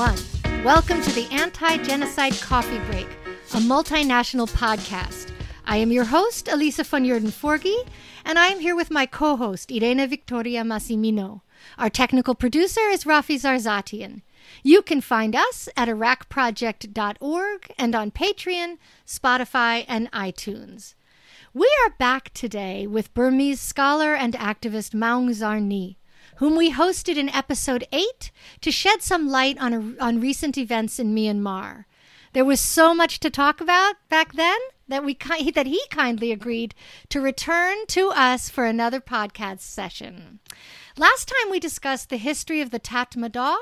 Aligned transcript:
everyone. 0.00 0.64
Welcome 0.64 1.02
to 1.02 1.12
the 1.12 1.26
Anti 1.30 1.76
Genocide 1.78 2.32
Coffee 2.40 2.78
Break, 2.90 3.08
a 3.52 3.58
multinational 3.58 4.50
podcast. 4.50 5.30
I 5.66 5.76
am 5.76 5.92
your 5.92 6.04
host, 6.04 6.48
Elisa 6.48 6.84
von 6.84 7.04
Joeden-Forgey, 7.04 7.86
and 8.24 8.38
I 8.38 8.46
am 8.46 8.60
here 8.60 8.74
with 8.74 8.90
my 8.90 9.04
co 9.04 9.36
host, 9.36 9.70
Irene 9.70 10.08
Victoria 10.08 10.62
Massimino. 10.62 11.42
Our 11.76 11.90
technical 11.90 12.34
producer 12.34 12.80
is 12.90 13.04
Rafi 13.04 13.36
Zarzatian. 13.36 14.22
You 14.62 14.80
can 14.80 15.02
find 15.02 15.36
us 15.36 15.68
at 15.76 15.88
iraqproject.org 15.88 17.72
and 17.78 17.94
on 17.94 18.10
Patreon, 18.10 18.78
Spotify, 19.06 19.84
and 19.86 20.10
iTunes. 20.12 20.94
We 21.52 21.70
are 21.84 21.94
back 21.98 22.32
today 22.32 22.86
with 22.86 23.12
Burmese 23.12 23.60
scholar 23.60 24.14
and 24.14 24.34
activist 24.34 24.94
Maung 24.94 25.30
Zarni 25.30 25.96
whom 26.40 26.56
we 26.56 26.72
hosted 26.72 27.18
in 27.18 27.28
episode 27.28 27.86
8 27.92 28.30
to 28.62 28.72
shed 28.72 29.02
some 29.02 29.28
light 29.28 29.58
on, 29.60 29.74
a, 29.74 30.02
on 30.02 30.22
recent 30.22 30.56
events 30.56 30.98
in 30.98 31.14
Myanmar. 31.14 31.84
There 32.32 32.46
was 32.46 32.60
so 32.60 32.94
much 32.94 33.20
to 33.20 33.28
talk 33.28 33.60
about 33.60 33.96
back 34.08 34.32
then 34.32 34.58
that 34.88 35.04
we 35.04 35.18
that 35.54 35.66
he 35.66 35.82
kindly 35.90 36.32
agreed 36.32 36.74
to 37.10 37.20
return 37.20 37.84
to 37.88 38.08
us 38.08 38.48
for 38.48 38.64
another 38.64 39.00
podcast 39.02 39.60
session. 39.60 40.40
Last 40.96 41.28
time 41.28 41.50
we 41.50 41.60
discussed 41.60 42.08
the 42.08 42.16
history 42.16 42.62
of 42.62 42.70
the 42.70 42.80
Tatmadaw 42.80 43.58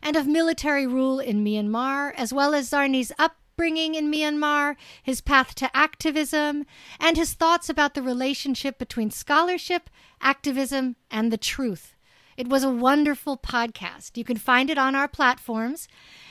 and 0.00 0.14
of 0.14 0.28
military 0.28 0.86
rule 0.86 1.18
in 1.18 1.44
Myanmar, 1.44 2.12
as 2.14 2.32
well 2.32 2.54
as 2.54 2.70
Zarni's 2.70 3.10
upbringing 3.18 3.96
in 3.96 4.08
Myanmar, 4.08 4.76
his 5.02 5.20
path 5.20 5.56
to 5.56 5.76
activism, 5.76 6.64
and 7.00 7.16
his 7.16 7.34
thoughts 7.34 7.68
about 7.68 7.94
the 7.94 8.02
relationship 8.02 8.78
between 8.78 9.10
scholarship, 9.10 9.90
activism, 10.20 10.94
and 11.10 11.32
the 11.32 11.36
truth. 11.36 11.96
It 12.40 12.48
was 12.48 12.64
a 12.64 12.70
wonderful 12.70 13.36
podcast. 13.36 14.16
You 14.16 14.24
can 14.24 14.38
find 14.38 14.70
it 14.70 14.78
on 14.78 14.94
our 14.94 15.08
platforms. 15.08 15.88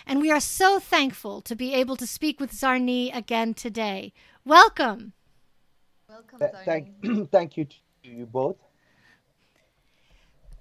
And 0.08 0.20
we 0.20 0.32
are 0.32 0.40
so 0.40 0.80
thankful 0.80 1.40
to 1.42 1.56
be 1.56 1.76
able 1.76 1.96
to 1.98 2.08
speak 2.08 2.40
with 2.40 2.52
Zarni 2.52 3.16
again 3.16 3.54
today. 3.54 4.12
Welcome. 4.44 5.14
Welcome, 6.10 6.40
Zarni. 6.40 6.66
Thank, 6.66 7.30
thank 7.32 7.58
you 7.58 7.66
to 7.66 7.76
you 8.02 8.26
both. 8.26 8.56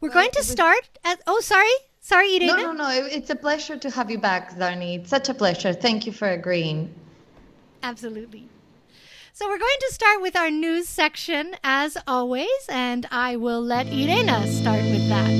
We're 0.02 0.10
going 0.10 0.32
to 0.32 0.44
start 0.44 0.90
at, 1.02 1.22
oh, 1.26 1.40
sorry. 1.40 1.78
Sorry, 1.98 2.34
Irene. 2.34 2.48
No, 2.48 2.56
no, 2.56 2.72
no. 2.72 2.90
It's 2.90 3.30
a 3.30 3.36
pleasure 3.36 3.78
to 3.78 3.88
have 3.88 4.10
you 4.10 4.18
back, 4.18 4.54
Zarni. 4.54 4.98
It's 4.98 5.08
such 5.08 5.30
a 5.30 5.34
pleasure. 5.34 5.72
Thank 5.72 6.04
you 6.04 6.12
for 6.12 6.28
agreeing. 6.28 6.94
Absolutely. 7.82 8.50
So 9.38 9.48
we're 9.48 9.58
going 9.58 9.80
to 9.88 9.94
start 9.94 10.20
with 10.20 10.34
our 10.34 10.50
news 10.50 10.88
section 10.88 11.54
as 11.62 11.96
always, 12.08 12.48
and 12.68 13.06
I 13.08 13.36
will 13.36 13.62
let 13.62 13.86
Irena 13.86 14.44
start 14.48 14.82
with 14.82 15.08
that. 15.10 15.30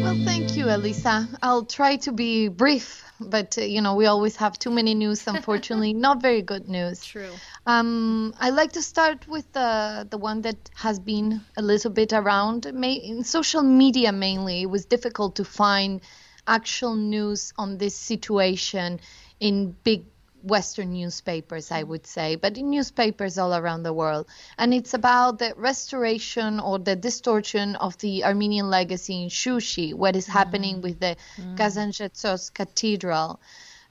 Well, 0.00 0.24
thank 0.24 0.56
you, 0.56 0.70
Elisa. 0.70 1.28
I'll 1.42 1.64
try 1.64 1.96
to 1.96 2.12
be 2.12 2.46
brief, 2.46 3.02
but 3.18 3.58
uh, 3.58 3.62
you 3.62 3.82
know 3.82 3.96
we 3.96 4.06
always 4.06 4.36
have 4.36 4.56
too 4.56 4.70
many 4.70 4.94
news. 4.94 5.26
Unfortunately, 5.26 5.92
not 5.92 6.22
very 6.22 6.42
good 6.42 6.68
news. 6.68 7.04
True. 7.04 7.32
Um, 7.66 8.32
I 8.38 8.50
like 8.50 8.70
to 8.74 8.82
start 8.82 9.26
with 9.26 9.52
the 9.52 10.06
the 10.08 10.18
one 10.18 10.42
that 10.42 10.70
has 10.76 11.00
been 11.00 11.40
a 11.56 11.62
little 11.62 11.90
bit 11.90 12.12
around 12.12 12.66
in 12.66 13.24
social 13.24 13.64
media 13.64 14.12
mainly. 14.12 14.62
It 14.62 14.70
was 14.70 14.84
difficult 14.84 15.34
to 15.34 15.44
find 15.44 16.00
actual 16.46 16.94
news 16.94 17.52
on 17.56 17.78
this 17.78 17.96
situation 17.96 19.00
in 19.40 19.76
big 19.84 20.04
Western 20.44 20.92
newspapers, 20.92 21.72
I 21.72 21.82
would 21.82 22.06
say, 22.06 22.36
but 22.36 22.58
in 22.58 22.70
newspapers 22.70 23.38
all 23.38 23.54
around 23.54 23.82
the 23.82 23.92
world. 23.92 24.26
And 24.58 24.74
it's 24.74 24.92
about 24.92 25.38
the 25.38 25.54
restoration 25.56 26.60
or 26.60 26.78
the 26.78 26.96
distortion 26.96 27.76
of 27.76 27.96
the 27.98 28.24
Armenian 28.24 28.68
legacy 28.68 29.22
in 29.22 29.30
Shushi, 29.30 29.94
what 29.94 30.16
is 30.16 30.26
happening 30.26 30.76
mm. 30.76 30.82
with 30.82 31.00
the 31.00 31.16
mm. 31.36 31.56
Ghazanchetsots 31.56 32.52
Cathedral. 32.52 33.40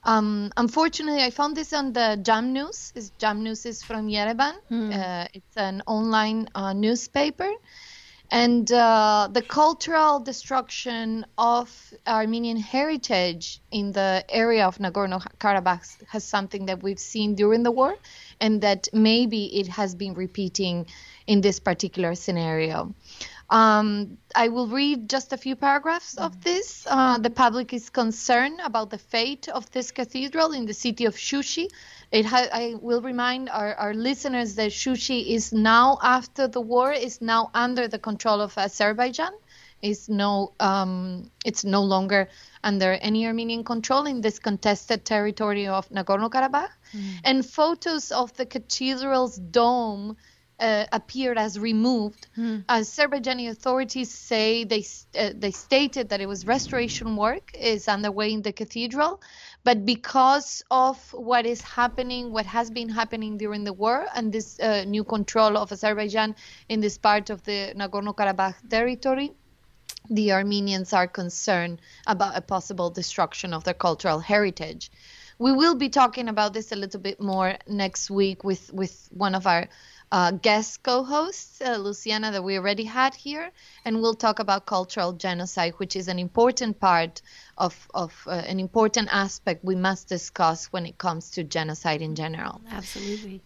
Um, 0.04 0.52
unfortunately, 0.56 1.22
I 1.22 1.30
found 1.30 1.56
this 1.56 1.72
on 1.72 1.92
the 1.92 2.20
Jam 2.22 2.52
News. 2.52 2.92
It's 2.94 3.10
Jam 3.18 3.42
News 3.42 3.66
is 3.66 3.82
from 3.82 4.08
Yerevan. 4.08 4.54
Mm. 4.70 4.92
Uh, 4.94 5.28
it's 5.32 5.56
an 5.56 5.82
online 5.86 6.48
uh, 6.54 6.72
newspaper 6.72 7.50
and 8.30 8.70
uh, 8.72 9.28
the 9.30 9.42
cultural 9.42 10.20
destruction 10.20 11.26
of 11.38 11.94
Armenian 12.06 12.56
heritage 12.56 13.60
in 13.70 13.92
the 13.92 14.24
area 14.28 14.66
of 14.66 14.78
Nagorno-Karabakh 14.78 16.06
has 16.08 16.24
something 16.24 16.66
that 16.66 16.82
we've 16.82 16.98
seen 16.98 17.34
during 17.34 17.62
the 17.62 17.70
war, 17.70 17.96
and 18.40 18.60
that 18.62 18.88
maybe 18.92 19.60
it 19.60 19.68
has 19.68 19.94
been 19.94 20.14
repeating 20.14 20.86
in 21.26 21.40
this 21.40 21.60
particular 21.60 22.14
scenario. 22.14 22.94
Um, 23.50 24.18
I 24.34 24.48
will 24.48 24.68
read 24.68 25.08
just 25.08 25.32
a 25.32 25.36
few 25.36 25.54
paragraphs 25.54 26.16
of 26.16 26.32
mm-hmm. 26.32 26.40
this. 26.40 26.86
Uh, 26.88 27.18
the 27.18 27.30
public 27.30 27.72
is 27.72 27.90
concerned 27.90 28.60
about 28.64 28.90
the 28.90 28.98
fate 28.98 29.48
of 29.48 29.70
this 29.70 29.90
cathedral 29.90 30.52
in 30.52 30.66
the 30.66 30.74
city 30.74 31.04
of 31.04 31.14
Shushi. 31.14 31.68
It 32.14 32.26
ha- 32.26 32.52
I 32.52 32.76
will 32.80 33.02
remind 33.02 33.50
our, 33.50 33.74
our 33.74 33.94
listeners 33.94 34.54
that 34.54 34.70
Shushi 34.70 35.34
is 35.36 35.52
now, 35.52 35.98
after 36.00 36.46
the 36.46 36.60
war, 36.60 36.92
is 36.92 37.20
now 37.20 37.50
under 37.52 37.88
the 37.88 37.98
control 37.98 38.40
of 38.40 38.56
Azerbaijan. 38.56 39.32
Is 39.82 40.08
no, 40.08 40.52
um, 40.60 41.30
it's 41.44 41.64
no 41.64 41.82
longer 41.82 42.28
under 42.62 42.92
any 42.92 43.26
Armenian 43.26 43.64
control 43.64 44.06
in 44.06 44.20
this 44.20 44.38
contested 44.38 45.04
territory 45.04 45.66
of 45.66 45.88
Nagorno-Karabakh. 45.90 46.70
Mm. 46.92 47.20
And 47.24 47.44
photos 47.44 48.12
of 48.12 48.32
the 48.38 48.46
cathedral's 48.46 49.36
dome 49.36 50.16
uh, 50.58 50.86
appeared 50.92 51.36
as 51.36 51.58
removed. 51.58 52.28
Mm. 52.38 52.64
Azerbaijani 52.66 53.50
authorities 53.50 54.10
say 54.10 54.64
they 54.64 54.84
uh, 55.18 55.30
they 55.34 55.50
stated 55.50 56.08
that 56.10 56.20
it 56.20 56.28
was 56.28 56.46
restoration 56.46 57.16
work 57.16 57.50
is 57.54 57.88
underway 57.88 58.32
in 58.32 58.42
the 58.42 58.52
cathedral, 58.52 59.20
but 59.64 59.84
because 59.86 60.62
of 60.70 60.96
what 61.12 61.46
is 61.46 61.62
happening, 61.62 62.30
what 62.32 62.46
has 62.46 62.70
been 62.70 62.90
happening 62.90 63.38
during 63.38 63.64
the 63.64 63.72
war, 63.72 64.06
and 64.14 64.32
this 64.32 64.60
uh, 64.60 64.84
new 64.84 65.04
control 65.04 65.56
of 65.56 65.72
Azerbaijan 65.72 66.36
in 66.68 66.80
this 66.80 66.98
part 66.98 67.30
of 67.30 67.42
the 67.44 67.72
Nagorno-Karabakh 67.74 68.68
territory, 68.68 69.32
the 70.10 70.32
Armenians 70.32 70.92
are 70.92 71.08
concerned 71.08 71.80
about 72.06 72.36
a 72.36 72.42
possible 72.42 72.90
destruction 72.90 73.54
of 73.54 73.64
their 73.64 73.74
cultural 73.74 74.20
heritage. 74.20 74.90
We 75.38 75.52
will 75.52 75.74
be 75.74 75.88
talking 75.88 76.28
about 76.28 76.52
this 76.52 76.70
a 76.70 76.76
little 76.76 77.00
bit 77.00 77.20
more 77.20 77.56
next 77.66 78.10
week 78.10 78.44
with 78.44 78.72
with 78.72 79.08
one 79.10 79.34
of 79.34 79.46
our 79.46 79.68
uh, 80.12 80.30
guest 80.30 80.82
co-hosts, 80.82 81.60
uh, 81.60 81.76
Luciana, 81.76 82.30
that 82.30 82.44
we 82.44 82.56
already 82.56 82.84
had 82.84 83.14
here, 83.14 83.50
and 83.84 84.00
we'll 84.00 84.14
talk 84.14 84.38
about 84.38 84.66
cultural 84.66 85.12
genocide, 85.12 85.74
which 85.78 85.96
is 85.96 86.06
an 86.06 86.18
important 86.20 86.78
part 86.78 87.20
of, 87.56 87.88
of 87.94 88.12
uh, 88.26 88.30
an 88.30 88.60
important 88.60 89.08
aspect 89.10 89.64
we 89.64 89.74
must 89.74 90.08
discuss 90.08 90.66
when 90.66 90.86
it 90.86 90.98
comes 90.98 91.30
to 91.30 91.44
genocide 91.44 92.02
in 92.02 92.14
general. 92.14 92.60
Absolutely. 92.70 93.42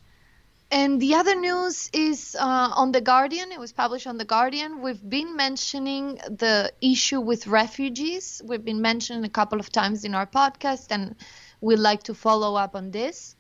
And 0.70 1.00
the 1.00 1.14
other 1.14 1.34
news 1.34 1.88
is 1.94 2.36
uh, 2.38 2.72
on 2.74 2.92
The 2.92 3.00
Guardian. 3.00 3.52
It 3.52 3.58
was 3.58 3.72
published 3.72 4.06
on 4.06 4.19
The 4.19 4.26
Guardian. 4.26 4.82
We've 4.82 5.08
been 5.08 5.34
mentioning 5.34 6.16
the 6.16 6.72
issue 6.82 7.20
with 7.20 7.46
refugees. 7.46 8.42
We've 8.44 8.64
been 8.64 8.82
mentioning 8.82 9.24
a 9.24 9.30
couple 9.30 9.60
of 9.60 9.72
times 9.72 10.04
in 10.04 10.14
our 10.14 10.26
podcast, 10.26 10.88
and 10.90 11.16
we'd 11.62 11.78
like 11.78 12.02
to 12.04 12.14
follow 12.14 12.54
up 12.54 12.76
on 12.76 12.90
this. 12.90 13.34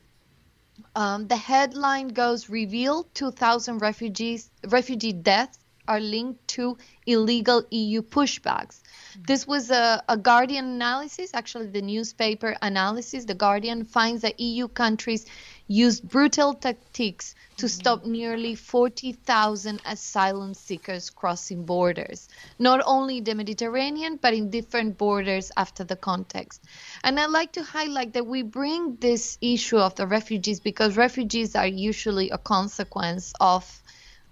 Um, 0.94 1.26
the 1.26 1.36
headline 1.36 2.08
goes 2.08 2.48
reveal 2.48 3.04
2,000 3.12 3.78
refugees 3.78 4.50
refugee 4.68 5.12
deaths 5.12 5.58
are 5.88 6.00
linked 6.00 6.46
to 6.48 6.76
illegal 7.06 7.64
EU 7.70 8.02
pushbacks. 8.02 8.82
This 9.26 9.46
was 9.46 9.70
a, 9.70 10.02
a, 10.08 10.16
Guardian 10.16 10.66
analysis, 10.66 11.30
actually, 11.34 11.68
the 11.68 11.82
newspaper 11.82 12.56
analysis. 12.60 13.24
The 13.24 13.34
Guardian 13.34 13.84
finds 13.84 14.22
that 14.22 14.38
EU 14.38 14.68
countries 14.68 15.26
used 15.66 16.08
brutal 16.08 16.54
tactics 16.54 17.34
to 17.56 17.66
mm-hmm. 17.66 17.80
stop 17.80 18.04
nearly 18.04 18.54
40,000 18.54 19.80
asylum 19.84 20.54
seekers 20.54 21.10
crossing 21.10 21.64
borders, 21.64 22.28
not 22.58 22.80
only 22.86 23.20
the 23.20 23.34
Mediterranean, 23.34 24.18
but 24.20 24.34
in 24.34 24.50
different 24.50 24.98
borders 24.98 25.50
after 25.56 25.84
the 25.84 25.96
context. 25.96 26.62
And 27.02 27.18
I'd 27.18 27.30
like 27.30 27.52
to 27.52 27.62
highlight 27.62 28.12
that 28.12 28.26
we 28.26 28.42
bring 28.42 28.96
this 28.96 29.38
issue 29.40 29.78
of 29.78 29.94
the 29.94 30.06
refugees 30.06 30.60
because 30.60 30.96
refugees 30.96 31.56
are 31.56 31.66
usually 31.66 32.30
a 32.30 32.38
consequence 32.38 33.32
of 33.40 33.82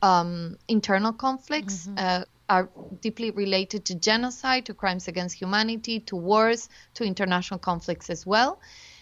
um, 0.03 0.57
internal 0.69 1.13
conflicts. 1.13 1.87
Mm-hmm. 1.87 1.99
Uh, 1.99 2.25
are 2.49 2.69
deeply 3.01 3.33
related 3.33 3.85
to 3.87 3.95
genocide, 3.97 4.67
to 4.67 4.73
crimes 4.73 5.09
against 5.09 5.35
humanity, 5.37 5.99
to 5.99 6.15
wars, 6.15 6.69
to 6.95 7.03
international 7.03 7.59
conflicts 7.59 8.09
as 8.09 8.25
well. 8.25 8.61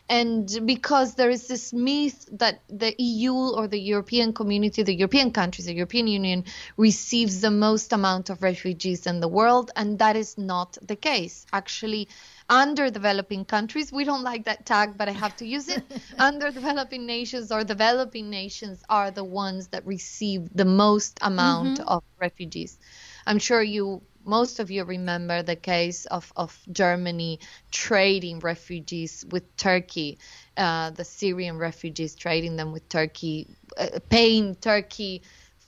And 0.08 0.50
because 0.66 1.14
there 1.14 1.30
is 1.30 1.48
this 1.48 1.72
myth 1.72 2.28
that 2.32 2.60
the 2.68 2.94
EU 2.98 3.32
or 3.32 3.68
the 3.68 3.80
European 3.80 4.34
community, 4.34 4.82
the 4.82 4.94
European 4.94 5.30
countries, 5.30 5.66
the 5.66 5.74
European 5.74 6.06
Union 6.06 6.44
receives 6.76 7.40
the 7.40 7.50
most 7.50 7.92
amount 7.92 8.28
of 8.28 8.42
refugees 8.42 9.06
in 9.06 9.20
the 9.20 9.28
world, 9.28 9.70
and 9.74 9.98
that 10.00 10.16
is 10.16 10.36
not 10.36 10.76
the 10.82 10.96
case. 10.96 11.46
Actually, 11.54 12.08
underdeveloping 12.48 13.44
countries. 13.44 13.92
We 13.92 14.04
don't 14.04 14.22
like 14.22 14.44
that 14.44 14.66
tag, 14.66 14.96
but 14.96 15.08
I 15.08 15.12
have 15.12 15.36
to 15.36 15.46
use 15.46 15.68
it. 15.68 15.82
underdeveloping 16.18 17.06
nations 17.06 17.50
or 17.50 17.64
developing 17.64 18.30
nations 18.30 18.82
are 18.88 19.10
the 19.10 19.24
ones 19.24 19.68
that 19.68 19.86
receive 19.86 20.48
the 20.54 20.64
most 20.64 21.18
amount 21.22 21.78
mm-hmm. 21.78 21.88
of 21.88 22.04
refugees. 22.20 22.78
I'm 23.26 23.38
sure 23.38 23.62
you 23.62 24.02
most 24.26 24.58
of 24.58 24.70
you 24.70 24.84
remember 24.84 25.42
the 25.42 25.56
case 25.56 26.06
of, 26.06 26.32
of 26.34 26.58
Germany 26.72 27.40
trading 27.70 28.40
refugees 28.40 29.24
with 29.30 29.54
Turkey, 29.56 30.18
uh, 30.56 30.90
the 30.90 31.04
Syrian 31.04 31.58
refugees 31.58 32.14
trading 32.14 32.56
them 32.56 32.72
with 32.72 32.88
Turkey, 32.88 33.46
uh, 33.76 33.98
paying 34.08 34.54
Turkey 34.54 35.22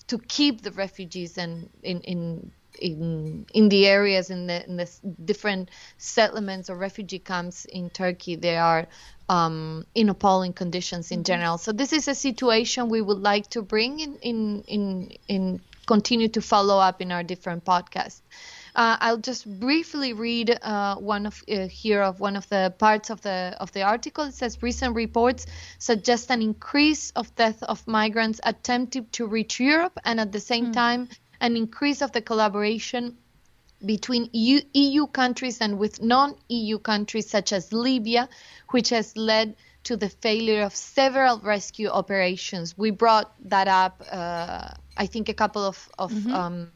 to 0.06 0.19
keep 0.19 0.62
the 0.62 0.70
refugees 0.73 1.37
and 1.37 1.69
in, 1.82 2.00
in 2.00 2.52
in 2.81 3.46
in 3.55 3.69
the 3.69 3.87
areas 3.87 4.31
in 4.31 4.46
the 4.46 4.64
in 4.67 4.76
the 4.76 4.88
different 5.25 5.70
settlements 5.99 6.70
or 6.70 6.76
refugee 6.76 7.19
camps 7.19 7.64
in 7.64 7.90
Turkey, 7.90 8.37
they 8.37 8.56
are 8.56 8.87
um, 9.28 9.87
in 9.94 10.08
appalling 10.08 10.52
conditions 10.52 11.11
in 11.11 11.19
mm-hmm. 11.19 11.25
general. 11.25 11.58
So 11.58 11.73
this 11.73 11.93
is 11.93 12.08
a 12.08 12.14
situation 12.14 12.88
we 12.88 13.02
would 13.02 13.19
like 13.19 13.49
to 13.50 13.62
bring 13.62 14.00
in 14.00 14.17
in 14.17 14.62
in, 14.67 15.12
in 15.28 15.61
continue 15.87 16.28
to 16.28 16.40
follow 16.40 16.78
up 16.78 17.00
in 17.00 17.12
our 17.12 17.23
different 17.23 17.64
podcasts. 17.64 18.20
Uh, 18.75 18.99
I'll 19.00 19.17
just 19.17 19.49
briefly 19.58 20.12
read 20.12 20.58
uh, 20.61 20.96
one 20.96 21.25
of 21.25 21.43
uh, 21.49 21.67
here 21.67 22.02
of 22.02 22.20
one 22.20 22.37
of 22.37 22.46
the 22.50 22.75
parts 22.78 23.08
of 23.08 23.23
the 23.23 23.56
of 23.58 23.73
the 23.73 23.82
article. 23.82 24.25
It 24.25 24.34
says 24.34 24.62
recent 24.62 24.94
reports 24.94 25.46
suggest 25.78 26.31
an 26.31 26.43
increase 26.43 27.11
of 27.12 27.34
death 27.37 27.62
of 27.62 27.87
migrants 27.87 28.38
attempting 28.44 29.06
to 29.12 29.26
reach 29.26 29.58
Europe, 29.61 29.99
and 30.05 30.20
at 30.20 30.31
the 30.31 30.40
same 30.40 30.67
mm. 30.67 30.73
time, 30.75 31.08
an 31.40 31.56
increase 31.56 32.02
of 32.02 32.12
the 32.12 32.22
collaboration 32.22 33.16
between 33.84 34.30
EU, 34.32 34.60
EU 34.72 35.06
countries 35.06 35.60
and 35.60 35.78
with 35.78 36.02
non-EU 36.02 36.78
countries 36.78 37.28
such 37.28 37.52
as 37.52 37.72
Libya, 37.72 38.28
which 38.70 38.88
has 38.90 39.16
led 39.16 39.54
to 39.84 39.96
the 39.96 40.08
failure 40.08 40.62
of 40.62 40.74
several 40.74 41.38
rescue 41.38 41.88
operations. 41.88 42.76
We 42.76 42.90
brought 42.90 43.32
that 43.48 43.68
up, 43.68 44.02
uh, 44.10 44.70
I 44.96 45.06
think, 45.06 45.28
a 45.28 45.34
couple 45.34 45.62
of, 45.62 45.88
of 45.98 46.10
mm-hmm. 46.10 46.34
um, 46.34 46.72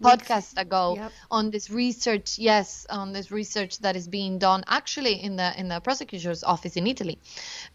podcast 0.00 0.58
ago 0.60 0.94
yep. 0.96 1.12
on 1.30 1.50
this 1.50 1.70
research 1.70 2.38
yes 2.38 2.86
on 2.88 3.12
this 3.12 3.30
research 3.30 3.78
that 3.80 3.96
is 3.96 4.08
being 4.08 4.38
done 4.38 4.64
actually 4.66 5.22
in 5.22 5.36
the 5.36 5.58
in 5.60 5.68
the 5.68 5.80
prosecutor's 5.80 6.42
office 6.42 6.76
in 6.76 6.86
italy. 6.86 7.18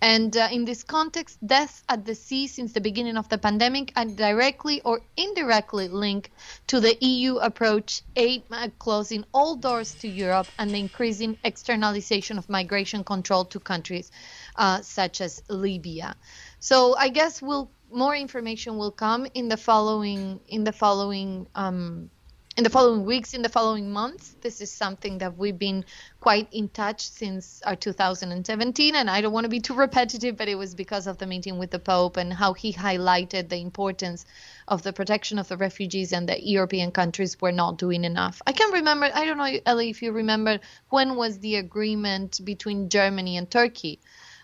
And 0.01 0.35
uh, 0.35 0.49
in 0.51 0.65
this 0.65 0.83
context 0.83 1.37
deaths 1.45 1.83
at 1.87 2.05
the 2.05 2.15
sea 2.15 2.47
since 2.47 2.73
the 2.73 2.81
beginning 2.81 3.17
of 3.17 3.29
the 3.29 3.37
pandemic 3.37 3.91
are 3.95 4.05
directly 4.05 4.81
or 4.81 5.01
indirectly 5.15 5.87
linked 5.87 6.31
to 6.67 6.79
the 6.79 6.97
eu 6.99 7.37
approach 7.37 8.01
aid 8.15 8.43
closing 8.79 9.23
all 9.33 9.55
doors 9.55 9.93
to 9.95 10.07
europe 10.07 10.47
and 10.57 10.71
the 10.71 10.79
increasing 10.79 11.37
externalization 11.43 12.37
of 12.37 12.49
migration 12.49 13.03
control 13.03 13.45
to 13.45 13.59
countries 13.59 14.11
uh, 14.55 14.81
such 14.81 15.21
as 15.21 15.43
libya. 15.49 16.15
So 16.59 16.95
i 16.95 17.09
guess 17.09 17.41
we'll 17.41 17.69
more 17.91 18.15
information 18.15 18.77
will 18.77 18.91
come 18.91 19.27
in 19.33 19.47
the 19.47 19.57
following 19.57 20.39
in 20.47 20.63
the 20.63 20.71
following 20.71 21.47
um, 21.55 22.09
in 22.57 22.63
the 22.63 22.69
following 22.69 23.03
weeks, 23.05 23.33
in 23.33 23.41
the 23.41 23.49
following 23.49 23.91
months. 23.91 24.37
This 24.39 24.61
is 24.61 24.71
something 24.71 25.17
that 25.17 25.37
we've 25.37 25.59
been 25.59 25.83
quite 26.21 26.47
in 26.53 26.69
touch 26.69 27.01
since 27.09 27.61
our 27.65 27.75
2017. 27.75 28.95
And 28.95 29.09
I 29.09 29.19
don't 29.19 29.33
want 29.33 29.43
to 29.43 29.49
be 29.49 29.59
too 29.59 29.73
repetitive, 29.73 30.37
but 30.37 30.47
it 30.47 30.55
was 30.55 30.73
because 30.73 31.05
of 31.05 31.17
the 31.17 31.27
meeting 31.27 31.59
with 31.59 31.71
the 31.71 31.79
Pope 31.79 32.15
and 32.15 32.31
how 32.31 32.53
he 32.53 32.71
highlighted 32.71 33.49
the 33.49 33.57
importance 33.57 34.25
of 34.69 34.83
the 34.83 34.93
protection 34.93 35.37
of 35.37 35.49
the 35.49 35.57
refugees 35.57 36.13
and 36.13 36.29
the 36.29 36.41
European 36.41 36.91
countries 36.91 37.41
were 37.41 37.51
not 37.51 37.77
doing 37.77 38.05
enough. 38.05 38.41
I 38.47 38.53
can 38.53 38.71
remember, 38.71 39.09
I 39.13 39.25
don't 39.25 39.37
know, 39.37 39.59
Ellie, 39.65 39.89
if 39.89 40.01
you 40.01 40.13
remember, 40.13 40.59
when 40.89 41.17
was 41.17 41.39
the 41.39 41.57
agreement 41.57 42.39
between 42.43 42.87
Germany 42.87 43.35
and 43.35 43.51
Turkey? 43.51 43.99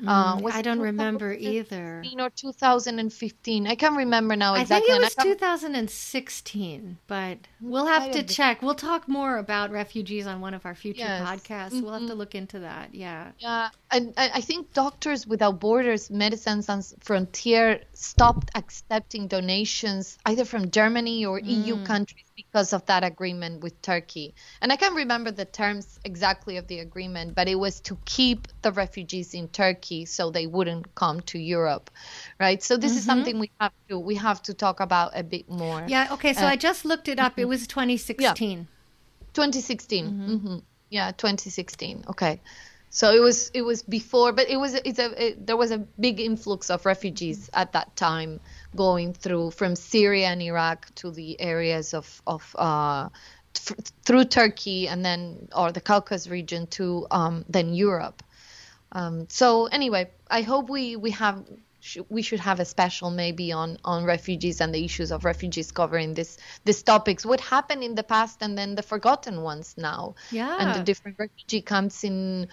Uh, 0.05 0.37
mm, 0.37 0.51
I 0.51 0.61
don't 0.61 0.79
remember 0.79 1.33
either. 1.33 2.03
Or 2.17 2.29
2015. 2.29 3.67
I 3.67 3.75
can't 3.75 3.97
remember 3.97 4.35
now 4.35 4.55
exactly. 4.55 4.91
I 4.91 4.99
think 4.99 5.01
it 5.01 5.17
was 5.17 5.37
2016, 5.37 6.97
but 7.07 7.37
we'll 7.59 7.85
have 7.85 8.11
to 8.11 8.23
check. 8.23 8.61
We'll 8.61 8.75
talk 8.75 9.07
more 9.07 9.37
about 9.37 9.71
refugees 9.71 10.27
on 10.27 10.41
one 10.41 10.53
of 10.53 10.65
our 10.65 10.75
future 10.75 10.99
yes. 10.99 11.21
podcasts. 11.21 11.71
Mm-hmm. 11.71 11.81
We'll 11.81 11.93
have 11.93 12.01
to 12.03 12.07
mm-hmm. 12.09 12.17
look 12.17 12.35
into 12.35 12.59
that. 12.59 12.95
Yeah. 12.95 13.31
Yeah, 13.37 13.69
and 13.91 14.13
I 14.17 14.41
think 14.41 14.73
Doctors 14.73 15.27
Without 15.27 15.59
Borders, 15.59 16.09
Medicine 16.09 16.61
Sans 16.61 16.95
Frontier 17.01 17.81
stopped 17.93 18.49
accepting 18.55 19.27
donations 19.27 20.17
either 20.25 20.45
from 20.45 20.71
Germany 20.71 21.25
or 21.25 21.39
mm. 21.39 21.65
EU 21.65 21.83
countries 21.83 22.25
because 22.47 22.73
of 22.73 22.85
that 22.85 23.03
agreement 23.03 23.61
with 23.61 23.81
Turkey. 23.81 24.33
And 24.61 24.71
I 24.71 24.75
can't 24.75 24.95
remember 24.95 25.31
the 25.31 25.45
terms 25.45 25.99
exactly 26.03 26.57
of 26.57 26.67
the 26.67 26.79
agreement, 26.79 27.35
but 27.35 27.47
it 27.47 27.55
was 27.55 27.79
to 27.81 27.97
keep 28.05 28.47
the 28.61 28.71
refugees 28.71 29.33
in 29.33 29.47
Turkey 29.49 30.05
so 30.05 30.31
they 30.31 30.47
wouldn't 30.47 30.93
come 30.95 31.21
to 31.21 31.39
Europe, 31.39 31.89
right? 32.39 32.61
So 32.61 32.77
this 32.77 32.91
mm-hmm. 32.91 32.97
is 32.97 33.05
something 33.05 33.39
we 33.39 33.51
have 33.59 33.73
to 33.89 33.99
we 33.99 34.15
have 34.15 34.41
to 34.43 34.53
talk 34.53 34.79
about 34.79 35.11
a 35.15 35.23
bit 35.23 35.49
more. 35.49 35.83
Yeah. 35.87 36.13
Okay. 36.13 36.33
So 36.33 36.45
uh, 36.45 36.49
I 36.49 36.55
just 36.55 36.85
looked 36.85 37.07
it 37.07 37.19
up. 37.19 37.37
It 37.37 37.41
mm-hmm. 37.41 37.49
was 37.49 37.67
2016. 37.67 38.57
Yeah. 38.59 38.65
2016. 39.33 40.05
Mm-hmm. 40.05 40.33
mm-hmm. 40.33 40.57
Yeah, 40.89 41.11
2016. 41.11 42.03
Okay. 42.09 42.41
So 42.93 43.13
it 43.13 43.21
was 43.21 43.49
it 43.53 43.61
was 43.61 43.83
before, 43.83 44.33
but 44.33 44.49
it 44.49 44.57
was 44.57 44.73
it's 44.73 44.99
a 44.99 45.27
it, 45.27 45.47
there 45.47 45.55
was 45.55 45.71
a 45.71 45.77
big 45.77 46.19
influx 46.19 46.69
of 46.69 46.85
refugees 46.85 47.49
at 47.53 47.71
that 47.71 47.95
time 47.95 48.41
going 48.75 49.13
through 49.13 49.51
from 49.51 49.75
Syria 49.75 50.27
and 50.27 50.41
Iraq 50.41 50.93
to 50.95 51.11
the 51.11 51.39
areas 51.39 51.93
of 51.93 52.21
of 52.25 52.55
uh, 52.57 53.09
th- 53.53 53.79
through 54.05 54.25
Turkey 54.25 54.87
and 54.87 55.03
then 55.03 55.47
or 55.55 55.71
the 55.71 55.81
Caucasus 55.81 56.27
region 56.27 56.67
to 56.67 57.07
um, 57.11 57.45
then 57.49 57.73
Europe. 57.73 58.23
Um, 58.93 59.27
so 59.29 59.67
anyway, 59.67 60.11
I 60.29 60.41
hope 60.41 60.69
we 60.69 60.95
we 60.95 61.11
have 61.11 61.43
we 62.09 62.21
should 62.21 62.39
have 62.39 62.59
a 62.59 62.65
special 62.65 63.09
maybe 63.09 63.51
on 63.51 63.77
on 63.83 64.03
refugees 64.03 64.61
and 64.61 64.73
the 64.73 64.83
issues 64.85 65.11
of 65.11 65.25
refugees 65.25 65.71
covering 65.71 66.13
this 66.13 66.37
these 66.63 66.83
topics 66.83 67.25
what 67.25 67.41
happened 67.41 67.83
in 67.83 67.95
the 67.95 68.03
past 68.03 68.37
and 68.41 68.55
then 68.55 68.75
the 68.75 68.83
forgotten 68.83 69.41
ones 69.41 69.73
now 69.77 70.13
yeah 70.29 70.57
and 70.59 70.75
the 70.75 70.83
different 70.83 71.17
refugee 71.17 71.61
camps 71.61 72.03
in 72.03 72.47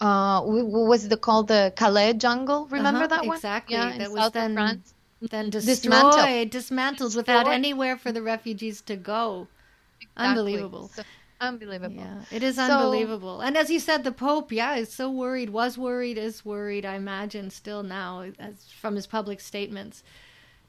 uh, 0.00 0.42
what 0.42 0.86
was 0.86 1.08
the 1.08 1.16
called 1.16 1.48
the 1.48 1.72
Calais 1.74 2.14
jungle? 2.14 2.66
Remember 2.70 3.00
uh-huh, 3.00 3.06
that 3.08 3.26
one? 3.26 3.36
Exactly. 3.36 3.74
Yeah, 3.74 3.98
that 3.98 4.12
was 4.12 4.30
then 4.30 4.54
France. 4.54 4.94
Then 5.20 5.50
destroyed, 5.50 5.74
dismantled, 5.80 6.50
dismantled 6.50 7.08
destroyed. 7.08 7.22
without 7.22 7.48
anywhere 7.48 7.96
for 7.96 8.12
the 8.12 8.22
refugees 8.22 8.80
to 8.82 8.96
go. 8.96 9.48
Exactly. 10.00 10.26
Unbelievable. 10.28 10.88
So, 10.88 11.02
unbelievable. 11.40 11.96
Yeah, 11.96 12.22
it 12.30 12.42
is 12.42 12.56
so, 12.56 12.62
unbelievable. 12.62 13.40
And 13.40 13.56
as 13.56 13.70
you 13.70 13.80
said, 13.80 14.04
the 14.04 14.12
Pope, 14.12 14.52
yeah, 14.52 14.76
is 14.76 14.92
so 14.92 15.10
worried, 15.10 15.50
was 15.50 15.76
worried, 15.76 16.18
is 16.18 16.44
worried. 16.44 16.84
I 16.84 16.94
imagine 16.94 17.50
still 17.50 17.82
now, 17.82 18.30
as 18.38 18.70
from 18.70 18.94
his 18.94 19.06
public 19.06 19.40
statements, 19.40 20.04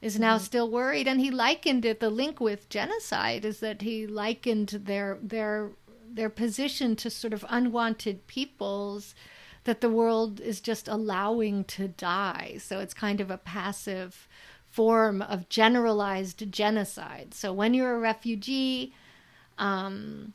is 0.01 0.20
now 0.20 0.36
mm-hmm. 0.36 0.46
still 0.46 0.70
worried. 0.70 1.08
And 1.08 1.20
he 1.20 1.29
likened 1.29 1.86
it. 1.86 2.00
The 2.00 2.10
link 2.10 2.39
with 2.39 2.70
genocide 2.70 3.46
is 3.46 3.60
that 3.60 3.82
he 3.82 4.08
likened 4.08 4.70
their 4.86 5.20
their 5.22 5.72
their 6.12 6.29
position 6.29 6.96
to 6.96 7.10
sort 7.10 7.34
of 7.34 7.46
unwanted 7.50 8.25
peoples 8.25 9.13
that 9.69 9.81
the 9.81 9.89
world 9.89 10.41
is 10.41 10.59
just 10.61 10.88
allowing 10.88 11.63
to 11.63 11.88
die. 11.88 12.57
So 12.59 12.79
it's 12.79 12.95
kind 12.95 13.21
of 13.21 13.29
a 13.29 13.38
passive 13.38 14.27
form 14.71 15.21
of 15.21 15.47
generalized 15.47 16.51
genocide. 16.51 17.35
So 17.35 17.53
when 17.53 17.75
you're 17.75 17.93
a 17.93 17.99
refugee, 17.99 18.95
um, 19.59 20.33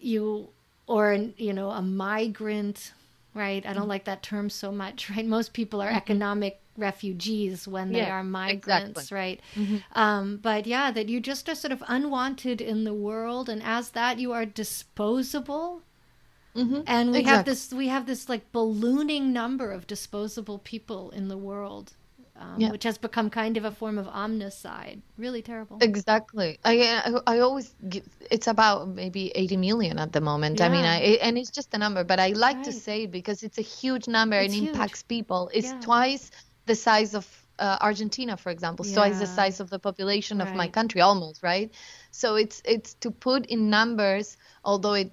you 0.00 0.48
or 0.88 1.14
you 1.36 1.52
know 1.52 1.70
a 1.70 1.82
migrant, 1.82 2.92
right? 3.32 3.64
I 3.64 3.72
don't 3.72 3.82
mm-hmm. 3.82 3.90
like 3.90 4.06
that 4.06 4.24
term 4.24 4.50
so 4.50 4.72
much, 4.72 5.08
right? 5.16 5.24
Most 5.24 5.52
people 5.52 5.80
are 5.80 5.86
mm-hmm. 5.86 5.96
economic 5.96 6.58
refugees 6.76 7.68
when 7.68 7.92
they 7.92 8.10
are 8.10 8.24
migrants, 8.24 8.98
exactly. 8.98 9.16
right? 9.16 9.40
Mm-hmm. 9.54 9.76
Um, 9.96 10.38
but 10.42 10.66
yeah, 10.66 10.90
that 10.90 11.08
you 11.08 11.20
just 11.20 11.48
are 11.48 11.54
sort 11.54 11.70
of 11.70 11.84
unwanted 11.86 12.60
in 12.60 12.82
the 12.82 12.94
world, 12.94 13.48
and 13.48 13.62
as 13.62 13.90
that, 13.90 14.18
you 14.18 14.32
are 14.32 14.44
disposable. 14.44 15.82
Mm-hmm. 16.56 16.82
And 16.86 17.10
we 17.10 17.18
exactly. 17.18 17.36
have 17.36 17.44
this 17.44 17.72
we 17.72 17.88
have 17.88 18.06
this 18.06 18.28
like 18.28 18.52
ballooning 18.52 19.32
number 19.32 19.72
of 19.72 19.86
disposable 19.86 20.58
people 20.58 21.10
in 21.10 21.28
the 21.28 21.38
world. 21.38 21.94
Um, 22.36 22.56
yeah. 22.58 22.72
which 22.72 22.82
has 22.82 22.98
become 22.98 23.30
kind 23.30 23.56
of 23.56 23.64
a 23.64 23.70
form 23.70 23.96
of 23.96 24.06
omnicide. 24.06 25.00
Really 25.16 25.40
terrible. 25.40 25.78
Exactly. 25.80 26.58
I 26.64 26.80
I, 26.82 27.34
I 27.34 27.38
always 27.38 27.72
give, 27.88 28.08
it's 28.28 28.48
about 28.48 28.88
maybe 28.88 29.30
80 29.36 29.56
million 29.56 30.00
at 30.00 30.12
the 30.12 30.20
moment. 30.20 30.58
Yeah. 30.58 30.66
I 30.66 30.68
mean, 30.68 30.84
I, 30.84 30.98
and 31.22 31.38
it's 31.38 31.52
just 31.52 31.72
a 31.74 31.78
number, 31.78 32.02
but 32.02 32.18
I 32.18 32.30
like 32.30 32.56
right. 32.56 32.64
to 32.64 32.72
say 32.72 33.06
because 33.06 33.44
it's 33.44 33.58
a 33.58 33.62
huge 33.62 34.08
number 34.08 34.36
it's 34.36 34.52
and 34.52 34.64
huge. 34.64 34.74
impacts 34.74 35.04
people. 35.04 35.48
It's 35.54 35.68
yeah. 35.68 35.80
twice 35.80 36.32
the 36.66 36.74
size 36.74 37.14
of 37.14 37.24
uh, 37.58 37.78
Argentina, 37.80 38.36
for 38.36 38.50
example, 38.50 38.86
yeah. 38.86 38.94
twice 38.94 39.18
the 39.18 39.26
size 39.26 39.60
of 39.60 39.70
the 39.70 39.78
population 39.78 40.40
of 40.40 40.54
my 40.54 40.68
country, 40.68 41.00
almost, 41.00 41.42
right? 41.42 41.72
So 42.10 42.34
it's 42.36 42.62
it's 42.64 42.94
to 42.94 43.10
put 43.10 43.46
in 43.46 43.70
numbers, 43.70 44.36
although 44.64 44.94
it 44.94 45.12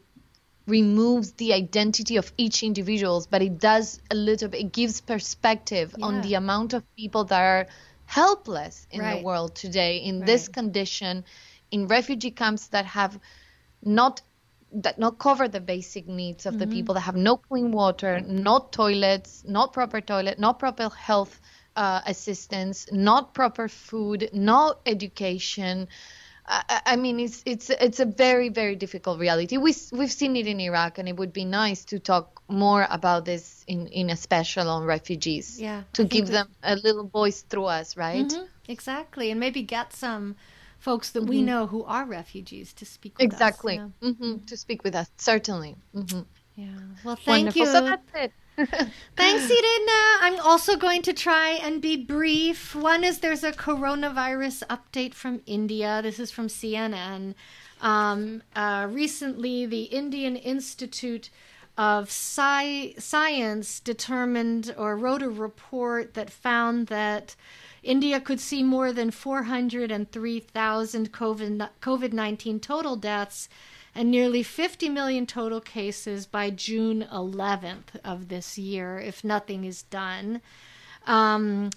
removes 0.68 1.34
the 1.34 1.54
identity 1.54 2.18
of 2.18 2.32
each 2.38 2.64
individuals, 2.64 3.28
but 3.28 3.42
it 3.42 3.60
does 3.60 4.00
a 4.10 4.16
little 4.16 4.48
bit. 4.48 4.62
It 4.62 4.72
gives 4.72 5.02
perspective 5.02 5.96
yeah. 5.98 6.06
on 6.06 6.22
the 6.22 6.36
amount 6.36 6.74
of 6.74 6.84
people 6.96 7.26
that 7.26 7.42
are 7.42 7.68
helpless 8.06 8.88
in 8.92 9.02
right. 9.02 9.18
the 9.18 9.24
world 9.24 9.56
today 9.56 9.98
in 9.98 10.20
right. 10.20 10.26
this 10.26 10.48
condition, 10.48 11.24
in 11.72 11.88
refugee 11.88 12.32
camps 12.32 12.68
that 12.68 12.86
have 12.86 13.20
not 13.84 14.22
that 14.74 14.98
not 14.98 15.20
cover 15.20 15.48
the 15.48 15.60
basic 15.60 16.08
needs 16.08 16.46
of 16.46 16.54
mm-hmm. 16.54 16.60
the 16.60 16.68
people 16.68 16.96
that 16.96 17.02
have 17.02 17.16
no 17.16 17.38
clean 17.38 17.72
water, 17.72 18.22
not 18.22 18.72
toilets, 18.72 19.44
not 19.46 19.74
proper 19.74 20.00
toilet, 20.00 20.40
not 20.40 20.60
proper 20.60 20.90
health 20.90 21.42
uh, 21.76 22.02
assistance, 22.06 22.88
not 22.92 23.34
proper 23.34 23.68
food, 23.68 24.30
not 24.34 24.80
education. 24.86 25.88
I, 26.52 26.82
I, 26.86 26.96
mean, 26.98 27.20
it's 27.22 27.42
it's 27.46 27.70
it's 27.70 28.02
a 28.02 28.06
very 28.06 28.50
very 28.50 28.76
difficult 28.76 29.20
reality. 29.20 29.56
We 29.58 29.74
we've 29.94 30.12
seen 30.12 30.36
it 30.36 30.48
in 30.48 30.60
Iraq, 30.60 30.98
and 30.98 31.08
it 31.08 31.16
would 31.16 31.32
be 31.32 31.46
nice 31.46 31.86
to 31.86 32.00
talk 32.00 32.42
more 32.50 32.86
about 32.90 33.24
this 33.24 33.64
in 33.68 33.88
in 33.88 34.10
a 34.10 34.18
special 34.18 34.70
on 34.70 34.84
refugees. 34.84 35.62
Yeah, 35.62 35.84
to 35.94 36.04
give 36.04 36.28
them 36.28 36.50
a 36.62 36.76
little 36.76 37.08
voice 37.08 37.42
through 37.44 37.66
us, 37.66 37.96
right? 37.96 38.28
Mm-hmm, 38.28 38.46
exactly, 38.68 39.32
and 39.32 39.40
maybe 39.40 39.62
get 39.64 39.94
some 39.94 40.36
folks 40.78 41.12
that 41.12 41.22
mm-hmm. 41.22 41.30
we 41.30 41.42
know 41.42 41.68
who 41.68 41.86
are 41.86 42.06
refugees 42.06 42.74
to 42.74 42.86
speak 42.86 43.18
with 43.18 43.24
exactly. 43.24 43.80
us. 43.80 43.86
Exactly, 43.86 44.10
yeah. 44.10 44.12
mm-hmm. 44.12 44.46
to 44.46 44.58
speak 44.58 44.84
with 44.84 44.96
us, 44.96 45.10
certainly. 45.16 45.78
Mm-hmm. 45.96 46.22
Yeah. 46.56 46.68
Well, 47.06 47.16
thank 47.16 47.56
Wonderful. 47.56 47.62
you. 47.62 47.66
So 47.68 47.82
that's 47.82 48.12
it. 48.16 48.34
Thanks, 49.16 49.50
Irina. 49.50 50.02
I'm 50.22 50.40
also 50.42 50.76
going 50.76 51.02
to 51.04 51.14
try 51.14 51.52
and 51.52 51.82
be 51.82 51.98
brief. 51.98 52.76
One 52.76 53.04
is 53.04 53.20
there's 53.20 53.44
a 53.44 53.52
coronavirus 53.52 54.64
update 54.68 55.14
from 55.14 55.42
India. 55.46 56.02
This 56.02 56.20
is 56.20 56.32
from 56.32 56.48
CNN. 56.48 57.36
Um, 57.82 58.44
uh, 58.56 58.88
recently, 58.90 59.66
the 59.66 59.84
Indian 59.84 60.36
Institute 60.36 61.30
of 61.78 62.10
Sci- 62.10 62.96
Science 63.00 63.80
determined 63.80 64.76
or 64.78 64.98
wrote 64.98 65.24
a 65.24 65.30
report 65.30 66.14
that 66.16 66.30
found 66.30 66.88
that 66.88 67.36
India 67.84 68.20
could 68.20 68.40
see 68.40 68.62
more 68.62 68.94
than 68.94 69.10
403,000 69.10 71.12
COVID 71.12 72.14
19 72.14 72.60
total 72.60 72.96
deaths 72.96 73.50
and 73.94 74.10
nearly 74.10 74.44
50 74.44 74.90
million 74.90 75.26
total 75.26 75.62
cases 75.62 76.26
by 76.26 76.50
June 76.50 77.06
11th 77.12 78.00
of 78.04 78.30
this 78.30 78.58
year 78.58 79.00
if 79.00 79.24
nothing 79.24 79.64
is 79.64 79.84
done. 79.84 80.42
Um, 81.06 81.72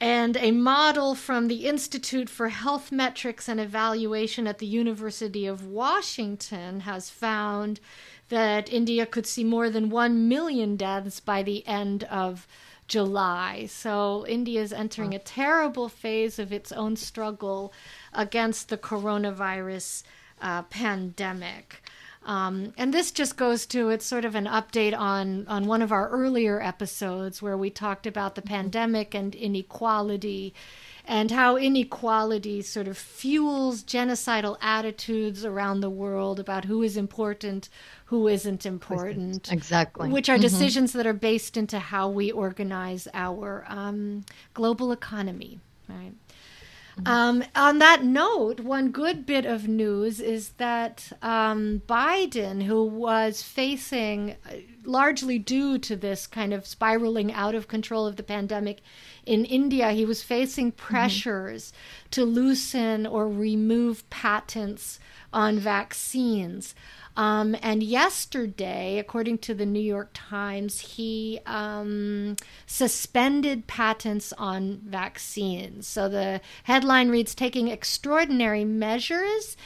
and 0.00 0.36
a 0.36 0.50
model 0.50 1.14
from 1.14 1.48
the 1.48 1.66
Institute 1.66 2.28
for 2.28 2.50
Health 2.50 2.92
Metrics 2.92 3.48
and 3.48 3.58
Evaluation 3.58 4.46
at 4.46 4.58
the 4.58 4.66
University 4.66 5.46
of 5.46 5.66
Washington 5.66 6.80
has 6.80 7.08
found 7.08 7.80
that 8.28 8.70
India 8.70 9.06
could 9.06 9.26
see 9.26 9.42
more 9.42 9.70
than 9.70 9.88
1 9.88 10.28
million 10.28 10.76
deaths 10.76 11.18
by 11.18 11.42
the 11.42 11.66
end 11.66 12.04
of 12.04 12.46
July. 12.88 13.66
So 13.66 14.26
India 14.28 14.60
is 14.60 14.72
entering 14.72 15.14
a 15.14 15.18
terrible 15.18 15.88
phase 15.88 16.38
of 16.38 16.52
its 16.52 16.72
own 16.72 16.96
struggle 16.96 17.72
against 18.12 18.68
the 18.68 18.76
coronavirus 18.76 20.02
uh, 20.40 20.62
pandemic. 20.62 21.82
Um, 22.24 22.72
and 22.76 22.92
this 22.92 23.12
just 23.12 23.36
goes 23.36 23.66
to 23.66 23.90
it's 23.90 24.04
sort 24.04 24.24
of 24.24 24.34
an 24.34 24.46
update 24.46 24.98
on 24.98 25.46
on 25.46 25.66
one 25.66 25.80
of 25.80 25.92
our 25.92 26.08
earlier 26.08 26.60
episodes 26.60 27.40
where 27.40 27.56
we 27.56 27.70
talked 27.70 28.04
about 28.04 28.34
the 28.34 28.42
pandemic 28.42 29.14
and 29.14 29.32
inequality 29.32 30.52
and 31.06 31.30
how 31.30 31.56
inequality 31.56 32.62
sort 32.62 32.88
of 32.88 32.98
fuels 32.98 33.84
genocidal 33.84 34.56
attitudes 34.60 35.44
around 35.44 35.80
the 35.80 35.90
world 35.90 36.40
about 36.40 36.64
who 36.64 36.82
is 36.82 36.96
important, 36.96 37.68
who 38.06 38.26
isn't 38.26 38.66
important. 38.66 39.52
Exactly. 39.52 40.10
Which 40.10 40.28
are 40.28 40.34
mm-hmm. 40.34 40.42
decisions 40.42 40.92
that 40.94 41.06
are 41.06 41.12
based 41.12 41.56
into 41.56 41.78
how 41.78 42.08
we 42.08 42.32
organize 42.32 43.06
our 43.14 43.64
um, 43.68 44.24
global 44.52 44.90
economy, 44.90 45.60
right? 45.88 46.12
Um, 47.04 47.44
on 47.54 47.78
that 47.78 48.04
note, 48.04 48.60
one 48.60 48.90
good 48.90 49.26
bit 49.26 49.44
of 49.44 49.68
news 49.68 50.18
is 50.18 50.50
that 50.52 51.12
um, 51.20 51.82
Biden, 51.86 52.62
who 52.62 52.84
was 52.84 53.42
facing, 53.42 54.36
uh, 54.48 54.54
largely 54.84 55.38
due 55.38 55.76
to 55.78 55.94
this 55.94 56.26
kind 56.26 56.54
of 56.54 56.66
spiraling 56.66 57.32
out 57.32 57.54
of 57.54 57.68
control 57.68 58.06
of 58.06 58.16
the 58.16 58.22
pandemic 58.22 58.80
in 59.26 59.44
India, 59.44 59.92
he 59.92 60.06
was 60.06 60.22
facing 60.22 60.72
mm-hmm. 60.72 60.86
pressures 60.86 61.70
mm-hmm. 61.72 62.10
to 62.12 62.24
loosen 62.24 63.06
or 63.06 63.28
remove 63.28 64.08
patents 64.08 64.98
on 65.32 65.58
vaccines. 65.58 66.74
Um, 67.16 67.56
and 67.62 67.82
yesterday, 67.82 68.98
according 68.98 69.38
to 69.38 69.54
the 69.54 69.64
New 69.64 69.80
York 69.80 70.10
Times, 70.12 70.80
he 70.80 71.40
um, 71.46 72.36
suspended 72.66 73.66
patents 73.66 74.32
on 74.34 74.82
vaccines. 74.84 75.86
So 75.86 76.08
the 76.08 76.40
headline 76.64 77.08
reads 77.08 77.34
Taking 77.34 77.68
Extraordinary 77.68 78.64
Measures. 78.64 79.56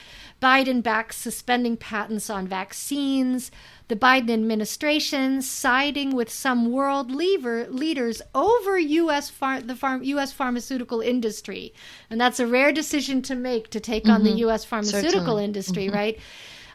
Biden 0.40 0.83
backs 0.83 1.16
suspending 1.16 1.76
patents 1.76 2.30
on 2.30 2.47
vaccines. 2.47 3.50
The 3.88 3.97
Biden 3.97 4.30
administration 4.30 5.42
siding 5.42 6.14
with 6.14 6.30
some 6.30 6.71
world 6.71 7.11
lever, 7.11 7.66
leaders 7.69 8.23
over 8.35 8.78
U.S. 8.78 9.28
Far, 9.28 9.61
the 9.61 9.75
farm, 9.75 10.02
U.S. 10.04 10.33
pharmaceutical 10.33 11.00
industry, 11.00 11.75
and 12.09 12.21
that's 12.21 12.40
a 12.40 12.47
rare 12.47 12.73
decision 12.73 13.21
to 13.23 13.35
make 13.35 13.69
to 13.71 13.80
take 13.80 14.04
mm-hmm. 14.04 14.12
on 14.12 14.23
the 14.23 14.30
mm-hmm. 14.30 14.38
U.S. 14.38 14.64
pharmaceutical 14.64 15.11
Certainly. 15.11 15.45
industry, 15.45 15.87
mm-hmm. 15.87 15.97
right? 15.97 16.19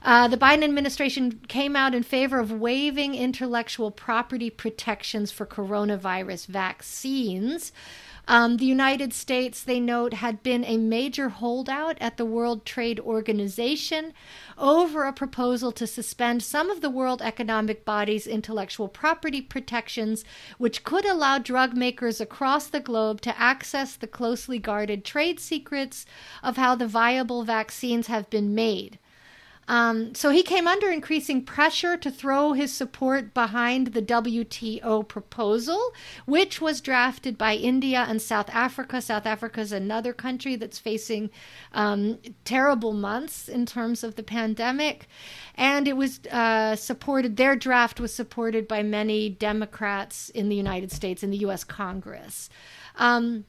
Uh, 0.05 0.27
the 0.27 0.37
Biden 0.37 0.63
administration 0.63 1.41
came 1.47 1.75
out 1.75 1.95
in 1.95 2.03
favor 2.03 2.39
of 2.39 2.51
waiving 2.51 3.15
intellectual 3.15 3.89
property 3.89 4.51
protections 4.51 5.31
for 5.31 5.47
coronavirus 5.47 6.45
vaccines. 6.45 7.71
Um, 8.27 8.57
the 8.57 8.65
United 8.65 9.13
States, 9.13 9.63
they 9.63 9.79
note, 9.79 10.13
had 10.13 10.43
been 10.43 10.63
a 10.63 10.77
major 10.77 11.29
holdout 11.29 11.97
at 11.99 12.17
the 12.17 12.25
World 12.25 12.67
Trade 12.67 12.99
Organization 12.99 14.13
over 14.59 15.05
a 15.05 15.13
proposal 15.13 15.71
to 15.71 15.87
suspend 15.87 16.43
some 16.43 16.69
of 16.69 16.81
the 16.81 16.89
World 16.91 17.23
Economic 17.23 17.83
Body's 17.83 18.27
intellectual 18.27 18.87
property 18.87 19.41
protections, 19.41 20.23
which 20.59 20.83
could 20.83 21.05
allow 21.05 21.39
drug 21.39 21.75
makers 21.75 22.21
across 22.21 22.67
the 22.67 22.79
globe 22.79 23.21
to 23.21 23.39
access 23.41 23.95
the 23.95 24.07
closely 24.07 24.59
guarded 24.59 25.03
trade 25.03 25.39
secrets 25.39 26.05
of 26.43 26.57
how 26.57 26.75
the 26.75 26.87
viable 26.87 27.43
vaccines 27.43 28.05
have 28.05 28.29
been 28.29 28.53
made. 28.53 28.99
Um, 29.67 30.13
so 30.13 30.29
he 30.29 30.43
came 30.43 30.67
under 30.67 30.89
increasing 30.89 31.43
pressure 31.43 31.97
to 31.97 32.11
throw 32.11 32.53
his 32.53 32.71
support 32.71 33.33
behind 33.33 33.87
the 33.87 34.01
WTO 34.01 35.07
proposal, 35.07 35.93
which 36.25 36.61
was 36.61 36.81
drafted 36.81 37.37
by 37.37 37.55
India 37.55 38.05
and 38.07 38.21
South 38.21 38.49
Africa. 38.51 39.01
South 39.01 39.25
Africa 39.25 39.61
is 39.61 39.71
another 39.71 40.13
country 40.13 40.55
that's 40.55 40.77
facing 40.77 41.31
um, 41.73 42.19
terrible 42.43 42.93
months 42.93 43.49
in 43.49 43.65
terms 43.65 44.03
of 44.03 44.15
the 44.15 44.23
pandemic. 44.23 45.07
And 45.55 45.87
it 45.87 45.97
was 45.97 46.19
uh, 46.31 46.75
supported, 46.75 47.37
their 47.37 47.55
draft 47.55 47.99
was 47.99 48.13
supported 48.13 48.67
by 48.67 48.83
many 48.83 49.29
Democrats 49.29 50.29
in 50.29 50.49
the 50.49 50.55
United 50.55 50.91
States, 50.91 51.23
in 51.23 51.31
the 51.31 51.37
U.S. 51.37 51.63
Congress. 51.63 52.49
Um, 52.97 53.45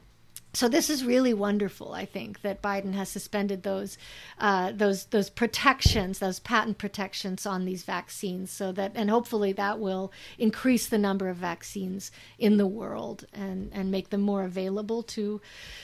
so 0.56 0.68
this 0.68 0.88
is 0.88 1.04
really 1.04 1.34
wonderful. 1.34 1.92
I 1.92 2.06
think 2.06 2.40
that 2.40 2.62
Biden 2.62 2.94
has 2.94 3.10
suspended 3.10 3.62
those 3.62 3.98
uh, 4.38 4.72
those 4.72 5.04
those 5.06 5.28
protections, 5.28 6.18
those 6.18 6.40
patent 6.40 6.78
protections 6.78 7.44
on 7.44 7.66
these 7.66 7.82
vaccines, 7.82 8.50
so 8.50 8.72
that 8.72 8.92
and 8.94 9.10
hopefully 9.10 9.52
that 9.52 9.78
will 9.78 10.12
increase 10.38 10.86
the 10.86 10.96
number 10.96 11.28
of 11.28 11.36
vaccines 11.36 12.10
in 12.38 12.56
the 12.56 12.66
world 12.66 13.26
and 13.34 13.70
and 13.74 13.90
make 13.90 14.08
them 14.08 14.22
more 14.22 14.44
available 14.44 15.02
to 15.02 15.42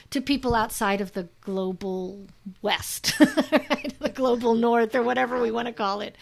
to 0.08 0.22
people 0.22 0.54
outside 0.54 1.02
of 1.02 1.12
the 1.12 1.28
global 1.42 2.26
West, 2.62 3.12
right? 3.20 3.92
the 4.00 4.08
global 4.08 4.54
North, 4.54 4.94
or 4.94 5.02
whatever 5.02 5.38
we 5.38 5.50
want 5.50 5.66
to 5.66 5.74
call 5.74 6.00
it. 6.00 6.16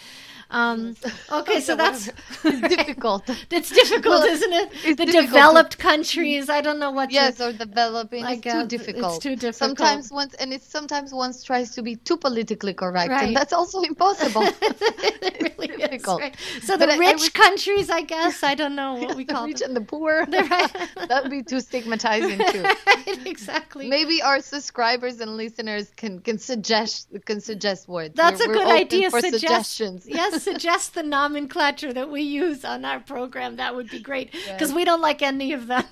Um, 0.51 0.97
okay, 1.33 1.61
so 1.61 1.77
that's 1.77 2.11
difficult. 2.43 3.29
it's 3.51 3.71
difficult, 3.71 4.25
isn't 4.25 4.53
it? 4.53 4.73
It's 4.85 4.97
the 4.97 5.07
difficult. 5.07 5.27
developed 5.27 5.79
countries. 5.79 6.51
I 6.51 6.61
don't 6.61 6.81
know 6.81 6.91
what. 6.91 7.13
Yes, 7.13 7.37
to, 7.37 7.49
or 7.49 7.53
developing. 7.53 8.25
Like, 8.25 8.45
it's 8.45 8.55
too 8.55 8.67
difficult. 8.67 9.15
It's 9.15 9.23
too 9.23 9.37
difficult. 9.37 9.79
Sometimes 9.79 10.11
once, 10.11 10.35
and 10.35 10.53
it's 10.53 10.67
sometimes 10.67 11.13
one 11.13 11.33
tries 11.45 11.71
to 11.77 11.83
be 11.83 11.95
too 11.97 12.17
politically 12.17 12.75
correct, 12.75 13.11
right. 13.11 13.29
and 13.29 13.37
that's 13.37 13.53
also 13.53 13.81
impossible. 13.93 14.43
it 14.43 15.57
really 15.57 15.77
difficult. 15.77 16.21
Is, 16.21 16.31
right? 16.31 16.37
So 16.63 16.77
the 16.77 16.89
but 16.89 16.99
rich 16.99 17.23
I, 17.23 17.27
I 17.27 17.29
countries, 17.29 17.89
I 17.89 18.03
guess, 18.03 18.43
I 18.43 18.57
don't 18.57 18.75
know 18.75 18.95
what 18.95 19.17
we 19.17 19.25
call 19.25 19.43
the 19.43 19.49
rich 19.49 19.61
them. 19.61 19.71
and 19.71 19.77
the 19.77 19.83
poor. 19.83 20.27
Right. 20.29 20.73
that 21.09 21.23
would 21.23 21.31
be 21.31 21.43
too 21.45 21.61
stigmatizing 21.61 22.39
too. 22.51 22.65
Exactly. 23.25 23.89
Maybe 23.89 24.23
our 24.23 24.41
subscribers 24.41 25.21
and 25.21 25.37
listeners 25.37 25.91
can 25.97 26.19
can 26.21 26.39
suggest 26.39 27.09
can 27.25 27.41
suggest 27.41 27.89
words. 27.89 28.15
That's 28.15 28.45
we're, 28.45 28.53
a 28.53 28.55
good 28.55 28.69
idea. 28.69 29.11
For 29.11 29.21
suggestions. 29.21 30.07
Yes 30.09 30.40
suggest 30.41 30.95
the 30.95 31.03
nomenclature 31.03 31.93
that 31.93 32.11
we 32.11 32.23
use 32.23 32.65
on 32.65 32.85
our 32.85 33.01
program, 33.01 33.57
that 33.57 33.75
would 33.75 33.89
be 33.91 34.01
great 34.01 34.33
because 34.33 34.71
yes. 34.71 34.73
we 34.73 34.85
don't 34.85 35.01
like 35.01 35.23
any 35.23 35.53
of 35.53 35.67
them. 35.67 35.85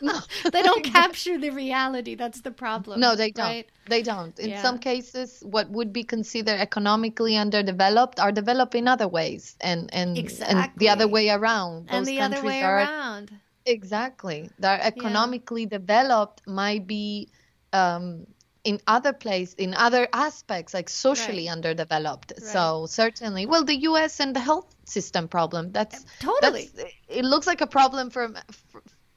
no, 0.00 0.18
they 0.52 0.62
don't 0.62 0.84
capture 0.84 1.38
the 1.38 1.50
reality. 1.50 2.14
That's 2.14 2.40
the 2.40 2.50
problem. 2.50 3.00
No, 3.00 3.14
they 3.14 3.30
don't. 3.30 3.46
Right? 3.46 3.68
They 3.88 4.02
don't. 4.02 4.38
In 4.38 4.50
yeah. 4.50 4.62
some 4.62 4.78
cases, 4.78 5.42
what 5.44 5.70
would 5.70 5.92
be 5.92 6.02
considered 6.02 6.58
economically 6.60 7.36
underdeveloped 7.36 8.18
are 8.18 8.32
developed 8.32 8.74
in 8.74 8.88
other 8.88 9.08
ways, 9.08 9.56
and 9.60 9.92
and, 9.92 10.18
exactly. 10.18 10.62
and 10.62 10.70
the 10.76 10.88
other 10.88 11.08
way 11.08 11.30
around. 11.30 11.88
Those 11.88 11.98
and 11.98 12.06
the 12.06 12.20
other 12.20 12.42
way 12.42 12.62
are, 12.62 12.78
around. 12.78 13.32
Exactly. 13.66 14.50
They're 14.58 14.80
economically 14.80 15.62
yeah. 15.62 15.78
developed 15.78 16.42
might 16.46 16.86
be 16.86 17.28
um, 17.72 18.26
in 18.66 18.80
other 18.88 19.12
place 19.12 19.54
in 19.54 19.74
other 19.74 20.08
aspects 20.12 20.74
like 20.74 20.88
socially 20.88 21.46
right. 21.46 21.52
underdeveloped. 21.52 22.32
Right. 22.32 22.52
so 22.52 22.86
certainly. 22.86 23.46
Well 23.46 23.64
the 23.64 23.76
us 23.76 24.20
and 24.20 24.34
the 24.34 24.40
health 24.40 24.74
system 24.84 25.28
problem 25.28 25.70
that's 25.70 26.04
totally. 26.18 26.68
that's, 26.74 26.92
it 27.08 27.24
looks 27.24 27.46
like 27.46 27.60
a 27.60 27.66
problem 27.78 28.10
from 28.10 28.36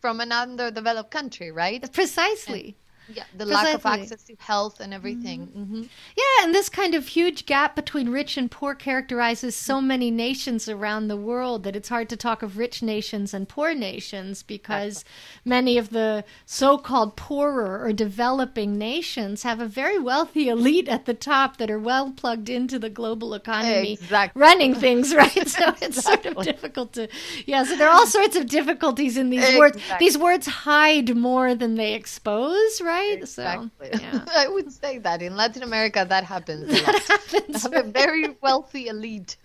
from 0.01 0.22
an 0.22 0.32
underdeveloped 0.32 1.12
country 1.12 1.51
right? 1.51 1.82
Precisely. 1.91 2.63
and, 2.63 2.88
yeah 3.13 3.24
the 3.36 3.46
Precisely. 3.46 3.72
lack 3.72 3.75
of 3.75 3.86
access 3.86 4.24
to 4.24 4.36
health 4.39 4.80
and 4.80 4.94
everything 4.94 5.48
mm-hmm. 5.48 5.62
Mm-hmm. 5.62 5.82
yeah 6.18 6.44
and 6.44 6.54
this 6.54 6.70
kind 6.70 6.94
of 6.94 7.08
huge 7.08 7.46
gap 7.46 7.75
between 7.75 8.10
rich 8.10 8.38
and 8.38 8.50
poor 8.50 8.75
characterizes 8.75 9.56
so 9.56 9.82
many 9.82 10.12
nations 10.12 10.70
around 10.70 11.08
the 11.08 11.18
world 11.18 11.63
that 11.63 11.75
it's 11.75 11.89
hard 11.89 12.10
to 12.10 12.18
talk 12.18 12.44
of 12.44 12.58
rich 12.58 12.82
nations 12.84 13.34
and 13.34 13.50
poor 13.50 13.74
nations 13.74 14.44
because 14.44 15.04
many 15.44 15.78
of 15.78 15.89
the 15.89 16.24
so-called 16.46 17.16
poorer 17.16 17.84
or 17.84 17.92
developing 17.94 18.78
nations 18.78 19.44
have 19.44 19.60
a 19.60 19.66
very 19.66 20.00
wealthy 20.00 20.50
elite 20.50 20.88
at 20.88 21.06
the 21.06 21.13
top 21.13 21.58
that 21.58 21.72
are 21.72 21.80
well 21.80 22.12
plugged 22.12 22.50
into 22.50 22.78
the 22.78 22.89
global 22.89 23.34
economy 23.34 23.94
exactly. 23.94 24.39
running 24.39 24.75
things 24.75 25.16
right 25.16 25.32
so 25.48 25.70
it's 25.82 25.98
exactly. 25.98 26.32
sort 26.32 26.38
of 26.38 26.44
difficult 26.44 26.94
to 26.94 27.08
yeah 27.46 27.63
so 27.63 27.75
there 27.75 27.88
are 27.88 27.94
all 27.94 28.08
sorts 28.08 28.36
of 28.36 28.48
difficulties 28.48 29.18
in 29.18 29.30
these 29.30 29.39
exactly. 29.39 29.60
words 29.60 29.82
these 30.00 30.18
words 30.18 30.48
hide 30.48 31.16
more 31.16 31.56
than 31.56 31.75
they 31.75 31.94
expose 31.94 32.82
right 32.82 32.99
right? 33.00 33.18
Exactly. 33.20 33.89
So, 33.94 34.00
yeah. 34.01 34.25
I 34.36 34.48
would 34.48 34.72
say 34.72 34.98
that 35.00 35.22
in 35.22 35.36
Latin 35.36 35.63
America 35.63 36.06
that 36.08 36.24
happens. 36.24 36.70
That 36.89 37.03
happens. 37.03 37.63
Have 37.63 37.72
right? 37.72 37.86
a 37.86 37.89
very 37.89 38.36
wealthy 38.41 38.88
elite 38.88 39.38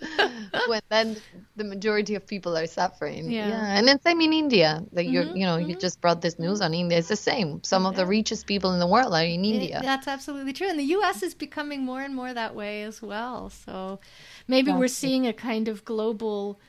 when 0.66 0.80
then 0.88 1.16
the 1.56 1.64
majority 1.64 2.14
of 2.14 2.26
people 2.26 2.56
are 2.56 2.66
suffering. 2.66 3.30
Yeah. 3.30 3.49
yeah. 3.49 3.76
And 3.76 3.87
then 3.88 4.00
same 4.00 4.20
in 4.20 4.32
India. 4.32 4.82
That 4.92 5.06
mm-hmm, 5.06 5.37
you 5.37 5.46
know, 5.46 5.56
mm-hmm. 5.56 5.70
you 5.70 5.76
just 5.76 6.00
brought 6.00 6.20
this 6.20 6.38
news 6.38 6.61
on 6.61 6.75
India. 6.75 6.99
It's 6.99 7.08
the 7.08 7.16
same. 7.16 7.62
Some 7.62 7.87
of 7.87 7.96
the 7.96 8.06
richest 8.06 8.46
people 8.46 8.73
in 8.73 8.80
the 8.80 8.87
world 8.87 9.12
are 9.12 9.25
in 9.25 9.44
India. 9.44 9.78
It, 9.78 9.82
that's 9.82 10.08
absolutely 10.08 10.52
true. 10.52 10.68
And 10.68 10.78
the 10.78 10.90
US 10.99 11.23
is 11.23 11.34
becoming 11.34 11.84
more 11.84 12.00
and 12.00 12.14
more 12.14 12.32
that 12.32 12.54
way 12.54 12.82
as 12.82 13.02
well. 13.02 13.50
So 13.50 14.00
maybe 14.49 14.73
we're 14.73 14.88
seeing 14.88 15.26
a 15.26 15.32
kind 15.32 15.68
of 15.68 15.84
global 15.84 16.61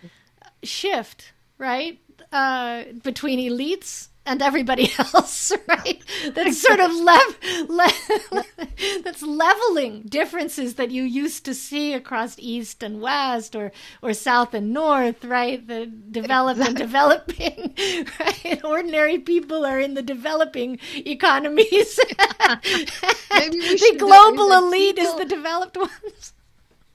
shift, 0.64 1.34
right? 1.58 2.00
Uh, 2.32 2.84
between 3.04 3.40
elites 3.40 4.10
and 4.26 4.42
everybody 4.42 4.92
else, 4.98 5.52
right? 5.68 6.02
That's 6.34 6.62
sort 6.62 6.80
of 6.80 6.92
lev- 6.92 7.38
le- 7.70 8.32
that's 9.04 9.22
leveling 9.22 10.04
differences 10.04 10.76
that 10.76 10.92
you 10.92 11.04
used 11.04 11.46
to 11.46 11.54
see 11.54 11.94
across 11.94 12.36
east 12.40 12.84
and 12.84 13.02
west, 13.02 13.56
or 13.56 13.72
or 14.02 14.14
south 14.14 14.54
and 14.54 14.74
north, 14.74 15.24
right? 15.24 15.66
The 15.66 15.86
developed 15.86 16.60
and 16.60 16.76
developing, 16.76 17.76
right? 18.20 18.62
Ordinary 18.64 19.20
people 19.20 19.66
are 19.66 19.80
in 19.80 19.94
the 19.94 20.02
developing 20.02 20.80
economies. 20.96 21.96
the 21.96 23.96
global 23.98 24.52
elite 24.54 24.98
people... 24.98 25.12
is 25.12 25.18
the 25.18 25.26
developed 25.26 25.78
ones 25.78 26.34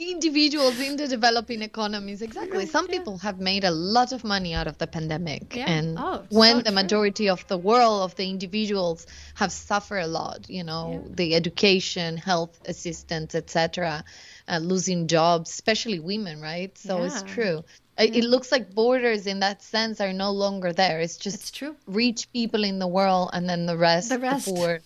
individuals 0.01 0.81
in 0.81 0.97
the 0.97 1.07
developing 1.07 1.63
economies 1.63 2.23
exactly. 2.23 2.67
Some 2.67 2.87
yeah. 2.87 2.99
people 2.99 3.19
have 3.19 3.39
made 3.39 3.65
a 3.65 3.71
lot 3.71 4.13
of 4.13 4.25
money 4.25 4.55
out 4.55 4.67
of 4.67 4.79
the 4.79 4.87
pandemic. 4.87 5.55
Yeah. 5.55 5.71
and 5.71 5.99
oh, 5.99 6.25
when 6.31 6.57
so 6.57 6.59
the 6.59 6.65
true. 6.71 6.75
majority 6.75 7.29
of 7.29 7.47
the 7.49 7.59
world 7.59 8.03
of 8.03 8.17
the 8.17 8.29
individuals 8.29 9.07
have 9.35 9.53
suffered 9.53 9.99
a 9.99 10.07
lot 10.07 10.49
you 10.49 10.65
know 10.65 11.03
yeah. 11.05 11.15
the 11.15 11.35
education 11.35 12.17
health 12.17 12.59
assistance 12.67 13.35
etc 13.35 14.05
uh, 14.49 14.59
losing 14.59 15.07
jobs 15.07 15.51
especially 15.51 15.99
women 16.01 16.41
right? 16.41 16.77
So 16.79 17.03
it's 17.03 17.23
true. 17.23 17.65
It 17.99 18.25
looks 18.25 18.51
like 18.51 18.75
borders 18.75 19.27
in 19.27 19.41
that 19.41 19.63
sense 19.63 20.01
are 20.01 20.13
no 20.15 20.31
longer 20.33 20.73
there. 20.73 21.01
It's 21.01 21.19
just 21.19 21.41
it's 21.41 21.51
true. 21.51 21.77
rich 21.87 22.33
people 22.33 22.65
in 22.65 22.79
the 22.79 22.87
world 22.89 23.31
and 23.35 23.47
then 23.49 23.67
the 23.67 23.77
rest 23.77 24.09
the 24.09 24.19
rest. 24.19 24.47
the 24.47 24.53
poor. 24.53 24.79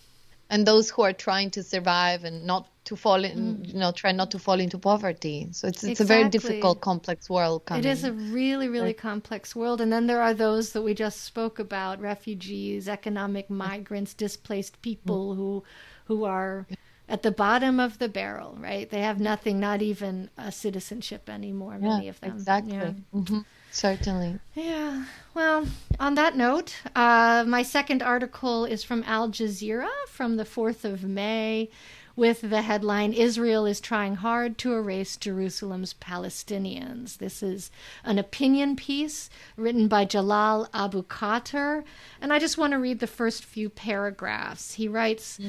And 0.50 0.66
those 0.66 0.90
who 0.90 1.02
are 1.02 1.12
trying 1.12 1.50
to 1.52 1.62
survive 1.62 2.24
and 2.24 2.44
not 2.44 2.68
to 2.84 2.96
fall 2.96 3.24
in 3.24 3.56
mm. 3.56 3.72
you 3.72 3.78
know 3.78 3.92
try 3.92 4.12
not 4.12 4.30
to 4.30 4.38
fall 4.38 4.60
into 4.60 4.78
poverty 4.78 5.48
so 5.52 5.68
it's 5.68 5.82
it's 5.84 6.00
exactly. 6.00 6.04
a 6.04 6.18
very 6.18 6.28
difficult 6.28 6.80
complex 6.80 7.30
world 7.30 7.64
coming. 7.64 7.84
it 7.84 7.88
is 7.88 8.04
a 8.04 8.12
really 8.12 8.68
really 8.68 8.86
right. 8.86 8.98
complex 8.98 9.56
world 9.56 9.80
and 9.80 9.92
then 9.92 10.06
there 10.06 10.20
are 10.20 10.34
those 10.34 10.72
that 10.72 10.82
we 10.82 10.94
just 10.94 11.22
spoke 11.22 11.58
about 11.58 12.00
refugees 12.00 12.88
economic 12.88 13.48
migrants 13.48 14.14
displaced 14.14 14.80
people 14.82 15.34
mm. 15.34 15.36
who 15.36 15.64
who 16.06 16.24
are 16.24 16.66
at 17.08 17.22
the 17.22 17.30
bottom 17.30 17.80
of 17.80 17.98
the 17.98 18.08
barrel 18.08 18.56
right 18.60 18.90
they 18.90 19.00
have 19.00 19.20
nothing 19.20 19.58
not 19.58 19.80
even 19.82 20.28
a 20.36 20.52
citizenship 20.52 21.28
anymore 21.28 21.78
yeah, 21.80 21.88
many 21.88 22.08
of 22.08 22.20
them 22.20 22.32
exactly 22.32 22.74
yeah. 22.74 22.92
mm-hmm. 23.14 23.40
Certainly. 23.74 24.38
Yeah. 24.54 25.04
Well, 25.34 25.66
on 25.98 26.14
that 26.14 26.36
note, 26.36 26.76
uh, 26.94 27.44
my 27.44 27.64
second 27.64 28.04
article 28.04 28.64
is 28.64 28.84
from 28.84 29.02
Al 29.04 29.30
Jazeera 29.30 29.90
from 30.06 30.36
the 30.36 30.44
4th 30.44 30.84
of 30.84 31.02
May 31.02 31.70
with 32.16 32.42
the 32.42 32.62
headline 32.62 33.12
Israel 33.12 33.66
is 33.66 33.80
trying 33.80 34.16
hard 34.16 34.56
to 34.58 34.72
erase 34.72 35.16
Jerusalem's 35.16 35.94
Palestinians. 35.94 37.18
This 37.18 37.42
is 37.42 37.70
an 38.04 38.18
opinion 38.18 38.76
piece 38.76 39.28
written 39.56 39.88
by 39.88 40.04
Jalal 40.04 40.68
Abu 40.72 41.02
Khater, 41.04 41.82
and 42.20 42.32
I 42.32 42.38
just 42.38 42.56
want 42.56 42.72
to 42.72 42.78
read 42.78 43.00
the 43.00 43.06
first 43.06 43.44
few 43.44 43.68
paragraphs. 43.68 44.74
He 44.74 44.86
writes, 44.86 45.40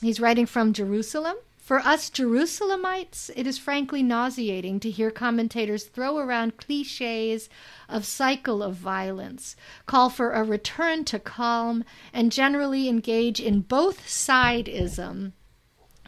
he's 0.00 0.20
writing 0.20 0.46
from 0.46 0.72
Jerusalem. 0.72 1.36
For 1.58 1.78
us 1.78 2.10
Jerusalemites, 2.10 3.30
it 3.34 3.46
is 3.46 3.56
frankly 3.56 4.02
nauseating 4.02 4.80
to 4.80 4.90
hear 4.90 5.10
commentators 5.10 5.84
throw 5.84 6.18
around 6.18 6.58
cliches 6.58 7.48
of 7.88 8.04
cycle 8.04 8.62
of 8.62 8.74
violence, 8.74 9.56
call 9.86 10.10
for 10.10 10.32
a 10.32 10.42
return 10.42 11.04
to 11.06 11.18
calm, 11.18 11.84
and 12.12 12.30
generally 12.30 12.86
engage 12.86 13.40
in 13.40 13.62
both 13.62 14.06
sideism 14.06 15.32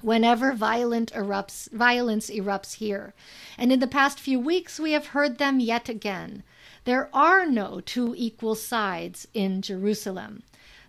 whenever 0.02 0.52
violent 0.52 1.12
erupts, 1.12 1.70
violence 1.72 2.30
erupts 2.30 2.74
here. 2.74 3.14
And 3.59 3.72
in 3.72 3.80
the 3.80 3.87
past 3.87 4.20
few 4.20 4.38
weeks, 4.38 4.78
we 4.78 4.92
have 4.92 5.09
heard 5.09 5.38
them 5.38 5.61
yet 5.61 5.88
again. 5.88 6.42
There 6.85 7.09
are 7.12 7.46
no 7.46 7.80
two 7.80 8.14
equal 8.16 8.54
sides 8.54 9.26
in 9.35 9.62
Jerusalem. 9.62 10.42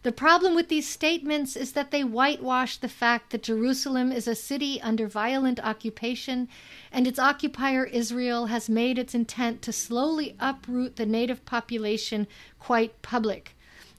The 0.03 0.11
problem 0.11 0.55
with 0.55 0.69
these 0.69 0.87
statements 0.87 1.55
is 1.55 1.73
that 1.73 1.91
they 1.91 2.03
whitewash 2.03 2.77
the 2.77 2.87
fact 2.87 3.31
that 3.31 3.43
Jerusalem 3.43 4.11
is 4.11 4.27
a 4.27 4.35
city 4.35 4.79
under 4.81 5.07
violent 5.07 5.59
occupation 5.59 6.47
and 6.91 7.05
its 7.05 7.19
occupier 7.19 7.83
Israel 7.83 8.45
has 8.45 8.69
made 8.69 8.97
its 8.97 9.13
intent 9.13 9.61
to 9.63 9.73
slowly 9.73 10.35
uproot 10.39 10.95
the 10.95 11.05
native 11.05 11.43
population 11.43 12.27
quite 12.57 13.01
public. 13.01 13.56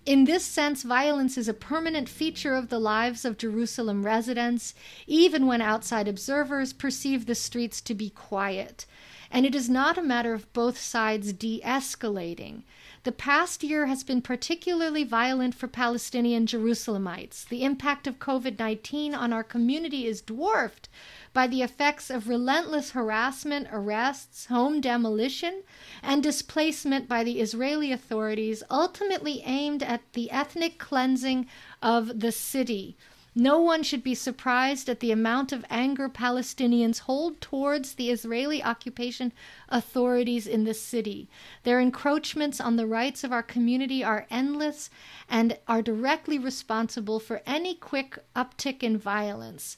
In 0.09 0.25
this 0.25 0.43
sense, 0.43 0.85
violence 0.85 1.37
is 1.37 1.49
a 1.49 1.53
permanent 1.53 2.09
feature 2.09 2.55
of 2.55 2.71
the 2.71 2.79
lives 2.79 3.27
of 3.27 3.37
Jerusalem 3.37 4.07
residents, 4.07 4.75
even 5.07 5.45
when 5.45 5.61
outside 5.61 6.09
observers 6.09 6.73
perceive 6.73 7.27
the 7.27 7.35
streets 7.35 7.83
to 7.83 7.95
be 7.95 8.09
quiet. 8.09 8.87
And 9.31 9.45
it 9.45 9.55
is 9.55 9.69
not 9.69 9.99
a 9.99 10.03
matter 10.03 10.33
of 10.33 10.51
both 10.55 10.79
sides 10.79 11.35
de 11.35 11.61
escalating. 11.63 12.63
The 13.03 13.13
past 13.13 13.63
year 13.63 13.85
has 13.85 14.03
been 14.03 14.23
particularly 14.23 15.05
violent 15.05 15.55
for 15.55 15.69
Palestinian 15.69 16.47
Jerusalemites. 16.47 17.47
The 17.47 17.63
impact 17.63 18.07
of 18.07 18.19
COVID 18.19 18.59
19 18.59 19.15
on 19.15 19.35
our 19.35 19.45
community 19.45 20.07
is 20.07 20.23
dwarfed 20.23 20.89
by 21.33 21.47
the 21.47 21.63
effects 21.63 22.11
of 22.11 22.29
relentless 22.29 22.91
harassment, 22.91 23.69
arrests, 23.71 24.47
home 24.47 24.81
demolition, 24.81 25.63
and 26.03 26.23
displacement 26.23 27.09
by 27.09 27.25
the 27.25 27.41
Israeli 27.41 27.93
authorities, 27.93 28.63
ultimately 28.71 29.43
aimed 29.45 29.83
at 29.83 30.03
the 30.13 30.31
ethnic 30.31 30.79
cleansing 30.79 31.47
of 31.83 32.21
the 32.21 32.33
city. 32.33 32.97
No 33.41 33.61
one 33.61 33.85
should 33.85 34.03
be 34.03 34.17
surprised 34.17 34.89
at 34.89 34.99
the 34.99 35.13
amount 35.13 35.53
of 35.53 35.65
anger 35.71 36.09
Palestinians 36.09 37.01
hold 37.01 37.41
towards 37.41 37.95
the 37.95 38.11
Israeli 38.11 38.61
occupation 38.65 39.33
authorities 39.69 40.49
in 40.49 40.65
the 40.65 40.75
city. 40.75 41.29
Their 41.63 41.79
encroachments 41.79 42.61
on 42.61 42.75
the 42.75 42.87
rights 42.87 43.23
of 43.23 43.33
our 43.33 43.45
community 43.45 44.03
are 44.03 44.27
endless 44.29 44.91
and 45.31 45.57
are 45.69 45.83
directly 45.83 46.37
responsible 46.37 47.21
for 47.21 47.43
any 47.47 47.77
quick 47.77 48.19
uptick 48.35 48.83
in 48.83 48.99
violence. 48.99 49.77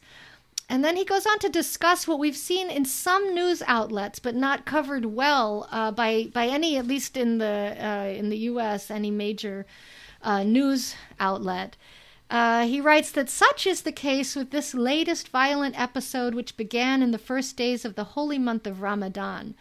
And 0.71 0.85
then 0.85 0.95
he 0.95 1.05
goes 1.05 1.27
on 1.27 1.41
to 1.41 1.49
discuss 1.49 2.07
what 2.07 2.21
we've 2.21 2.37
seen 2.37 2.71
in 2.71 2.85
some 2.85 3.35
news 3.35 3.61
outlets, 3.67 4.21
but 4.21 4.37
not 4.37 4.65
covered 4.65 5.05
well 5.05 5.67
uh, 5.73 5.91
by 5.91 6.31
by 6.33 6.47
any, 6.47 6.77
at 6.77 6.87
least 6.87 7.17
in 7.17 7.39
the 7.39 7.77
uh, 7.77 8.05
in 8.17 8.29
the 8.31 8.39
U.S., 8.53 8.89
any 8.89 9.11
major 9.11 9.67
uh, 10.23 10.45
news 10.45 10.95
outlet. 11.19 11.77
Uh, 12.31 12.67
he 12.67 12.81
writes 12.81 13.11
that 13.11 13.29
such 13.29 13.67
is 13.67 13.83
the 13.83 13.91
case 13.91 14.37
with 14.37 14.53
this 14.53 14.73
latest 14.73 15.31
violent 15.31 15.77
episode, 15.77 16.37
which 16.37 16.57
began 16.57 17.03
in 17.03 17.11
the 17.11 17.19
first 17.19 17.57
days 17.57 17.85
of 17.85 17.97
the 17.97 18.15
holy 18.15 18.39
month 18.39 18.65
of 18.65 18.81
Ramadan. 18.81 19.57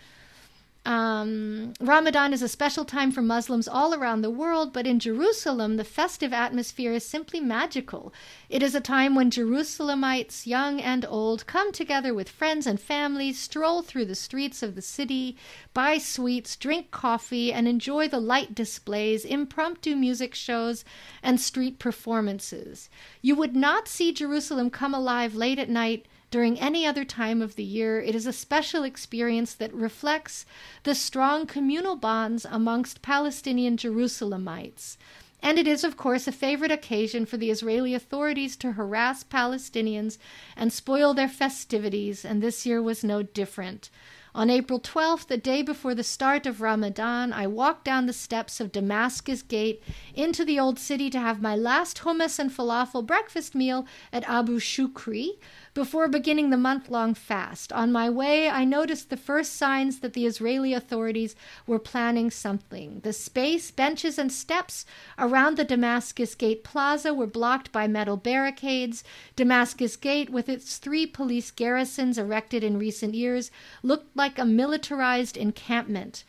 Um, 0.86 1.74
Ramadan 1.82 2.32
is 2.32 2.42
a 2.42 2.48
special 2.48 2.86
time 2.86 3.12
for 3.12 3.22
Muslims 3.22 3.68
all 3.68 3.94
around 3.94 4.22
the 4.22 4.30
world, 4.30 4.72
but 4.72 4.88
in 4.88 4.98
Jerusalem, 5.00 5.76
the 5.76 5.84
festive 5.84 6.32
atmosphere 6.32 6.94
is 6.94 7.06
simply 7.06 7.42
magical. 7.42 8.14
It 8.50 8.64
is 8.64 8.74
a 8.74 8.82
time 8.82 9.14
when 9.14 9.30
Jerusalemites, 9.30 10.48
young 10.48 10.80
and 10.80 11.06
old, 11.06 11.46
come 11.46 11.72
together 11.72 12.14
with 12.14 12.30
friends 12.30 12.66
and 12.66 12.80
families, 12.80 13.38
stroll 13.38 13.82
through 13.82 14.06
the 14.06 14.16
streets 14.16 14.64
of 14.64 14.76
the 14.76 14.82
city, 14.82 15.38
buy 15.74 15.98
sweets, 15.98 16.56
drink 16.56 16.92
coffee, 16.92 17.52
and 17.52 17.68
enjoy 17.68 18.08
the 18.08 18.22
light 18.22 18.56
displays, 18.56 19.26
impromptu 19.26 19.96
music 19.96 20.34
shows, 20.34 20.86
and 21.22 21.42
street 21.42 21.78
performances. 21.78 22.90
You 23.22 23.36
would 23.36 23.56
not 23.56 23.90
see 23.90 24.14
Jerusalem 24.14 24.70
come 24.70 24.94
alive 24.94 25.36
late 25.36 25.60
at 25.60 25.70
night 25.70 26.06
during 26.32 26.60
any 26.60 26.86
other 26.86 27.04
time 27.04 27.42
of 27.42 27.56
the 27.56 27.64
year. 27.64 28.00
It 28.00 28.16
is 28.16 28.26
a 28.26 28.34
special 28.34 28.84
experience 28.84 29.54
that 29.56 29.74
reflects 29.74 30.46
the 30.84 30.96
strong 30.96 31.46
communal 31.46 31.96
bonds 31.96 32.46
amongst 32.50 33.02
Palestinian 33.02 33.78
Jerusalemites. 33.78 34.98
And 35.42 35.58
it 35.58 35.68
is, 35.68 35.84
of 35.84 35.96
course, 35.96 36.28
a 36.28 36.34
favorite 36.34 36.72
occasion 36.72 37.26
for 37.26 37.38
the 37.38 37.50
Israeli 37.50 37.94
authorities 37.94 38.58
to 38.58 38.74
harass 38.74 39.24
Palestinians 39.24 40.18
and 40.56 40.74
spoil 40.74 41.14
their 41.14 41.30
festivities, 41.30 42.26
and 42.26 42.44
this 42.44 42.66
year 42.66 42.82
was 42.82 43.04
no 43.04 43.24
different. 43.24 43.90
On 44.36 44.50
April 44.50 44.80
12th, 44.80 45.26
the 45.26 45.38
day 45.38 45.64
before 45.64 45.96
the 45.96 46.04
start 46.04 46.46
of 46.46 46.62
Ramadan, 46.62 47.34
I 47.34 47.48
walked 47.48 47.84
down 47.84 48.06
the 48.06 48.14
steps 48.14 48.60
of 48.60 48.72
Damascus 48.72 49.42
Gate 49.42 49.82
into 50.14 50.46
the 50.46 50.60
Old 50.60 50.78
City 50.78 51.10
to 51.10 51.20
have 51.20 51.42
my 51.42 51.56
last 51.56 52.00
hummus 52.00 52.38
and 52.38 52.52
falafel 52.52 53.06
breakfast 53.06 53.56
meal 53.56 53.88
at 54.14 54.28
Abu 54.30 54.60
Shukri, 54.60 55.40
before 55.80 56.10
beginning 56.10 56.50
the 56.50 56.58
month 56.58 56.90
long 56.90 57.14
fast. 57.14 57.72
On 57.72 57.90
my 57.90 58.10
way, 58.10 58.50
I 58.50 58.66
noticed 58.66 59.10
the 59.10 59.16
first 59.16 59.56
signs 59.56 60.02
that 60.02 60.12
the 60.12 60.26
Israeli 60.26 60.74
authorities 60.74 61.38
were 61.66 61.80
planning 61.80 62.30
something. 62.30 63.00
The 63.00 63.14
space, 63.14 63.72
benches, 63.72 64.20
and 64.20 64.30
steps 64.30 64.86
around 65.18 65.56
the 65.56 65.64
Damascus 65.64 66.36
Gate 66.36 66.66
Plaza 66.66 67.14
were 67.14 67.28
blocked 67.28 67.72
by 67.72 67.88
metal 67.88 68.18
barricades. 68.18 69.06
Damascus 69.38 69.96
Gate, 69.96 70.30
with 70.30 70.50
its 70.50 70.80
three 70.80 71.06
police 71.06 71.50
garrisons 71.50 72.18
erected 72.18 72.62
in 72.62 72.78
recent 72.78 73.14
years, 73.14 73.50
looked 73.82 74.14
like 74.18 74.38
a 74.38 74.44
militarized 74.44 75.38
encampment. 75.38 76.26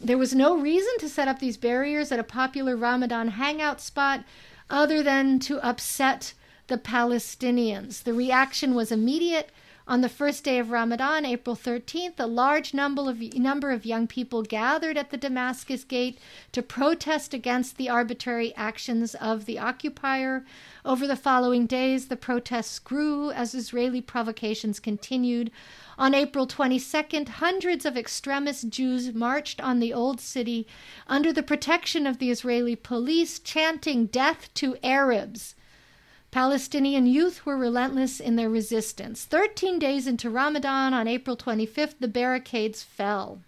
There 0.00 0.16
was 0.16 0.32
no 0.32 0.56
reason 0.56 0.92
to 1.00 1.08
set 1.08 1.26
up 1.26 1.40
these 1.40 1.56
barriers 1.56 2.12
at 2.12 2.20
a 2.20 2.34
popular 2.38 2.76
Ramadan 2.76 3.30
hangout 3.30 3.80
spot 3.80 4.22
other 4.70 5.02
than 5.02 5.40
to 5.40 5.58
upset 5.60 6.34
the 6.72 6.78
Palestinians. 6.78 8.02
The 8.02 8.14
reaction 8.14 8.74
was 8.74 8.90
immediate. 8.90 9.50
On 9.86 10.00
the 10.00 10.08
first 10.08 10.42
day 10.42 10.58
of 10.58 10.70
Ramadan, 10.70 11.26
April 11.26 11.54
13th, 11.54 12.18
a 12.18 12.26
large 12.26 12.72
number 12.72 13.10
of, 13.10 13.20
number 13.34 13.72
of 13.72 13.84
young 13.84 14.06
people 14.06 14.42
gathered 14.42 14.96
at 14.96 15.10
the 15.10 15.18
Damascus 15.18 15.84
Gate 15.84 16.18
to 16.52 16.62
protest 16.62 17.34
against 17.34 17.76
the 17.76 17.90
arbitrary 17.90 18.54
actions 18.56 19.14
of 19.16 19.44
the 19.44 19.58
occupier. 19.58 20.46
Over 20.82 21.06
the 21.06 21.14
following 21.14 21.66
days, 21.66 22.08
the 22.08 22.16
protests 22.16 22.78
grew 22.78 23.30
as 23.30 23.54
Israeli 23.54 24.00
provocations 24.00 24.80
continued. 24.80 25.50
On 25.98 26.14
April 26.14 26.46
22nd, 26.46 27.28
hundreds 27.28 27.84
of 27.84 27.98
extremist 27.98 28.70
Jews 28.70 29.12
marched 29.12 29.60
on 29.60 29.78
the 29.78 29.92
Old 29.92 30.22
City 30.22 30.66
under 31.06 31.34
the 31.34 31.42
protection 31.42 32.06
of 32.06 32.16
the 32.16 32.30
Israeli 32.30 32.76
police, 32.76 33.38
chanting 33.38 34.06
death 34.06 34.48
to 34.54 34.78
Arabs. 34.82 35.54
Palestinian 36.32 37.06
youth 37.06 37.44
were 37.44 37.58
relentless 37.58 38.18
in 38.18 38.36
their 38.36 38.48
resistance. 38.48 39.26
Thirteen 39.26 39.78
days 39.78 40.06
into 40.06 40.30
Ramadan, 40.30 40.94
on 40.94 41.06
April 41.06 41.36
25th, 41.36 41.96
the 42.00 42.08
barricades 42.08 42.82
fell. 42.82 43.42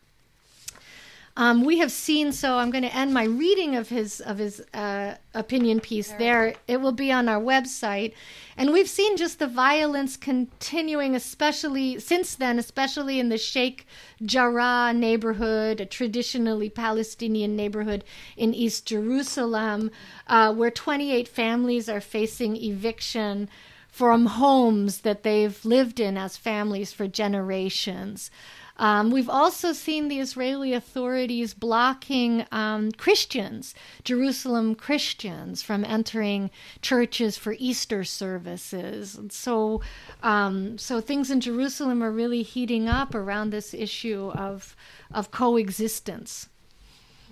Um, 1.36 1.64
we 1.64 1.78
have 1.78 1.90
seen. 1.90 2.30
So 2.30 2.58
I'm 2.58 2.70
going 2.70 2.84
to 2.84 2.94
end 2.94 3.12
my 3.12 3.24
reading 3.24 3.74
of 3.74 3.88
his 3.88 4.20
of 4.20 4.38
his 4.38 4.62
uh, 4.72 5.16
opinion 5.34 5.80
piece 5.80 6.12
there. 6.12 6.54
It 6.68 6.80
will 6.80 6.92
be 6.92 7.10
on 7.10 7.28
our 7.28 7.40
website, 7.40 8.12
and 8.56 8.72
we've 8.72 8.88
seen 8.88 9.16
just 9.16 9.40
the 9.40 9.48
violence 9.48 10.16
continuing, 10.16 11.16
especially 11.16 11.98
since 11.98 12.36
then, 12.36 12.58
especially 12.60 13.18
in 13.18 13.30
the 13.30 13.38
Sheikh 13.38 13.84
Jarrah 14.22 14.92
neighborhood, 14.94 15.80
a 15.80 15.86
traditionally 15.86 16.70
Palestinian 16.70 17.56
neighborhood 17.56 18.04
in 18.36 18.54
East 18.54 18.86
Jerusalem, 18.86 19.90
uh, 20.28 20.54
where 20.54 20.70
28 20.70 21.26
families 21.26 21.88
are 21.88 22.00
facing 22.00 22.56
eviction 22.56 23.48
from 23.88 24.26
homes 24.26 25.02
that 25.02 25.22
they've 25.24 25.64
lived 25.64 25.98
in 25.98 26.16
as 26.16 26.36
families 26.36 26.92
for 26.92 27.06
generations. 27.06 28.30
Um, 28.76 29.10
we've 29.10 29.28
also 29.28 29.72
seen 29.72 30.08
the 30.08 30.18
Israeli 30.18 30.72
authorities 30.72 31.54
blocking 31.54 32.44
um, 32.50 32.90
Christians, 32.92 33.74
Jerusalem 34.02 34.74
Christians, 34.74 35.62
from 35.62 35.84
entering 35.84 36.50
churches 36.82 37.36
for 37.36 37.54
Easter 37.58 38.02
services. 38.02 39.14
And 39.14 39.32
so, 39.32 39.80
um, 40.22 40.76
so 40.76 41.00
things 41.00 41.30
in 41.30 41.40
Jerusalem 41.40 42.02
are 42.02 42.10
really 42.10 42.42
heating 42.42 42.88
up 42.88 43.14
around 43.14 43.50
this 43.50 43.74
issue 43.74 44.32
of 44.34 44.76
of 45.12 45.30
coexistence. 45.30 46.48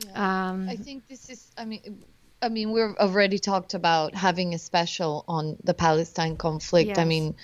Yeah. 0.06 0.50
Um, 0.50 0.68
I 0.68 0.76
think 0.76 1.08
this 1.08 1.28
is. 1.28 1.50
I 1.58 1.64
mean. 1.64 2.04
I 2.44 2.48
mean, 2.48 2.72
we've 2.72 2.96
already 2.98 3.38
talked 3.38 3.72
about 3.72 4.16
having 4.16 4.52
a 4.52 4.58
special 4.58 5.24
on 5.28 5.56
the 5.62 5.74
Palestine 5.74 6.36
conflict. 6.36 6.88
Yes. 6.88 6.98
I 6.98 7.04
mean, 7.04 7.36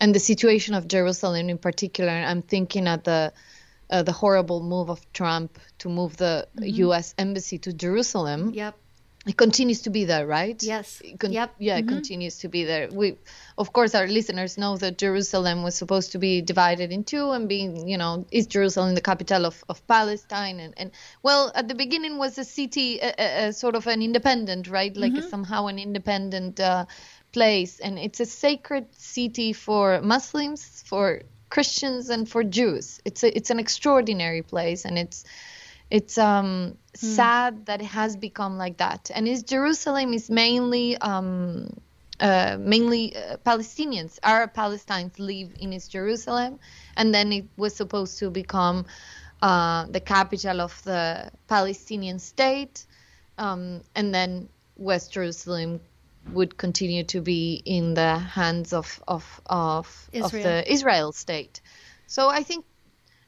and 0.00 0.14
the 0.14 0.20
situation 0.20 0.74
of 0.74 0.88
Jerusalem 0.88 1.48
in 1.48 1.58
particular. 1.58 2.12
I'm 2.12 2.42
thinking 2.42 2.86
at 2.86 3.04
the 3.04 3.32
uh, 3.90 4.02
the 4.02 4.12
horrible 4.12 4.62
move 4.62 4.90
of 4.90 5.00
Trump 5.12 5.58
to 5.78 5.88
move 5.88 6.16
the 6.16 6.48
mm-hmm. 6.56 6.74
U.S. 6.86 7.14
embassy 7.18 7.58
to 7.58 7.72
Jerusalem. 7.72 8.52
Yep. 8.52 8.76
It 9.26 9.36
continues 9.36 9.82
to 9.82 9.90
be 9.90 10.04
there, 10.04 10.24
right? 10.24 10.60
Yes. 10.62 11.02
Con- 11.18 11.32
yep. 11.32 11.52
Yeah, 11.58 11.80
mm-hmm. 11.80 11.88
it 11.88 11.92
continues 11.92 12.38
to 12.38 12.48
be 12.48 12.62
there. 12.62 12.88
We, 12.92 13.16
of 13.58 13.72
course, 13.72 13.92
our 13.96 14.06
listeners 14.06 14.56
know 14.56 14.76
that 14.76 14.98
Jerusalem 14.98 15.64
was 15.64 15.74
supposed 15.74 16.12
to 16.12 16.18
be 16.18 16.42
divided 16.42 16.92
in 16.92 17.02
two 17.02 17.32
and 17.32 17.48
being, 17.48 17.88
you 17.88 17.98
know, 17.98 18.24
is 18.30 18.46
Jerusalem 18.46 18.94
the 18.94 19.00
capital 19.00 19.44
of, 19.44 19.64
of 19.68 19.84
Palestine, 19.88 20.60
and, 20.60 20.74
and 20.76 20.92
well, 21.24 21.50
at 21.56 21.66
the 21.66 21.74
beginning 21.74 22.18
was 22.18 22.38
a 22.38 22.44
city, 22.44 23.00
a, 23.00 23.14
a, 23.18 23.48
a 23.48 23.52
sort 23.52 23.74
of 23.74 23.88
an 23.88 24.00
independent, 24.00 24.68
right? 24.68 24.96
Like 24.96 25.12
mm-hmm. 25.12 25.28
somehow 25.28 25.66
an 25.66 25.80
independent. 25.80 26.60
Uh, 26.60 26.86
place 27.36 27.80
and 27.80 27.98
it's 27.98 28.18
a 28.18 28.24
sacred 28.24 28.86
city 28.94 29.52
for 29.52 30.00
muslims 30.00 30.82
for 30.86 31.20
christians 31.50 32.08
and 32.08 32.26
for 32.26 32.42
jews 32.42 32.98
it's 33.04 33.22
a, 33.22 33.36
it's 33.36 33.50
an 33.50 33.58
extraordinary 33.58 34.40
place 34.40 34.86
and 34.86 34.96
it's 34.96 35.22
it's 35.90 36.16
um, 36.16 36.46
hmm. 36.98 37.06
sad 37.18 37.66
that 37.66 37.82
it 37.82 37.90
has 38.00 38.16
become 38.16 38.56
like 38.56 38.78
that 38.78 39.10
and 39.14 39.28
is 39.28 39.42
jerusalem 39.42 40.14
is 40.14 40.30
mainly 40.30 40.96
um, 40.96 41.68
uh, 42.20 42.56
mainly 42.58 43.14
uh, 43.14 43.36
palestinians 43.44 44.18
arab 44.22 44.54
palestinians 44.54 45.18
live 45.18 45.50
in 45.60 45.74
east 45.74 45.92
jerusalem 45.92 46.58
and 46.96 47.14
then 47.14 47.32
it 47.34 47.44
was 47.58 47.76
supposed 47.76 48.18
to 48.18 48.30
become 48.30 48.86
uh, 49.42 49.84
the 49.96 50.00
capital 50.00 50.62
of 50.62 50.82
the 50.84 51.30
palestinian 51.48 52.18
state 52.18 52.86
um, 53.36 53.82
and 53.94 54.14
then 54.14 54.48
west 54.78 55.12
jerusalem 55.12 55.78
would 56.32 56.56
continue 56.56 57.04
to 57.04 57.20
be 57.20 57.62
in 57.64 57.94
the 57.94 58.18
hands 58.18 58.72
of 58.72 59.02
of 59.06 59.40
of, 59.46 60.10
of 60.14 60.32
the 60.32 60.64
Israel 60.70 61.12
state. 61.12 61.60
So 62.06 62.28
I 62.28 62.42
think 62.42 62.64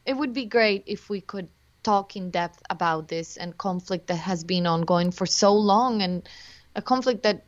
it 0.04 0.14
would 0.16 0.32
be 0.32 0.46
great 0.46 0.84
if 0.87 1.11
we 1.11 1.20
could 1.20 1.48
talk 1.82 2.16
in 2.16 2.30
depth 2.30 2.62
about 2.70 3.08
this 3.08 3.37
and 3.37 3.56
conflict 3.56 4.08
that 4.08 4.16
has 4.16 4.44
been 4.44 4.66
ongoing 4.66 5.11
for 5.11 5.26
so 5.26 5.54
long 5.54 6.02
and 6.02 6.28
a 6.74 6.82
conflict 6.82 7.22
that 7.22 7.44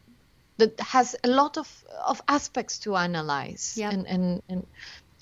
that 0.58 0.78
has 0.80 1.16
a 1.24 1.28
lot 1.28 1.56
of 1.56 1.84
of 2.06 2.20
aspects 2.28 2.78
to 2.80 2.96
analyze 2.96 3.74
yep. 3.76 3.92
and 3.92 4.06
and 4.06 4.42
and 4.48 4.66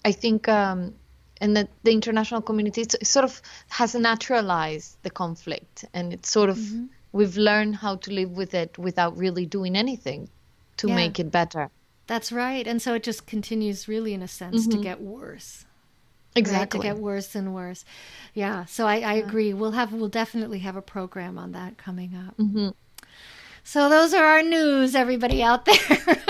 I 0.04 0.12
think 0.12 0.48
um, 0.48 0.94
and 1.40 1.56
that 1.56 1.68
the 1.82 1.92
international 1.92 2.42
community 2.42 2.84
sort 3.02 3.24
of 3.24 3.40
has 3.68 3.94
naturalized 3.94 4.96
the 5.02 5.10
conflict 5.10 5.84
and 5.94 6.12
it's 6.12 6.30
sort 6.30 6.50
of 6.50 6.58
mm-hmm 6.58 6.86
we've 7.12 7.36
learned 7.36 7.76
how 7.76 7.96
to 7.96 8.12
live 8.12 8.32
with 8.32 8.54
it 8.54 8.78
without 8.78 9.16
really 9.16 9.46
doing 9.46 9.76
anything 9.76 10.28
to 10.78 10.88
yeah. 10.88 10.94
make 10.94 11.18
it 11.18 11.30
better. 11.30 11.70
That's 12.06 12.32
right. 12.32 12.66
And 12.66 12.80
so 12.80 12.94
it 12.94 13.02
just 13.02 13.26
continues 13.26 13.88
really 13.88 14.14
in 14.14 14.22
a 14.22 14.28
sense 14.28 14.62
mm-hmm. 14.62 14.78
to 14.78 14.82
get 14.82 15.00
worse. 15.00 15.66
Exactly. 16.34 16.78
Right? 16.78 16.84
To 16.84 16.94
get 16.94 17.02
worse 17.02 17.34
and 17.34 17.54
worse. 17.54 17.84
Yeah. 18.34 18.64
So 18.64 18.86
I, 18.86 18.94
I 18.94 19.14
yeah. 19.14 19.26
agree. 19.26 19.52
We'll 19.52 19.72
have 19.72 19.92
we'll 19.92 20.08
definitely 20.08 20.60
have 20.60 20.76
a 20.76 20.82
program 20.82 21.38
on 21.38 21.52
that 21.52 21.76
coming 21.76 22.14
up. 22.14 22.36
Mm-hmm. 22.36 22.68
So 23.64 23.90
those 23.90 24.14
are 24.14 24.24
our 24.24 24.42
news, 24.42 24.94
everybody 24.94 25.42
out 25.42 25.66
there. 25.66 26.22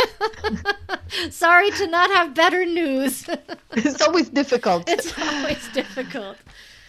Sorry 1.31 1.71
to 1.71 1.87
not 1.87 2.11
have 2.11 2.35
better 2.35 2.65
news. 2.65 3.29
it's 3.73 4.03
always 4.03 4.29
difficult. 4.29 4.89
It's 4.89 5.17
always 5.17 5.69
difficult 5.73 6.37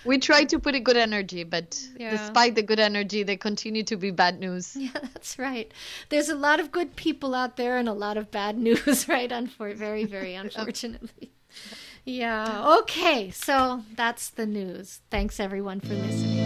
we 0.09 0.17
try 0.17 0.43
to 0.43 0.57
put 0.59 0.73
a 0.73 0.79
good 0.79 0.97
energy, 0.97 1.43
but 1.43 1.79
yeah. 1.95 2.09
despite 2.09 2.55
the 2.55 2.63
good 2.63 2.79
energy, 2.79 3.21
there 3.21 3.37
continue 3.37 3.83
to 3.83 3.95
be 3.95 4.11
bad 4.11 4.39
news. 4.39 4.75
Yeah, 4.89 4.99
that's 5.13 5.37
right. 5.37 5.71
There's 6.09 6.29
a 6.29 6.35
lot 6.35 6.59
of 6.59 6.71
good 6.71 6.95
people 6.95 7.35
out 7.35 7.57
there 7.57 7.77
and 7.77 7.87
a 7.87 7.93
lot 7.93 8.17
of 8.17 8.31
bad 8.31 8.57
news, 8.67 9.07
right? 9.07 9.29
Unfor- 9.29 9.75
very, 9.75 10.05
very 10.05 10.33
unfortunately. 10.43 11.31
Yeah. 12.05 12.77
Okay. 12.79 13.29
So 13.29 13.83
that's 13.95 14.31
the 14.31 14.47
news. 14.47 15.01
Thanks 15.11 15.39
everyone 15.39 15.79
for 15.79 15.93
listening. 15.93 16.37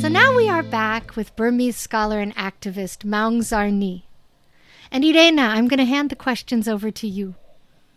So 0.00 0.08
now 0.08 0.36
we 0.36 0.48
are 0.48 0.62
back 0.62 1.16
with 1.16 1.34
Burmese 1.34 1.76
scholar 1.76 2.20
and 2.20 2.34
activist 2.36 3.04
Maung 3.04 3.38
Zarni. 3.40 4.04
And 4.94 5.04
Irena, 5.04 5.42
I'm 5.42 5.66
going 5.66 5.78
to 5.78 5.84
hand 5.84 6.10
the 6.10 6.14
questions 6.14 6.68
over 6.68 6.92
to 6.92 7.08
you. 7.08 7.34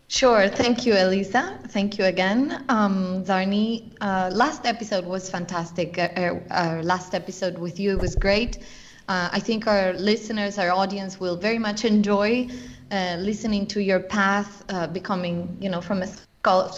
Sure. 0.08 0.48
Thank 0.48 0.84
you, 0.84 0.94
Elisa. 0.94 1.56
Thank 1.68 1.96
you 1.96 2.06
again. 2.06 2.64
Um, 2.68 3.22
Zarni, 3.24 3.92
uh, 4.00 4.30
last 4.32 4.66
episode 4.66 5.04
was 5.04 5.30
fantastic. 5.30 5.96
Uh, 5.96 6.08
uh, 6.16 6.40
our 6.50 6.82
last 6.82 7.14
episode 7.14 7.56
with 7.56 7.78
you 7.78 7.98
was 7.98 8.16
great. 8.16 8.58
Uh, 9.06 9.28
I 9.30 9.38
think 9.38 9.68
our 9.68 9.92
listeners, 9.92 10.58
our 10.58 10.72
audience 10.72 11.20
will 11.20 11.36
very 11.36 11.60
much 11.60 11.84
enjoy 11.84 12.48
uh, 12.90 13.14
listening 13.20 13.68
to 13.68 13.80
your 13.80 14.00
path, 14.00 14.64
uh, 14.68 14.88
becoming, 14.88 15.56
you 15.60 15.68
know, 15.68 15.80
from 15.80 16.02
a 16.02 16.08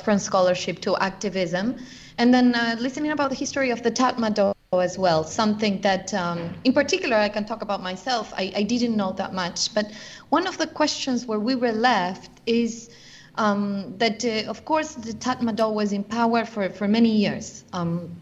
from 0.04 0.18
scholarship 0.18 0.80
to 0.80 0.98
activism, 0.98 1.78
and 2.18 2.34
then 2.34 2.52
listening 2.78 3.12
about 3.12 3.30
the 3.30 3.36
history 3.36 3.70
of 3.70 3.82
the 3.82 3.90
Tatmadaw 3.90 4.52
as 4.78 4.96
well. 4.96 5.24
Something 5.24 5.80
that, 5.80 6.14
um, 6.14 6.54
in 6.62 6.72
particular, 6.72 7.16
I 7.16 7.28
can 7.28 7.44
talk 7.44 7.60
about 7.60 7.82
myself. 7.82 8.32
I, 8.36 8.52
I 8.54 8.62
didn't 8.62 8.96
know 8.96 9.10
that 9.14 9.34
much, 9.34 9.74
but 9.74 9.90
one 10.28 10.46
of 10.46 10.58
the 10.58 10.68
questions 10.68 11.26
where 11.26 11.40
we 11.40 11.56
were 11.56 11.72
left 11.72 12.30
is 12.46 12.88
um, 13.34 13.98
that, 13.98 14.24
uh, 14.24 14.48
of 14.48 14.64
course, 14.64 14.94
the 14.94 15.12
Tatmadaw 15.12 15.74
was 15.74 15.92
in 15.92 16.04
power 16.04 16.44
for, 16.44 16.70
for 16.70 16.86
many 16.86 17.10
years. 17.10 17.64
Um, 17.72 18.14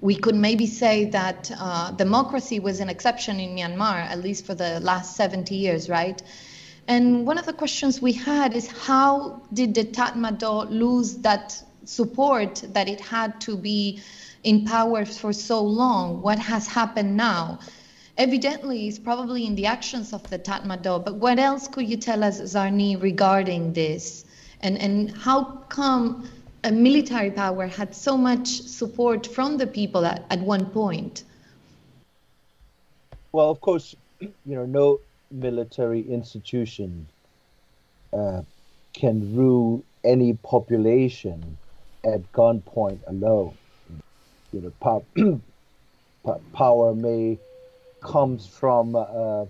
we 0.00 0.14
could 0.14 0.36
maybe 0.36 0.66
say 0.66 1.04
that 1.10 1.50
uh, 1.60 1.90
democracy 1.90 2.60
was 2.60 2.80
an 2.80 2.88
exception 2.88 3.38
in 3.38 3.54
Myanmar, 3.54 3.96
at 3.96 4.20
least 4.20 4.46
for 4.46 4.54
the 4.54 4.80
last 4.80 5.16
70 5.16 5.54
years, 5.54 5.90
right? 5.90 6.22
And 6.88 7.26
one 7.26 7.36
of 7.36 7.44
the 7.44 7.52
questions 7.52 8.00
we 8.00 8.12
had 8.12 8.56
is 8.56 8.68
how 8.68 9.42
did 9.52 9.74
the 9.74 9.84
Tatmadaw 9.84 10.70
lose 10.70 11.16
that 11.16 11.62
support 11.84 12.64
that 12.68 12.88
it 12.88 13.02
had 13.02 13.38
to 13.42 13.54
be 13.54 14.00
in 14.42 14.64
power 14.64 15.04
for 15.04 15.32
so 15.32 15.62
long? 15.62 16.22
What 16.22 16.38
has 16.38 16.66
happened 16.66 17.16
now? 17.16 17.58
Evidently, 18.16 18.88
it's 18.88 18.98
probably 18.98 19.46
in 19.46 19.54
the 19.54 19.66
actions 19.66 20.12
of 20.12 20.28
the 20.30 20.38
Tatmadaw, 20.38 21.04
but 21.04 21.14
what 21.14 21.38
else 21.38 21.68
could 21.68 21.88
you 21.88 21.96
tell 21.96 22.22
us, 22.22 22.40
Zarni, 22.40 23.00
regarding 23.00 23.72
this? 23.72 24.24
and, 24.60 24.78
and 24.78 25.16
how 25.16 25.44
come 25.68 26.28
a 26.64 26.70
military 26.70 27.30
power 27.30 27.66
had 27.66 27.94
so 27.94 28.16
much 28.16 28.46
support 28.46 29.26
from 29.26 29.56
the 29.56 29.66
people 29.66 30.04
at, 30.04 30.24
at 30.30 30.40
one 30.40 30.66
point? 30.66 31.24
Well, 33.32 33.50
of 33.50 33.60
course, 33.60 33.94
you 34.20 34.32
know, 34.44 34.66
no 34.66 35.00
military 35.30 36.02
institution 36.02 37.06
uh, 38.12 38.42
can 38.92 39.34
rule 39.34 39.84
any 40.04 40.34
population 40.34 41.56
at 42.04 42.32
gunpoint 42.32 42.98
alone. 43.06 43.56
You 44.52 44.60
know, 44.60 44.72
power, 44.80 45.40
power 46.52 46.94
may 46.94 47.38
comes 48.00 48.46
from 48.46 48.96
uh, 48.96 49.44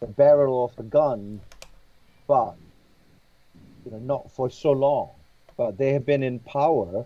the 0.00 0.06
barrel 0.06 0.64
of 0.64 0.74
the 0.76 0.82
gun, 0.82 1.40
but 2.26 2.54
you 3.84 3.92
know, 3.92 3.98
not 3.98 4.30
for 4.30 4.50
so 4.50 4.72
long, 4.72 5.10
but 5.56 5.78
they 5.78 5.92
have 5.92 6.04
been 6.04 6.22
in 6.22 6.38
power 6.40 7.04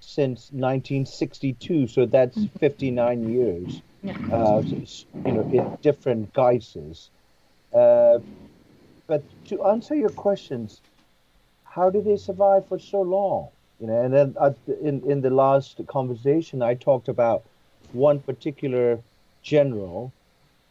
since 0.00 0.50
1962. 0.52 1.88
So 1.88 2.06
that's 2.06 2.36
mm-hmm. 2.36 2.58
59 2.58 3.28
years. 3.32 3.82
Yeah. 4.02 4.12
Uh, 4.32 4.62
you 4.64 5.32
know, 5.32 5.42
in 5.42 5.78
different 5.82 6.32
guises. 6.32 7.10
Uh, 7.74 8.18
but 9.06 9.22
to 9.46 9.64
answer 9.64 9.94
your 9.94 10.08
questions, 10.10 10.80
how 11.64 11.90
did 11.90 12.04
they 12.04 12.16
survive 12.16 12.66
for 12.66 12.78
so 12.78 13.02
long? 13.02 13.48
You 13.80 13.86
know, 13.86 14.02
and 14.02 14.12
then 14.12 14.36
uh, 14.38 14.52
in 14.82 15.02
in 15.10 15.22
the 15.22 15.30
last 15.30 15.80
conversation, 15.86 16.62
I 16.62 16.74
talked 16.74 17.08
about 17.08 17.42
one 17.92 18.20
particular 18.20 19.00
general 19.42 20.12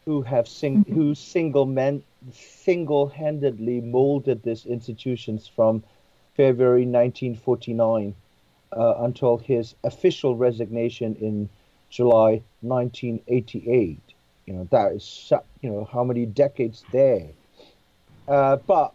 who 0.04 0.22
have 0.22 0.46
sing, 0.46 0.84
mm-hmm. 0.84 0.94
who 0.94 1.14
single 1.14 1.66
men 1.66 2.02
single-handedly 2.32 3.80
molded 3.80 4.42
these 4.42 4.66
institutions 4.66 5.48
from 5.48 5.82
February 6.36 6.82
1949 6.82 8.14
uh, 8.76 8.94
until 8.98 9.38
his 9.38 9.74
official 9.84 10.36
resignation 10.36 11.16
in 11.16 11.48
July 11.88 12.42
1988. 12.60 13.98
You 14.46 14.52
know 14.54 14.68
that 14.70 14.92
is 14.92 15.32
you 15.60 15.70
know 15.70 15.88
how 15.92 16.04
many 16.04 16.26
decades 16.26 16.84
there. 16.92 17.28
Uh, 18.28 18.56
but 18.56 18.92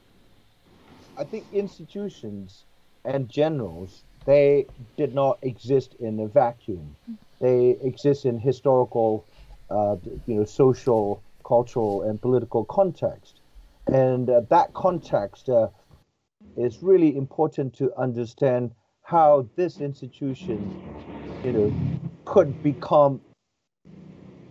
I 1.17 1.23
think 1.23 1.45
institutions 1.53 2.64
and 3.05 3.29
generals 3.29 4.03
they 4.25 4.65
did 4.97 5.13
not 5.13 5.37
exist 5.43 5.95
in 5.99 6.19
a 6.19 6.27
vacuum. 6.27 6.95
They 7.39 7.77
exist 7.83 8.25
in 8.25 8.39
historical, 8.39 9.25
uh, 9.69 9.97
you 10.25 10.35
know, 10.35 10.45
social 10.45 11.21
cultural 11.45 12.01
and 12.01 12.19
political 12.19 12.65
context. 12.65 13.41
And 13.87 14.29
uh, 14.29 14.41
that 14.49 14.73
context 14.73 15.49
uh, 15.49 15.67
is 16.57 16.81
really 16.81 17.15
important 17.15 17.75
to 17.75 17.93
understand 17.97 18.71
how 19.03 19.47
this 19.55 19.79
institution, 19.79 20.81
you 21.43 21.51
know, 21.51 21.73
could 22.25 22.63
become 22.63 23.21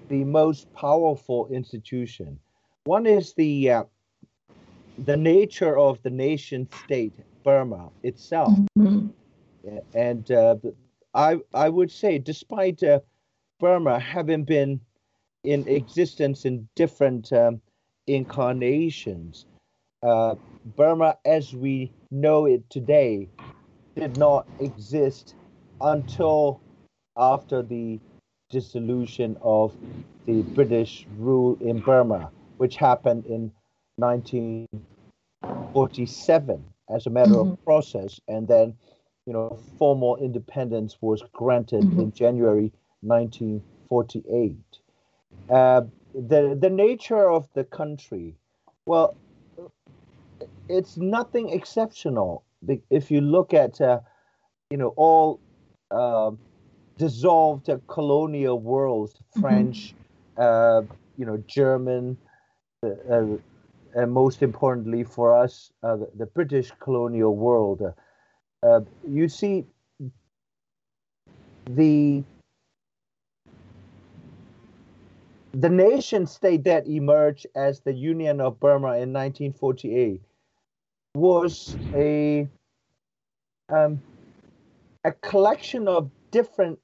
the 0.08 0.22
most 0.22 0.72
powerful 0.72 1.48
institution. 1.48 2.38
One 2.84 3.06
is 3.06 3.34
the 3.34 3.70
uh, 3.70 3.84
the 4.98 5.16
nature 5.16 5.76
of 5.76 6.00
the 6.02 6.10
nation 6.10 6.68
state 6.84 7.14
Burma 7.44 7.90
itself, 8.02 8.58
mm-hmm. 8.78 9.08
and 9.94 10.30
uh, 10.30 10.56
I 11.12 11.40
I 11.52 11.68
would 11.68 11.90
say, 11.90 12.18
despite 12.18 12.82
uh, 12.82 13.00
Burma 13.60 14.00
having 14.00 14.44
been 14.44 14.80
in 15.44 15.68
existence 15.68 16.44
in 16.44 16.68
different 16.74 17.32
um, 17.32 17.60
incarnations. 18.06 19.46
Uh, 20.02 20.34
Burma, 20.76 21.16
as 21.24 21.54
we 21.54 21.92
know 22.10 22.46
it 22.46 22.68
today, 22.70 23.28
did 23.94 24.16
not 24.16 24.48
exist 24.58 25.34
until 25.80 26.60
after 27.16 27.62
the 27.62 28.00
dissolution 28.50 29.36
of 29.42 29.76
the 30.26 30.42
British 30.42 31.06
rule 31.18 31.56
in 31.60 31.80
Burma, 31.80 32.30
which 32.56 32.76
happened 32.76 33.26
in 33.26 33.52
1947 33.96 36.64
as 36.88 37.06
a 37.06 37.10
matter 37.10 37.32
mm-hmm. 37.32 37.52
of 37.52 37.64
process, 37.64 38.20
and 38.28 38.48
then, 38.48 38.74
you 39.26 39.32
know, 39.32 39.58
formal 39.78 40.16
independence 40.16 40.98
was 41.00 41.22
granted 41.32 41.82
mm-hmm. 41.82 42.00
in 42.00 42.12
January 42.12 42.72
1948. 43.00 44.56
Uh, 45.50 45.82
the 46.14 46.56
the 46.60 46.70
nature 46.70 47.28
of 47.28 47.48
the 47.54 47.64
country, 47.64 48.36
well, 48.86 49.16
it's 50.68 50.96
nothing 50.96 51.50
exceptional. 51.50 52.44
If 52.90 53.10
you 53.10 53.20
look 53.20 53.52
at, 53.52 53.80
uh, 53.80 54.00
you 54.70 54.76
know, 54.76 54.94
all 54.96 55.40
uh, 55.90 56.30
dissolved 56.98 57.68
colonial 57.88 58.58
worlds, 58.58 59.14
mm-hmm. 59.14 59.40
French, 59.40 59.94
mm-hmm. 60.38 60.92
you 61.18 61.26
know, 61.26 61.42
German, 61.46 62.16
uh, 62.82 63.24
and 63.94 64.12
most 64.12 64.42
importantly 64.42 65.04
for 65.04 65.36
us, 65.36 65.72
the, 65.82 66.08
the, 66.16 66.26
British 66.26 66.70
colonial 66.80 67.34
world, 67.34 67.82
you 69.08 69.28
see 69.28 69.64
the 71.70 72.22
the 75.52 75.68
nation 75.68 76.26
state 76.26 76.64
that 76.64 76.86
emerged 76.88 77.46
as 77.54 77.80
the 77.80 77.92
Union 77.92 78.40
of 78.40 78.58
Burma 78.58 78.96
in 78.98 79.12
1948 79.12 80.20
was 81.14 81.76
a 81.94 82.48
um, 83.68 84.02
a 85.04 85.12
collection 85.12 85.86
of 85.86 86.10
different 86.30 86.78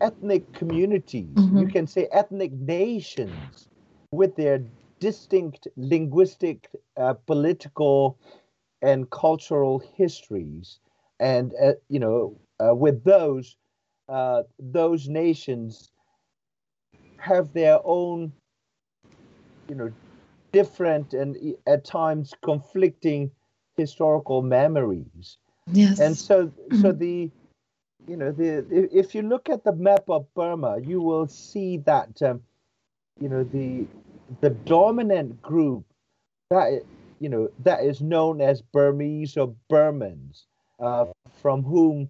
ethnic 0.00 0.50
communities. 0.52 1.34
Mm-hmm. 1.34 1.58
You 1.58 1.66
can 1.68 1.86
say 1.86 2.08
ethnic 2.10 2.52
nations 2.52 3.68
with 4.10 4.34
their 4.36 4.64
distinct 5.00 5.68
linguistic, 5.76 6.68
uh, 6.96 7.14
political, 7.14 8.18
and 8.82 9.10
cultural 9.10 9.82
histories, 9.94 10.78
and 11.20 11.52
uh, 11.60 11.72
you 11.88 11.98
know, 11.98 12.36
uh, 12.60 12.74
with 12.74 13.04
those 13.04 13.56
uh, 14.08 14.42
those 14.58 15.08
nations 15.08 15.90
have 17.18 17.52
their 17.52 17.80
own, 17.84 18.32
you 19.68 19.74
know, 19.74 19.92
different 20.52 21.12
and 21.12 21.36
at 21.66 21.84
times 21.84 22.32
conflicting 22.42 23.30
historical 23.76 24.42
memories. 24.42 25.36
Yes. 25.72 26.00
And 26.00 26.16
so, 26.16 26.46
mm-hmm. 26.46 26.80
so 26.80 26.92
the, 26.92 27.30
you 28.06 28.16
know, 28.16 28.32
the 28.32 28.64
if 28.70 29.14
you 29.14 29.22
look 29.22 29.50
at 29.50 29.64
the 29.64 29.74
map 29.74 30.08
of 30.08 30.32
Burma, 30.34 30.78
you 30.80 31.02
will 31.02 31.26
see 31.26 31.78
that 31.78 32.22
um, 32.22 32.40
you 33.20 33.28
know, 33.28 33.44
the 33.44 33.86
the 34.40 34.50
dominant 34.50 35.40
group 35.42 35.84
that 36.50 36.82
you 37.20 37.28
know 37.28 37.50
that 37.64 37.84
is 37.84 38.00
known 38.00 38.40
as 38.40 38.62
Burmese 38.62 39.36
or 39.36 39.54
Burmans, 39.70 40.44
uh, 40.80 41.06
from 41.40 41.62
whom 41.62 42.08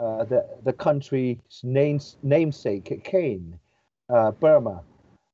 uh, 0.00 0.24
the 0.24 0.46
the 0.64 0.72
country's 0.72 1.38
names, 1.62 2.16
namesake 2.22 3.02
came, 3.04 3.58
uh, 4.08 4.30
Burma. 4.32 4.82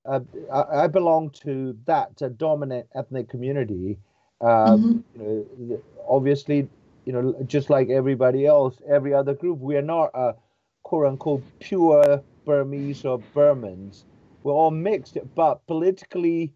Uh, 0.07 0.21
I, 0.53 0.85
I, 0.85 0.87
belong 0.87 1.31
to 1.31 1.79
that 1.87 2.37
dominant 2.37 2.87
ethnic 2.95 3.31
community. 3.31 3.97
Um, 4.43 5.05
mm-hmm. 5.17 5.23
You 5.23 5.47
know, 5.59 5.83
obviously, 6.07 6.69
you 7.07 7.13
know, 7.13 7.35
just 7.47 7.71
like 7.71 7.89
everybody 7.89 8.45
else, 8.45 8.77
every 8.87 9.15
other 9.15 9.33
group, 9.33 9.61
we 9.61 9.77
are 9.77 9.83
not 9.83 10.11
a 10.13 10.35
quote 10.83 11.07
unquote 11.07 11.43
pure 11.59 12.23
Burmese 12.45 13.05
or 13.07 13.19
Burmans. 13.35 14.05
We're 14.45 14.53
all 14.53 14.71
mixed, 14.71 15.19
but 15.35 15.67
politically, 15.67 16.53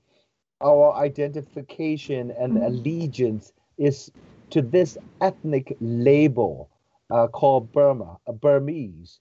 our 0.60 0.94
identification 0.94 2.30
and 2.30 2.52
mm-hmm. 2.52 2.66
allegiance 2.66 3.52
is 3.78 4.12
to 4.50 4.62
this 4.62 4.98
ethnic 5.20 5.76
label 5.80 6.68
uh, 7.10 7.26
called 7.28 7.72
Burma, 7.72 8.18
a 8.26 8.32
Burmese. 8.32 9.20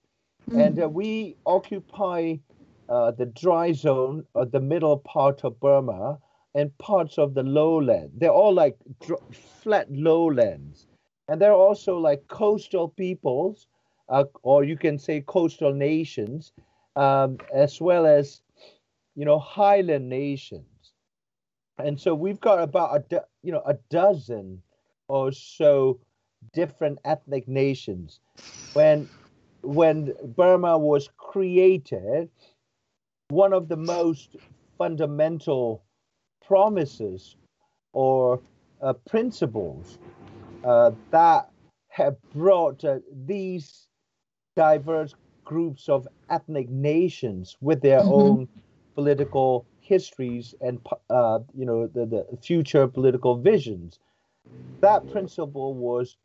Mm-hmm. 0.50 0.60
And 0.60 0.84
uh, 0.84 0.90
we 0.90 1.38
occupy 1.46 2.36
uh, 2.90 3.12
the 3.12 3.26
dry 3.26 3.72
zone 3.72 4.26
the 4.52 4.60
middle 4.60 4.98
part 4.98 5.44
of 5.44 5.60
Burma 5.60 6.20
and 6.56 6.78
parts 6.78 7.18
of 7.18 7.34
the 7.34 7.44
lowland. 7.44 8.12
They're 8.18 8.32
all 8.32 8.54
like 8.54 8.78
dr- 9.00 9.22
flat 9.32 9.88
lowlands. 9.92 10.88
And 11.30 11.42
they're 11.42 11.54
also 11.54 11.98
like 11.98 12.28
coastal 12.28 12.90
peoples, 12.90 13.68
uh, 14.10 14.26
or 14.44 14.64
you 14.64 14.78
can 14.78 14.98
say 14.98 15.22
coastal 15.22 15.74
nations, 15.74 16.54
um, 16.96 17.38
as 17.54 17.82
well 17.82 18.06
as, 18.06 18.42
you 19.18 19.26
know, 19.26 19.40
highland 19.40 20.08
nations. 20.08 20.94
And 21.80 22.00
so 22.00 22.14
we've 22.14 22.40
got 22.40 22.62
about 22.62 22.96
a, 22.96 23.00
do- 23.10 23.28
you 23.42 23.52
know, 23.52 23.64
a 23.66 23.74
dozen 23.90 24.62
or 25.08 25.32
so 25.32 26.00
different 26.54 27.00
ethnic 27.04 27.48
nations. 27.48 28.20
When 28.74 29.10
when 29.64 30.14
Burma 30.24 30.78
was 30.78 31.10
created, 31.18 32.30
one 33.30 33.54
of 33.54 33.68
the 33.68 33.76
most 33.76 34.36
fundamental 34.78 35.84
promises 36.46 37.36
or 37.94 38.40
uh, 38.82 38.94
principles 39.10 39.98
uh, 40.64 40.92
that 41.10 41.50
have 41.90 42.16
brought 42.34 42.84
uh, 42.86 43.00
these 43.26 43.88
diverse 44.56 45.16
groups 45.44 45.90
of 45.90 46.08
ethnic 46.30 46.70
nations 46.70 47.58
with 47.62 47.82
their 47.82 48.00
mm-hmm. 48.02 48.12
own 48.12 48.48
political 48.98 49.50
histories 49.92 50.46
and 50.66 50.76
uh, 51.10 51.40
you 51.60 51.66
know 51.70 51.80
the, 51.96 52.04
the 52.14 52.22
future 52.48 52.86
political 52.88 53.34
visions 53.52 54.00
that 54.82 55.10
principle 55.12 55.74
was 55.74 56.18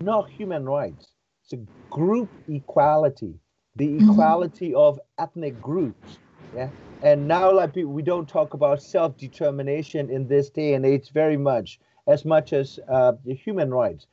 not 0.00 0.30
human 0.30 0.64
rights. 0.64 1.12
It's 1.44 1.52
a 1.52 1.60
group 1.90 2.28
equality, 2.48 3.34
the 3.76 3.88
mm-hmm. 3.88 4.10
equality 4.10 4.74
of 4.74 5.00
ethnic 5.18 5.60
groups. 5.60 6.18
Yeah. 6.54 6.70
And 7.02 7.26
now, 7.26 7.52
like 7.52 7.76
we 7.76 8.02
don't 8.02 8.28
talk 8.28 8.54
about 8.54 8.82
self-determination 8.82 10.10
in 10.10 10.28
this 10.28 10.50
day 10.50 10.74
and 10.74 10.84
age 10.84 11.10
very 11.12 11.36
much, 11.36 11.80
as 12.06 12.24
much 12.24 12.52
as 12.52 12.78
uh, 12.88 13.12
the 13.24 13.34
human 13.34 13.70
rights. 13.72 14.06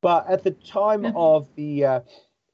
But 0.00 0.28
at 0.28 0.42
the 0.42 0.50
time 0.50 1.04
yeah. 1.04 1.12
of 1.14 1.46
the 1.54 1.84
uh, 1.84 2.00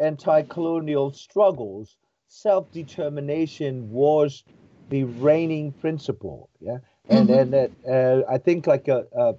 anti-colonial 0.00 1.12
struggles, 1.12 1.96
self-determination 2.28 3.90
was 3.90 4.44
the 4.90 5.04
reigning 5.04 5.72
principle. 5.72 6.48
Yeah. 6.60 6.78
And 7.08 7.28
mm-hmm. 7.28 7.54
and 7.54 8.24
uh, 8.24 8.26
I 8.30 8.38
think 8.38 8.66
like 8.66 8.88
a, 8.88 9.06
a 9.12 9.34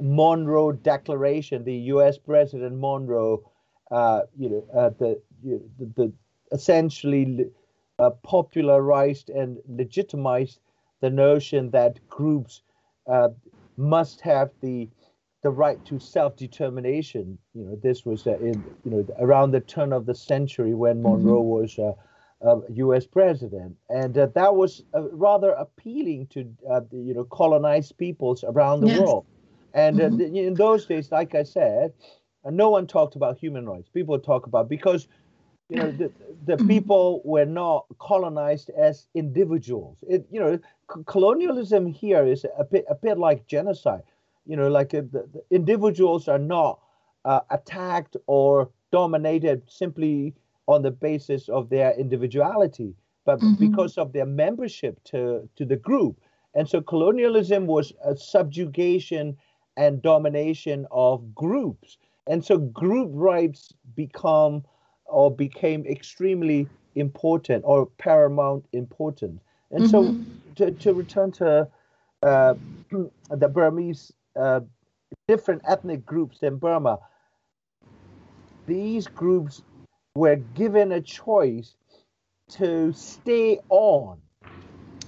Monroe 0.00 0.72
Declaration, 0.72 1.64
the 1.64 1.74
U.S. 1.94 2.18
President 2.18 2.76
Monroe, 2.78 3.50
uh, 3.90 4.22
you 4.36 4.48
know, 4.50 4.66
uh, 4.76 4.90
the, 4.98 5.20
you 5.42 5.52
know, 5.52 5.62
the, 5.78 5.92
the 5.96 6.12
essentially 6.52 7.46
uh, 7.98 8.10
popularized 8.22 9.30
and 9.30 9.58
legitimized 9.68 10.60
the 11.00 11.10
notion 11.10 11.70
that 11.70 11.98
groups 12.08 12.62
uh, 13.06 13.28
must 13.76 14.20
have 14.20 14.50
the 14.60 14.88
the 15.42 15.50
right 15.50 15.82
to 15.86 15.98
self-determination. 15.98 17.38
You 17.54 17.64
know, 17.64 17.78
this 17.82 18.04
was 18.04 18.26
uh, 18.26 18.38
in 18.38 18.62
you 18.84 18.90
know 18.90 19.06
around 19.18 19.52
the 19.52 19.60
turn 19.60 19.92
of 19.92 20.06
the 20.06 20.14
century 20.14 20.74
when 20.74 21.02
mm-hmm. 21.02 21.24
Monroe 21.24 21.42
mm-hmm. 21.42 21.82
was. 21.82 21.96
U.S. 22.70 23.04
president, 23.04 23.76
and 23.90 24.16
uh, 24.16 24.24
that 24.34 24.56
was 24.56 24.82
uh, 24.94 25.10
rather 25.10 25.50
appealing 25.50 26.26
to 26.28 26.48
uh, 26.70 26.80
you 26.90 27.12
know 27.12 27.24
colonized 27.24 27.98
peoples 27.98 28.44
around 28.44 28.80
the 28.80 28.86
yes. 28.86 29.00
world. 29.00 29.26
And 29.74 30.00
uh, 30.00 30.04
mm-hmm. 30.08 30.34
in 30.34 30.54
those 30.54 30.86
days, 30.86 31.12
like 31.12 31.34
I 31.34 31.42
said, 31.42 31.92
uh, 32.44 32.50
no 32.50 32.70
one 32.70 32.86
talked 32.86 33.16
about 33.16 33.38
human 33.38 33.68
rights. 33.68 33.88
People 33.88 34.18
talk 34.18 34.46
about 34.46 34.68
because 34.68 35.06
you 35.68 35.76
know 35.76 35.90
the, 35.90 36.12
the 36.46 36.56
mm-hmm. 36.56 36.68
people 36.68 37.22
were 37.24 37.44
not 37.44 37.86
colonized 37.98 38.70
as 38.70 39.06
individuals. 39.14 39.98
It 40.08 40.26
you 40.30 40.40
know 40.40 40.58
c- 40.94 41.02
colonialism 41.06 41.86
here 41.86 42.26
is 42.26 42.44
a 42.58 42.64
bit 42.64 42.84
a 42.88 42.94
bit 42.94 43.18
like 43.18 43.46
genocide. 43.46 44.02
You 44.46 44.56
know, 44.56 44.68
like 44.68 44.94
uh, 44.94 45.02
the, 45.12 45.28
the 45.32 45.42
individuals 45.50 46.28
are 46.28 46.38
not 46.38 46.80
uh, 47.24 47.40
attacked 47.50 48.16
or 48.26 48.70
dominated 48.90 49.62
simply 49.68 50.34
on 50.66 50.82
the 50.82 50.90
basis 50.90 51.48
of 51.48 51.68
their 51.68 51.92
individuality, 51.92 52.94
but 53.24 53.40
mm-hmm. 53.40 53.54
because 53.54 53.98
of 53.98 54.12
their 54.12 54.26
membership 54.26 55.02
to 55.04 55.48
to 55.56 55.64
the 55.64 55.76
group. 55.76 56.20
And 56.54 56.68
so 56.68 56.80
colonialism 56.80 57.66
was 57.66 57.92
a 58.04 58.16
subjugation 58.16 59.36
and 59.76 60.02
domination 60.02 60.86
of 60.90 61.34
groups. 61.34 61.96
And 62.26 62.44
so 62.44 62.58
group 62.58 63.10
rights 63.12 63.72
become 63.94 64.64
or 65.06 65.30
became 65.30 65.84
extremely 65.86 66.68
important 66.94 67.64
or 67.66 67.86
paramount 67.98 68.64
important. 68.72 69.40
And 69.70 69.84
mm-hmm. 69.84 70.22
so 70.56 70.64
to, 70.66 70.70
to 70.72 70.94
return 70.94 71.32
to 71.32 71.68
uh, 72.22 72.54
the 73.30 73.48
Burmese 73.48 74.12
uh, 74.38 74.60
different 75.28 75.62
ethnic 75.68 76.04
groups 76.04 76.38
in 76.42 76.56
Burma, 76.56 76.98
these 78.66 79.06
groups 79.06 79.62
were 80.14 80.36
given 80.36 80.92
a 80.92 81.00
choice 81.00 81.74
to 82.50 82.92
stay 82.92 83.58
on 83.68 84.18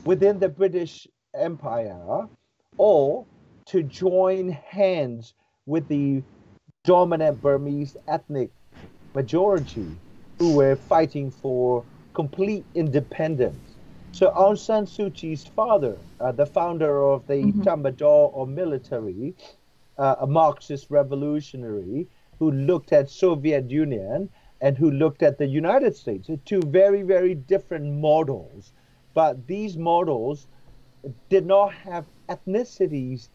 within 0.04 0.38
the 0.38 0.48
British 0.48 1.06
Empire 1.34 2.26
or 2.76 3.26
to 3.66 3.82
join 3.82 4.50
hands 4.50 5.34
with 5.66 5.86
the 5.88 6.22
dominant 6.84 7.40
Burmese 7.40 7.96
ethnic 8.08 8.50
majority 9.14 9.86
who 10.38 10.54
were 10.54 10.76
fighting 10.76 11.30
for 11.30 11.84
complete 12.14 12.64
independence. 12.74 13.71
So 14.12 14.30
Aung 14.30 14.58
San 14.58 14.84
Suu 14.84 15.12
Kyi's 15.12 15.44
father, 15.44 15.96
uh, 16.20 16.32
the 16.32 16.46
founder 16.46 17.02
of 17.02 17.26
the 17.26 17.34
mm-hmm. 17.34 17.62
Tatmadaw 17.62 18.30
or 18.34 18.46
military, 18.46 19.34
uh, 19.98 20.16
a 20.20 20.26
Marxist 20.26 20.86
revolutionary 20.90 22.06
who 22.38 22.50
looked 22.50 22.92
at 22.92 23.08
Soviet 23.08 23.70
Union 23.70 24.28
and 24.60 24.76
who 24.76 24.90
looked 24.90 25.22
at 25.22 25.38
the 25.38 25.46
United 25.46 25.96
States, 25.96 26.30
two 26.44 26.60
very, 26.62 27.02
very 27.02 27.34
different 27.34 27.86
models. 28.00 28.72
But 29.14 29.46
these 29.46 29.76
models 29.76 30.46
did 31.28 31.46
not 31.46 31.72
have 31.72 32.04
ethnicities 32.28 33.28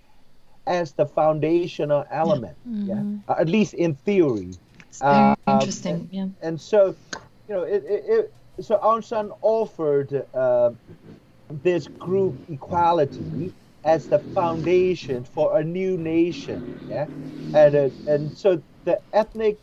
as 0.68 0.94
the 0.94 1.06
foundational 1.06 2.06
element. 2.12 2.56
Yeah, 2.66 2.96
mm-hmm. 2.96 3.18
yeah? 3.28 3.34
Uh, 3.34 3.40
at 3.40 3.50
least 3.50 3.74
in 3.74 3.96
theory. 3.96 4.52
It's 4.90 5.00
very 5.00 5.36
uh, 5.48 5.54
interesting. 5.54 5.96
And, 5.96 6.10
yeah. 6.12 6.28
And 6.48 6.62
so, 6.62 6.96
you 7.50 7.56
know, 7.56 7.64
it, 7.64 7.84
it, 7.86 8.06
it 8.08 8.34
so 8.60 8.78
Aung 8.78 9.04
San 9.04 9.32
offered 9.42 10.26
uh, 10.34 10.72
this 11.50 11.88
group 12.00 12.36
equality 12.50 13.54
as 13.84 14.08
the 14.08 14.20
foundation 14.20 15.24
for 15.24 15.58
a 15.60 15.64
new 15.64 15.98
nation. 15.98 16.80
Yeah, 16.90 17.06
and 17.54 17.76
uh, 17.76 17.90
and 18.08 18.38
so 18.38 18.62
the 18.86 19.00
ethnic, 19.14 19.58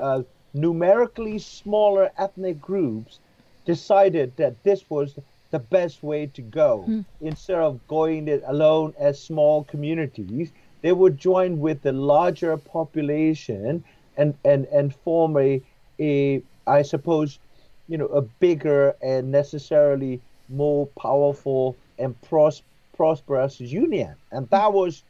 uh, 0.00 0.22
numerically 0.54 1.38
smaller 1.38 2.10
ethnic 2.18 2.60
groups 2.60 3.20
decided 3.64 4.36
that 4.36 4.62
this 4.64 4.88
was 4.90 5.18
the 5.50 5.58
best 5.58 6.02
way 6.02 6.26
to 6.26 6.42
go. 6.42 6.84
Mm. 6.88 7.04
Instead 7.20 7.58
of 7.58 7.86
going 7.86 8.26
it 8.28 8.42
alone 8.46 8.94
as 8.98 9.20
small 9.20 9.64
communities, 9.64 10.52
they 10.82 10.92
would 10.92 11.16
join 11.16 11.60
with 11.60 11.82
the 11.82 11.92
larger 11.92 12.56
population 12.56 13.84
and, 14.16 14.34
and, 14.44 14.66
and 14.66 14.94
form 14.94 15.36
a, 15.36 15.62
a, 16.00 16.42
I 16.66 16.82
suppose, 16.82 17.38
you 17.86 17.98
know, 17.98 18.06
a 18.06 18.22
bigger 18.22 18.94
and 19.02 19.30
necessarily 19.30 20.22
more 20.48 20.88
powerful 21.00 21.78
and 21.98 22.20
pros- 22.22 22.62
prosperous 22.94 23.60
union. 23.60 24.16
And 24.30 24.48
that 24.50 24.72
was 24.72 25.04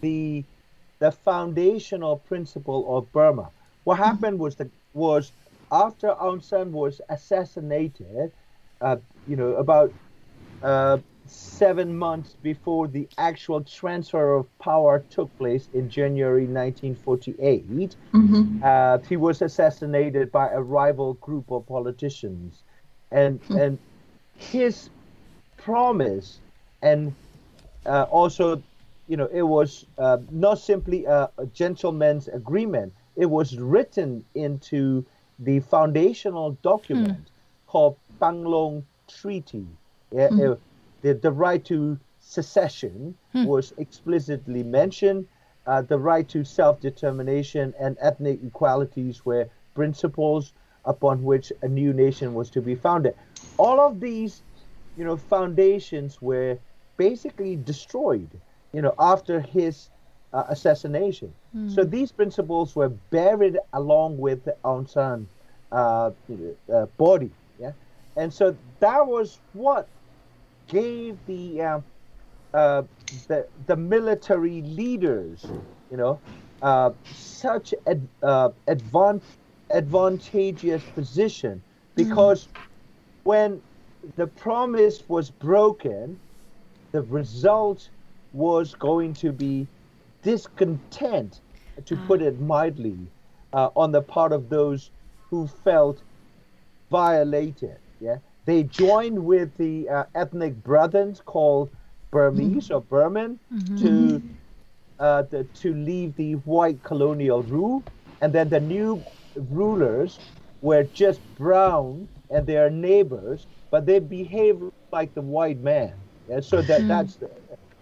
the, 0.00 0.46
the 1.00 1.10
foundational 1.12 2.18
principle 2.18 2.96
of 2.96 3.12
Burma. 3.12 3.50
What 3.84 3.98
happened 3.98 4.38
was 4.38 4.56
that 4.56 4.70
was 4.92 5.32
after 5.70 6.08
Aung 6.08 6.42
San 6.42 6.72
was 6.72 7.00
assassinated, 7.08 8.32
uh, 8.80 8.96
you 9.26 9.36
know, 9.36 9.54
about 9.56 9.94
uh, 10.62 10.98
seven 11.28 11.96
months 11.96 12.36
before 12.42 12.88
the 12.88 13.08
actual 13.18 13.62
transfer 13.62 14.34
of 14.34 14.58
power 14.58 15.04
took 15.10 15.36
place 15.38 15.68
in 15.74 15.88
January 15.88 16.46
1948. 16.46 17.96
Mm-hmm. 18.12 18.62
Uh, 18.62 18.98
he 19.08 19.16
was 19.16 19.42
assassinated 19.42 20.32
by 20.32 20.48
a 20.50 20.60
rival 20.60 21.14
group 21.14 21.50
of 21.50 21.66
politicians, 21.66 22.62
and 23.10 23.42
mm-hmm. 23.42 23.58
and 23.58 23.78
his 24.36 24.90
promise 25.56 26.40
and 26.82 27.14
uh, 27.86 28.02
also, 28.10 28.62
you 29.08 29.16
know, 29.16 29.28
it 29.32 29.42
was 29.42 29.86
uh, 29.98 30.18
not 30.30 30.58
simply 30.58 31.04
a, 31.04 31.30
a 31.38 31.46
gentleman's 31.46 32.28
agreement. 32.28 32.92
It 33.16 33.26
was 33.26 33.56
written 33.58 34.24
into 34.34 35.04
the 35.38 35.60
foundational 35.60 36.52
document 36.62 37.18
mm. 37.18 37.66
called 37.66 37.96
Panglong 38.20 38.84
Treaty. 39.08 39.66
Yeah, 40.12 40.28
mm. 40.28 40.58
The, 41.06 41.14
the 41.14 41.30
right 41.30 41.64
to 41.64 41.98
secession 42.18 43.14
mm. 43.34 43.46
was 43.46 43.72
explicitly 43.78 44.62
mentioned. 44.64 45.26
Uh, 45.66 45.82
the 45.82 45.98
right 45.98 46.28
to 46.28 46.44
self-determination 46.44 47.74
and 47.78 47.96
ethnic 48.00 48.40
equalities 48.44 49.24
were 49.24 49.48
principles 49.74 50.52
upon 50.84 51.22
which 51.22 51.52
a 51.62 51.68
new 51.68 51.92
nation 51.92 52.34
was 52.34 52.50
to 52.50 52.60
be 52.60 52.74
founded. 52.74 53.14
All 53.56 53.80
of 53.80 54.00
these, 54.00 54.42
you 54.96 55.04
know, 55.04 55.16
foundations 55.16 56.20
were 56.20 56.58
basically 56.96 57.56
destroyed, 57.56 58.30
you 58.72 58.82
know, 58.82 58.94
after 58.98 59.40
his 59.40 59.90
uh, 60.32 60.44
assassination. 60.48 61.32
Mm. 61.56 61.72
So 61.74 61.84
these 61.84 62.10
principles 62.10 62.74
were 62.74 62.88
buried 62.88 63.58
along 63.72 64.18
with 64.18 64.48
Aung 64.64 64.88
San 64.88 65.28
uh, 65.72 66.10
uh, 66.72 66.86
body, 66.96 67.30
yeah, 67.60 67.72
and 68.16 68.32
so 68.32 68.56
that 68.80 69.06
was 69.06 69.40
what 69.52 69.88
gave 70.68 71.16
the 71.26 71.62
uh, 71.62 71.80
uh, 72.54 72.82
the 73.28 73.46
the 73.66 73.76
military 73.76 74.62
leaders, 74.62 75.44
you 75.90 75.96
know, 75.96 76.20
uh, 76.62 76.90
such 77.12 77.74
ad, 77.86 78.06
advan- 78.22 79.22
advantageous 79.70 80.82
position 80.94 81.62
because 81.94 82.46
mm. 82.46 82.60
when 83.24 83.62
the 84.16 84.26
promise 84.26 85.02
was 85.08 85.30
broken 85.30 86.18
the 86.96 87.02
result 87.02 87.90
was 88.32 88.74
going 88.74 89.12
to 89.12 89.32
be 89.32 89.66
discontent, 90.22 91.40
to 91.84 91.94
ah. 91.94 92.06
put 92.06 92.22
it 92.22 92.40
mildly, 92.40 92.96
uh, 93.52 93.68
on 93.76 93.92
the 93.92 94.00
part 94.00 94.32
of 94.32 94.48
those 94.48 94.90
who 95.30 95.46
felt 95.46 96.02
violated. 96.90 97.76
Yeah, 98.00 98.16
they 98.46 98.62
joined 98.62 99.22
with 99.24 99.54
the 99.58 99.88
uh, 99.88 100.04
ethnic 100.14 100.62
brothers 100.62 101.20
called 101.24 101.68
Burmese 102.10 102.70
or 102.70 102.80
Burman 102.80 103.38
mm-hmm. 103.52 103.76
to 103.76 104.22
uh, 104.98 105.22
the, 105.22 105.44
to 105.44 105.74
leave 105.74 106.16
the 106.16 106.34
white 106.46 106.82
colonial 106.82 107.42
rule, 107.42 107.82
and 108.22 108.32
then 108.32 108.48
the 108.48 108.60
new 108.60 109.02
rulers 109.50 110.18
were 110.62 110.84
just 110.84 111.20
brown 111.36 112.08
and 112.30 112.46
their 112.46 112.70
neighbors, 112.70 113.46
but 113.70 113.84
they 113.84 113.98
behaved 113.98 114.62
like 114.92 115.12
the 115.14 115.20
white 115.20 115.58
man. 115.58 115.92
And 116.30 116.42
so 116.44 116.62
that 116.62 116.82
hmm. 116.82 116.88
that's 116.88 117.16
the, 117.16 117.30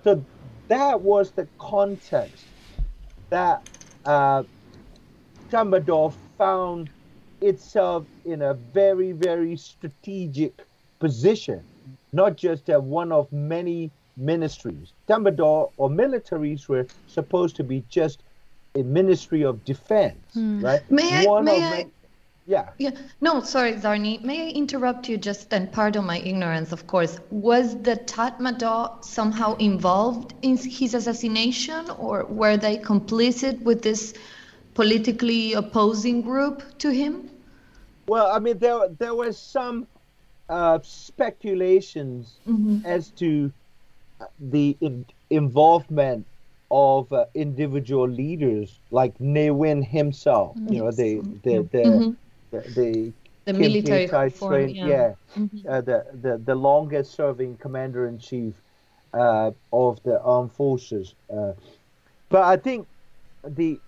so 0.02 0.24
that 0.68 1.00
was 1.00 1.30
the 1.30 1.46
context 1.58 2.44
that 3.30 3.68
uh, 4.04 4.42
found 6.36 6.90
itself 7.40 8.06
in 8.24 8.42
a 8.42 8.54
very 8.54 9.12
very 9.12 9.56
strategic 9.56 10.52
position, 10.98 11.62
not 12.12 12.36
just 12.36 12.70
uh, 12.70 12.78
one 12.78 13.12
of 13.12 13.32
many 13.32 13.90
ministries. 14.16 14.92
Tatmadaw 15.08 15.70
or 15.76 15.88
militaries 15.88 16.68
were 16.68 16.86
supposed 17.08 17.56
to 17.56 17.64
be 17.64 17.84
just 17.88 18.22
a 18.74 18.82
ministry 18.82 19.42
of 19.44 19.64
defense, 19.64 20.16
hmm. 20.32 20.64
right? 20.64 20.82
May 20.90 21.26
I, 21.26 21.40
may 21.40 21.62
I, 21.62 21.86
yeah. 22.46 22.68
Yeah. 22.78 22.90
No, 23.20 23.40
sorry, 23.40 23.74
Zarni. 23.74 24.22
May 24.22 24.48
I 24.48 24.50
interrupt 24.50 25.08
you 25.08 25.16
just 25.16 25.52
and 25.52 25.72
pardon 25.72 26.04
my 26.04 26.18
ignorance, 26.18 26.72
of 26.72 26.86
course. 26.86 27.18
Was 27.30 27.80
the 27.82 27.96
Tatmadaw 27.96 29.04
somehow 29.04 29.56
involved 29.56 30.34
in 30.42 30.56
his 30.56 30.94
assassination 30.94 31.90
or 31.90 32.24
were 32.24 32.56
they 32.56 32.76
complicit 32.76 33.62
with 33.62 33.82
this 33.82 34.12
politically 34.74 35.54
opposing 35.54 36.22
group 36.22 36.62
to 36.78 36.90
him? 36.90 37.30
Well, 38.06 38.30
I 38.30 38.38
mean, 38.38 38.58
there, 38.58 38.88
there 38.98 39.14
was 39.14 39.38
some 39.38 39.86
uh, 40.48 40.78
speculations 40.82 42.34
mm-hmm. 42.46 42.84
as 42.84 43.08
to 43.10 43.52
the 44.38 44.76
in- 44.80 45.06
involvement 45.30 46.26
of 46.70 47.12
uh, 47.12 47.26
individual 47.34 48.08
leaders 48.08 48.78
like 48.90 49.18
Ne 49.20 49.50
Win 49.50 49.82
himself. 49.82 50.56
Mm-hmm. 50.56 50.72
You 50.72 50.78
know, 50.80 50.90
the 50.90 51.20
the, 51.42 51.68
the, 51.72 51.78
mm-hmm 51.78 52.10
the 52.62 53.12
the 53.44 53.52
military 53.52 54.30
form, 54.30 54.68
yeah, 54.68 54.86
yeah 54.86 55.14
mm-hmm. 55.36 55.68
uh, 55.68 55.80
the, 55.80 56.06
the 56.22 56.38
the 56.38 56.54
longest 56.54 57.14
serving 57.14 57.56
commander 57.58 58.06
in 58.06 58.18
chief 58.18 58.54
uh, 59.12 59.50
of 59.72 60.02
the 60.02 60.20
armed 60.22 60.52
forces. 60.52 61.14
Uh, 61.32 61.52
but 62.28 62.42
I 62.42 62.56
think 62.56 62.86
the 63.44 63.78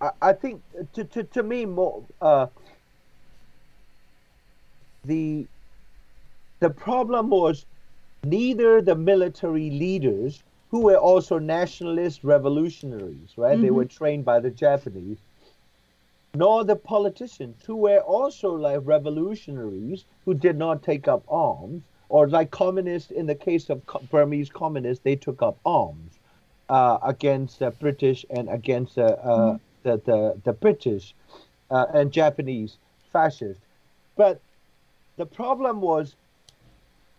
I, 0.00 0.10
I 0.22 0.32
think 0.32 0.62
to, 0.94 1.04
to, 1.04 1.24
to 1.24 1.42
me 1.42 1.66
more 1.66 2.02
uh, 2.20 2.46
the 5.04 5.46
the 6.60 6.70
problem 6.70 7.30
was 7.30 7.64
neither 8.22 8.82
the 8.82 8.94
military 8.94 9.70
leaders 9.70 10.42
who 10.70 10.80
were 10.80 10.96
also 10.96 11.38
nationalist 11.38 12.22
revolutionaries, 12.22 13.30
right? 13.36 13.54
Mm-hmm. 13.54 13.62
They 13.62 13.70
were 13.70 13.86
trained 13.86 14.24
by 14.24 14.40
the 14.40 14.50
Japanese 14.50 15.18
nor 16.34 16.64
the 16.64 16.76
politicians 16.76 17.62
who 17.66 17.76
were 17.76 17.98
also 18.00 18.52
like 18.52 18.80
revolutionaries 18.84 20.04
who 20.24 20.34
did 20.34 20.56
not 20.56 20.82
take 20.82 21.08
up 21.08 21.24
arms, 21.28 21.82
or 22.08 22.28
like 22.28 22.50
communists 22.50 23.10
in 23.10 23.26
the 23.26 23.34
case 23.34 23.70
of 23.70 23.82
Burmese 24.10 24.50
communists, 24.50 25.02
they 25.04 25.16
took 25.16 25.42
up 25.42 25.58
arms 25.64 26.18
uh, 26.68 26.98
against 27.02 27.58
the 27.58 27.70
British 27.72 28.24
and 28.30 28.48
against 28.48 28.96
the, 28.96 29.18
uh, 29.24 29.54
mm. 29.54 29.60
The, 29.82 30.00
the, 30.04 30.40
the, 30.44 30.52
British 30.52 31.14
uh, 31.70 31.86
and 31.94 32.12
Japanese 32.12 32.76
fascists. 33.12 33.62
But 34.16 34.40
the 35.16 35.26
problem 35.26 35.80
was 35.80 36.16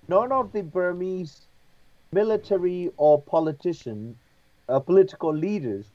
none 0.07 0.31
of 0.31 0.51
the 0.51 0.63
Burmese 0.63 1.41
military 2.11 2.91
or 2.97 3.21
politician, 3.21 4.17
uh, 4.69 4.79
political 4.79 5.33
leaders 5.33 5.85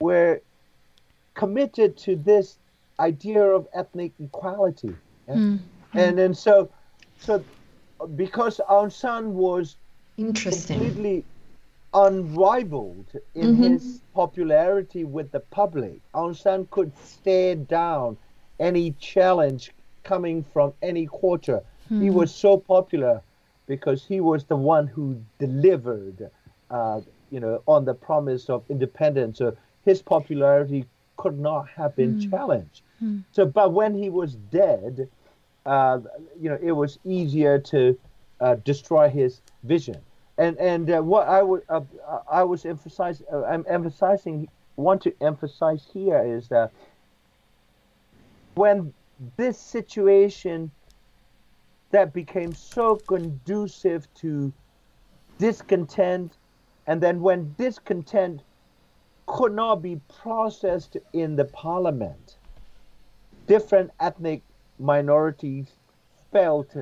were 0.00 0.40
committed 1.34 1.96
to 1.96 2.16
this 2.16 2.58
idea 2.98 3.42
of 3.42 3.66
ethnic 3.72 4.12
equality. 4.22 4.94
Yeah? 5.28 5.34
Mm-hmm. 5.34 5.98
And 5.98 6.18
then 6.18 6.34
so, 6.34 6.70
so 7.18 7.42
because 8.16 8.60
Aung 8.68 8.92
San 8.92 9.34
was 9.34 9.76
completely 10.16 11.24
unrivaled 11.92 13.12
in 13.34 13.54
mm-hmm. 13.54 13.62
his 13.62 14.02
popularity 14.14 15.04
with 15.04 15.30
the 15.32 15.40
public, 15.40 16.00
Aung 16.14 16.36
San 16.36 16.66
could 16.70 16.92
stare 17.04 17.56
down 17.56 18.16
any 18.58 18.92
challenge 18.92 19.72
coming 20.04 20.42
from 20.42 20.72
any 20.82 21.06
quarter. 21.06 21.62
Mm-hmm. 21.86 22.02
He 22.02 22.10
was 22.10 22.34
so 22.34 22.56
popular 22.56 23.22
because 23.66 24.04
he 24.04 24.20
was 24.20 24.44
the 24.44 24.56
one 24.56 24.86
who 24.86 25.20
delivered, 25.38 26.30
uh, 26.70 27.00
you 27.30 27.40
know, 27.40 27.62
on 27.66 27.84
the 27.84 27.94
promise 27.94 28.50
of 28.50 28.64
independence. 28.68 29.38
So 29.38 29.56
his 29.84 30.02
popularity 30.02 30.86
could 31.16 31.38
not 31.38 31.68
have 31.68 31.94
been 31.96 32.16
mm. 32.16 32.30
challenged. 32.30 32.82
Mm. 33.02 33.24
So, 33.30 33.46
but 33.46 33.72
when 33.72 33.94
he 33.94 34.10
was 34.10 34.34
dead, 34.34 35.08
uh, 35.66 36.00
you 36.40 36.48
know, 36.48 36.58
it 36.62 36.72
was 36.72 36.98
easier 37.04 37.58
to 37.58 37.98
uh, 38.40 38.56
destroy 38.64 39.08
his 39.08 39.40
vision. 39.64 39.98
And 40.40 40.58
and 40.58 40.90
uh, 40.90 41.02
what 41.02 41.28
I 41.28 41.42
would 41.42 41.62
uh, 41.68 41.82
I 42.30 42.44
was 42.44 42.66
emphasizing 42.66 43.26
uh, 43.32 43.44
I'm 43.44 43.66
emphasizing 43.68 44.48
want 44.76 45.02
to 45.02 45.14
emphasize 45.22 45.86
here 45.92 46.22
is 46.24 46.48
that 46.48 46.72
when 48.54 48.94
this 49.36 49.58
situation 49.60 50.72
that 51.92 52.14
became 52.14 52.54
so 52.54 52.96
conducive 53.08 54.08
to 54.14 54.52
discontent, 55.38 56.38
and 56.86 57.02
then 57.02 57.20
when 57.20 57.54
discontent 57.58 58.42
could 59.30 59.54
not 59.54 59.82
be 59.82 60.00
processed 60.22 60.96
in 61.12 61.36
the 61.36 61.46
parliament. 61.46 62.38
Different 63.46 63.90
ethnic 64.00 64.42
minorities 64.78 65.68
felt 66.32 66.76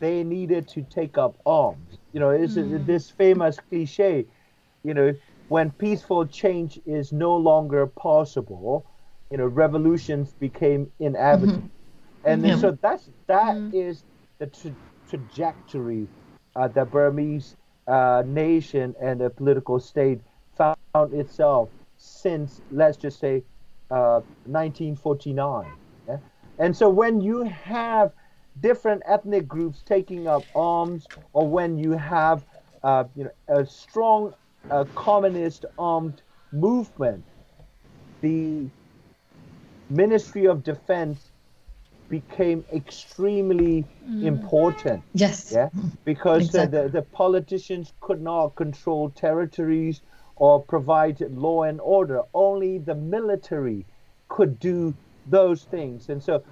they 0.00 0.24
needed 0.24 0.68
to 0.68 0.82
take 0.82 1.18
up 1.18 1.36
arms. 1.46 1.98
You 2.12 2.20
know, 2.20 2.30
it's 2.30 2.54
mm. 2.54 2.86
this 2.86 3.10
famous 3.10 3.58
cliche, 3.58 4.26
you 4.84 4.94
know, 4.94 5.14
when 5.48 5.70
peaceful 5.72 6.26
change 6.26 6.80
is 6.86 7.12
no 7.12 7.36
longer 7.36 7.86
possible, 7.86 8.86
you 9.30 9.38
know, 9.38 9.46
revolutions 9.46 10.32
became 10.38 10.90
inevitable. 10.98 11.58
Mm-hmm. 11.58 11.66
And 12.24 12.46
yeah. 12.46 12.56
so 12.56 12.76
that's 12.80 13.10
that 13.26 13.54
mm. 13.54 13.74
is 13.74 14.02
the 14.38 14.50
trajectory 15.08 16.08
uh, 16.56 16.68
the 16.68 16.84
Burmese 16.84 17.56
uh, 17.86 18.22
nation 18.26 18.94
and 19.00 19.20
the 19.20 19.30
political 19.30 19.78
state 19.78 20.20
found 20.56 21.12
itself 21.12 21.68
since, 21.98 22.60
let's 22.72 22.96
just 22.96 23.20
say, 23.20 23.44
1949. 23.88 25.64
Uh, 25.64 25.68
yeah? 26.08 26.18
And 26.58 26.76
so 26.76 26.88
when 26.88 27.20
you 27.20 27.42
have 27.44 28.12
different 28.60 29.02
ethnic 29.06 29.46
groups 29.46 29.82
taking 29.84 30.26
up 30.26 30.42
arms, 30.54 31.06
or 31.32 31.48
when 31.48 31.78
you 31.78 31.92
have 31.92 32.44
uh, 32.82 33.04
you 33.14 33.24
know, 33.24 33.30
a 33.48 33.66
strong 33.66 34.34
uh, 34.70 34.84
communist 34.94 35.64
armed 35.78 36.22
movement, 36.52 37.24
the 38.20 38.66
Ministry 39.90 40.46
of 40.46 40.62
Defense 40.64 41.30
became 42.08 42.64
extremely 42.72 43.84
mm. 44.08 44.24
important. 44.24 45.02
Yes. 45.12 45.52
Yeah. 45.52 45.70
Because 46.04 46.46
exactly. 46.46 46.78
uh, 46.78 46.82
the, 46.84 46.88
the 46.88 47.02
politicians 47.02 47.92
could 48.00 48.22
not 48.22 48.54
control 48.54 49.10
territories 49.10 50.02
or 50.36 50.62
provide 50.62 51.20
law 51.20 51.64
and 51.64 51.80
order. 51.80 52.22
Only 52.32 52.78
the 52.78 52.94
military 52.94 53.84
could 54.28 54.60
do 54.60 54.94
those 55.26 55.64
things. 55.64 56.08
And 56.08 56.22
so 56.22 56.42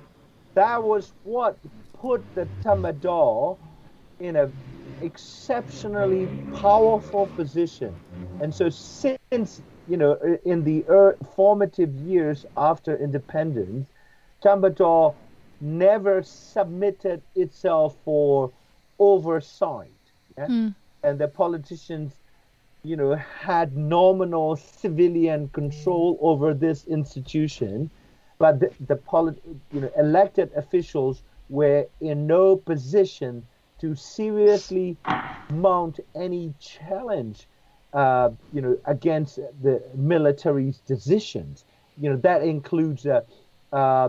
that 0.54 0.82
was 0.82 1.12
what 1.22 1.56
put 2.04 2.34
the 2.34 2.48
Tatmadaw 2.64 3.58
in 4.18 4.36
an 4.36 4.54
exceptionally 5.00 6.30
powerful 6.52 7.26
position. 7.28 8.02
And 8.40 8.54
so 8.54 8.68
since, 8.70 9.62
you 9.86 9.96
know, 9.96 10.14
in 10.44 10.64
the 10.64 10.84
er- 10.88 11.16
formative 11.36 11.94
years 11.94 12.44
after 12.56 12.96
independence, 12.96 13.92
Tatmadaw 14.42 15.16
never 15.60 16.22
submitted 16.22 17.22
itself 17.34 17.96
for 18.04 18.52
oversight. 18.98 20.12
Yeah? 20.36 20.48
Mm. 20.48 20.74
And 21.02 21.18
the 21.18 21.28
politicians, 21.28 22.20
you 22.82 22.96
know, 22.96 23.14
had 23.14 23.76
nominal 23.76 24.56
civilian 24.56 25.48
control 25.48 26.18
over 26.20 26.54
this 26.54 26.86
institution, 26.86 27.90
but 28.38 28.60
the, 28.60 28.72
the 28.80 28.96
polit- 28.96 29.42
you 29.72 29.80
know, 29.80 29.90
elected 29.96 30.52
officials 30.54 31.22
were 31.48 31.86
in 32.00 32.26
no 32.26 32.56
position 32.56 33.46
to 33.80 33.94
seriously 33.94 34.96
mount 35.52 36.00
any 36.14 36.54
challenge, 36.58 37.46
uh, 37.92 38.30
you 38.52 38.60
know, 38.60 38.78
against 38.86 39.36
the 39.62 39.82
military's 39.94 40.78
decisions. 40.78 41.64
You 42.00 42.10
know, 42.10 42.16
that 42.18 42.42
includes 42.42 43.06
uh, 43.06 43.20
uh, 43.72 44.08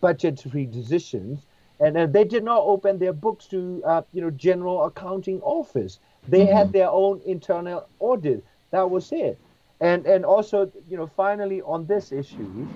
budgetary 0.00 0.66
decisions, 0.66 1.46
and 1.80 1.96
uh, 1.96 2.06
they 2.06 2.24
did 2.24 2.44
not 2.44 2.62
open 2.62 2.98
their 2.98 3.12
books 3.12 3.46
to 3.46 3.82
uh, 3.84 4.02
you 4.12 4.20
know 4.20 4.30
general 4.30 4.84
accounting 4.84 5.40
office. 5.42 5.98
They 6.28 6.40
mm-hmm. 6.40 6.56
had 6.56 6.72
their 6.72 6.90
own 6.90 7.20
internal 7.24 7.88
audit. 8.00 8.44
That 8.70 8.90
was 8.90 9.12
it. 9.12 9.38
And 9.80 10.06
and 10.06 10.24
also 10.24 10.70
you 10.88 10.96
know 10.96 11.06
finally 11.06 11.62
on 11.62 11.86
this 11.86 12.12
issue, 12.12 12.66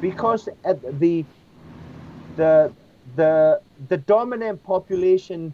because 0.00 0.48
at 0.64 1.00
the 1.00 1.24
the 2.36 2.72
the 3.18 3.60
the 3.88 3.96
dominant 3.96 4.62
population 4.62 5.52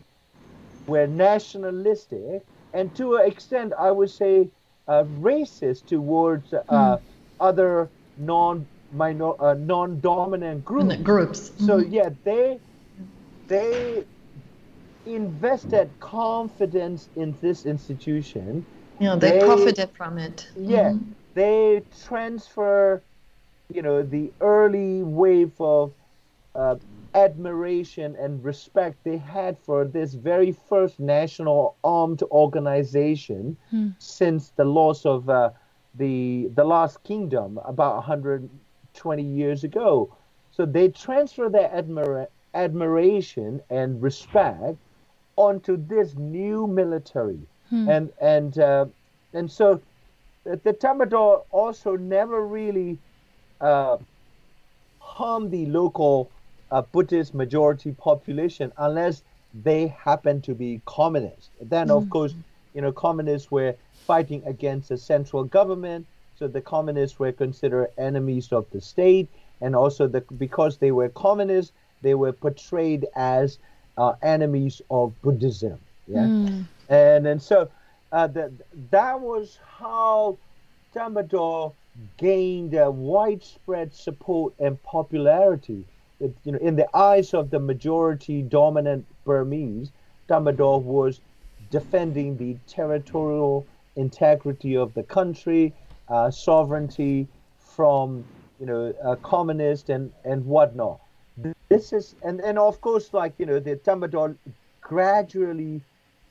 were 0.87 1.07
nationalistic 1.07 2.45
and 2.75 2.95
to 2.95 3.17
an 3.17 3.27
extent 3.31 3.73
I 3.79 3.91
would 3.91 4.11
say 4.11 4.49
uh, 4.87 5.05
racist 5.29 5.87
towards 5.87 6.53
uh, 6.53 6.63
mm. 6.69 7.01
other 7.41 7.89
non 8.19 8.67
minor 8.93 9.33
uh, 9.43 9.55
non-dominant 9.55 10.65
groups. 10.65 10.97
Groups. 11.03 11.41
So 11.59 11.79
mm-hmm. 11.79 11.93
yeah, 11.93 12.11
they 12.23 12.61
they 13.49 14.05
invested 15.07 15.91
confidence 16.01 17.09
in 17.17 17.35
this 17.41 17.67
institution. 17.67 18.65
Yeah, 19.01 19.17
they, 19.17 19.33
they 19.33 19.41
profited 19.41 19.91
from 19.97 20.19
it. 20.19 20.49
Yeah, 20.57 20.91
mm-hmm. 20.91 21.13
they 21.35 21.83
transfer, 22.07 23.03
you 23.73 23.83
know, 23.83 24.03
the 24.03 24.33
early 24.41 25.03
wave 25.03 25.53
of 25.61 25.93
uh, 26.55 26.77
admiration 27.15 28.17
and 28.17 28.45
respect 28.45 29.03
they 29.05 29.17
had 29.17 29.59
for 29.59 29.85
this 29.85 30.15
very 30.15 30.53
first 30.53 30.99
national 31.01 31.77
armed 31.85 32.23
organization 32.25 33.57
mm. 33.73 33.95
since 33.99 34.51
the 34.51 34.65
loss 34.65 35.07
of 35.07 35.29
uh, 35.29 35.51
the 35.95 36.51
the 36.55 36.65
Last 36.65 37.03
Kingdom 37.05 37.59
about 37.65 37.95
120 37.97 39.23
years 39.23 39.65
ago. 39.65 40.15
So 40.51 40.67
they 40.67 40.89
transfer 40.89 41.49
their 41.49 41.69
admira- 41.69 42.29
admiration 42.55 43.61
and 43.71 44.03
respect 44.03 44.77
onto 45.37 45.77
this 45.77 46.15
new 46.17 46.67
military. 46.67 47.41
Hmm. 47.71 47.89
And 47.89 48.13
and 48.21 48.59
uh, 48.59 48.87
and 49.33 49.51
so 49.51 49.81
the, 50.45 50.57
the 50.63 50.73
Tatmadaw 50.73 51.45
also 51.51 51.97
never 51.97 52.47
really 52.47 52.99
uh, 53.61 53.99
harmed 55.01 55.51
the 55.51 55.67
local 55.67 56.31
uh, 56.71 56.83
Buddhist 56.83 57.35
majority 57.35 57.93
population 57.93 58.73
unless 58.79 59.23
they 59.63 59.87
happen 59.89 60.41
to 60.43 60.55
be 60.55 60.81
communists. 60.87 61.51
Then, 61.61 61.91
of 61.91 62.05
hmm. 62.05 62.09
course, 62.11 62.35
you 62.75 62.83
know, 62.83 62.93
communists 62.93 63.51
were 63.51 63.77
fighting 64.07 64.43
against 64.47 64.89
the 64.89 64.99
central 64.99 65.45
government 65.45 66.07
so 66.37 66.49
the 66.49 66.61
communists 66.61 67.19
were 67.19 67.33
considered 67.33 67.91
enemies 67.97 68.53
of 68.53 68.67
the 68.71 68.81
state, 68.81 69.29
and 69.61 69.77
also 69.77 70.07
the, 70.07 70.21
because 70.37 70.79
they 70.79 70.91
were 70.91 71.09
communists, 71.09 71.73
they 72.03 72.15
were 72.15 72.33
portrayed 72.33 73.07
as 73.15 73.59
uh, 73.97 74.15
enemies 74.23 74.83
of 74.91 75.13
Buddhism. 75.23 75.79
Yeah, 76.07 76.23
mm. 76.23 76.65
and 76.89 77.27
and 77.27 77.41
so 77.41 77.71
uh, 78.13 78.27
the, 78.27 78.53
that 78.91 79.21
was 79.21 79.59
how 79.79 80.37
Tatmadaw 80.95 81.73
gained 82.19 82.75
uh, 82.75 82.91
widespread 82.91 83.95
support 83.95 84.53
and 84.59 84.83
popularity. 84.83 85.85
It, 86.21 86.35
you 86.45 86.53
know, 86.53 86.59
in 86.59 86.77
the 86.77 86.89
eyes 86.97 87.35
of 87.35 87.51
the 87.51 87.59
majority 87.59 88.43
dominant 88.43 89.05
Burmese, 89.25 89.91
Tatmadaw 90.29 90.83
was 90.83 91.21
defending 91.71 92.37
the 92.37 92.57
territorial 92.67 93.67
integrity 93.97 94.77
of 94.77 94.95
the 94.95 95.03
country 95.03 95.73
uh, 96.09 96.31
sovereignty 96.31 97.27
from 97.59 98.25
you 98.61 98.67
know 98.67 98.95
uh, 99.05 99.17
communist 99.17 99.89
and 99.91 100.13
and 100.25 100.45
whatnot. 100.47 101.01
This 101.69 101.93
is 101.93 102.15
and 102.23 102.41
and 102.41 102.59
of 102.59 102.81
course 102.81 103.13
like 103.13 103.35
you 103.39 103.47
know 103.47 103.59
the 103.59 103.77
Tatmadaw 103.77 104.37
gradually 104.81 105.81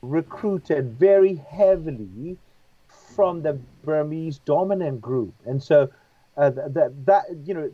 recruited 0.01 0.97
very 0.97 1.35
heavily 1.35 2.37
from 3.15 3.41
the 3.41 3.53
Burmese 3.83 4.39
dominant 4.39 5.01
group, 5.01 5.33
and 5.45 5.61
so 5.61 5.89
uh, 6.37 6.49
that 6.51 6.93
that 7.05 7.25
you 7.45 7.53
know. 7.53 7.71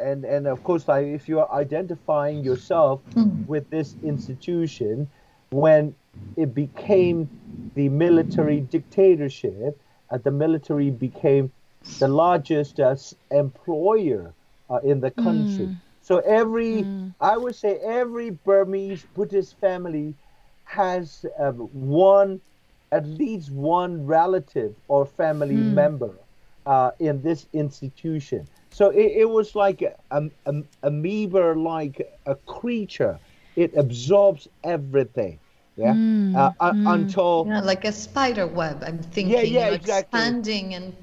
And, 0.00 0.24
and 0.24 0.46
of 0.46 0.64
course, 0.64 0.88
like 0.88 1.06
if 1.06 1.28
you 1.28 1.40
are 1.40 1.52
identifying 1.52 2.42
yourself 2.44 3.00
mm. 3.14 3.46
with 3.46 3.68
this 3.70 3.94
institution, 4.02 5.08
when 5.50 5.94
it 6.36 6.54
became 6.54 7.28
the 7.74 7.88
military 7.88 8.60
dictatorship, 8.60 9.80
uh, 10.10 10.18
the 10.18 10.30
military 10.30 10.90
became 10.90 11.52
the 11.98 12.08
largest 12.08 12.80
uh, 12.80 12.96
employer 13.30 14.32
uh, 14.68 14.78
in 14.82 15.00
the 15.00 15.10
country. 15.10 15.66
Mm. 15.66 15.76
So 16.02 16.18
every, 16.18 16.82
mm. 16.82 17.14
I 17.20 17.36
would 17.36 17.54
say, 17.54 17.78
every 17.78 18.30
Burmese 18.30 19.04
Buddhist 19.14 19.58
family 19.60 20.14
has 20.64 21.24
um, 21.38 21.68
one, 21.72 22.40
at 22.92 23.06
least 23.06 23.50
one 23.50 24.06
relative 24.06 24.74
or 24.88 25.06
family 25.06 25.56
mm. 25.56 25.72
member 25.72 26.12
uh, 26.66 26.90
in 26.98 27.22
this 27.22 27.46
institution. 27.52 28.46
So 28.70 28.90
it, 28.90 29.12
it 29.22 29.28
was 29.28 29.54
like 29.54 29.82
a, 29.82 29.94
a, 30.10 30.22
a 30.46 30.54
amoeba, 30.82 31.54
like 31.56 32.00
a 32.26 32.34
creature. 32.36 33.20
It 33.56 33.72
absorbs 33.76 34.48
everything 34.64 35.40
yeah 35.76 35.94
mm, 35.94 36.34
uh, 36.60 36.72
mm. 36.72 36.86
until 36.86 37.46
yeah, 37.48 37.60
like 37.60 37.84
a 37.84 37.92
spider 37.92 38.46
web 38.46 38.82
i'm 38.86 38.98
thinking 38.98 39.54
yeah, 39.54 39.66
yeah, 39.68 39.68
exactly. 39.68 40.20
expanding 40.20 40.74
and 40.74 40.94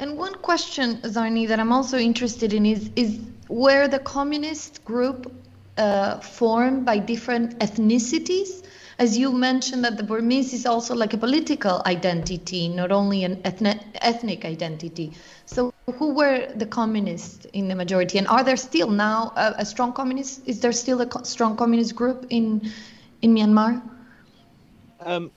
and 0.00 0.16
one 0.18 0.34
question 0.36 0.96
zarni 1.02 1.46
that 1.48 1.58
i'm 1.58 1.72
also 1.72 1.98
interested 1.98 2.52
in 2.52 2.66
is 2.66 2.90
is 2.96 3.20
where 3.48 3.88
the 3.88 3.98
communist 3.98 4.84
group 4.84 5.32
uh, 5.78 6.18
formed 6.20 6.84
by 6.84 6.98
different 6.98 7.58
ethnicities 7.58 8.62
as 9.02 9.18
you 9.18 9.32
mentioned 9.32 9.82
that 9.84 9.96
the 9.96 10.04
burmese 10.04 10.52
is 10.52 10.64
also 10.64 10.94
like 10.94 11.12
a 11.12 11.18
political 11.18 11.82
identity 11.86 12.68
not 12.68 12.92
only 12.92 13.24
an 13.24 13.34
ethnic 13.44 13.78
ethnic 14.00 14.44
identity. 14.44 15.12
So 15.44 15.72
who 15.98 16.14
were 16.14 16.46
the 16.54 16.66
communists 16.66 17.44
in 17.46 17.66
the 17.66 17.74
majority? 17.74 18.18
And 18.18 18.28
are 18.28 18.44
there 18.44 18.56
still 18.56 18.90
now 18.90 19.32
a, 19.34 19.54
a 19.58 19.64
strong 19.64 19.92
communist 19.92 20.46
is 20.46 20.60
there 20.60 20.70
still 20.84 21.00
a 21.00 21.06
co- 21.06 21.24
strong 21.24 21.56
communist 21.56 21.96
group 21.96 22.26
in 22.30 22.70
in 23.22 23.34
myanmar? 23.34 23.82
Um, 25.00 25.32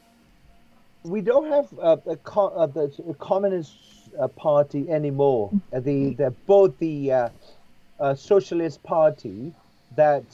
we 1.04 1.22
don't 1.22 1.50
have 1.50 1.68
uh, 1.82 1.98
a, 2.06 2.18
uh, 2.40 2.68
the 2.68 3.16
Communist 3.20 3.74
uh, 4.20 4.28
Party 4.28 4.90
anymore. 4.90 5.54
Uh, 5.74 5.80
the, 5.80 6.14
the 6.14 6.30
both 6.46 6.78
the 6.78 7.12
uh, 7.12 8.14
Socialist 8.14 8.84
Party 8.84 9.54
that 9.96 10.26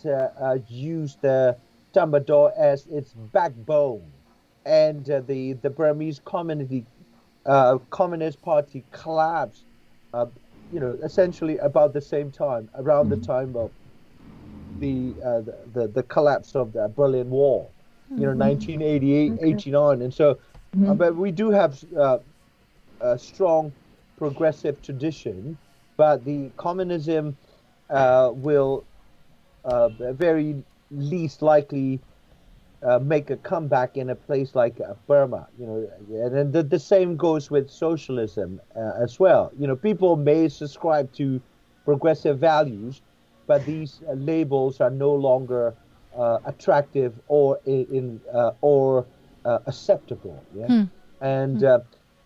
used 0.67 1.21
the 1.21 1.55
Tatmadaw 1.93 2.51
as 2.57 2.85
its 2.87 3.13
backbone, 3.33 4.03
and 4.65 5.09
uh, 5.09 5.21
the 5.21 5.53
the 5.53 5.69
Burmese 5.69 6.21
community 6.25 6.85
uh, 7.45 7.77
Communist 7.89 8.41
Party 8.41 8.83
collapsed, 8.91 9.63
uh, 10.13 10.25
you 10.71 10.79
know, 10.79 10.97
essentially 11.03 11.57
about 11.57 11.93
the 11.93 12.01
same 12.01 12.31
time, 12.31 12.69
around 12.75 13.09
mm-hmm. 13.09 13.19
the 13.19 13.27
time 13.27 13.55
of 13.55 13.71
the, 14.79 15.13
uh, 15.23 15.41
the, 15.41 15.57
the 15.73 15.87
the 15.87 16.03
collapse 16.03 16.55
of 16.55 16.73
the 16.73 16.87
Berlin 16.95 17.29
Wall, 17.29 17.71
you 18.09 18.25
know, 18.25 18.33
1988, 18.33 19.31
mm-hmm. 19.31 19.43
okay. 19.43 19.53
89, 19.53 20.01
and 20.01 20.13
so, 20.13 20.35
mm-hmm. 20.75 20.93
but 20.95 21.15
we 21.15 21.31
do 21.31 21.49
have 21.49 21.83
a 23.01 23.17
strong 23.17 23.71
progressive 24.17 24.81
tradition, 24.81 25.57
but 25.97 26.23
the 26.23 26.51
communism 26.57 27.35
uh, 27.89 28.31
will 28.33 28.83
uh, 29.65 29.89
very 30.13 30.63
least 30.91 31.41
likely 31.41 31.99
uh, 32.83 32.99
make 32.99 33.29
a 33.29 33.37
comeback 33.37 33.97
in 33.97 34.09
a 34.09 34.15
place 34.15 34.55
like 34.55 34.79
uh, 34.81 34.93
Burma. 35.07 35.47
You 35.59 35.65
know, 35.67 36.25
and, 36.25 36.51
the, 36.51 36.63
the 36.63 36.79
same 36.79 37.15
goes 37.15 37.51
with 37.51 37.69
socialism 37.69 38.59
uh, 38.75 38.93
as 38.99 39.19
well. 39.19 39.51
You 39.57 39.67
know, 39.67 39.75
people 39.75 40.15
may 40.15 40.49
subscribe 40.49 41.11
to 41.13 41.41
progressive 41.85 42.39
values, 42.39 43.01
but 43.47 43.65
these 43.65 44.01
uh, 44.07 44.13
labels 44.13 44.81
are 44.81 44.89
no 44.89 45.13
longer 45.13 45.73
attractive 46.45 47.13
or 47.29 47.57
in, 47.65 48.19
or 48.59 49.05
acceptable. 49.45 50.43
Yeah, 50.53 50.67
hmm. 50.67 50.83
and 51.21 51.61
hmm. 51.61 51.77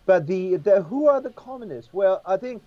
but 0.06 0.26
the, 0.26 0.56
the 0.56 0.82
who 0.82 1.06
are 1.06 1.20
the 1.20 1.30
communists? 1.30 1.92
Well, 1.92 2.20
I 2.26 2.36
think 2.36 2.62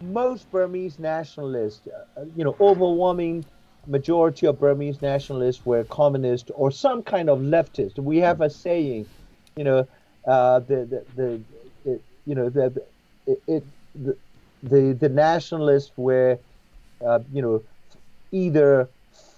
most 0.00 0.50
Burmese 0.50 0.98
nationalists, 0.98 1.88
uh, 1.88 2.24
you 2.36 2.44
know, 2.44 2.56
overwhelming 2.60 3.44
majority 3.88 4.46
of 4.46 4.60
Burmese 4.60 5.00
nationalists 5.02 5.64
were 5.64 5.84
communist 5.84 6.50
or 6.54 6.70
some 6.70 7.02
kind 7.02 7.28
of 7.30 7.40
leftist. 7.40 7.98
We 7.98 8.18
have 8.18 8.40
a 8.40 8.50
saying, 8.50 9.06
you 9.56 9.64
know, 9.64 9.88
uh, 10.26 10.60
the, 10.60 10.84
the, 10.84 11.04
the 11.16 11.40
it, 11.90 12.02
you 12.26 12.34
know 12.34 12.50
the 12.50 12.82
it, 13.46 13.64
the, 13.94 14.16
the 14.62 14.92
the 14.92 15.08
nationalists 15.08 15.92
were, 15.96 16.38
uh, 17.04 17.20
you 17.32 17.42
know, 17.42 17.62
either 18.30 18.88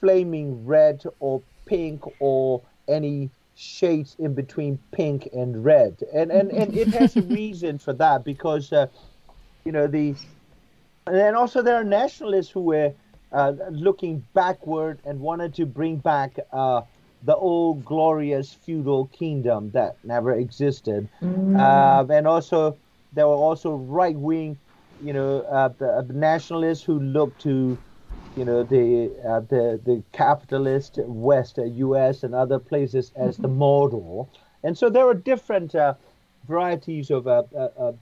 flaming 0.01 0.67
red 0.67 1.05
or 1.21 1.43
pink 1.67 2.03
or 2.19 2.61
any 2.89 3.31
shades 3.55 4.17
in 4.19 4.35
between 4.35 4.79
pink 4.91 5.29
and 5.33 5.65
red, 5.65 6.03
and 6.13 6.33
and 6.33 6.51
and 6.51 6.77
it 6.77 6.89
has 6.89 7.17
a 7.17 7.23
reason 7.23 7.79
for 7.79 7.93
that 7.93 8.25
because, 8.25 8.73
uh, 8.73 8.87
you 9.65 9.73
know, 9.73 9.87
the 9.87 10.15
and 11.07 11.37
also 11.37 11.63
there 11.63 11.77
are 11.77 11.85
nationalists 11.85 12.51
who 12.51 12.63
were 12.63 12.93
uh, 13.33 13.53
looking 13.71 14.25
backward 14.35 15.01
and 15.05 15.21
wanted 15.21 15.55
to 15.55 15.67
bring 15.67 15.97
back 15.97 16.39
uh, 16.53 16.83
the 17.23 17.37
old 17.37 17.85
glorious 17.85 18.53
feudal 18.53 19.07
kingdom 19.07 19.71
that 19.73 19.97
never 20.05 20.33
existed. 20.33 21.09
Mm. 21.23 21.59
Uh, 21.59 22.13
and 22.13 22.27
also 22.27 22.77
there 23.13 23.27
were 23.27 23.35
also 23.35 23.75
right 23.75 24.17
wing, 24.17 24.59
you 25.03 25.13
know, 25.13 25.41
uh, 25.43 25.69
the, 25.79 25.89
uh, 25.89 26.03
nationalists 26.09 26.83
who 26.83 26.99
looked 26.99 27.41
to, 27.43 27.77
you 28.37 28.45
know, 28.45 28.63
the 28.63 29.11
uh, 29.27 29.41
the 29.41 29.81
the 29.85 30.03
capitalist 30.13 30.99
West, 30.99 31.59
U.S. 31.59 32.23
and 32.23 32.35
other 32.35 32.59
places 32.59 33.13
as 33.17 33.35
mm-hmm. 33.35 33.43
the 33.43 33.49
model. 33.49 34.31
And 34.63 34.77
so 34.77 34.91
there 34.91 35.07
are 35.07 35.15
different 35.15 35.75
varieties 36.47 37.11
of 37.11 37.25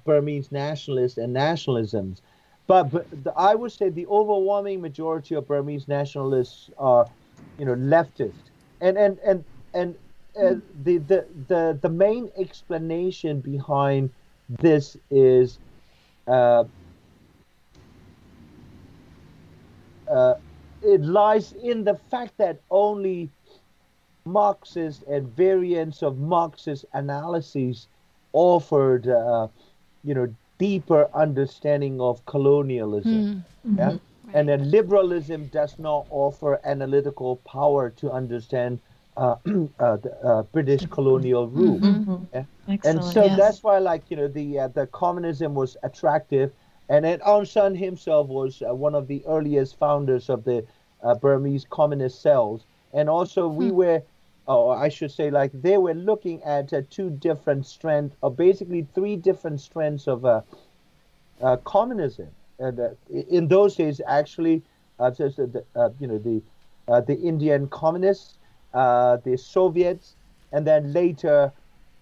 Burmese 0.05 0.51
nationalists 0.51 1.19
and 1.19 1.35
nationalisms. 1.35 2.21
But, 2.69 2.91
but 2.91 3.09
the, 3.25 3.33
I 3.37 3.55
would 3.57 3.73
say 3.73 3.91
the 3.91 4.07
overwhelming 4.07 4.81
majority 4.83 5.35
of 5.35 5.49
Burmese 5.49 5.89
nationalists 5.89 6.71
are, 6.79 7.11
you 7.59 7.67
know, 7.67 7.75
leftist, 7.75 8.51
and 8.81 8.99
and 8.99 9.19
and 9.21 9.45
and 9.75 9.97
uh, 10.41 10.57
the, 10.85 10.99
the 10.99 11.27
the 11.49 11.79
the 11.83 11.91
main 11.91 12.31
explanation 12.39 13.41
behind 13.41 14.13
this 14.49 14.97
is. 15.11 15.61
Uh, 16.29 16.65
uh, 20.09 20.35
it 20.83 21.03
lies 21.03 21.53
in 21.53 21.85
the 21.85 21.97
fact 22.11 22.35
that 22.39 22.63
only 22.71 23.33
Marxist 24.27 25.03
and 25.05 25.29
variants 25.35 26.03
of 26.03 26.19
Marxist 26.19 26.85
analyses 26.93 27.89
offered, 28.33 29.09
uh, 29.09 29.49
you 30.05 30.15
know, 30.15 30.35
deeper 30.59 31.09
understanding 31.15 32.01
of 32.01 32.25
colonialism. 32.27 33.45
Mm-hmm. 33.67 33.79
Yeah? 33.79 33.91
Mm-hmm. 33.91 34.37
And 34.37 34.49
then 34.49 34.71
liberalism 34.71 35.47
does 35.47 35.79
not 35.79 36.07
offer 36.11 36.61
analytical 36.65 37.37
power 37.37 37.91
to 37.91 38.11
understand 38.11 38.79
uh, 39.17 39.37
uh, 39.81 39.97
the, 39.97 40.17
uh, 40.23 40.43
British 40.45 40.87
colonial 40.87 41.49
rule. 41.49 41.81
Mm-hmm. 41.81 42.25
Yeah? 42.35 42.77
And 42.85 43.03
so 43.03 43.25
yes. 43.25 43.39
that's 43.39 43.63
why, 43.63 43.79
like 43.79 44.11
you 44.11 44.17
know, 44.17 44.29
the 44.29 44.61
uh, 44.61 44.69
the 44.69 44.87
communism 44.89 45.55
was 45.55 45.77
attractive, 45.83 46.53
and 46.89 47.05
then 47.05 47.19
Aung 47.21 47.47
San 47.47 47.75
himself 47.75 48.29
was 48.29 48.63
uh, 48.63 48.75
one 48.75 48.95
of 48.95 49.09
the 49.09 49.25
earliest 49.27 49.79
founders 49.79 50.29
of 50.29 50.45
the 50.45 50.65
uh, 51.03 51.15
Burmese 51.15 51.67
communist 51.69 52.21
cells, 52.21 52.67
and 52.93 53.09
also 53.09 53.49
we 53.49 53.69
hmm. 53.69 53.77
were 53.77 54.03
or 54.49 54.77
I 54.77 54.89
should 54.89 55.13
say, 55.13 55.31
like 55.31 55.53
they 55.53 55.77
were 55.77 55.95
looking 55.95 56.43
at 56.43 56.73
uh, 56.73 56.81
two 56.89 57.11
different 57.11 57.67
strands, 57.67 58.15
or 58.23 58.31
basically 58.31 58.87
three 58.95 59.15
different 59.15 59.61
strands 59.61 60.09
of 60.09 60.25
uh, 60.25 60.41
uh, 61.43 61.59
communism. 61.59 62.29
And 62.59 62.81
uh, 62.81 62.89
in 63.11 63.49
those 63.49 63.77
days, 63.77 64.01
actually, 64.07 64.63
uh, 64.99 65.11
the, 65.11 65.65
uh, 65.77 65.91
you 66.01 66.07
know, 66.07 66.19
the 66.19 66.43
the 67.07 67.21
Indian 67.21 67.69
communists, 67.69 68.39
the 68.73 69.39
Soviets, 69.39 70.15
and 70.53 70.67
then 70.67 70.95
later, 70.95 71.53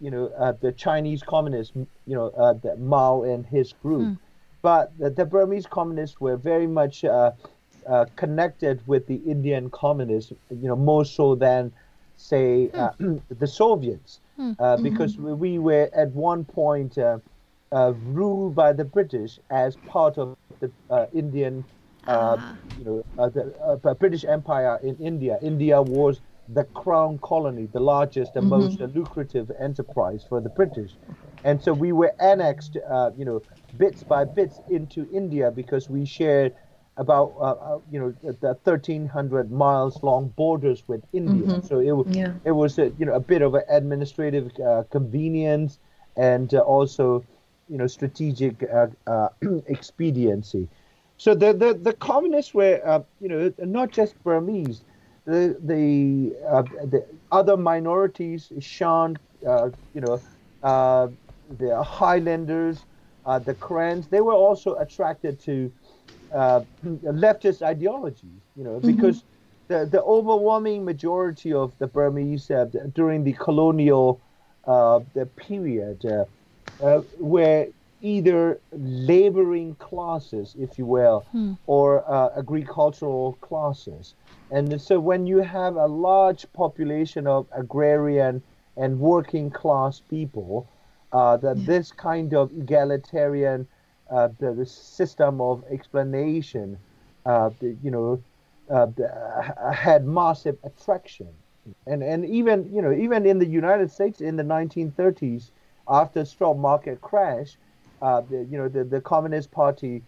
you 0.01 0.13
know, 0.13 0.57
the 0.61 0.71
Chinese 0.71 1.25
communists, 1.25 1.75
you 1.75 2.15
know, 2.15 2.31
the 2.63 2.77
Mao 2.77 3.25
and 3.25 3.45
his 3.45 3.73
group. 3.73 4.03
Mm. 4.03 4.19
But 4.63 4.97
the, 4.99 5.11
the, 5.11 5.25
Burmese 5.25 5.67
communists 5.67 6.21
were 6.21 6.37
very 6.37 6.69
much 6.69 7.05
connected 8.15 8.81
with 8.87 9.09
the 9.09 9.17
Indian 9.17 9.71
communists, 9.71 10.33
you 10.51 10.69
know, 10.69 10.77
more 10.77 11.05
so 11.05 11.35
than 11.35 11.73
say, 12.17 12.71
uh, 12.75 12.91
hmm. 12.93 13.17
the 13.39 13.47
Soviets, 13.47 14.21
hmm. 14.37 14.53
uh, 14.59 14.77
because 14.79 15.17
mm-hmm. 15.17 15.39
we 15.39 15.59
were 15.59 15.91
at 15.95 16.11
one 16.13 16.45
point 16.45 16.99
uh, 16.99 17.19
uh, 17.73 17.93
ruled 18.05 18.55
by 18.55 18.73
the 18.73 18.85
British 18.85 19.39
as 19.51 19.77
part 19.89 20.19
of 20.19 20.37
the 20.61 20.71
uh, 20.91 21.07
Indian, 21.13 21.65
ah. 22.07 22.57
you 22.79 22.85
know, 23.17 23.31
the 23.83 23.95
British 23.99 24.25
Empire 24.25 24.79
in 24.83 24.97
India. 24.97 25.39
India 25.43 25.81
was 25.81 26.21
the 26.51 26.65
crown 26.65 27.19
colony, 27.19 27.69
the 27.73 27.81
largest 27.81 28.37
and 28.37 28.51
mm-hmm. 28.51 28.79
most 28.79 28.95
lucrative 28.95 29.51
enterprise 29.59 30.25
for 30.29 30.41
the 30.41 30.49
British. 30.49 30.93
And 31.45 31.63
so 31.63 31.73
we 31.73 31.93
were 31.93 32.13
annexed, 32.21 32.77
uh, 32.89 33.11
you 33.17 33.25
know, 33.25 33.43
bits 33.77 34.03
by 34.03 34.25
bits 34.25 34.61
into 34.71 35.09
India 35.13 35.51
because 35.51 35.91
we 35.91 36.05
shared 36.05 36.55
about 36.97 37.35
uh, 37.39 37.75
uh, 37.75 37.79
you 37.91 38.01
know 38.01 38.15
the 38.23 38.57
1300 38.65 39.51
miles 39.51 40.03
long 40.03 40.29
borders 40.37 40.83
with 40.87 41.03
India. 41.13 41.47
Mm-hmm. 41.47 41.67
So 41.67 41.81
it 41.81 42.15
yeah. 42.15 42.33
it 42.45 42.53
was 42.53 42.79
a, 42.79 42.91
you 42.99 43.07
know 43.07 43.15
a 43.15 43.21
bit 43.21 43.43
of 43.43 43.55
an 43.55 43.63
administrative 43.69 44.51
uh, 44.61 44.85
convenience 44.91 45.79
and 46.17 46.53
uh, 46.55 46.61
also 46.61 47.25
you 47.69 47.77
know 47.77 47.87
strategic 47.87 48.63
uh, 48.63 48.87
uh, 49.07 49.29
expediency. 49.67 50.69
So 51.19 51.35
the 51.35 51.53
the, 51.53 51.75
the 51.75 51.93
communists 51.93 52.55
were 52.55 53.05
you 53.21 53.29
know 53.29 53.53
not 53.59 53.91
just 53.91 54.23
Burmese. 54.25 54.83
The 55.27 55.57
the, 55.61 56.31
the 56.87 57.05
other 57.33 57.57
minorities, 57.57 58.53
Shan, 58.61 59.19
you 59.43 60.01
know, 60.01 60.21
the 60.63 61.83
Highlanders, 61.83 62.85
the 63.25 63.57
Karens, 63.61 64.07
they 64.07 64.21
were 64.21 64.35
also 64.35 64.77
attracted 64.77 65.41
to 65.41 65.73
uh, 66.33 66.61
leftist 66.85 67.63
ideologies, 67.63 68.41
you 68.57 68.65
know, 68.65 68.79
mm-hmm. 68.79 68.95
because 68.95 69.25
the, 69.69 69.87
the 69.87 70.03
overwhelming 70.03 70.85
majority 70.85 71.53
of 71.53 71.73
the 71.79 71.87
Burmese 71.87 72.51
uh, 72.51 72.67
during 72.95 73.25
the 73.25 73.33
colonial 73.33 74.21
uh, 74.67 75.01
the 75.15 75.27
period 75.27 76.05
uh, 76.05 76.25
uh, 76.85 77.01
were 77.21 77.69
either 78.03 78.61
laboring 78.73 79.75
classes, 79.77 80.57
if 80.59 80.77
you 80.77 80.85
will, 80.85 81.25
hmm. 81.31 81.53
or 81.67 82.05
uh, 82.11 82.31
agricultural 82.37 83.35
classes. 83.41 84.15
And 84.51 84.81
so 84.81 84.99
when 84.99 85.27
you 85.27 85.39
have 85.39 85.77
a 85.77 85.87
large 85.87 86.53
population 86.53 87.27
of 87.29 87.47
agrarian 87.53 88.43
and 88.77 88.99
working 88.99 89.51
class 89.51 90.01
people, 90.01 90.69
that 91.13 91.41
yeah. 91.43 91.65
this 91.65 91.93
kind 91.93 92.35
of 92.35 92.51
egalitarian 92.59 93.67
uh, 94.11 94.29
the, 94.39 94.53
the, 94.53 94.67
system 94.67 95.41
of 95.41 95.65
explanation, 95.71 96.79
uh, 97.25 97.51
the, 97.61 97.77
you 97.83 97.91
know, 97.91 98.23
uh, 98.71 98.87
the, 98.97 99.09
uh, 99.09 99.73
had 99.73 100.07
massive 100.07 100.57
attraction, 100.65 101.29
and 101.87 102.03
and 102.03 102.25
even 102.25 102.69
you 102.73 102.83
know 102.83 102.93
even 102.93 103.27
in 103.27 103.39
the 103.39 103.47
United 103.47 103.91
States 103.91 104.21
in 104.21 104.37
the 104.37 104.43
1930s, 104.43 105.51
after 105.89 106.25
stock 106.25 106.57
market 106.57 107.01
crash, 107.01 107.57
uh, 108.03 108.21
the, 108.23 108.47
you 108.51 108.59
know 108.59 108.69
the, 108.69 108.85
the 108.85 109.01
Communist 109.01 109.51
Party 109.51 110.03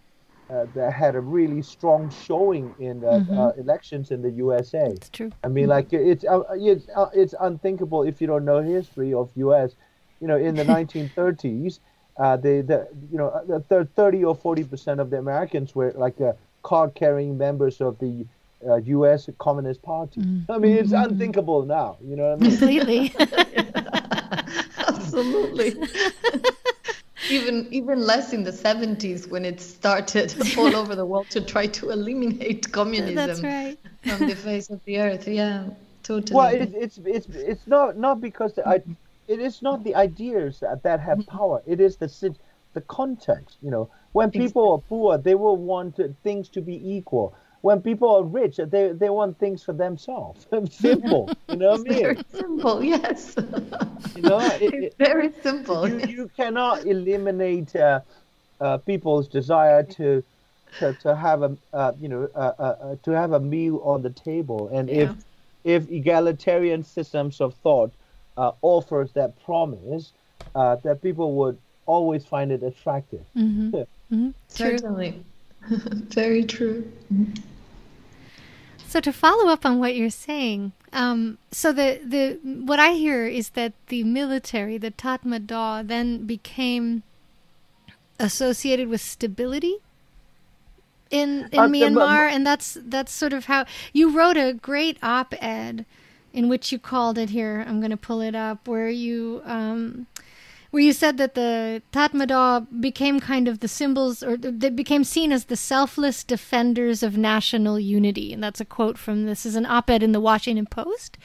uh, 0.49 0.65
that 0.73 0.91
had 0.91 1.15
a 1.15 1.19
really 1.19 1.61
strong 1.61 2.09
showing 2.09 2.73
in 2.79 3.03
uh, 3.03 3.51
elections 3.57 4.11
in 4.11 4.21
the 4.21 4.31
USA. 4.31 4.87
It's 4.87 5.09
true. 5.09 5.31
I 5.43 5.47
mean, 5.47 5.67
like 5.67 5.93
it's 5.93 6.25
uh, 6.25 6.41
it's 6.51 6.87
uh, 6.95 7.09
it's 7.13 7.33
unthinkable 7.39 8.03
if 8.03 8.19
you 8.19 8.27
don't 8.27 8.45
know 8.45 8.61
history 8.61 9.13
of 9.13 9.29
U.S. 9.35 9.75
You 10.19 10.27
know, 10.27 10.37
in 10.37 10.55
the 10.55 10.63
1930s, 10.75 11.79
uh, 12.19 12.37
the 12.37 12.61
the 12.61 12.87
you 13.11 13.17
know 13.17 13.29
uh, 13.29 13.59
the 13.59 13.85
30 13.85 14.25
or 14.25 14.35
40 14.35 14.63
percent 14.65 14.99
of 14.99 15.09
the 15.09 15.17
Americans 15.17 15.73
were 15.73 15.91
like 15.95 16.19
uh, 16.21 16.33
card-carrying 16.63 17.37
members 17.37 17.81
of 17.81 17.97
the 17.99 18.25
uh, 18.67 18.75
U.S. 18.75 19.29
Communist 19.39 19.81
Party. 19.81 20.21
I 20.49 20.57
mean, 20.57 20.75
it's 20.75 20.91
unthinkable 20.91 21.63
now. 21.63 21.97
You 22.03 22.17
know 22.17 22.35
what 22.35 22.41
I 22.41 22.47
mean? 22.47 22.57
Completely. 22.57 23.13
Absolutely. 24.87 25.75
even 27.29 27.67
even 27.71 27.99
less 28.01 28.33
in 28.33 28.43
the 28.43 28.51
70s 28.51 29.29
when 29.29 29.45
it 29.45 29.61
started 29.61 30.35
all 30.57 30.75
over 30.75 30.95
the 30.95 31.05
world 31.05 31.29
to 31.29 31.41
try 31.41 31.67
to 31.67 31.91
eliminate 31.91 32.71
communism 32.71 33.15
That's 33.15 33.41
right. 33.41 33.77
from 34.03 34.27
the 34.27 34.35
face 34.35 34.69
of 34.69 34.83
the 34.85 34.99
earth. 34.99 35.27
Yeah, 35.27 35.69
totally. 36.03 36.35
Well, 36.35 36.53
it, 36.53 36.73
it's 36.73 36.97
it's 37.05 37.27
it's 37.29 37.67
not 37.67 37.97
not 37.97 38.21
because 38.21 38.53
the, 38.53 38.67
I, 38.67 38.81
it 39.29 39.39
is 39.39 39.61
not 39.61 39.83
the 39.83 39.95
ideas 39.95 40.59
that, 40.59 40.83
that 40.83 40.99
have 40.99 41.25
power. 41.27 41.61
It 41.65 41.79
is 41.79 41.97
the 41.97 42.09
the 42.73 42.81
context. 42.81 43.57
You 43.61 43.71
know, 43.71 43.89
when 44.13 44.31
people 44.31 44.71
are 44.73 44.79
poor, 44.89 45.17
they 45.17 45.35
will 45.35 45.57
want 45.57 45.99
things 46.23 46.49
to 46.49 46.61
be 46.61 46.75
equal. 46.97 47.35
When 47.61 47.81
people 47.81 48.09
are 48.17 48.23
rich, 48.23 48.57
they 48.57 48.91
they 48.91 49.09
want 49.09 49.39
things 49.39 49.63
for 49.63 49.73
themselves. 49.73 50.47
Simple. 50.71 51.29
You 51.47 51.57
know 51.57 51.71
what 51.71 51.79
I 51.81 51.83
mean? 51.89 52.01
very 52.03 52.17
simple. 52.29 52.83
Yes, 52.83 53.35
You 54.15 54.23
know, 54.23 54.39
it, 54.59 54.95
very 54.97 55.31
simple. 55.43 55.87
you, 55.87 55.99
you 56.07 56.31
cannot 56.35 56.85
eliminate 56.85 57.75
uh, 57.75 58.01
uh, 58.59 58.77
people's 58.79 59.27
desire 59.27 59.83
to 59.83 60.23
to, 60.79 60.93
to 60.93 61.15
have 61.15 61.43
a 61.43 61.57
uh, 61.73 61.93
you 61.99 62.09
know 62.09 62.27
uh, 62.35 62.53
uh, 62.59 62.63
uh, 62.63 62.95
to 63.03 63.11
have 63.11 63.33
a 63.33 63.39
meal 63.39 63.81
on 63.83 64.01
the 64.01 64.09
table 64.09 64.69
and 64.73 64.89
if 64.89 65.11
if 65.63 65.89
egalitarian 65.89 66.83
systems 66.83 67.41
of 67.41 67.53
thought 67.55 67.91
uh, 68.39 68.51
offers 68.61 69.11
that 69.13 69.31
promise 69.43 70.13
uh, 70.55 70.77
that 70.77 71.01
people 71.01 71.33
would 71.35 71.57
always 71.85 72.23
find 72.25 72.51
it 72.51 72.63
attractive. 72.63 73.25
Hmm 73.33 73.69
hmm 74.09 74.29
Certainly, 74.47 75.23
very 76.19 76.43
true. 76.43 76.91
So 78.87 78.99
to 79.01 79.13
follow 79.13 79.51
up 79.51 79.65
on 79.65 79.77
what 79.79 79.95
you're 79.95 80.09
saying, 80.09 80.71
um, 80.93 81.37
so 81.51 81.71
the 81.71 81.99
the 82.03 82.39
what 82.65 82.79
I 82.79 82.91
hear 82.93 83.27
is 83.27 83.49
that 83.51 83.73
the 83.87 84.03
military, 84.03 84.77
the 84.79 84.89
Tatmadaw, 84.89 85.85
then 85.87 86.25
became 86.25 87.03
associated 88.19 88.87
with 88.89 89.01
stability 89.01 89.77
in 91.11 91.49
in 91.51 91.59
Uh, 91.59 91.67
the- 91.67 91.73
Myanmar, 91.73 92.29
and 92.29 92.47
that's 92.47 92.77
that's 92.81 93.11
sort 93.11 93.33
of 93.33 93.45
how 93.45 93.65
you 93.93 94.09
wrote 94.09 94.37
a 94.37 94.53
great 94.53 94.97
op-ed 95.03 95.85
in 96.33 96.49
which 96.49 96.71
you 96.71 96.79
called 96.79 97.17
it 97.17 97.29
here. 97.29 97.63
I'm 97.67 97.79
going 97.79 97.91
to 97.91 97.97
pull 97.97 98.21
it 98.21 98.35
up 98.35 98.67
where 98.67 98.89
you. 98.89 99.41
Um, 99.45 100.07
where 100.71 100.83
you 100.83 100.93
said 100.93 101.17
that 101.17 101.33
the 101.33 101.81
Tatmadaw 101.91 102.67
became 102.79 103.19
kind 103.19 103.47
of 103.47 103.59
the 103.59 103.67
symbols, 103.67 104.21
or 104.21 104.37
they 104.37 104.69
became 104.69 105.03
seen 105.03 105.31
as 105.31 105.45
the 105.45 105.55
selfless 105.55 106.23
defenders 106.23 107.01
of 107.01 107.17
national 107.17 107.79
unity. 107.79 108.31
And 108.33 108.43
that's 108.43 108.61
a 108.61 108.65
quote 108.65 108.97
from 108.97 109.25
this 109.25 109.45
is 109.45 109.55
an 109.55 109.65
op 109.65 109.89
ed 109.89 110.03
in 110.03 110.11
the 110.11 110.19
Washington 110.19 110.67
Post, 110.67 111.17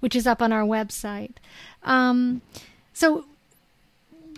which 0.00 0.14
is 0.14 0.26
up 0.26 0.40
on 0.40 0.52
our 0.52 0.62
website. 0.62 1.34
Um, 1.82 2.42
so, 2.92 3.24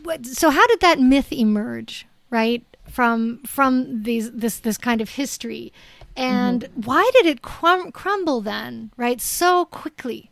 what, 0.05 0.25
so 0.25 0.51
how 0.51 0.67
did 0.69 0.81
that 0.81 1.01
myth 1.01 1.33
emerge, 1.33 2.07
right? 2.31 2.65
From 2.89 3.41
from 3.45 4.05
these 4.05 4.31
this 4.31 4.61
this 4.61 4.79
kind 4.79 5.01
of 5.01 5.11
history, 5.11 5.73
and 6.17 6.69
why 6.75 7.09
did 7.15 7.27
it 7.27 7.43
crum- 7.43 7.93
crumble 7.93 8.41
then, 8.41 8.91
right, 8.97 9.21
so 9.21 9.65
quickly 9.67 10.31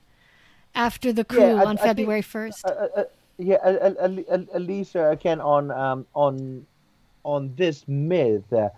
after 0.74 1.12
the 1.12 1.24
coup 1.24 1.40
Yeah, 1.40 1.54
I- 1.60 1.64
on 1.70 1.76
I 1.76 1.78
February 1.78 2.22
first? 2.22 2.64
uh, 2.66 2.70
uh, 2.70 2.88
uh, 2.96 3.04
yeah 3.38 3.56
uh, 3.64 3.94
uh, 4.00 4.38
Elisa 4.54 5.10
again 5.10 5.40
on 5.40 5.70
um, 5.70 6.06
on 6.14 6.66
on 7.24 7.54
this 7.56 7.86
myth 7.88 8.52
uh, 8.52 8.68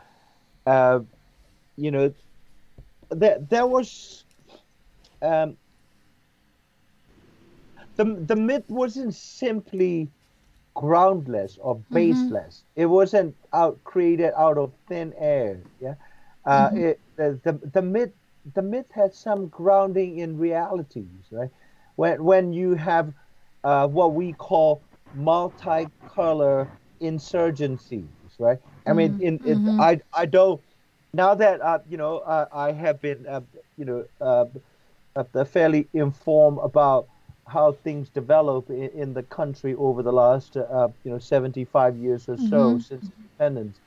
uh, 0.67 1.01
you 1.77 1.91
know 1.91 2.13
there 3.11 3.39
there 3.51 3.67
was 3.67 4.25
um, 5.23 5.57
the 7.97 8.05
the 8.27 8.37
myth 8.37 8.65
wasn't 8.69 9.15
simply 9.15 10.09
groundless 10.75 11.59
or 11.61 11.77
baseless. 11.93 12.65
It 12.77 12.87
wasn't 12.87 13.35
out 13.53 13.83
created 13.85 14.33
out 14.37 14.59
of 14.59 14.73
thin 14.89 15.15
air. 15.19 15.63
Yeah, 15.81 15.95
uh, 16.47 16.71
it, 16.75 17.03
the, 17.17 17.41
the 17.45 17.61
the 17.75 17.83
myth 17.83 18.13
the 18.55 18.63
myth 18.63 18.87
had 18.95 19.15
some 19.15 19.49
grounding 19.49 20.19
in 20.19 20.39
realities. 20.39 21.29
Right, 21.33 21.51
when 21.97 22.25
when 22.25 22.53
you 22.53 22.75
have 22.75 23.13
uh, 23.65 23.89
what 23.89 24.15
we 24.15 24.35
call 24.35 24.85
multicolor 25.17 26.71
insurgencies. 27.03 28.09
Right, 28.39 28.59
I 28.87 28.95
mean, 28.95 29.17
in, 29.19 29.41
in 29.45 29.63
I 29.79 30.01
I 30.15 30.27
don't 30.27 30.63
now 31.13 31.35
that 31.35 31.61
uh, 31.63 31.81
you 31.87 31.99
know 31.99 32.19
uh, 32.19 32.47
I 32.53 32.73
have 32.73 33.01
been 33.03 33.27
uh, 33.27 33.43
you 33.77 33.85
know 33.87 34.05
uh, 34.21 34.47
uh, 35.17 35.45
fairly 35.45 35.89
informed 35.93 36.59
about 36.63 37.09
how 37.49 37.73
things 37.73 38.11
develop 38.11 38.71
in, 38.71 38.91
in 38.95 39.15
the 39.15 39.23
country 39.23 39.75
over 39.75 40.03
the 40.03 40.13
last 40.13 40.57
uh, 40.57 40.89
you 41.05 41.11
know 41.11 41.19
75 41.19 41.97
years 41.97 42.29
or 42.29 42.37
so 42.37 42.79
since 42.79 43.11
independence. 43.39 43.81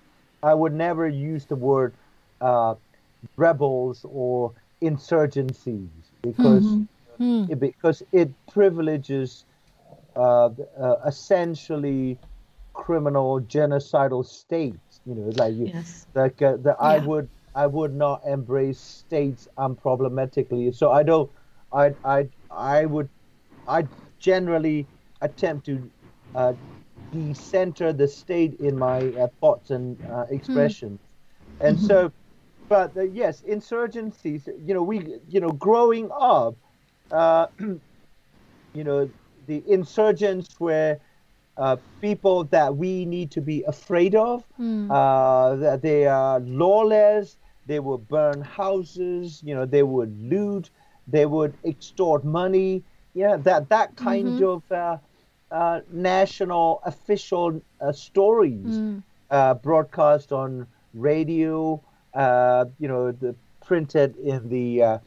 I 0.44 0.54
would 0.56 0.74
never 0.74 1.08
use 1.08 1.46
the 1.48 1.56
word 1.56 1.98
uh, 2.42 2.76
rebels 3.38 4.06
or 4.08 4.54
insurgencies 4.84 6.12
because 6.22 6.80
it, 7.48 7.60
because 7.60 8.02
it 8.12 8.34
privileges 8.52 9.46
uh, 10.16 10.50
uh, 10.82 10.96
essentially 11.06 12.20
criminal 12.74 13.40
genocidal 13.42 14.26
states. 14.26 15.02
You 15.06 15.16
know, 15.16 15.32
like 15.38 15.56
Yes. 15.64 16.08
like 16.16 16.42
uh, 16.42 16.58
that 16.62 16.78
I 16.80 16.98
would 16.98 17.30
I 17.56 17.68
would 17.68 17.94
not 17.94 18.22
embrace 18.26 18.80
states 18.82 19.48
unproblematically. 19.58 20.74
So 20.74 20.92
I 20.92 21.04
don't 21.04 21.32
I 21.72 21.94
I 22.04 22.30
I 22.50 22.86
would 22.86 23.10
I 23.68 23.90
generally 24.20 24.90
attempt 25.22 25.66
to 25.68 25.92
uh, 26.34 26.54
decenter 27.12 27.94
the 27.94 28.08
state 28.08 28.56
in 28.60 28.78
my 28.78 29.12
uh, 29.20 29.28
thoughts 29.40 29.70
and 29.72 29.98
uh, 30.10 30.26
expressions. 30.30 31.02
And 31.60 31.80
so, 31.80 32.12
but 32.70 32.98
uh, 32.98 33.04
yes, 33.04 33.44
insurgencies. 33.44 34.48
You 34.66 34.76
know, 34.76 34.84
we 34.84 35.20
you 35.28 35.42
know 35.42 35.52
growing 35.54 36.10
up, 36.18 36.58
uh, 37.12 37.48
you 37.60 38.84
know, 38.84 39.12
the 39.46 39.64
insurgents 39.68 40.60
were 40.60 41.00
uh, 41.58 41.78
people 42.02 42.46
that 42.46 42.76
we 42.76 43.06
need 43.06 43.32
to 43.32 43.42
be 43.42 43.64
afraid 43.68 44.16
of. 44.16 44.46
Uh, 44.90 45.56
that 45.56 45.82
they 45.82 46.06
are 46.08 46.40
lawless. 46.40 47.38
They 47.66 47.80
would 47.80 48.08
burn 48.08 48.42
houses. 48.42 49.42
You 49.44 49.56
know, 49.56 49.66
they 49.66 49.84
would 49.84 50.18
loot. 50.20 50.72
They 51.08 51.26
would 51.26 51.58
extort 51.66 52.24
money. 52.26 52.86
Yeah, 53.14 53.38
that 53.38 53.70
that 53.70 53.96
kind 53.96 54.40
of 54.42 54.64
uh, 54.72 54.98
uh, 55.52 55.82
national 55.92 56.82
official 56.86 57.62
uh, 57.82 57.92
stories 57.92 58.84
uh, 59.30 59.56
broadcast 59.56 60.32
on 60.32 60.68
radio. 60.94 61.84
Uh, 62.14 62.66
you 62.80 62.88
know, 62.88 63.12
the 63.12 63.36
printed 63.66 64.16
in 64.18 64.50
the 64.50 64.82
uh, 64.82 64.98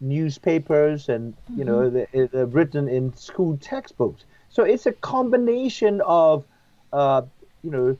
newspapers 0.00 1.08
and 1.08 1.34
you 1.54 1.64
know 1.64 1.90
the, 1.90 2.06
the 2.32 2.46
written 2.46 2.88
in 2.88 3.14
school 3.14 3.56
textbooks. 3.58 4.24
So 4.48 4.62
it's 4.64 4.86
a 4.86 4.92
combination 4.92 6.00
of 6.06 6.44
uh, 6.92 7.22
you 7.62 7.70
know 7.70 7.96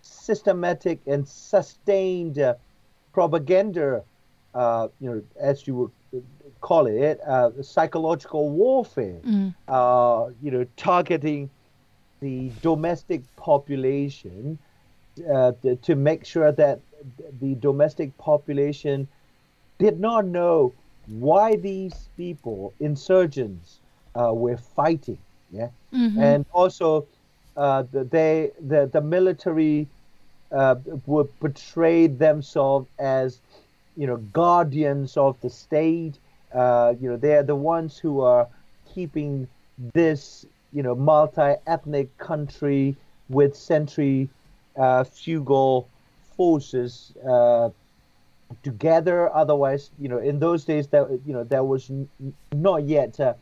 systematic 0.00 1.00
and 1.06 1.26
sustained 1.26 2.38
uh, 2.38 2.54
propaganda. 3.12 4.04
Uh, 4.54 4.88
you 4.98 5.10
know, 5.10 5.22
as 5.40 5.66
you 5.66 5.74
would 5.76 5.90
call 6.60 6.86
it, 6.86 7.20
uh, 7.26 7.50
psychological 7.62 8.50
warfare. 8.50 9.22
Uh, 9.68 10.28
you 10.40 10.50
know, 10.50 10.64
targeting 10.76 11.50
the 12.20 12.52
domestic 12.60 13.24
population 13.36 14.58
uh, 15.32 15.52
to, 15.62 15.76
to 15.76 15.94
make 15.94 16.24
sure 16.24 16.52
that 16.52 16.80
the 17.40 17.54
domestic 17.54 18.16
population 18.18 19.08
did 19.78 19.98
not 20.00 20.26
know 20.26 20.74
why 21.06 21.56
these 21.56 22.08
people, 22.16 22.74
insurgents, 22.78 23.80
uh, 24.14 24.32
were 24.34 24.56
fighting. 24.56 25.18
Yeah, 25.50 25.70
and 26.16 26.44
also 26.52 27.06
uh, 27.56 27.82
the, 27.90 28.04
they 28.04 28.52
the 28.60 28.86
the 28.86 29.00
military 29.00 29.88
uh, 30.50 30.76
would 31.06 31.38
portray 31.40 32.06
themselves 32.06 32.88
as 32.98 33.40
you 33.96 34.06
know 34.06 34.16
guardians 34.16 35.16
of 35.16 35.40
the 35.40 35.50
state. 35.50 36.18
Uh, 36.52 36.94
you 37.00 37.08
know 37.10 37.16
they 37.16 37.34
are 37.34 37.42
the 37.42 37.56
ones 37.56 37.98
who 37.98 38.20
are 38.20 38.48
keeping 38.84 39.48
this 39.78 40.46
you 40.72 40.82
know 40.82 40.94
multi-ethnic 40.94 42.16
country 42.18 42.96
with 43.28 43.56
centrifugal 43.56 44.28
forces 46.42 47.12
uh, 47.28 47.70
together. 48.62 49.34
Otherwise, 49.34 49.90
you 49.98 50.08
know, 50.08 50.18
in 50.18 50.38
those 50.38 50.64
days, 50.64 50.88
that 50.88 51.04
you 51.24 51.32
know, 51.32 51.44
there 51.44 51.64
was 51.64 51.90
n- 51.90 52.08
not 52.52 52.86
yet 52.88 53.18
uh, 53.20 53.34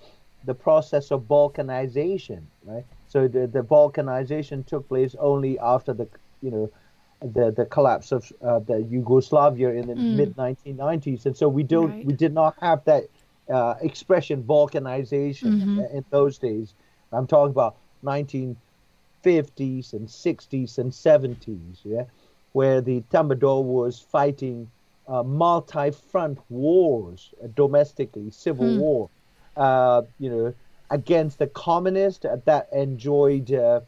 the 0.44 0.55
process 0.55 1.11
of 1.11 1.22
balkanization, 1.22 2.44
right? 2.64 2.84
So 3.07 3.28
the, 3.28 3.46
the 3.46 3.62
balkanization 3.62 4.66
took 4.66 4.88
place 4.88 5.14
only 5.18 5.59
after 5.59 5.94
the, 5.94 6.09
you 6.40 6.51
know, 6.51 6.70
the 7.22 7.53
the 7.57 7.66
collapse 7.66 8.12
of 8.12 8.30
uh, 8.42 8.61
the 8.61 8.82
Yugoslavia 8.82 9.70
in 9.70 9.86
the 9.88 9.94
Mm. 9.96 10.16
mid 10.16 10.36
1990s, 10.36 11.26
and 11.26 11.36
so 11.36 11.48
we 11.48 11.64
don't 11.64 11.96
Right. 11.96 12.07
we 12.07 12.14
did 12.14 12.32
not 12.34 12.55
have 12.61 12.84
that 12.84 13.05
uh, 13.53 13.74
expression 13.80 14.42
balkanization 14.44 15.53
Mhm. 15.66 15.94
in 15.96 16.05
those 16.11 16.38
days. 16.38 16.74
I'm 17.12 17.26
talking 17.26 17.53
about 17.53 17.76
1950s 18.03 19.92
and 19.92 20.09
60s 20.11 20.78
and 20.78 20.92
70s, 20.94 21.82
yeah, 21.84 22.05
where 22.53 22.80
the 22.80 23.03
Tatmadaw 23.03 23.62
was 23.64 24.01
fighting 24.01 24.70
uh, 25.07 25.22
multi-front 25.22 26.38
wars 26.48 27.34
uh, 27.42 27.48
domestically, 27.55 28.30
civil 28.30 28.72
Hmm. 28.72 28.76
war, 28.76 29.11
uh, 29.57 30.03
you 30.18 30.30
know, 30.30 30.55
against 30.90 31.38
the 31.38 31.46
communists 31.48 32.24
that 32.46 32.66
enjoyed 32.72 33.53
uh, 33.53 33.80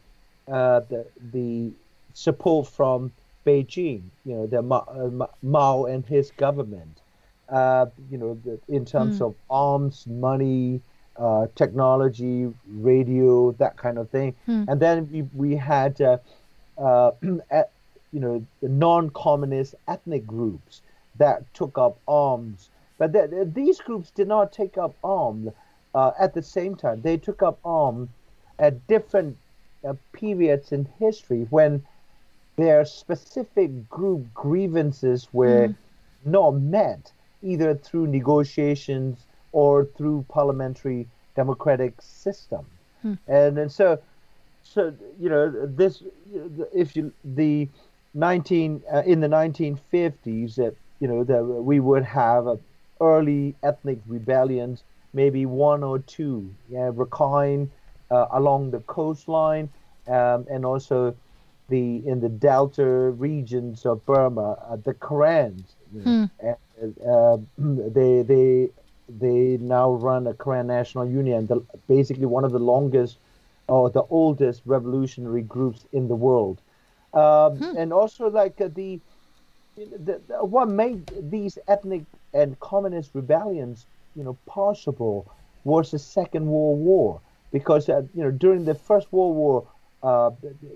uh, 0.51 0.81
the 0.89 1.05
the 1.31 1.73
support 2.13 2.67
from 2.67 3.11
Beijing, 3.45 4.09
you 4.23 4.35
know, 4.35 4.47
the 4.47 4.61
Ma- 4.61 4.85
uh, 4.89 5.09
Ma- 5.11 5.27
Mao 5.41 5.85
and 5.85 6.05
his 6.05 6.31
government, 6.31 7.01
uh, 7.51 7.85
you 8.09 8.17
know, 8.17 8.35
the, 8.43 8.59
in 8.67 8.85
terms 8.85 9.19
Hmm. 9.19 9.21
of 9.21 9.35
arms, 9.49 10.05
money, 10.07 10.81
uh, 11.17 11.47
technology, 11.55 12.47
radio, 12.65 13.51
that 13.53 13.77
kind 13.77 13.97
of 13.97 14.09
thing. 14.09 14.35
Hmm. 14.45 14.65
And 14.67 14.79
then 14.81 15.09
we 15.09 15.23
we 15.33 15.55
had, 15.55 16.01
uh, 16.01 16.17
uh, 16.77 17.11
at, 17.51 17.72
you 18.13 18.19
know, 18.19 18.45
the 18.61 18.69
non-communist 18.69 19.75
ethnic 19.87 20.25
groups 20.27 20.81
that 21.17 21.41
took 21.53 21.77
up 21.77 21.97
arms. 22.07 22.69
But 22.97 23.13
th- 23.13 23.31
th- 23.31 23.47
these 23.53 23.79
groups 23.81 24.11
did 24.11 24.27
not 24.27 24.51
take 24.53 24.77
up 24.77 24.93
arms 25.03 25.49
uh, 25.95 26.11
at 26.19 26.33
the 26.33 26.43
same 26.43 26.75
time. 26.75 27.01
They 27.01 27.17
took 27.17 27.41
up 27.41 27.59
arms 27.65 28.09
at 28.59 28.87
different 28.87 29.35
uh, 29.87 29.93
periods 30.13 30.71
in 30.71 30.87
history 30.99 31.47
when 31.49 31.83
their 32.55 32.85
specific 32.85 33.89
group 33.89 34.21
grievances 34.33 35.27
were 35.33 35.67
Mm. 35.69 35.75
not 36.25 36.51
met, 36.51 37.11
either 37.41 37.75
through 37.75 38.07
negotiations 38.07 39.25
or 39.51 39.85
through 39.97 40.25
parliamentary 40.29 41.07
democratic 41.35 41.93
system. 41.99 42.65
Hmm. 43.01 43.13
And, 43.27 43.57
and 43.57 43.71
so, 43.71 43.99
so 44.63 44.93
you 45.19 45.29
know, 45.29 45.49
this 45.65 46.03
if 46.73 46.95
you 46.95 47.11
the 47.35 47.67
19 48.13 48.81
uh, 48.93 49.03
in 49.05 49.19
the 49.21 49.27
1950s, 49.27 50.59
uh, 50.59 50.71
you 50.99 51.07
know, 51.07 51.23
that 51.23 51.43
we 51.43 51.79
would 51.79 52.03
have 52.03 52.47
uh, 52.47 52.55
early 53.01 53.55
ethnic 53.63 53.99
rebellions, 54.07 54.83
maybe 55.13 55.45
one 55.45 55.83
or 55.83 55.99
two, 55.99 56.53
yeah, 56.69 56.91
Rakhine 56.91 57.69
uh, 58.11 58.27
along 58.31 58.71
the 58.71 58.79
coastline, 58.81 59.69
um, 60.07 60.45
and 60.49 60.65
also 60.65 61.15
the 61.69 62.05
in 62.07 62.19
the 62.19 62.29
delta 62.29 62.85
regions 62.85 63.85
of 63.85 64.05
Burma, 64.05 64.57
uh, 64.69 64.75
the 64.77 64.93
know, 66.39 66.55
and, 66.81 66.97
uh, 67.07 67.37
they 67.57 68.21
they 68.23 68.69
they 69.09 69.57
now 69.57 69.91
run 69.93 70.27
a 70.27 70.33
Karen 70.33 70.67
National 70.67 71.05
Union, 71.05 71.47
the, 71.47 71.61
basically 71.87 72.25
one 72.25 72.43
of 72.43 72.51
the 72.51 72.59
longest 72.59 73.17
or 73.67 73.89
the 73.89 74.03
oldest 74.09 74.61
revolutionary 74.65 75.41
groups 75.41 75.85
in 75.93 76.07
the 76.07 76.15
world. 76.15 76.61
Um, 77.13 77.65
And 77.75 77.93
also, 77.93 78.29
like 78.29 78.59
uh, 78.61 78.69
the, 78.73 79.01
the, 79.75 80.21
what 80.41 80.69
made 80.69 81.09
these 81.29 81.57
ethnic 81.67 82.05
and 82.33 82.59
communist 82.59 83.11
rebellions, 83.15 83.87
you 84.15 84.23
know, 84.23 84.37
possible 84.45 85.27
was 85.63 85.91
the 85.91 85.99
Second 85.99 86.45
World 86.47 86.79
War, 86.79 87.21
because 87.51 87.89
uh, 87.89 88.01
you 88.13 88.23
know 88.23 88.31
during 88.31 88.65
the 88.65 88.75
First 88.75 89.11
World 89.11 89.35
War, 89.35 89.67
uh, 90.03 90.31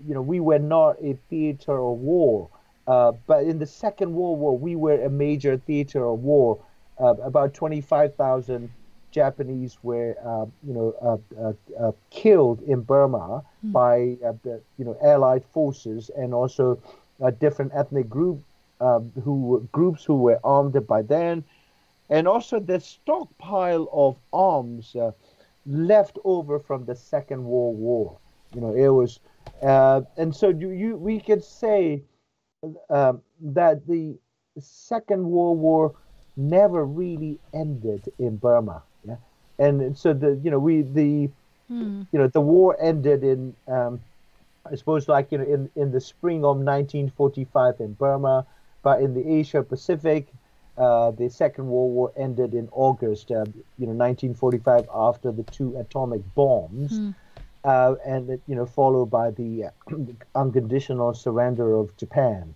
you 0.05 0.13
know, 0.13 0.21
we 0.21 0.39
were 0.39 0.59
not 0.59 0.95
a 1.01 1.13
theater 1.29 1.73
of 1.77 1.97
war, 1.99 2.49
uh, 2.87 3.11
but 3.27 3.43
in 3.43 3.59
the 3.59 3.65
Second 3.65 4.13
World 4.13 4.39
War, 4.39 4.57
we 4.57 4.75
were 4.75 5.03
a 5.03 5.09
major 5.09 5.57
theater 5.57 6.05
of 6.05 6.19
war. 6.19 6.63
Uh, 6.99 7.13
about 7.23 7.53
25,000 7.53 8.71
Japanese 9.11 9.77
were, 9.83 10.15
uh, 10.23 10.45
you 10.63 10.73
know, 10.73 10.93
uh, 11.01 11.17
uh, 11.41 11.53
uh, 11.87 11.91
killed 12.09 12.61
in 12.61 12.81
Burma 12.81 13.43
by, 13.71 14.17
uh, 14.25 14.33
the, 14.43 14.61
you 14.77 14.85
know, 14.85 14.97
Allied 15.01 15.43
forces 15.45 16.09
and 16.15 16.33
also 16.33 16.79
uh, 17.21 17.31
different 17.31 17.71
ethnic 17.73 18.09
group 18.09 18.43
um, 18.79 19.11
who 19.23 19.67
groups 19.71 20.03
who 20.05 20.15
were 20.15 20.39
armed 20.43 20.85
by 20.87 21.01
then, 21.01 21.43
and 22.09 22.27
also 22.27 22.59
the 22.59 22.79
stockpile 22.79 23.87
of 23.91 24.17
arms 24.33 24.95
uh, 24.95 25.11
left 25.65 26.17
over 26.23 26.59
from 26.59 26.85
the 26.85 26.95
Second 26.95 27.43
World 27.45 27.77
War. 27.77 28.17
You 28.53 28.61
know, 28.61 28.73
it 28.73 28.89
was, 28.89 29.19
uh, 29.61 30.01
and 30.17 30.35
so 30.35 30.49
you, 30.49 30.69
you 30.69 30.95
we 30.97 31.19
could 31.19 31.43
say 31.43 32.03
um, 32.89 33.21
that 33.41 33.87
the 33.87 34.17
Second 34.59 35.29
World 35.29 35.59
War 35.59 35.95
never 36.35 36.85
really 36.85 37.39
ended 37.53 38.11
in 38.19 38.37
Burma. 38.37 38.83
And 39.59 39.97
so 39.97 40.13
the 40.13 40.39
you 40.43 40.51
know 40.51 40.59
we 40.59 40.81
the 40.81 41.29
Hmm. 41.69 42.01
you 42.11 42.19
know 42.19 42.27
the 42.27 42.41
war 42.41 42.75
ended 42.79 43.23
in 43.23 43.55
um, 43.67 44.01
I 44.69 44.75
suppose 44.75 45.07
like 45.07 45.31
you 45.31 45.37
know 45.39 45.45
in 45.45 45.69
in 45.75 45.91
the 45.91 45.99
spring 46.01 46.43
of 46.45 46.57
1945 46.59 47.75
in 47.79 47.93
Burma, 47.93 48.45
but 48.83 49.01
in 49.01 49.13
the 49.13 49.27
Asia 49.27 49.63
Pacific. 49.63 50.33
Uh, 50.77 51.11
the 51.11 51.29
Second 51.29 51.67
World 51.67 51.91
War 51.93 52.11
ended 52.15 52.53
in 52.53 52.67
August, 52.71 53.31
uh, 53.31 53.45
you 53.77 53.85
know, 53.85 53.93
1945, 53.93 54.85
after 54.93 55.31
the 55.31 55.43
two 55.43 55.75
atomic 55.77 56.21
bombs, 56.35 57.01
Hmm. 57.01 57.11
uh, 57.63 57.95
and 58.05 58.39
you 58.47 58.55
know, 58.55 58.65
followed 58.65 59.07
by 59.07 59.29
the 59.31 59.65
uh, 59.65 59.95
unconditional 60.35 61.13
surrender 61.13 61.73
of 61.75 61.95
Japan. 61.97 62.55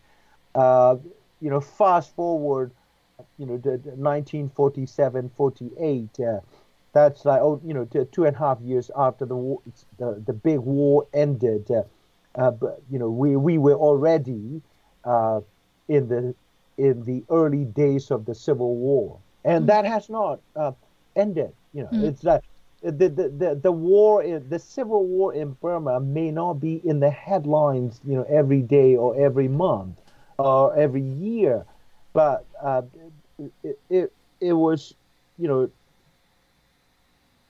Uh, 0.56 0.97
you 1.39 1.49
know, 1.49 1.60
fast 1.62 2.16
forward, 2.16 2.74
you 3.38 3.45
know, 3.45 3.58
to, 3.58 3.78
to 3.78 3.95
1947, 3.99 5.30
48. 5.30 6.20
That's 6.94 7.26
like 7.26 7.42
oh, 7.42 7.62
you 7.64 7.74
know, 7.74 7.86
two, 7.86 8.06
two 8.06 8.26
and 8.26 8.36
a 8.36 8.39
half 8.39 8.62
years 8.62 8.89
after 8.96 9.26
the 9.26 9.36
war, 9.36 9.62
the 9.98 10.22
the 10.26 10.34
big 10.34 10.60
war 10.60 11.08
ended. 11.14 11.70
Uh, 11.72 11.84
uh, 12.36 12.52
but 12.52 12.82
you 12.89 13.00
know, 13.00 13.10
we 13.10 13.36
we 13.36 13.58
were 13.58 13.76
already 13.76 14.62
uh, 15.04 15.42
in 15.88 16.08
the 16.08 16.36
in 16.78 17.04
the 17.04 17.24
early 17.30 17.66
days 17.66 18.12
of 18.12 18.26
the 18.26 18.34
Civil 18.36 18.76
War, 18.78 19.20
and 19.44 19.68
that 19.68 19.86
has 19.86 20.10
not 20.10 20.42
uh, 20.56 20.72
ended. 21.16 21.54
You 21.74 21.84
know, 21.84 21.94
Mm. 21.94 22.08
it's 22.08 22.24
like 22.24 22.42
the, 22.82 23.10
the 23.10 23.30
the 23.30 23.60
the 23.62 23.72
war, 23.72 24.24
in, 24.24 24.48
the 24.50 24.60
Civil 24.60 25.06
War 25.06 25.34
in 25.34 25.54
Burma 25.54 26.00
may 26.00 26.32
not 26.32 26.56
be 26.56 26.76
in 26.88 27.00
the 27.00 27.10
headlines, 27.12 28.02
you 28.06 28.16
know, 28.16 28.24
every 28.30 28.62
day 28.62 28.96
or 28.96 29.16
every 29.18 29.48
month 29.48 30.00
or 30.38 30.76
every 30.76 31.02
year, 31.02 31.66
but 32.14 32.48
uh, 32.62 32.82
it, 33.64 33.80
it 33.89 34.14
it 34.39 34.54
was, 34.54 34.96
you 35.38 35.48
know, 35.48 35.70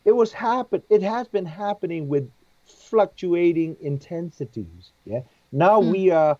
it 0.05 0.13
was 0.15 0.33
happen. 0.33 0.83
It 0.89 1.01
has 1.03 1.27
been 1.27 1.45
happening 1.45 2.07
with 2.07 2.31
fluctuating 2.65 3.77
intensities. 3.81 4.93
Yeah. 5.05 5.21
Now 5.51 5.79
Hmm. 5.79 5.93
we 5.93 6.09
are, 6.11 6.37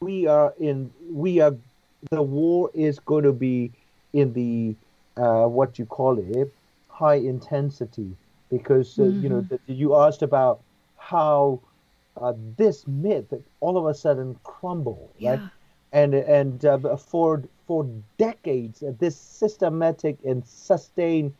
we 0.00 0.26
are 0.26 0.54
in. 0.58 0.92
We 1.00 1.40
are. 1.40 1.56
The 2.10 2.22
war 2.22 2.70
is 2.74 2.98
going 2.98 3.24
to 3.24 3.32
be 3.32 3.72
in 4.12 4.32
the 4.32 4.76
uh, 5.16 5.46
what 5.46 5.78
you 5.78 5.86
call 5.86 6.18
it 6.18 6.54
high 6.88 7.16
intensity 7.16 8.16
because 8.50 8.98
uh, 8.98 9.06
you 9.18 9.28
know 9.28 9.40
Mhm. 9.40 9.50
that 9.50 9.60
you 9.66 9.94
asked 9.94 10.22
about 10.22 10.62
how 10.96 11.60
uh, 12.20 12.32
this 12.56 12.86
myth 12.86 13.32
all 13.60 13.76
of 13.78 13.86
a 13.86 13.94
sudden 13.94 14.36
crumble 14.42 15.14
right 15.20 15.40
and 15.92 16.14
and 16.14 16.64
uh, 16.64 16.96
for 16.96 17.44
for 17.66 17.84
decades 18.18 18.82
this 18.98 19.18
systematic 19.18 20.18
and 20.24 20.44
sustained 20.46 21.34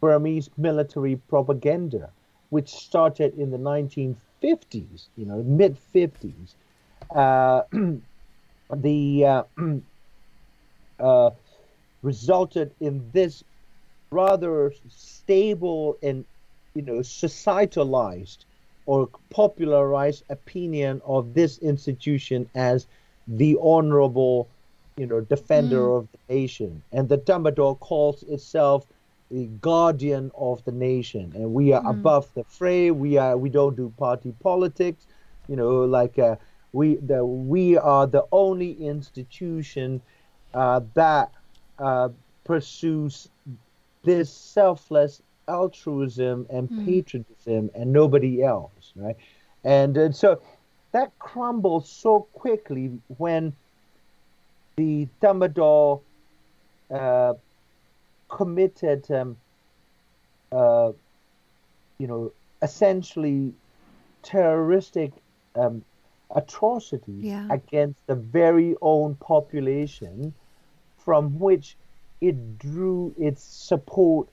Burmese 0.00 0.50
military 0.56 1.16
propaganda, 1.16 2.12
which 2.50 2.68
started 2.70 3.34
in 3.34 3.50
the 3.50 3.58
1950s, 3.58 5.10
you 5.16 5.26
know, 5.26 5.42
mid 5.42 5.78
50s, 5.78 6.56
uh, 7.14 7.62
the 8.74 9.24
uh, 9.24 9.42
uh, 10.98 11.30
resulted 12.02 12.74
in 12.80 13.10
this 13.12 13.42
rather 14.10 14.72
stable 14.88 15.96
and 16.02 16.24
you 16.74 16.82
know 16.82 16.98
societalized 17.00 18.44
or 18.86 19.08
popularized 19.30 20.22
opinion 20.30 21.00
of 21.04 21.34
this 21.34 21.58
institution 21.58 22.48
as 22.54 22.86
the 23.26 23.56
honorable 23.60 24.50
you 24.96 25.06
know 25.06 25.20
defender 25.20 25.88
Mm. 25.88 25.96
of 25.96 26.08
the 26.12 26.34
nation 26.34 26.82
and 26.92 27.08
the 27.08 27.18
Tatmadaw 27.18 27.78
calls 27.80 28.22
itself 28.24 28.86
the 29.30 29.46
guardian 29.60 30.30
of 30.36 30.64
the 30.64 30.72
nation 30.72 31.32
and 31.34 31.52
we 31.52 31.72
are 31.72 31.82
Mm. 31.82 31.86
above 31.86 32.32
the 32.34 32.44
fray 32.44 32.90
we 32.90 33.16
are 33.16 33.36
we 33.36 33.48
don't 33.48 33.76
do 33.76 33.92
party 33.98 34.32
politics 34.40 35.06
you 35.48 35.56
know 35.56 35.84
like 35.84 36.18
uh, 36.18 36.36
We 36.72 36.96
the 36.96 37.24
we 37.24 37.76
are 37.76 38.06
the 38.06 38.24
only 38.32 38.72
institution 38.72 40.02
uh, 40.54 40.80
that 40.94 41.32
uh, 41.78 42.08
pursues 42.44 43.28
this 44.04 44.32
selfless 44.34 45.22
altruism 45.48 46.46
and 46.50 46.70
Mm. 46.70 46.76
patriotism 46.76 47.70
and 47.74 47.92
nobody 47.92 48.42
else, 48.42 48.92
right? 48.96 49.16
And, 49.64 49.96
and 49.96 50.14
so 50.14 50.40
that 50.92 51.12
crumbles 51.18 51.90
so 51.90 52.28
quickly 52.32 53.00
when 53.08 53.54
the 54.76 55.08
uh, 56.90 57.34
committed, 58.28 59.10
um, 59.10 59.38
uh, 60.52 60.92
you 61.98 62.06
know, 62.06 62.32
essentially 62.62 63.54
terroristic 64.22 65.12
um, 65.54 65.84
atrocities 66.34 67.36
Yeah. 67.36 67.50
against 67.50 68.06
the 68.06 68.14
very 68.14 68.74
own 68.80 69.14
population 69.16 70.34
from 70.96 71.38
which 71.38 71.76
it 72.20 72.58
drew 72.58 73.14
its 73.18 73.42
support, 73.42 74.28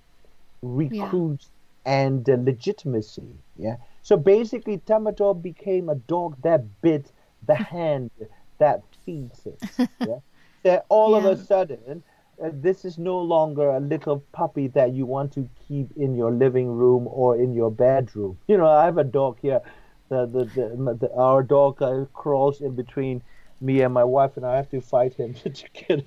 recruits, 0.62 1.52
and 1.86 2.28
uh, 2.30 2.36
legitimacy. 2.40 3.38
Yeah. 3.56 3.78
So 4.02 4.18
basically, 4.18 4.78
Tatmadaw 4.80 5.42
became 5.42 5.90
a 5.90 5.96
dog 5.96 6.42
that 6.44 6.82
bit 6.82 7.12
the 7.46 7.56
hand 7.56 8.12
that 8.60 8.84
feeds 9.06 9.46
it. 9.46 9.60
Yeah. 10.04 10.20
That 10.64 10.86
all 10.90 11.16
of 11.16 11.26
a 11.26 11.36
sudden, 11.36 12.04
uh, 12.44 12.50
this 12.54 12.86
is 12.86 12.98
no 12.98 13.18
longer 13.18 13.70
a 13.70 13.80
little 13.80 14.24
puppy 14.32 14.68
that 14.68 14.94
you 14.94 15.06
want 15.06 15.34
to 15.34 15.48
keep 15.68 15.88
in 15.96 16.16
your 16.16 16.32
living 16.32 16.68
room 16.68 17.08
or 17.10 17.38
in 17.38 17.54
your 17.54 17.72
bedroom. 17.72 18.38
You 18.48 18.58
know, 18.58 18.68
I 18.68 18.86
have 18.86 18.98
a 18.98 19.04
dog 19.04 19.38
here. 19.42 19.62
The, 20.10 20.26
the, 20.28 20.46
the, 20.46 20.98
the 21.00 21.14
our 21.16 21.42
dog 21.42 21.82
uh, 21.82 22.06
crawls 22.14 22.62
in 22.62 22.76
between 22.76 23.24
me 23.60 23.82
and 23.82 23.94
my 23.94 24.04
wife, 24.04 24.38
and 24.38 24.46
I 24.46 24.56
have 24.56 24.70
to 24.70 24.82
fight 24.82 25.16
him 25.16 25.34
to 25.44 25.50
get 25.74 26.06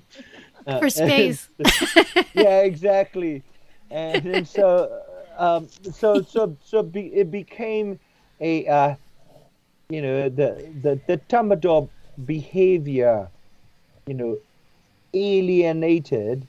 uh, 0.65 0.79
For 0.79 0.89
space. 0.89 1.49
yeah, 2.33 2.61
exactly. 2.61 3.43
And, 3.91 4.25
and 4.25 4.47
so, 4.47 5.01
um, 5.37 5.67
so, 5.91 6.21
so, 6.21 6.55
so 6.63 6.83
be, 6.83 7.07
it 7.07 7.31
became 7.31 7.99
a, 8.39 8.67
uh, 8.67 8.95
you 9.89 10.01
know, 10.01 10.29
the 10.29 10.71
the 10.81 10.99
the 11.07 11.17
Tatmadaw 11.17 11.89
behavior, 12.25 13.27
you 14.05 14.13
know, 14.13 14.37
alienated 15.13 16.47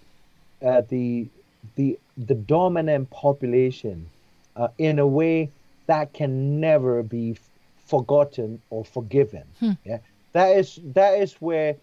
uh, 0.64 0.82
the 0.88 1.30
the 1.76 1.98
the 2.16 2.34
dominant 2.34 3.10
population 3.10 4.10
uh, 4.56 4.68
in 4.78 4.98
a 4.98 5.06
way 5.06 5.52
that 5.86 6.12
can 6.12 6.60
never 6.60 7.02
be 7.02 7.32
f- 7.32 7.50
forgotten 7.76 8.62
or 8.70 8.84
forgiven. 8.84 9.54
Yeah, 9.84 9.98
that 10.32 10.56
is 10.56 10.78
that 10.94 11.18
is 11.20 11.34
where 11.34 11.76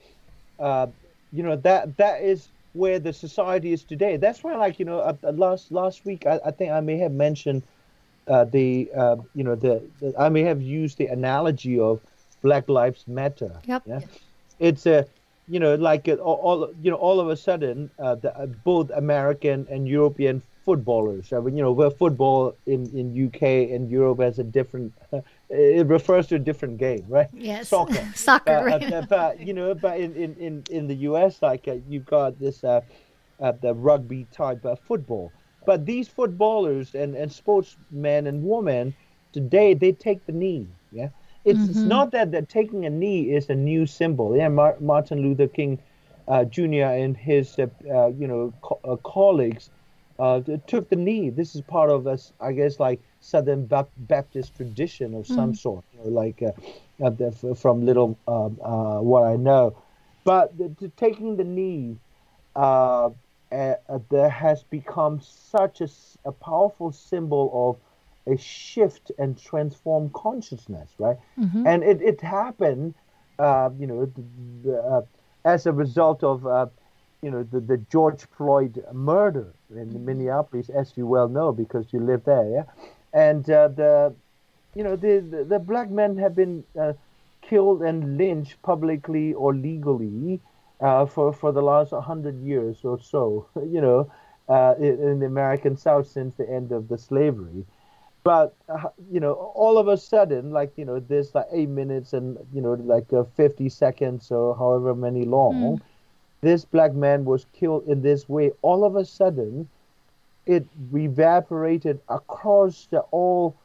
uh, 0.59 0.87
you 1.31 1.43
know 1.43 1.55
that 1.57 1.97
that 1.97 2.21
is 2.21 2.51
where 2.73 2.99
the 2.99 3.13
society 3.13 3.71
is 3.73 3.83
today. 3.85 4.17
That's 4.17 4.43
why, 4.43 4.55
like 4.55 4.79
you 4.79 4.85
know, 4.85 4.99
uh, 4.99 5.13
uh, 5.23 5.31
last 5.31 5.71
last 5.71 6.05
week 6.05 6.25
I, 6.25 6.39
I 6.45 6.51
think 6.51 6.71
I 6.71 6.81
may 6.81 6.97
have 6.97 7.11
mentioned 7.11 7.65
uh, 8.27 8.45
the 8.45 8.91
uh, 8.95 9.17
you 9.33 9.43
know 9.43 9.55
the, 9.55 9.89
the 9.99 10.13
I 10.17 10.29
may 10.29 10.41
have 10.41 10.61
used 10.61 10.97
the 10.97 11.07
analogy 11.07 11.79
of 11.79 12.01
Black 12.41 12.69
Lives 12.69 13.07
Matter. 13.07 13.61
Yep. 13.65 13.83
Yeah, 13.85 14.01
it's 14.59 14.85
a 14.85 15.07
you 15.47 15.59
know 15.59 15.75
like 15.75 16.07
all, 16.07 16.35
all 16.47 16.73
you 16.81 16.91
know 16.91 16.97
all 16.97 17.19
of 17.19 17.29
a 17.29 17.35
sudden 17.37 17.89
uh, 17.99 18.15
the, 18.15 18.35
uh, 18.37 18.45
both 18.47 18.89
American 18.91 19.67
and 19.69 19.87
European 19.87 20.41
footballers. 20.65 21.31
I 21.33 21.39
mean, 21.39 21.55
you 21.57 21.63
know, 21.63 21.71
where 21.71 21.89
football 21.91 22.57
in 22.65 22.89
in 22.93 23.13
UK 23.13 23.71
and 23.71 23.89
Europe 23.89 24.19
has 24.19 24.39
a 24.39 24.43
different. 24.43 24.93
it 25.49 25.87
refers 25.87 26.27
to 26.27 26.35
a 26.35 26.39
different 26.39 26.77
game, 26.77 27.05
right? 27.07 27.27
Yes. 27.33 27.69
Soccer. 27.69 28.05
Soccer, 28.15 28.51
Uh, 28.51 28.63
right. 28.63 28.91
uh, 28.91 29.01
but 29.01 29.39
you 29.39 29.53
know, 29.53 29.73
but 29.73 29.99
in 29.99 30.15
in 30.15 30.35
in, 30.37 30.63
in 30.69 30.87
the 30.87 30.95
US, 31.09 31.41
like 31.41 31.67
uh, 31.67 31.73
you've 31.87 32.05
got 32.05 32.39
this 32.39 32.63
uh, 32.63 32.81
uh, 33.39 33.51
the 33.53 33.73
rugby 33.73 34.25
type 34.31 34.65
of 34.65 34.79
football. 34.79 35.33
But 35.65 35.85
these 35.85 36.07
footballers 36.07 36.93
and 36.95 37.15
and 37.15 37.31
sportsmen 37.31 38.27
and 38.27 38.43
women 38.43 38.95
today 39.31 39.73
they 39.73 39.91
take 39.93 40.25
the 40.25 40.31
knee. 40.33 40.69
Yeah, 40.91 41.09
it's 41.47 41.67
it's 41.69 41.85
not 41.85 42.11
that 42.11 42.31
that 42.31 42.49
taking 42.49 42.85
a 42.85 42.89
knee 42.89 43.33
is 43.35 43.49
a 43.49 43.55
new 43.55 43.85
symbol. 43.85 44.35
Yeah, 44.35 44.49
Mar- 44.49 44.77
Martin 44.79 45.21
Luther 45.21 45.47
King 45.47 45.79
uh, 46.27 46.45
Jr. 46.45 46.87
and 46.87 47.17
his 47.17 47.57
uh, 47.59 47.67
uh, 47.89 48.07
you 48.07 48.27
know 48.27 48.53
co- 48.61 48.79
uh, 48.83 48.97
colleagues 48.97 49.69
uh, 50.19 50.41
took 50.67 50.89
the 50.89 50.95
knee. 50.95 51.29
This 51.29 51.55
is 51.55 51.61
part 51.61 51.89
of 51.89 52.07
us, 52.07 52.33
I 52.39 52.53
guess, 52.53 52.79
like 52.79 53.01
Southern 53.19 53.65
Bap- 53.65 53.91
Baptist 53.97 54.55
tradition 54.55 55.13
of 55.13 55.27
some 55.27 55.53
sort, 55.53 55.83
you 55.93 55.99
know, 55.99 56.09
like 56.09 56.41
uh, 56.41 56.51
uh, 57.05 57.09
the, 57.11 57.55
from 57.55 57.85
little 57.85 58.19
um, 58.27 58.57
uh, 58.63 58.99
what 58.99 59.23
I 59.23 59.35
know. 59.35 59.75
But 60.23 60.57
the, 60.57 60.69
the 60.79 60.89
taking 60.89 61.37
the 61.37 61.43
knee, 61.43 61.97
uh, 62.55 63.09
uh, 63.51 63.75
uh, 63.89 63.99
there 64.09 64.29
has 64.29 64.63
become 64.63 65.19
such 65.21 65.81
a 65.81 66.31
powerful 66.31 66.91
symbol 66.91 67.49
of 67.53 67.86
a 68.27 68.37
shift 68.37 69.11
and 69.17 69.37
transform 69.37 70.09
consciousness, 70.11 70.95
right? 70.99 71.17
And 71.65 71.83
it, 71.83 72.01
it 72.01 72.21
happened, 72.21 72.95
uh, 73.39 73.69
you 73.77 73.87
know, 73.87 74.05
the, 74.05 74.23
the, 74.63 74.77
uh, 74.83 75.01
as 75.45 75.65
a 75.65 75.73
result 75.73 76.23
of, 76.23 76.45
uh, 76.45 76.67
you 77.21 77.31
know, 77.31 77.43
the, 77.43 77.59
the 77.61 77.77
George 77.77 78.23
Floyd 78.25 78.83
murder 78.93 79.53
in 79.75 80.05
Minneapolis, 80.05 80.69
as 80.69 80.97
you 80.97 81.07
well 81.07 81.29
know 81.29 81.51
because 81.51 81.93
you 81.93 81.99
live 81.99 82.23
there, 82.25 82.49
yeah. 82.49 82.63
And 83.13 83.49
uh, 83.49 83.69
the, 83.69 84.15
you 84.75 84.83
know, 84.83 84.95
the, 84.95 85.19
the 85.19 85.43
the 85.45 85.59
black 85.59 85.89
men 85.89 86.17
have 86.17 86.35
been 86.35 86.63
uh, 86.79 86.93
killed 87.41 87.81
and 87.81 88.17
lynched 88.17 88.61
publicly 88.61 89.33
or 89.33 89.53
legally 89.53 90.41
uh, 90.79 91.05
for 91.05 91.33
for 91.33 91.51
the 91.51 91.61
last 91.61 91.91
hundred 91.91 92.39
years 92.41 92.83
or 92.83 92.99
so, 92.99 93.47
you 93.55 93.81
know, 93.81 94.11
uh, 94.47 94.75
in, 94.79 95.01
in 95.01 95.19
the 95.19 95.25
American 95.25 95.75
South 95.77 96.07
since 96.07 96.35
the 96.35 96.49
end 96.49 96.71
of 96.71 96.87
the 96.87 96.97
slavery 96.97 97.65
but 98.27 98.55
uh, 98.69 98.89
you 99.11 99.19
know 99.19 99.33
all 99.55 99.77
of 99.77 99.87
a 99.87 99.97
sudden 99.97 100.51
like 100.51 100.77
you 100.77 100.85
know 100.85 100.99
there's 100.99 101.33
like 101.35 101.47
eight 101.53 101.69
minutes 101.69 102.13
and 102.13 102.37
you 102.53 102.61
know 102.61 102.73
like 102.73 103.11
uh, 103.13 103.23
50 103.35 103.69
seconds 103.69 104.31
or 104.31 104.55
however 104.57 104.95
many 104.95 105.25
long 105.25 105.79
this 106.41 106.65
black 106.65 106.93
man 106.93 107.25
was 107.25 107.45
killed 107.53 107.87
in 107.87 108.01
this 108.01 108.29
way. 108.29 108.51
All 108.61 108.83
of 108.85 108.95
a 108.95 109.05
sudden 109.05 109.69
it 110.45 110.67
evaporated 110.93 111.99
across 112.09 112.87
the 112.87 113.01
all 113.11 113.57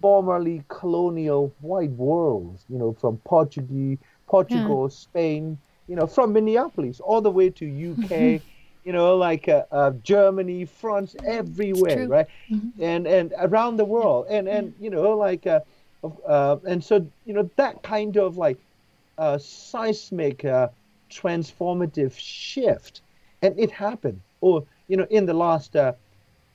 formerly 0.00 0.64
colonial 0.68 1.54
white 1.60 1.90
worlds 1.92 2.64
you 2.68 2.78
know 2.78 2.92
from 2.92 3.18
portuguese 3.24 3.98
portugal 4.26 4.88
spain 4.88 5.58
you 5.88 5.96
know 5.96 6.06
from 6.06 6.32
minneapolis 6.32 7.00
all 7.00 7.20
the 7.20 7.30
way 7.30 7.50
to 7.50 7.66
uk 7.92 8.42
you 8.84 8.92
know 8.92 9.16
like 9.16 9.48
uh, 9.48 9.64
uh, 9.70 9.90
germany 10.02 10.64
france 10.64 11.14
everywhere 11.24 11.96
true. 11.96 12.08
right? 12.08 12.26
And 12.78 13.06
and 13.06 13.32
around 13.38 13.76
the 13.76 13.84
world. 13.84 14.26
And 14.30 14.48
and 14.48 14.74
you 14.78 14.90
know 14.90 15.16
like 15.16 15.46
uh, 15.46 15.60
uh 16.26 16.56
and 16.66 16.82
so 16.84 17.10
you 17.24 17.34
know 17.34 17.50
that 17.56 17.82
kind 17.82 18.16
of 18.16 18.36
like 18.36 18.60
uh 19.18 19.38
seismic 19.38 20.44
uh 20.44 20.68
transformative 21.10 22.14
shift. 22.16 23.02
And 23.42 23.58
it 23.58 23.70
happened. 23.72 24.22
Or 24.40 24.64
you 24.88 24.96
know 24.96 25.06
in 25.10 25.26
the 25.26 25.34
last 25.34 25.76
uh 25.76 25.94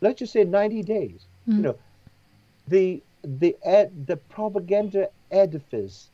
let's 0.01 0.19
just 0.19 0.33
say 0.33 0.43
90 0.43 0.83
days. 0.83 1.27
You 1.55 1.63
know 1.63 1.79
the 2.67 3.03
the 3.23 3.57
ed, 3.63 4.07
the 4.07 4.17
propaganda 4.17 5.09
edifice 5.31 6.11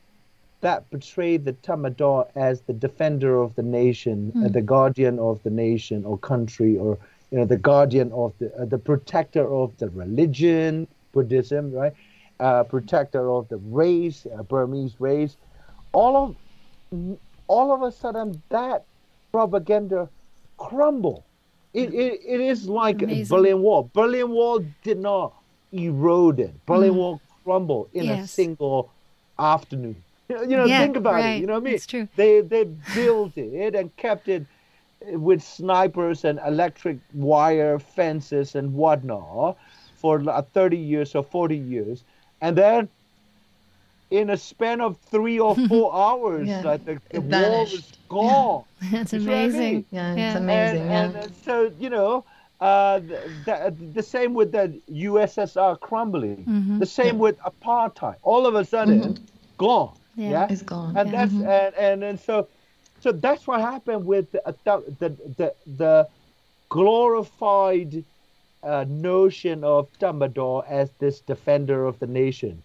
that 0.60 0.90
portrayed 0.90 1.44
the 1.44 1.52
Tatmadaw 1.54 2.28
as 2.34 2.60
the 2.62 2.72
defender 2.72 3.40
of 3.40 3.54
the 3.54 3.62
nation, 3.62 4.32
uh, 4.44 4.48
the 4.48 4.60
guardian 4.60 5.18
of 5.18 5.42
the 5.42 5.50
nation 5.50 6.04
or 6.04 6.18
country, 6.18 6.76
or 6.76 6.98
you 7.30 7.38
know 7.38 7.44
the 7.44 7.56
guardian 7.56 8.12
of 8.12 8.32
the 8.38 8.54
uh, 8.56 8.64
the 8.64 8.78
protector 8.78 9.52
of 9.52 9.76
the 9.78 9.88
religion, 9.90 10.86
Buddhism, 11.12 11.72
right? 11.72 11.92
Uh, 12.38 12.62
protector 12.64 13.30
of 13.30 13.48
the 13.48 13.58
race, 13.58 14.26
uh, 14.38 14.42
Burmese 14.42 14.94
race. 14.98 15.36
All 15.92 16.16
of 16.16 17.16
all 17.46 17.72
of 17.72 17.82
a 17.82 17.92
sudden 17.92 18.42
that 18.50 18.84
propaganda 19.32 20.08
crumble. 20.56 21.24
It, 21.72 21.94
it, 21.94 22.20
it 22.26 22.40
is 22.40 22.68
like 22.68 23.02
Amazing. 23.02 23.36
Berlin 23.36 23.62
Wall. 23.62 23.90
Berlin 23.94 24.30
Wall 24.30 24.64
did 24.82 24.98
not 24.98 25.34
erode 25.72 26.40
it. 26.40 26.54
Berlin 26.66 26.96
Wall 26.96 27.20
crumbled 27.44 27.90
in 27.92 28.08
a 28.08 28.26
single 28.26 28.92
afternoon. 29.38 30.02
You 30.50 30.56
know, 30.56 30.64
Yeah, 30.66 30.80
think 30.80 30.96
about 30.96 31.14
right. 31.14 31.36
it. 31.36 31.40
You 31.40 31.46
know 31.46 31.54
what 31.54 31.62
I 31.62 31.64
mean? 31.64 31.74
It's 31.74 31.86
true. 31.86 32.08
They 32.16 32.40
they 32.40 32.64
built 32.64 33.36
it 33.36 33.74
and 33.74 33.94
kept 33.96 34.28
it 34.28 34.46
with 35.12 35.42
snipers 35.42 36.24
and 36.24 36.38
electric 36.46 36.98
wire 37.14 37.78
fences 37.78 38.54
and 38.54 38.74
whatnot 38.74 39.56
for 39.96 40.20
30 40.54 40.76
years 40.76 41.14
or 41.14 41.22
40 41.24 41.56
years, 41.56 42.04
and 42.40 42.56
then 42.56 42.88
in 44.10 44.30
a 44.30 44.36
span 44.36 44.80
of 44.80 44.96
three 44.98 45.38
or 45.38 45.54
four 45.68 45.94
hours, 45.94 46.48
Yeah. 46.48 46.62
like 46.62 46.84
the, 46.84 46.94
the 47.10 47.16
It 47.16 47.18
wall 47.20 47.30
vanished. 47.30 47.72
was 47.72 47.92
gone. 48.08 48.64
That's 48.90 49.12
You 49.12 49.20
see 49.20 49.26
what 49.26 49.34
I 49.34 49.42
amazing. 49.42 49.72
mean? 49.74 49.84
Yeah, 49.90 50.10
it's 50.12 50.18
Yeah. 50.18 50.36
amazing. 50.38 50.80
And, 50.82 50.90
yeah. 50.90 51.20
and 51.22 51.30
uh, 51.30 51.34
so 51.44 51.72
you 51.78 51.90
know, 51.90 52.24
uh, 52.60 52.98
the, 53.00 53.18
the, 53.44 53.74
the 53.94 54.02
same 54.02 54.34
with 54.34 54.52
the 54.52 54.80
USSR 54.88 55.76
crumbling. 55.76 56.44
Mm-hmm. 56.44 56.78
The 56.78 56.86
same 56.86 57.18
with 57.18 57.38
apartheid. 57.38 58.16
All 58.22 58.46
of 58.46 58.54
a 58.54 58.64
sudden, 58.64 59.16
gone. 59.58 59.99
Yeah. 60.14 60.38
Yeah, 60.38 60.48
It's 60.48 60.62
gone. 60.62 60.94
and 60.94 61.10
yeah. 61.10 61.12
that's 61.12 61.38
Mhm. 61.38 61.40
and, 61.40 61.74
and 61.74 62.02
and 62.04 62.18
so 62.20 62.48
so 63.00 63.12
that's 63.12 63.46
what 63.46 63.60
happened 63.60 64.04
with 64.04 64.30
the 64.32 64.42
the 64.64 65.08
the, 65.36 65.54
the 65.66 66.08
glorified 66.68 68.04
uh, 68.62 68.84
notion 68.88 69.64
of 69.64 69.88
Tatmadaw 69.98 70.64
as 70.68 70.92
this 70.98 71.20
defender 71.22 71.84
of 71.86 71.98
the 71.98 72.06
nation. 72.06 72.62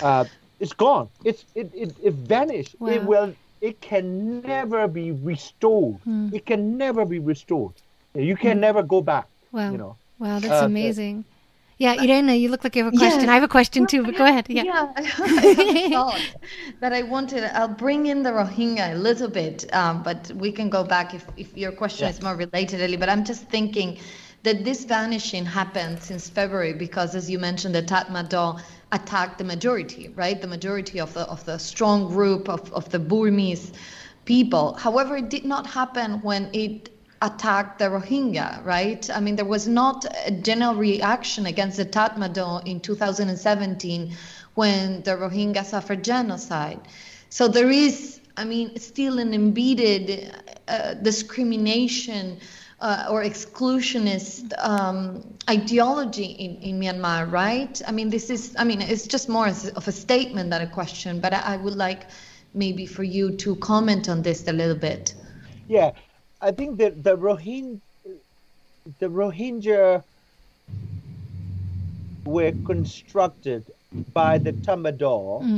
Uh, 0.00 0.24
it's 0.58 0.72
gone. 0.72 1.10
It's 1.24 1.46
it 1.54 1.70
it, 1.74 1.96
it 2.02 2.14
vanished. 2.14 2.76
It 2.84 3.02
Wow. 3.02 3.02
will. 3.02 3.36
It 3.60 3.80
can 3.80 4.40
never 4.42 4.86
be 4.88 5.12
restored. 5.12 6.00
Hmm. 6.04 6.28
It 6.30 6.46
can 6.46 6.76
never 6.76 7.04
be 7.04 7.18
restored. 7.18 7.74
You 8.14 8.36
can 8.36 8.60
never 8.60 8.82
go 8.82 9.00
back. 9.02 9.28
Wow. 9.52 9.72
You 9.72 9.78
know. 9.78 9.98
Wow, 10.18 10.38
that's 10.40 10.60
Uh, 10.60 10.62
amazing. 10.62 11.24
Yeah, 11.78 11.94
Irena, 11.94 12.34
you 12.34 12.50
look 12.50 12.64
like 12.64 12.76
you 12.76 12.84
have 12.84 12.94
a 12.94 12.96
question. 12.96 13.22
Yes. 13.22 13.28
I 13.28 13.34
have 13.34 13.44
a 13.44 13.48
question 13.48 13.86
too, 13.86 14.04
but 14.04 14.16
go 14.16 14.26
ahead. 14.26 14.48
Yeah. 14.50 14.64
Yeah, 14.64 14.92
I 14.96 15.90
thought 15.92 16.20
that 16.80 16.92
I 16.92 17.02
wanted. 17.02 17.44
I'll 17.56 17.68
bring 17.68 18.06
in 18.06 18.24
the 18.24 18.30
Rohingya 18.30 18.94
a 18.94 18.98
little 18.98 19.28
bit, 19.28 19.72
um, 19.74 20.02
but 20.02 20.32
we 20.36 20.52
can 20.52 20.70
go 20.70 20.84
back 20.84 21.14
if, 21.14 21.26
if 21.36 21.56
your 21.56 21.72
question 21.72 22.06
Yeah. 22.06 22.10
is 22.10 22.22
more 22.22 22.36
related, 22.36 22.80
Ellie. 22.80 22.96
But 22.96 23.10
I'm 23.10 23.24
just 23.24 23.44
thinking 23.48 23.98
that 24.44 24.64
this 24.64 24.84
vanishing 24.86 25.46
happened 25.46 26.02
since 26.02 26.28
February 26.30 26.72
because, 26.74 27.14
as 27.14 27.30
you 27.30 27.38
mentioned, 27.38 27.74
the 27.74 27.82
Tatmadaw 27.82 28.60
attacked 28.92 29.38
the 29.38 29.44
majority, 29.44 30.10
right? 30.16 30.40
The 30.40 30.48
majority 30.48 31.00
of 31.00 31.14
the 31.14 31.22
of 31.28 31.44
the 31.44 31.58
strong 31.58 32.08
group 32.08 32.48
of, 32.48 32.72
of 32.72 32.88
the 32.90 32.98
Burmese 33.00 33.72
people. 34.24 34.74
However, 34.74 35.16
it 35.18 35.30
did 35.30 35.44
not 35.44 35.66
happen 35.66 36.22
when 36.22 36.50
it 36.54 36.90
attacked 37.20 37.78
the 37.78 37.86
Rohingya, 37.86 38.64
right? 38.64 39.08
I 39.10 39.20
mean, 39.20 39.36
there 39.36 39.44
was 39.44 39.66
not 39.66 40.04
a 40.26 40.30
general 40.30 40.74
reaction 40.74 41.46
against 41.46 41.76
the 41.76 41.84
Tatmadaw 41.84 42.66
in 42.66 42.80
2017 42.80 44.16
when 44.54 45.02
the 45.02 45.12
Rohingya 45.12 45.64
suffered 45.64 46.04
genocide. 46.04 46.80
So 47.30 47.48
there 47.48 47.70
is, 47.70 48.20
I 48.36 48.44
mean, 48.44 48.78
still 48.78 49.18
an 49.18 49.34
embedded 49.34 50.34
uh, 50.68 50.94
discrimination 50.94 52.38
uh, 52.80 53.06
or 53.10 53.24
exclusionist 53.24 54.52
um, 54.58 55.22
ideology 55.50 56.24
in, 56.24 56.56
in 56.56 56.80
Myanmar, 56.80 57.30
right? 57.30 57.80
I 57.86 57.92
mean, 57.92 58.10
this 58.10 58.30
is, 58.30 58.54
I 58.58 58.64
mean, 58.64 58.80
it's 58.80 59.06
just 59.06 59.28
more 59.28 59.48
of 59.48 59.88
a 59.88 59.92
statement 59.92 60.50
than 60.50 60.62
a 60.62 60.68
question, 60.68 61.20
but 61.20 61.34
I, 61.34 61.54
I 61.54 61.56
would 61.56 61.74
like 61.74 62.06
maybe 62.54 62.86
for 62.86 63.02
you 63.02 63.36
to 63.36 63.56
comment 63.56 64.08
on 64.08 64.22
this 64.22 64.46
a 64.46 64.52
little 64.52 64.76
bit. 64.76 65.14
Yeah, 65.66 65.90
I 66.40 66.50
think 66.52 66.78
that 66.78 67.02
the 67.02 67.16
Rohingya, 67.16 67.80
the 68.98 69.08
Rohingya 69.08 70.04
were 72.24 72.52
constructed 72.64 73.70
by 74.14 74.38
the 74.38 74.52
Tatmadaw 74.52 75.48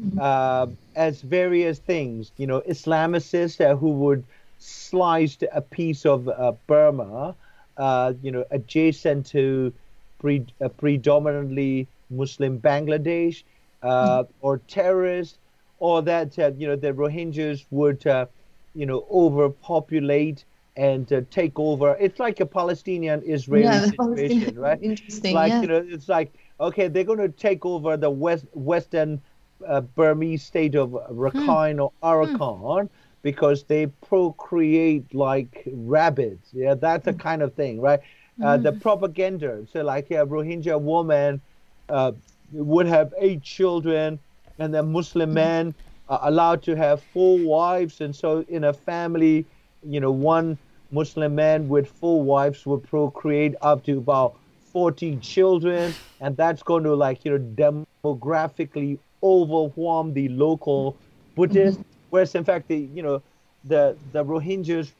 Mm. 0.00 0.20
uh, 0.20 0.66
as 0.94 1.22
various 1.22 1.78
things. 1.78 2.32
You 2.36 2.46
know, 2.46 2.60
Islamicists 2.62 3.60
uh, 3.64 3.76
who 3.76 3.90
would 4.04 4.26
slice 4.58 5.38
a 5.52 5.60
piece 5.62 6.04
of 6.06 6.28
uh, 6.28 6.52
Burma, 6.66 7.36
uh, 7.76 8.14
you 8.22 8.30
know, 8.30 8.44
adjacent 8.50 9.26
to 9.26 9.74
pre- 10.18 10.46
uh, 10.60 10.68
predominantly 10.68 11.88
Muslim 12.10 12.60
Bangladesh, 12.60 13.44
uh, 13.82 14.24
or 14.40 14.58
terrorists, 14.58 15.38
or 15.78 16.02
that 16.02 16.38
uh, 16.38 16.52
you 16.56 16.66
know 16.66 16.76
the 16.76 16.92
Rohingyas 16.92 17.66
would, 17.70 18.06
uh, 18.06 18.26
you 18.74 18.86
know, 18.86 19.06
overpopulate 19.10 20.44
and 20.76 21.12
uh, 21.12 21.22
take 21.30 21.58
over. 21.58 21.96
It's 22.00 22.18
like 22.18 22.40
a 22.40 22.46
Palestinian-Israeli 22.46 23.64
Yeah, 23.64 23.80
situation, 23.80 23.96
Palestinian- 23.96 24.58
right? 24.66 24.82
interesting, 24.82 25.34
Like 25.34 25.50
yeah. 25.50 25.62
you 25.62 25.68
know, 25.68 25.84
it's 25.88 26.08
like 26.08 26.34
okay, 26.60 26.88
they're 26.88 27.04
going 27.04 27.18
to 27.18 27.28
take 27.28 27.64
over 27.66 27.96
the 27.96 28.10
west 28.10 28.46
western 28.52 29.20
uh, 29.66 29.80
Burmese 29.80 30.44
state 30.44 30.74
of 30.74 30.90
Rakhine 31.10 31.80
or 31.80 31.92
Arakan 32.02 32.88
because 33.22 33.64
they 33.64 33.86
procreate 33.86 35.14
like 35.14 35.62
rabbits. 35.72 36.50
Yeah, 36.52 36.74
that's 36.74 37.04
the 37.04 37.12
kind 37.14 37.42
of 37.42 37.54
thing, 37.54 37.80
right? 37.80 38.00
Uh, 38.40 38.56
the 38.56 38.72
propaganda. 38.72 39.64
So, 39.70 39.82
like 39.82 40.10
a 40.10 40.26
Rohingya 40.26 40.80
woman 40.80 41.40
uh, 41.88 42.12
would 42.52 42.86
have 42.86 43.12
eight 43.18 43.42
children, 43.42 44.18
and 44.58 44.74
the 44.74 44.82
Muslim 44.82 45.32
men 45.34 45.74
are 46.08 46.20
allowed 46.22 46.62
to 46.64 46.76
have 46.76 47.02
four 47.02 47.38
wives, 47.38 48.00
and 48.00 48.14
so 48.14 48.44
in 48.48 48.64
a 48.64 48.72
family, 48.72 49.46
you 49.82 50.00
know, 50.00 50.10
one 50.10 50.58
Muslim 50.90 51.34
man 51.34 51.68
with 51.68 51.88
four 51.88 52.22
wives 52.22 52.66
would 52.66 52.82
procreate 52.84 53.54
up 53.62 53.84
to 53.84 53.98
about 53.98 54.36
40 54.72 55.16
children, 55.16 55.94
and 56.20 56.36
that's 56.36 56.62
going 56.62 56.84
to 56.84 56.94
like 56.94 57.24
you 57.24 57.38
know 57.38 57.82
demographically 58.04 58.98
overwhelm 59.22 60.12
the 60.12 60.28
local 60.28 60.96
Buddhists. 61.34 61.80
Mm-hmm. 61.80 62.10
Whereas 62.10 62.34
in 62.34 62.44
fact, 62.44 62.68
the 62.68 62.78
you 62.94 63.02
know 63.02 63.22
the 63.64 63.96
the 64.12 64.24
Rohingyas 64.24 64.90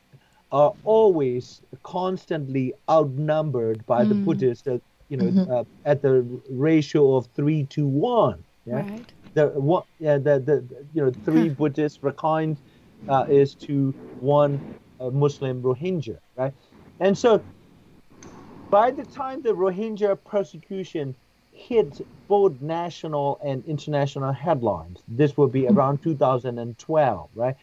are 0.53 0.73
always 0.85 1.61
constantly 1.83 2.73
outnumbered 2.89 3.85
by 3.87 4.05
the 4.05 4.15
mm. 4.15 4.25
Buddhists. 4.25 4.67
At, 4.67 4.81
you 5.09 5.17
know, 5.17 5.25
mm-hmm. 5.25 5.53
uh, 5.53 5.65
at 5.85 6.01
the 6.01 6.25
ratio 6.49 7.17
of 7.17 7.27
three 7.35 7.65
to 7.65 7.87
one. 7.87 8.43
Yeah 8.65 8.77
Right. 8.77 9.13
The 9.35 9.49
one 9.49 9.83
yeah 9.99 10.17
the, 10.19 10.39
the 10.41 10.65
you 10.95 11.05
know 11.05 11.13
three 11.25 11.49
Buddhists 11.49 11.99
Rakhine 11.99 12.57
uh, 13.09 13.27
is 13.29 13.55
to 13.67 13.93
one 14.21 14.61
uh, 15.01 15.11
Muslim 15.11 15.63
Rohingya 15.63 16.19
right? 16.37 16.53
And 17.01 17.17
so 17.19 17.43
by 18.71 18.91
the 18.91 19.05
time 19.05 19.43
the 19.43 19.55
Rohingya 19.55 20.19
persecution 20.25 21.15
hit 21.53 22.01
both 22.29 22.61
national 22.61 23.39
and 23.45 23.65
international 23.67 24.33
headlines 24.33 25.01
this 25.09 25.37
will 25.37 25.49
be 25.49 25.67
around 25.69 26.03
2012 26.03 27.31
right? 27.35 27.57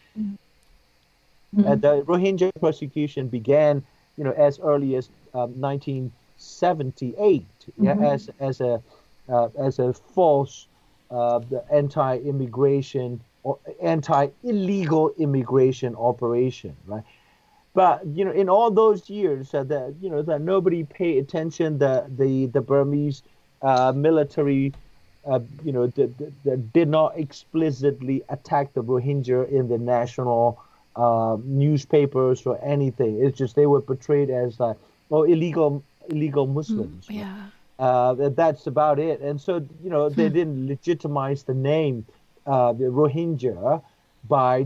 Uh, 1.66 1.76
the 1.76 2.02
Rohingya 2.04 2.50
persecution 2.60 3.28
began 3.28 3.84
you 4.18 4.24
know 4.24 4.32
as 4.32 4.60
early 4.60 4.96
as 4.96 5.10
um, 5.34 5.52
1978 5.60 7.46
yeah 7.82 7.96
as 8.02 8.30
as 8.40 8.62
a 8.62 8.82
uh, 9.30 9.50
as 9.58 9.80
a 9.80 9.94
false 9.94 10.68
uh, 11.12 11.40
the 11.40 11.64
anti-immigration 11.72 13.22
or 13.44 13.60
anti-illegal 13.82 15.14
immigration 15.18 15.96
operation, 15.96 16.76
right? 16.86 17.04
But 17.74 18.06
you 18.06 18.26
know, 18.26 18.32
in 18.32 18.50
all 18.50 18.72
those 18.72 19.10
years, 19.10 19.54
uh, 19.54 19.64
that 19.66 19.96
you 20.02 20.10
know 20.10 20.22
that 20.24 20.42
nobody 20.42 20.84
paid 20.84 21.18
attention. 21.20 21.78
The 21.78 22.06
the 22.18 22.48
the 22.48 22.62
Burmese 22.62 23.24
uh, 23.62 23.94
military, 23.96 24.74
uh, 25.26 25.40
you 25.64 25.72
know, 25.72 25.88
the 25.88 26.08
did 26.74 26.90
not 26.90 27.18
explicitly 27.18 28.24
attack 28.30 28.74
the 28.74 28.84
Rohingya 28.84 29.50
in 29.50 29.70
the 29.70 29.78
national 29.78 30.62
uh, 30.96 31.38
newspapers 31.44 32.46
or 32.46 32.60
anything. 32.64 33.24
It's 33.24 33.38
just 33.38 33.56
they 33.56 33.68
were 33.68 33.82
portrayed 33.82 34.30
as 34.30 34.60
like, 34.60 34.78
oh, 35.10 35.24
illegal 35.24 35.84
illegal 36.10 36.48
Muslims. 36.48 37.08
right? 37.10 37.20
Yeah. 37.20 37.44
Uh, 37.80 38.14
that- 38.16 38.36
that's 38.36 38.68
about 38.68 39.00
it. 39.00 39.22
And 39.22 39.40
so, 39.40 39.66
you 39.82 39.90
know, 39.90 40.10
they 40.10 40.30
didn't 40.30 40.68
legitimize 40.68 41.44
the 41.44 41.54
name 41.54 42.06
uh, 42.46 42.74
the 42.74 42.86
Rohingya 42.86 43.82
by 44.28 44.66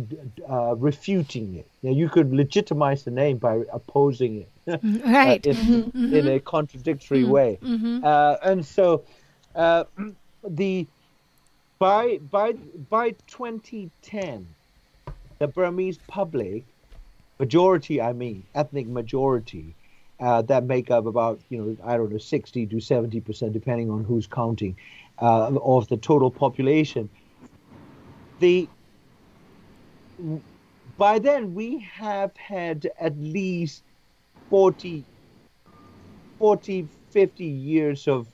uh, 0.50 0.76
refuting 0.76 1.56
it. 1.56 1.70
Now, 1.82 1.92
you 1.92 2.10
could 2.10 2.34
legitimize 2.34 3.04
the 3.04 3.12
name 3.12 3.38
by 3.38 3.64
opposing 3.72 4.42
it 4.44 4.52
uh, 4.68 4.78
Right. 4.84 5.46
in, 5.46 5.92
in 6.12 6.28
a 6.28 6.40
contradictory 6.40 7.24
way. 7.24 7.60
Uh, 8.02 8.36
and 8.44 8.66
so, 8.66 9.04
uh, 9.56 9.86
the 10.48 10.88
by 11.80 12.18
by 12.20 12.54
by 12.90 13.12
2010, 13.28 14.56
the 15.40 15.48
Burmese 15.48 16.00
public 16.08 16.66
majority, 17.40 18.02
I 18.02 18.14
mean, 18.14 18.46
ethnic 18.54 18.88
majority, 18.88 19.76
uh, 20.20 20.42
that 20.44 20.64
make 20.64 20.92
up 20.92 21.06
about, 21.06 21.40
you 21.50 21.58
know, 21.58 21.78
I 21.84 21.98
don't 21.98 22.12
know, 22.12 22.18
60 22.18 22.66
to 22.68 22.80
70 22.80 23.22
percent, 23.22 23.54
depending 23.54 23.90
on 23.90 24.04
who's 24.04 24.28
counting, 24.28 24.76
uh, 25.22 25.48
of 25.64 25.88
the 25.88 25.98
total 25.98 26.32
population. 26.32 27.10
The 28.40 28.68
by 30.98 31.20
then 31.20 31.54
we 31.54 31.80
have 31.80 32.36
had 32.38 32.90
at 33.00 33.18
least 33.18 33.84
40, 34.50 35.04
40 36.40 36.88
50 37.10 37.46
years 37.46 38.08
of, 38.08 38.28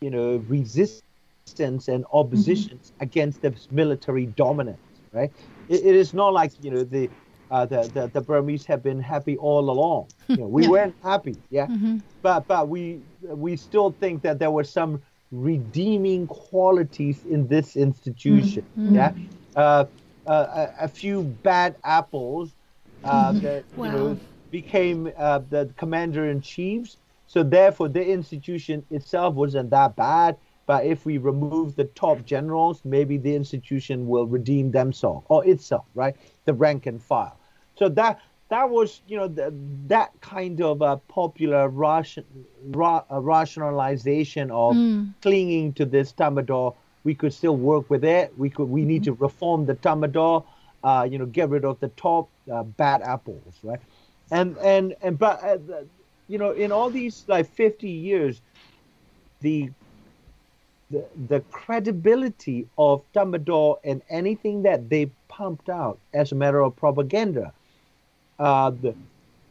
you 0.00 0.10
know, 0.10 0.36
resistance 0.48 1.88
and 1.88 2.04
oppositions 2.12 2.92
against 3.00 3.42
the 3.42 3.54
military 3.70 4.26
dominance, 4.26 4.78
right? 5.12 5.32
It, 5.68 5.86
it 5.86 5.94
is 5.94 6.12
not 6.14 6.32
like, 6.32 6.52
you 6.62 6.70
know, 6.70 6.84
the 6.84 7.08
uh, 7.50 7.66
the, 7.66 7.88
the 7.92 8.08
the 8.08 8.20
Burmese 8.20 8.66
have 8.66 8.82
been 8.82 9.00
happy 9.00 9.36
all 9.36 9.70
along. 9.70 10.08
You 10.34 10.42
know, 10.42 10.48
we 10.48 10.62
Yeah. 10.62 10.66
weren't 10.66 10.96
happy, 11.02 11.42
yeah, 11.50 11.68
but 12.22 12.46
but 12.46 12.68
we 12.68 13.02
we 13.22 13.56
still 13.56 13.92
think 13.92 14.22
that 14.22 14.38
there 14.38 14.50
were 14.50 14.64
some 14.64 15.02
redeeming 15.30 16.26
qualities 16.26 17.24
in 17.24 17.46
this 17.48 17.76
institution. 17.76 18.64
Yeah, 18.90 19.12
uh, 19.54 19.86
uh, 20.26 20.68
a, 20.80 20.84
a 20.84 20.88
few 20.88 21.22
bad 21.24 21.76
apples 21.84 22.54
uh, 23.04 23.32
that 23.34 23.66
you 23.76 23.90
know 23.90 24.18
became 24.50 25.10
uh, 25.16 25.40
the 25.48 25.72
commander 25.76 26.26
in 26.28 26.40
chiefs. 26.40 26.98
So 27.26 27.42
therefore, 27.42 27.88
the 27.88 28.06
institution 28.06 28.84
itself 28.90 29.34
wasn't 29.34 29.70
that 29.70 29.96
bad. 29.96 30.38
but 30.66 30.84
if 30.86 31.04
we 31.06 31.18
remove 31.18 31.68
the 31.70 31.84
top 31.84 32.18
generals, 32.24 32.76
maybe 32.84 33.16
the 33.18 33.34
institution 33.34 34.06
will 34.06 34.26
redeem 34.26 34.70
themselves 34.72 35.26
or 35.28 35.44
itself, 35.46 35.86
right? 35.94 36.16
The 36.46 36.54
rank 36.54 36.86
and 36.86 37.02
file. 37.02 37.36
So 37.76 37.88
that 37.90 38.20
that 38.48 38.70
was, 38.70 39.00
you 39.08 39.16
know, 39.16 39.26
the, 39.26 39.52
that 39.88 40.12
kind 40.20 40.60
of 40.62 40.80
a 40.80 40.96
popular 40.96 41.68
ration, 41.68 42.24
ra, 42.66 43.02
rationalization 43.10 44.50
of 44.50 44.76
mm. 44.76 45.12
clinging 45.20 45.72
to 45.74 45.84
this 45.84 46.12
Tatmadaw. 46.12 46.74
We 47.02 47.14
could 47.14 47.32
still 47.32 47.56
work 47.56 47.90
with 47.90 48.04
it. 48.04 48.32
We 48.36 48.50
could. 48.50 48.64
We 48.64 48.80
mm-hmm. 48.80 48.88
need 48.88 49.04
to 49.04 49.12
reform 49.12 49.66
the 49.66 49.74
Tatmadaw. 49.74 50.44
Uh, 50.82 51.08
you 51.10 51.18
know, 51.18 51.26
get 51.26 51.48
rid 51.48 51.64
of 51.64 51.80
the 51.80 51.88
top 51.90 52.28
uh, 52.52 52.62
bad 52.62 53.02
apples, 53.02 53.54
right? 53.62 53.80
And 54.30 54.56
and 54.58 54.94
and 55.02 55.18
but 55.18 55.42
uh, 55.42 55.58
you 56.28 56.38
know, 56.38 56.50
in 56.50 56.72
all 56.72 56.90
these 56.90 57.24
like 57.28 57.48
50 57.48 57.88
years, 57.88 58.40
the 59.40 59.70
the, 60.90 61.04
the 61.28 61.40
credibility 61.50 62.68
of 62.78 63.02
Tatmadaw 63.12 63.78
and 63.82 64.02
anything 64.08 64.62
that 64.62 64.88
they 64.88 65.10
pumped 65.36 65.68
out 65.68 65.98
as 66.14 66.32
a 66.32 66.34
matter 66.34 66.60
of 66.62 66.74
propaganda 66.76 67.52
uh, 68.38 68.72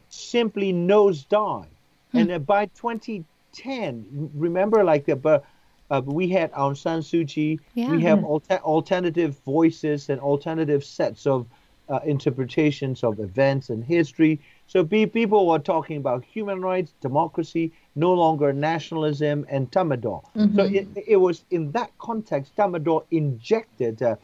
simply 0.08 0.72
nosedive. 0.72 1.66
Hmm. 2.12 2.18
And 2.18 2.32
uh, 2.32 2.38
by 2.38 2.66
2010, 2.66 4.30
remember, 4.34 4.84
like 4.84 5.06
the 5.06 5.42
uh, 5.88 6.02
we 6.04 6.28
had 6.28 6.50
Aung 6.52 6.76
San 6.76 7.00
Suu 7.00 7.28
Kyi, 7.28 7.60
yeah. 7.74 7.90
we 7.90 8.02
have 8.02 8.24
alter- 8.24 8.58
alternative 8.58 9.38
voices 9.44 10.08
and 10.08 10.20
alternative 10.20 10.82
sets 10.82 11.26
of 11.26 11.46
uh, 11.88 12.00
interpretations 12.04 13.04
of 13.04 13.20
events 13.20 13.70
and 13.70 13.84
history. 13.84 14.40
So 14.66 14.82
be, 14.82 15.06
people 15.06 15.46
were 15.46 15.60
talking 15.60 15.98
about 15.98 16.24
human 16.24 16.60
rights, 16.60 16.92
democracy, 17.00 17.70
no 17.94 18.12
longer 18.12 18.52
nationalism, 18.52 19.46
and 19.48 19.70
Tatmadaw. 19.70 20.24
Mm-hmm. 20.34 20.56
So 20.56 20.64
it, 20.64 20.88
it, 21.06 21.16
was 21.18 21.44
in 21.52 21.70
that 21.70 21.92
context, 21.98 22.56
Tatmadaw 22.56 23.04
injected, 23.12 24.02
uh, 24.02 24.16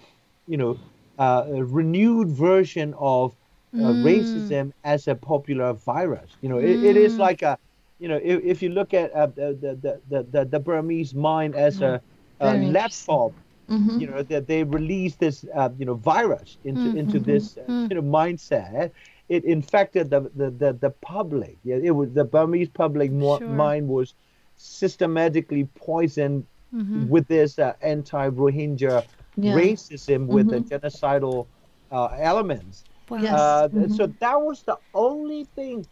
you 0.48 0.56
know, 0.56 0.76
uh, 1.18 1.44
a 1.48 1.64
renewed 1.64 2.28
version 2.28 2.94
of 2.98 3.34
uh, 3.74 3.78
mm. 3.78 4.02
racism 4.02 4.72
as 4.84 5.08
a 5.08 5.14
popular 5.14 5.72
virus. 5.72 6.30
You 6.40 6.48
know, 6.48 6.58
it, 6.58 6.84
it 6.84 6.96
is 6.96 7.14
mm. 7.14 7.18
like 7.18 7.42
a, 7.42 7.58
you 7.98 8.08
know, 8.08 8.20
if, 8.22 8.42
if 8.44 8.62
you 8.62 8.70
look 8.70 8.94
at 8.94 9.12
uh, 9.12 9.26
the, 9.28 10.00
the, 10.10 10.26
the, 10.30 10.44
the, 10.44 10.60
Burmese 10.60 11.14
mind 11.14 11.54
as 11.54 11.80
a, 11.80 12.00
a 12.40 12.56
laptop, 12.58 13.32
mm-hmm. 13.70 14.00
you 14.00 14.06
know, 14.08 14.22
that 14.22 14.46
they 14.46 14.64
released 14.64 15.20
this, 15.20 15.44
uh, 15.54 15.70
you 15.78 15.86
know, 15.86 15.94
virus 15.94 16.58
into 16.64 16.80
mm-hmm. 16.80 16.98
into 16.98 17.18
this, 17.18 17.56
uh, 17.56 17.60
mm. 17.70 17.88
you 17.88 17.94
know, 17.94 18.02
mindset. 18.02 18.90
It 19.28 19.44
infected 19.44 20.10
the, 20.10 20.30
the, 20.34 20.50
the, 20.50 20.72
the 20.74 20.90
public. 20.90 21.56
Yeah, 21.64 21.76
it 21.76 21.92
was 21.92 22.12
the 22.12 22.24
Burmese 22.24 22.68
public 22.68 23.10
sure. 23.10 23.40
mind 23.40 23.88
was 23.88 24.14
systematically 24.56 25.64
poisoned 25.76 26.44
mm-hmm. 26.74 27.08
with 27.08 27.26
this 27.28 27.58
uh, 27.58 27.72
anti-Rohingya 27.80 29.04
yeah. 29.36 29.54
racism 29.54 30.26
with 30.26 30.48
the 30.48 30.58
mm-hmm. 30.58 30.74
genocidal 30.74 31.46
uh, 31.90 32.06
elements. 32.18 32.84
Yes. 33.10 33.32
Uh, 33.32 33.68
mm-hmm. 33.68 33.92
So 33.92 34.06
that 34.06 34.40
was 34.40 34.62
the 34.62 34.78
only 34.94 35.44
thing 35.56 35.86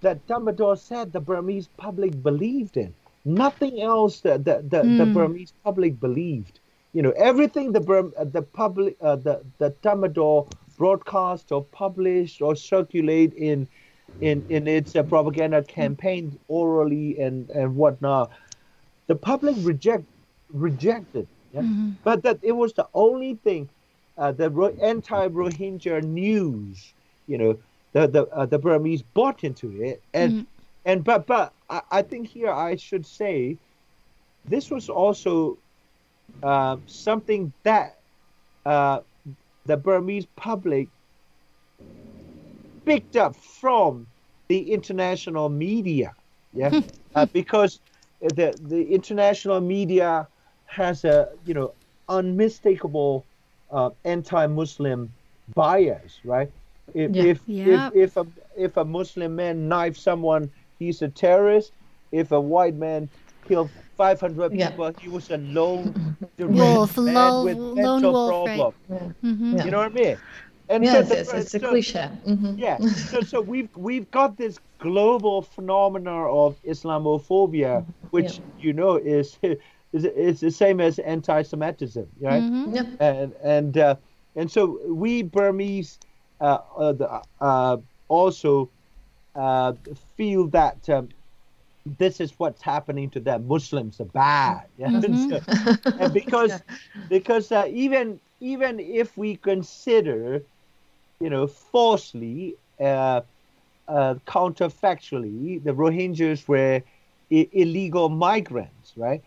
that 0.00 0.26
Tatmadaw 0.26 0.78
said 0.78 1.12
the 1.12 1.20
Burmese 1.20 1.68
public 1.76 2.22
believed 2.22 2.76
in. 2.76 2.94
Nothing 3.24 3.80
else 3.80 4.20
that 4.20 4.44
the, 4.44 4.64
the, 4.68 4.82
mm. 4.82 4.98
the 4.98 5.06
Burmese 5.06 5.52
public 5.64 5.98
believed. 6.00 6.58
You 6.92 7.02
know, 7.02 7.12
everything 7.12 7.72
the 7.72 7.80
Burm, 7.80 8.12
uh, 8.18 8.24
the 8.24 8.42
public, 8.42 8.96
uh, 9.00 9.16
the 9.16 9.42
the 9.58 9.70
Tatmadaw 9.82 10.52
broadcast 10.76 11.52
or 11.52 11.64
published 11.64 12.42
or 12.42 12.54
circulate 12.54 13.32
in 13.34 13.66
in 14.20 14.44
in 14.50 14.66
its 14.66 14.94
uh, 14.94 15.02
propaganda 15.02 15.62
campaign 15.62 16.38
orally 16.48 17.18
and 17.18 17.48
and 17.50 17.76
whatnot. 17.76 18.30
The 19.06 19.14
public 19.14 19.56
reject 19.60 20.04
rejected, 20.52 21.26
yeah? 21.52 21.60
mm-hmm. 21.60 21.90
but 22.04 22.22
that 22.22 22.38
it 22.42 22.52
was 22.52 22.72
the 22.72 22.86
only 22.94 23.34
thing 23.34 23.68
uh, 24.18 24.32
the 24.32 24.76
anti-Rohingya 24.82 26.02
news, 26.02 26.92
you 27.26 27.38
know, 27.38 27.58
the 27.92 28.06
the 28.06 28.26
uh, 28.28 28.46
the 28.46 28.58
Burmese 28.58 29.02
bought 29.02 29.44
into 29.44 29.82
it, 29.82 30.02
and 30.14 30.32
mm. 30.32 30.46
and 30.84 31.04
but 31.04 31.26
but 31.26 31.52
I, 31.68 31.80
I, 31.90 32.02
think 32.02 32.28
here 32.28 32.50
I 32.50 32.76
should 32.76 33.06
say, 33.06 33.56
this 34.44 34.70
was 34.70 34.88
also 34.88 35.58
uh, 36.42 36.76
something 36.86 37.52
that 37.64 37.98
uh, 38.64 39.00
the 39.66 39.76
Burmese 39.76 40.26
public 40.36 40.88
picked 42.84 43.16
up 43.16 43.36
from 43.36 44.06
the 44.48 44.72
international 44.72 45.48
media, 45.48 46.14
yeah, 46.52 46.80
uh, 47.14 47.26
because 47.26 47.80
the 48.20 48.56
the 48.60 48.92
international 48.92 49.60
media 49.60 50.28
has 50.72 51.04
a 51.04 51.28
you 51.44 51.54
know 51.54 51.72
unmistakable 52.08 53.24
uh, 53.70 53.90
anti-Muslim 54.04 55.12
bias, 55.54 56.20
right? 56.24 56.50
If 56.94 57.10
yeah. 57.10 57.22
If, 57.24 57.40
yeah. 57.46 57.88
if 57.88 57.94
if 57.94 58.16
a 58.16 58.26
if 58.56 58.76
a 58.76 58.84
Muslim 58.84 59.36
man 59.36 59.68
knifes 59.68 60.00
someone, 60.00 60.50
he's 60.78 61.02
a 61.02 61.08
terrorist. 61.08 61.72
If 62.10 62.32
a 62.32 62.40
white 62.40 62.74
man 62.74 63.08
killed 63.48 63.70
500 63.96 64.52
yeah. 64.52 64.70
people, 64.70 64.92
he 65.00 65.08
was 65.08 65.30
a 65.30 65.38
lone 65.38 66.16
wolf, 66.38 66.96
lone, 66.96 67.44
with 67.44 67.56
lone 67.56 68.02
wolf, 68.02 68.44
problem. 68.44 68.74
Right. 68.88 69.22
Mm-hmm. 69.24 69.58
You 69.58 69.70
know 69.70 69.78
what 69.78 69.92
I 69.92 69.94
mean? 69.94 70.18
And 70.68 70.84
yes, 70.84 71.08
so 71.08 71.14
the, 71.14 71.38
it's, 71.38 71.54
a 71.54 71.60
cliche. 71.60 72.10
Mm-hmm. 72.26 72.58
Yeah. 72.58 72.78
so, 72.78 73.20
so 73.20 73.40
we've 73.40 73.68
we've 73.76 74.10
got 74.10 74.36
this 74.36 74.58
global 74.78 75.42
phenomena 75.42 76.26
of 76.28 76.56
Islamophobia, 76.64 77.84
which 78.10 78.40
you 78.60 78.72
know 78.72 78.96
is 78.96 79.38
it's 79.92 80.40
the 80.40 80.50
same 80.50 80.80
as 80.80 80.98
anti-Semitism, 80.98 82.08
right? 82.20 82.42
Mm-hmm. 82.42 82.74
Yep. 82.74 82.86
And 83.00 83.32
and 83.42 83.78
uh, 83.78 83.96
and 84.34 84.50
so 84.50 84.80
we 84.88 85.22
Burmese 85.22 85.98
uh, 86.40 86.58
uh, 86.76 87.20
uh 87.40 87.76
also 88.08 88.70
uh, 89.34 89.74
feel 90.16 90.48
that 90.48 90.88
um, 90.88 91.08
this 91.84 92.20
is 92.20 92.32
what's 92.38 92.62
happening 92.62 93.10
to 93.10 93.20
them. 93.20 93.46
Muslims 93.46 94.00
are 94.00 94.06
bad, 94.06 94.66
yeah? 94.76 94.88
Mm-hmm. 94.90 96.00
and 96.00 96.12
because 96.12 96.50
yeah. 96.50 96.58
because 97.08 97.52
uh, 97.52 97.66
even 97.68 98.20
even 98.40 98.80
if 98.80 99.16
we 99.16 99.36
consider, 99.36 100.42
you 101.20 101.30
know, 101.30 101.46
falsely, 101.46 102.56
counterfactually, 103.88 105.62
the 105.62 105.72
Rohingyas 105.72 106.48
were 106.48 106.82
I- 107.32 107.48
illegal 107.52 108.08
migrants, 108.08 108.94
right? 108.96 109.22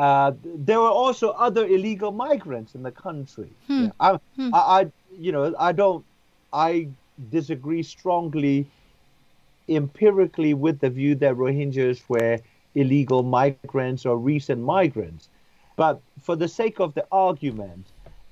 Uh, 0.00 0.32
there 0.42 0.80
were 0.80 0.88
also 0.88 1.28
other 1.32 1.66
illegal 1.66 2.10
migrants 2.10 2.74
in 2.74 2.82
the 2.82 2.90
country. 2.90 3.50
Hmm. 3.66 3.84
Yeah. 3.84 3.90
I, 4.00 4.18
hmm. 4.36 4.54
I, 4.54 4.58
I, 4.58 4.92
you 5.18 5.30
know, 5.30 5.54
I 5.58 5.72
don't, 5.72 6.02
I 6.54 6.88
disagree 7.30 7.82
strongly 7.82 8.66
empirically 9.68 10.54
with 10.54 10.80
the 10.80 10.88
view 10.88 11.16
that 11.16 11.34
Rohingyas 11.34 12.00
were 12.08 12.38
illegal 12.74 13.22
migrants 13.22 14.06
or 14.06 14.16
recent 14.16 14.62
migrants. 14.62 15.28
But 15.76 16.00
for 16.22 16.34
the 16.34 16.48
sake 16.48 16.80
of 16.80 16.94
the 16.94 17.04
argument, 17.12 17.84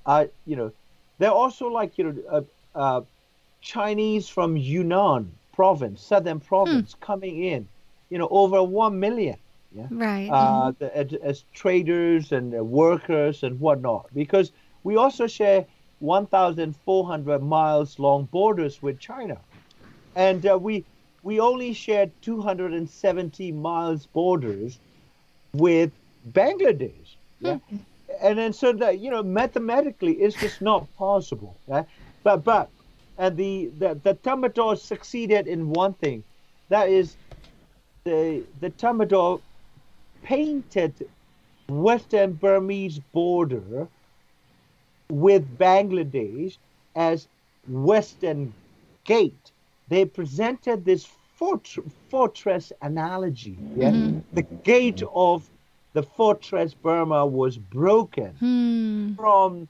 I, 0.07 0.31
you 0.47 0.57
know, 0.57 0.73
they're 1.19 1.39
also 1.43 1.66
like, 1.66 1.99
you 1.99 2.05
know, 2.05 2.15
uh, 2.31 2.43
uh, 2.74 3.01
Chinese 3.61 4.27
from 4.27 4.57
Yunnan 4.57 5.31
province, 5.53 6.01
southern 6.01 6.40
province, 6.40 6.95
hmm. 6.95 7.05
coming 7.05 7.45
in, 7.45 7.69
you 8.09 8.16
know, 8.16 8.28
over 8.31 8.62
1 8.62 8.99
million 8.99 9.36
yeah 9.73 9.86
right 9.90 10.28
uh, 10.31 10.70
mm-hmm. 10.70 10.85
the, 10.85 10.97
as, 10.97 11.12
as, 11.23 11.45
traders 11.53 12.32
and 12.32 12.55
uh, 12.55 12.65
workers 12.65 13.43
and 13.43 13.61
whatnot 13.61 14.07
because 14.15 14.53
we 14.82 14.97
also 14.97 15.27
share 15.27 15.66
1,400 16.01 17.43
miles 17.43 17.99
long 17.99 18.24
borders 18.27 18.82
with 18.82 18.99
China, 18.99 19.39
and 20.15 20.47
uh, 20.47 20.59
we 20.59 20.85
we 21.23 21.40
only 21.40 21.73
share 21.73 22.11
270 22.23 23.53
miles 23.53 24.07
borders 24.07 24.78
with 25.53 25.90
Bangladesh. 26.32 27.16
Yeah? 27.40 27.59
Hmm. 27.70 27.77
and 28.20 28.39
then 28.39 28.53
so 28.53 28.73
that 28.73 28.99
you 28.99 29.11
know 29.11 29.23
mathematically 29.23 30.15
it's 30.15 30.36
just 30.36 30.61
not 30.61 30.86
possible. 30.97 31.57
Right? 31.66 31.86
But 32.23 32.45
but 32.45 32.70
and 33.16 33.36
the 33.36 33.70
the 33.78 34.01
the 34.03 34.15
Tatmadaw 34.15 34.78
succeeded 34.78 35.47
in 35.47 35.70
one 35.70 35.95
thing, 35.95 36.23
that 36.69 36.89
is 36.89 37.16
the 38.05 38.45
the 38.61 38.70
Tatmadaw 38.70 39.40
painted 40.23 41.09
Western 41.69 42.32
Burmese 42.32 42.99
border 43.12 43.89
with 45.11 45.59
Bangladesh 45.59 46.57
as 46.97 47.28
Western 47.69 48.53
Gate. 49.05 49.53
They 49.89 50.05
presented 50.05 50.85
this 50.85 51.07
fort- 51.35 51.77
fortress 52.09 52.73
analogy. 52.82 53.57
Yeah? 53.77 53.90
Mm-hmm. 53.90 54.19
The 54.32 54.43
gate 54.43 55.03
of 55.15 55.49
the 55.93 56.03
fortress 56.03 56.74
Burma 56.74 57.27
was 57.27 57.57
broken 57.57 58.35
hmm. 58.39 59.15
from 59.15 59.69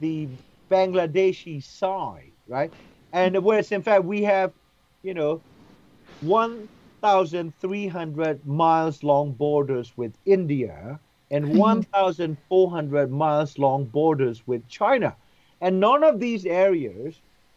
the 0.00 0.28
Bangladeshi 0.70 1.62
side, 1.62 2.32
right? 2.48 2.72
And 3.12 3.42
whereas 3.42 3.72
in 3.72 3.82
fact 3.82 4.04
we 4.04 4.22
have, 4.22 4.52
you 5.02 5.14
know, 5.14 5.40
one 6.20 6.68
1,300 7.06 8.44
miles 8.44 9.04
long 9.04 9.30
borders 9.30 9.92
with 9.96 10.12
India 10.24 10.98
and 11.30 11.44
mm-hmm. 11.44 11.58
1,400 11.58 13.10
miles 13.12 13.58
long 13.58 13.84
borders 13.84 14.42
with 14.46 14.66
China. 14.68 15.14
And 15.60 15.78
none 15.78 16.02
of 16.02 16.18
these 16.18 16.44
areas 16.46 17.14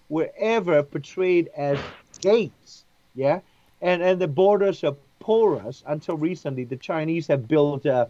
were 0.09 0.29
ever 0.37 0.83
portrayed 0.83 1.49
as 1.57 1.79
gates. 2.19 2.85
Yeah. 3.15 3.39
And, 3.81 4.03
and 4.03 4.21
the 4.21 4.27
borders 4.27 4.83
are 4.83 4.95
porous 5.19 5.83
until 5.87 6.15
recently. 6.15 6.63
The 6.63 6.77
Chinese 6.77 7.25
have 7.27 7.47
built, 7.47 7.87
uh, 7.87 8.05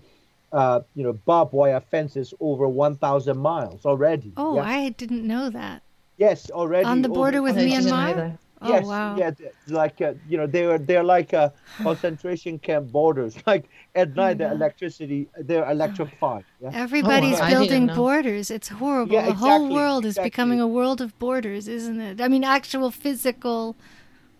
uh, 0.51 0.81
you 0.93 1.03
know, 1.03 1.13
barbed 1.13 1.53
wire 1.53 1.79
fences 1.79 2.33
over 2.41 2.67
1,000 2.67 3.37
miles 3.37 3.85
already. 3.85 4.33
Oh, 4.35 4.55
yeah? 4.55 4.63
I 4.63 4.89
didn't 4.89 5.25
know 5.25 5.49
that. 5.49 5.83
Yes, 6.17 6.51
already. 6.51 6.83
On 6.85 7.01
the 7.01 7.07
border 7.07 7.41
with 7.41 7.55
Myanmar? 7.55 8.37
Oh, 8.61 8.67
yes, 8.67 8.85
wow. 8.85 9.15
yeah, 9.15 9.31
like 9.67 10.01
uh, 10.01 10.13
you 10.27 10.37
know, 10.37 10.45
they're 10.45 10.77
they're 10.77 11.03
like 11.03 11.31
a 11.31 11.53
concentration 11.77 12.59
camp 12.59 12.91
borders. 12.91 13.35
Like 13.47 13.69
at 13.95 14.15
night, 14.15 14.37
yeah. 14.39 14.49
the 14.49 14.55
electricity 14.55 15.27
they're 15.37 15.69
electrified. 15.69 16.43
Yeah? 16.61 16.71
Everybody's 16.73 17.39
oh, 17.39 17.47
building 17.49 17.87
borders. 17.87 18.51
It's 18.51 18.67
horrible. 18.67 19.13
Yeah, 19.13 19.21
exactly, 19.21 19.39
the 19.41 19.47
whole 19.47 19.73
world 19.73 20.05
is 20.05 20.17
becoming 20.17 20.59
a 20.59 20.67
world 20.67 20.99
of 20.99 21.17
borders, 21.19 21.69
isn't 21.69 22.01
it? 22.01 22.19
I 22.19 22.27
mean, 22.27 22.43
actual 22.43 22.91
physical 22.91 23.77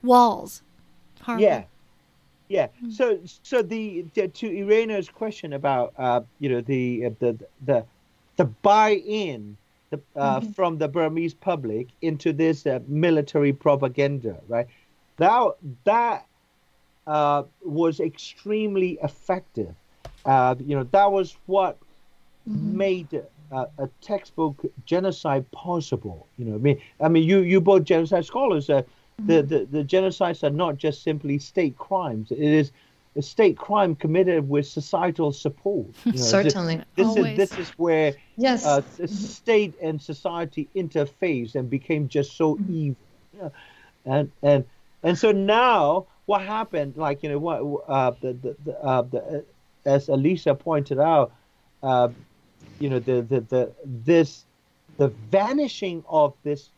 walls. 0.04 0.64
Horrible. 1.22 1.44
Yeah, 1.44 1.64
yeah. 2.50 2.68
Mm. 2.84 2.92
So 2.92 3.20
so 3.44 3.62
the, 3.62 4.06
the, 4.16 4.28
to 4.28 4.48
Irina's 4.48 5.08
question 5.08 5.54
about 5.54 5.94
uh, 5.98 6.22
you 6.40 6.50
know 6.50 6.60
the 6.60 7.06
uh, 7.06 7.10
the 7.20 7.40
the 7.66 7.86
the 8.36 8.46
buy-in 8.46 9.56
the, 9.90 10.00
uh, 10.16 10.40
mm-hmm. 10.40 10.52
from 10.52 10.78
the 10.78 10.88
Burmese 10.88 11.34
public 11.34 11.88
into 12.02 12.34
this 12.34 12.66
uh, 12.66 12.80
military 12.88 13.54
propaganda, 13.54 14.38
right? 14.48 14.68
That 15.18 15.56
that 15.86 16.26
uh, 17.08 17.44
was 17.64 18.00
extremely 18.00 19.00
effective. 19.04 19.74
Uh, 20.26 20.56
you 20.60 20.76
know, 20.76 20.84
that 20.92 21.12
was 21.12 21.36
what 21.48 21.78
mm-hmm. 22.48 22.78
made 22.78 23.24
uh, 23.52 23.66
a 23.78 23.90
textbook 24.02 24.64
genocide 24.86 25.50
possible. 25.52 26.28
You 26.38 26.46
know, 26.46 26.56
I 26.56 26.60
mean, 26.60 26.82
I 27.02 27.10
mean, 27.10 27.24
you 27.24 27.40
you 27.40 27.60
both 27.60 27.84
genocide 27.84 28.26
scholars. 28.26 28.70
Uh, 28.70 28.82
mm-hmm. 28.82 29.28
the, 29.28 29.42
the 29.42 29.66
the 29.66 29.84
genocides 29.84 30.44
are 30.44 30.52
not 30.52 30.78
just 30.78 31.04
simply 31.04 31.40
state 31.40 31.78
crimes. 31.78 32.32
It 32.32 32.40
is 32.40 32.72
a 33.20 33.22
state 33.22 33.58
crime 33.58 33.96
committed 33.96 34.50
with 34.50 34.66
societal 34.66 35.32
support. 35.32 35.88
You 36.06 36.14
know, 36.14 36.18
Certainly, 36.18 36.78
this, 36.96 37.14
this 37.14 37.18
is 37.18 37.38
this 37.38 37.60
is 37.60 37.70
where 37.72 38.16
yes, 38.38 38.66
uh, 38.66 38.82
state 39.06 39.76
and 39.82 40.02
society 40.02 40.68
interface 40.76 41.56
and 41.56 41.70
became 41.70 42.08
just 42.08 42.36
so 42.36 42.56
mm-hmm. 42.56 42.74
evil. 42.74 43.54
And 44.06 44.32
and 44.42 44.66
and 45.04 45.18
so 45.18 45.32
now 45.32 46.08
what 46.26 46.42
happened? 46.42 46.96
Like 46.96 47.22
you 47.22 47.30
know 47.30 47.40
what 47.40 47.60
uh, 47.88 48.12
the 48.22 48.34
the, 48.34 48.56
the, 48.66 48.84
uh, 48.84 49.02
the 49.04 49.22
uh, 49.22 49.42
as 49.86 50.10
Elisa 50.10 50.56
pointed 50.56 51.00
out, 51.00 51.34
uh, 51.84 52.10
you 52.80 52.90
know 52.90 53.00
the, 53.00 53.22
the 53.22 53.42
the 53.42 53.72
this 53.86 54.46
the 54.98 55.10
vanishing 55.30 56.04
of 56.08 56.34
this 56.44 56.70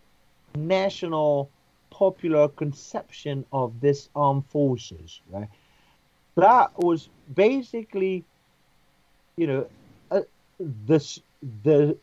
national 0.56 1.50
popular 1.90 2.48
conception 2.48 3.46
of 3.52 3.80
this 3.80 4.10
armed 4.16 4.46
forces, 4.48 5.22
right? 5.30 5.48
That 6.36 6.78
was 6.78 7.10
basically, 7.34 8.24
you 9.38 9.48
know, 9.48 9.68
uh, 10.12 10.22
the 10.60 11.22
the 11.64 11.98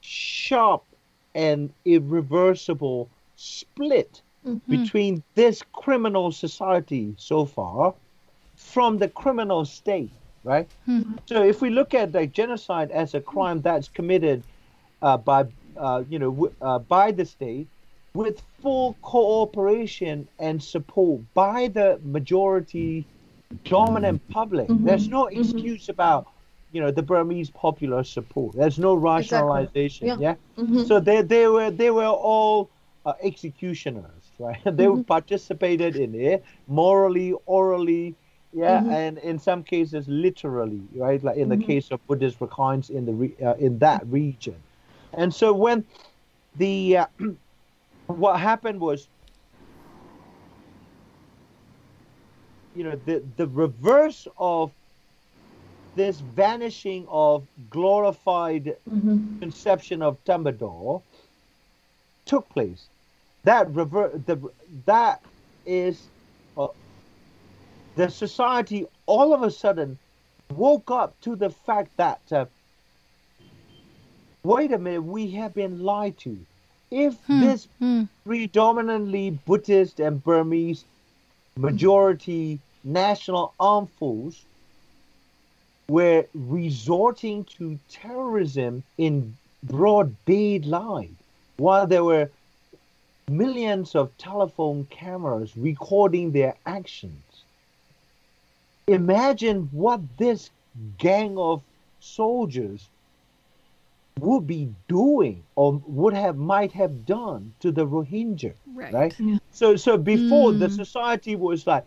sharp 0.00 0.84
and 1.34 1.70
irreversible 1.84 3.08
split 3.36 4.22
mm-hmm. 4.46 4.70
between 4.70 5.22
this 5.34 5.62
criminal 5.72 6.32
society 6.32 7.14
so 7.16 7.44
far 7.44 7.94
from 8.56 8.98
the 8.98 9.08
criminal 9.08 9.64
state, 9.64 10.10
right? 10.44 10.68
Mm-hmm. 10.88 11.14
So 11.26 11.42
if 11.42 11.60
we 11.60 11.70
look 11.70 11.94
at 11.94 12.12
the 12.12 12.26
genocide 12.26 12.90
as 12.90 13.14
a 13.14 13.20
crime 13.20 13.60
that's 13.60 13.88
committed 13.88 14.42
uh, 15.02 15.16
by, 15.16 15.46
uh, 15.76 16.02
you 16.08 16.18
know, 16.18 16.30
w- 16.30 16.54
uh, 16.60 16.80
by 16.80 17.12
the 17.12 17.24
state 17.24 17.68
with 18.14 18.42
full 18.60 18.96
cooperation 19.02 20.26
and 20.40 20.62
support 20.62 21.20
by 21.34 21.68
the 21.68 22.00
majority 22.04 23.04
dominant 23.64 24.26
public. 24.28 24.68
Mm-hmm. 24.68 24.84
There's 24.84 25.08
no 25.08 25.24
mm-hmm. 25.24 25.40
excuse 25.40 25.82
mm-hmm. 25.82 25.92
about 25.92 26.28
you 26.72 26.80
know 26.80 26.90
the 26.90 27.02
Burmese 27.02 27.50
popular 27.50 28.04
support. 28.04 28.56
There's 28.56 28.78
no 28.78 28.94
rationalization. 28.94 30.08
Exactly. 30.08 30.24
Yeah. 30.24 30.34
yeah? 30.56 30.62
Mm-hmm. 30.62 30.84
So 30.84 31.00
they 31.00 31.22
they 31.22 31.46
were 31.48 31.70
they 31.70 31.90
were 31.90 32.06
all 32.06 32.70
uh, 33.06 33.14
executioners, 33.22 34.04
right? 34.38 34.62
they 34.64 34.86
mm-hmm. 34.86 35.02
participated 35.02 35.96
in 35.96 36.14
it 36.14 36.44
morally, 36.66 37.34
orally, 37.46 38.14
yeah, 38.52 38.80
mm-hmm. 38.80 38.90
and 38.90 39.18
in 39.18 39.38
some 39.38 39.62
cases 39.62 40.06
literally, 40.08 40.82
right? 40.94 41.22
Like 41.22 41.36
in 41.36 41.48
the 41.48 41.56
case 41.56 41.90
of 41.90 42.06
Buddhist 42.06 42.38
Rakhines 42.38 42.90
in 42.90 43.06
the 43.06 43.12
re- 43.12 43.36
uh, 43.42 43.54
in 43.54 43.78
that 43.78 44.06
region. 44.06 44.56
And 45.14 45.32
so 45.32 45.52
when 45.54 45.84
the 46.56 46.98
uh, 46.98 47.06
what 48.06 48.40
happened 48.40 48.80
was 48.80 49.08
you 52.78 52.84
know 52.84 52.98
the 53.06 53.22
the 53.36 53.48
reverse 53.48 54.28
of 54.38 54.70
this 55.96 56.20
vanishing 56.20 57.04
of 57.08 57.44
glorified 57.70 58.76
mm-hmm. 58.88 59.40
conception 59.40 60.00
of 60.00 60.16
Tatmadaw 60.24 61.02
took 62.24 62.48
place. 62.50 62.86
That 63.42 63.68
rever- 63.74 64.12
the 64.26 64.36
that 64.86 65.22
is 65.66 66.00
uh, 66.56 66.68
the 67.96 68.08
society 68.10 68.86
all 69.06 69.34
of 69.34 69.42
a 69.42 69.50
sudden 69.50 69.98
woke 70.54 70.92
up 70.92 71.20
to 71.22 71.34
the 71.34 71.50
fact 71.50 71.96
that 71.96 72.20
uh, 72.30 72.46
wait 74.44 74.70
a 74.70 74.78
minute, 74.78 75.02
we 75.02 75.32
have 75.32 75.52
been 75.52 75.82
lied 75.82 76.16
to. 76.18 76.38
If 76.92 77.14
hmm. 77.26 77.40
this 77.40 77.66
hmm. 77.80 78.04
predominantly 78.24 79.30
Buddhist 79.30 79.98
and 79.98 80.22
Burmese 80.22 80.84
majority 81.56 82.60
national 82.84 83.54
armed 83.58 83.90
force 83.98 84.44
were 85.88 86.26
resorting 86.34 87.44
to 87.44 87.78
terrorism 87.88 88.82
in 88.98 89.36
broad 89.62 90.14
daylight 90.26 91.14
while 91.56 91.86
there 91.86 92.04
were 92.04 92.30
millions 93.28 93.94
of 93.94 94.16
telephone 94.18 94.86
cameras 94.90 95.56
recording 95.56 96.32
their 96.32 96.54
actions. 96.66 97.22
Imagine 98.86 99.68
what 99.72 100.00
this 100.18 100.50
gang 100.98 101.36
of 101.36 101.62
soldiers 102.00 102.88
would 104.20 104.46
be 104.46 104.68
doing 104.88 105.42
or 105.54 105.80
would 105.86 106.14
have 106.14 106.36
might 106.36 106.72
have 106.72 107.06
done 107.06 107.52
to 107.60 107.70
the 107.70 107.86
Rohingya, 107.86 108.52
right? 108.74 108.92
right? 108.92 109.14
Yeah. 109.18 109.38
So 109.52 109.76
so 109.76 109.96
before 109.96 110.52
mm. 110.52 110.60
the 110.60 110.70
society 110.70 111.36
was 111.36 111.66
like, 111.66 111.84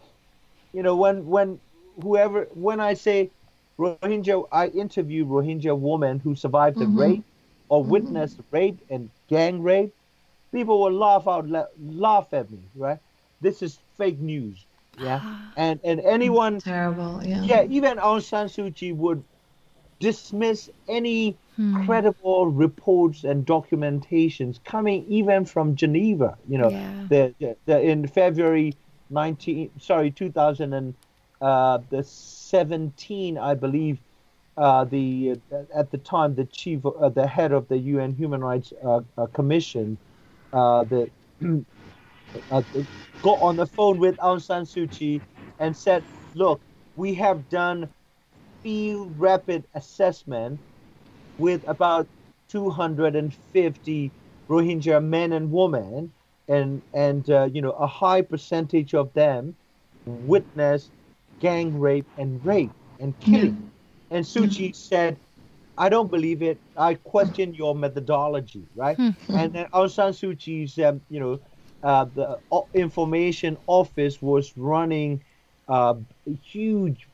you 0.73 0.83
know, 0.83 0.95
when 0.95 1.25
when 1.27 1.59
whoever 2.01 2.47
when 2.53 2.79
I 2.79 2.93
say 2.93 3.29
Rohingya, 3.77 4.47
I 4.51 4.67
interview 4.67 5.25
Rohingya 5.25 5.77
woman 5.77 6.19
who 6.19 6.35
survived 6.35 6.77
mm-hmm. 6.77 6.95
the 6.95 7.01
rape 7.01 7.23
or 7.69 7.81
mm-hmm. 7.81 7.91
witnessed 7.91 8.39
rape 8.51 8.79
and 8.89 9.09
gang 9.27 9.61
rape. 9.61 9.93
People 10.51 10.81
will 10.81 10.91
laugh 10.91 11.27
out, 11.27 11.47
laugh 11.79 12.33
at 12.33 12.51
me, 12.51 12.59
right? 12.75 12.99
This 13.39 13.61
is 13.61 13.79
fake 13.97 14.19
news, 14.19 14.65
yeah. 14.99 15.21
and 15.57 15.79
and 15.83 15.99
anyone 16.01 16.59
terrible, 16.59 17.21
yeah. 17.23 17.43
Yeah, 17.43 17.63
even 17.63 17.97
Aung 17.97 18.21
San 18.21 18.47
Suu 18.47 18.73
Kyi 18.75 18.91
would 18.91 19.23
dismiss 20.01 20.69
any 20.89 21.37
hmm. 21.55 21.85
credible 21.85 22.47
reports 22.47 23.23
and 23.23 23.45
documentations 23.45 24.61
coming 24.65 25.05
even 25.07 25.45
from 25.45 25.75
Geneva. 25.75 26.37
You 26.49 26.57
know, 26.57 26.69
yeah. 26.69 27.05
the, 27.07 27.35
the, 27.39 27.55
the, 27.67 27.81
in 27.81 28.07
February 28.07 28.75
19 29.11 29.71
sorry 29.79 30.11
2000 30.11 30.73
and 30.73 30.93
uh, 31.41 31.79
the 31.89 32.03
17 32.03 33.37
I 33.37 33.53
believe 33.55 33.99
uh, 34.57 34.85
the 34.85 35.39
uh, 35.51 35.57
at 35.75 35.91
the 35.91 35.97
time 35.97 36.35
the 36.35 36.45
chief 36.45 36.85
uh, 36.85 37.09
the 37.09 37.27
head 37.27 37.51
of 37.51 37.67
the 37.67 37.77
UN 37.77 38.13
Human 38.15 38.41
Rights 38.41 38.73
uh, 38.83 39.01
uh, 39.17 39.25
Commission 39.27 39.97
the 40.51 41.09
got 43.21 43.41
on 43.41 43.55
the 43.55 43.65
phone 43.65 43.99
with 43.99 44.17
Aung 44.17 44.41
San 44.41 44.63
Suu 44.63 44.89
Kyi 44.91 45.21
and 45.59 45.75
said 45.75 46.03
look 46.35 46.61
we 46.95 47.13
have 47.15 47.49
done 47.49 47.89
field 48.61 49.17
rapid 49.19 49.63
assessment 49.73 50.59
with 51.37 51.67
about 51.67 52.07
250 52.49 54.11
Rohingya 54.49 55.03
men 55.03 55.31
and 55.33 55.51
women 55.51 56.11
and 56.47 56.81
and 56.93 57.29
uh, 57.29 57.49
you 57.51 57.61
know 57.61 57.71
a 57.71 57.87
high 57.87 58.21
percentage 58.21 58.93
of 58.93 59.13
them 59.13 59.55
witnessed 60.05 60.91
gang 61.39 61.79
rape 61.79 62.07
and 62.17 62.43
rape 62.45 62.71
and 62.99 63.17
killing. 63.19 63.71
And 64.09 64.25
Suu 64.25 64.49
Kyi 64.49 64.73
said, 64.73 65.17
"I 65.77 65.89
don't 65.89 66.11
believe 66.11 66.41
it. 66.41 66.59
I 66.75 66.95
question 66.95 67.53
your 67.53 67.75
methodology." 67.75 68.63
Right? 68.75 68.97
Hmm. 68.97 69.11
and 69.29 69.53
then 69.53 69.67
Aung 69.73 69.89
San 69.89 70.11
Suu 70.11 70.37
Kyi's 70.37 70.77
um, 70.79 71.01
you 71.09 71.19
know 71.19 71.39
uh, 71.83 72.05
the 72.13 72.39
uh, 72.51 72.61
information 72.73 73.57
office 73.67 74.21
was 74.21 74.55
running 74.57 75.23
uh, 75.67 75.95
huge 76.43 77.07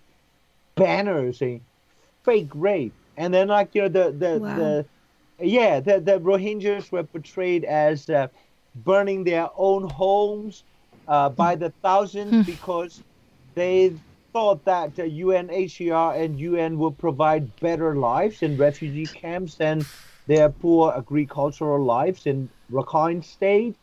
banners 0.76 1.40
saying 1.40 1.62
fake 2.24 2.50
rape, 2.54 2.94
and 3.18 3.34
then 3.34 3.48
like 3.48 3.74
you 3.74 3.84
know 3.84 3.90
the 3.90 4.12
the 4.12 4.40
wow. 4.40 4.56
the 4.56 4.86
yeah 5.40 5.80
the 5.80 6.00
the 6.00 6.20
Rohingyas 6.20 6.92
were 6.92 7.04
portrayed 7.04 7.64
as 7.64 8.10
uh, 8.10 8.28
burning 8.84 9.24
their 9.24 9.50
own 9.56 9.90
homes 9.90 10.64
uh, 11.08 11.30
by 11.30 11.56
the 11.56 11.70
thousands 11.82 12.32
hmm. 12.32 12.42
because 12.42 13.04
they 13.56 13.94
thought 14.34 14.64
that 14.66 15.00
uh, 15.00 15.04
UNHCR 15.04 16.22
and 16.22 16.40
UN 16.40 16.78
would 16.78 16.98
provide 16.98 17.44
better 17.60 17.96
lives 17.96 18.44
in 18.44 18.58
refugee 18.58 19.08
camps 19.08 19.56
than 19.56 19.86
their 20.28 20.50
poor 20.50 20.94
agricultural 20.96 21.84
lives 21.84 22.28
in 22.28 22.50
Rakhine 22.72 23.24
State, 23.24 23.76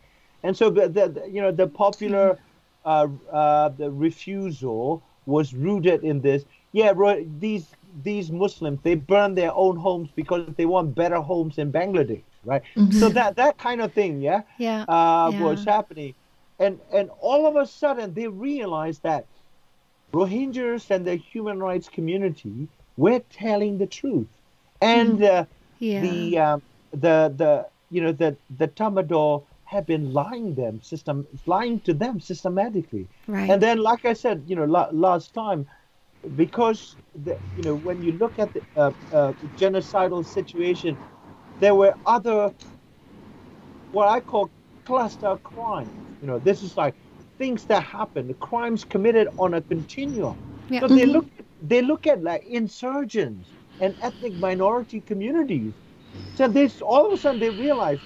and 0.42 0.56
so 0.56 0.70
the, 0.70 0.88
the 0.88 1.28
you 1.28 1.40
know 1.40 1.50
the 1.50 1.66
popular 1.66 2.38
uh, 2.84 3.08
uh, 3.32 3.70
the 3.70 3.90
refusal 3.90 5.02
was 5.26 5.54
rooted 5.54 6.04
in 6.04 6.20
this. 6.20 6.44
Yeah, 6.72 6.92
these 7.38 7.66
these 8.02 8.30
Muslims 8.30 8.80
they 8.82 8.94
burn 8.94 9.34
their 9.34 9.54
own 9.54 9.76
homes 9.76 10.10
because 10.14 10.46
they 10.56 10.66
want 10.66 10.94
better 10.94 11.20
homes 11.20 11.58
in 11.58 11.72
Bangladesh, 11.72 12.22
right? 12.44 12.62
Mm-hmm. 12.76 12.98
So 12.98 13.08
that 13.10 13.36
that 13.36 13.58
kind 13.58 13.80
of 13.80 13.92
thing, 13.92 14.20
yeah, 14.20 14.42
yeah, 14.58 14.84
uh, 14.88 15.30
yeah. 15.32 15.42
was 15.42 15.64
happening, 15.64 16.14
and 16.58 16.80
and 16.92 17.10
all 17.20 17.46
of 17.46 17.56
a 17.56 17.66
sudden 17.66 18.14
they 18.14 18.28
realized 18.28 19.02
that 19.02 19.26
Rohingyas 20.12 20.90
and 20.90 21.04
the 21.04 21.16
human 21.16 21.58
rights 21.60 21.88
community 21.88 22.68
were 22.96 23.20
telling 23.30 23.78
the 23.78 23.86
truth, 23.86 24.28
and 24.80 25.18
mm. 25.18 25.30
uh, 25.30 25.44
yeah. 25.78 26.00
the 26.00 26.38
um, 26.38 26.62
the 26.92 27.34
the 27.36 27.66
you 27.90 28.00
know 28.00 28.12
the 28.12 28.36
the 28.58 28.68
Tatmadaw 28.68 29.42
have 29.64 29.86
been 29.86 30.12
lying 30.12 30.54
them 30.54 30.80
system 30.82 31.26
lying 31.46 31.80
to 31.80 31.92
them 31.92 32.20
systematically. 32.20 33.08
Right. 33.26 33.50
And 33.50 33.60
then, 33.60 33.78
like 33.78 34.04
I 34.04 34.12
said, 34.12 34.44
you 34.46 34.56
know, 34.56 34.64
la- 34.64 34.90
last 34.92 35.34
time, 35.34 35.66
because 36.36 36.96
the, 37.24 37.36
you 37.56 37.62
know 37.62 37.76
when 37.76 38.02
you 38.02 38.12
look 38.12 38.38
at 38.38 38.52
the 38.52 38.62
uh, 38.76 38.92
uh, 39.12 39.32
genocidal 39.56 40.24
situation, 40.24 40.96
there 41.60 41.74
were 41.74 41.94
other 42.06 42.52
what 43.93 44.09
I 44.09 44.20
call 44.20 44.51
cluster 44.85 45.36
crimes. 45.44 45.89
You 46.20 46.26
know, 46.26 46.39
this 46.39 46.62
is 46.62 46.76
like 46.76 46.94
things 47.39 47.64
that 47.66 47.82
happen, 47.82 48.28
the 48.28 48.35
crimes 48.35 48.85
committed 48.85 49.28
on 49.39 49.55
a 49.55 49.60
continuum. 49.60 50.36
Yeah. 50.68 50.81
So 50.81 50.86
mm-hmm. 50.86 50.97
they 50.97 51.06
look 51.06 51.26
they 51.62 51.82
look 51.82 52.06
at 52.06 52.22
like 52.22 52.44
insurgents 52.47 53.48
and 53.81 53.94
ethnic 54.02 54.35
minority 54.35 55.01
communities. 55.01 55.72
So 56.36 56.48
this 56.48 56.81
all 56.82 57.06
of 57.06 57.12
a 57.12 57.16
sudden 57.16 57.40
they 57.40 57.51
realize, 57.51 57.98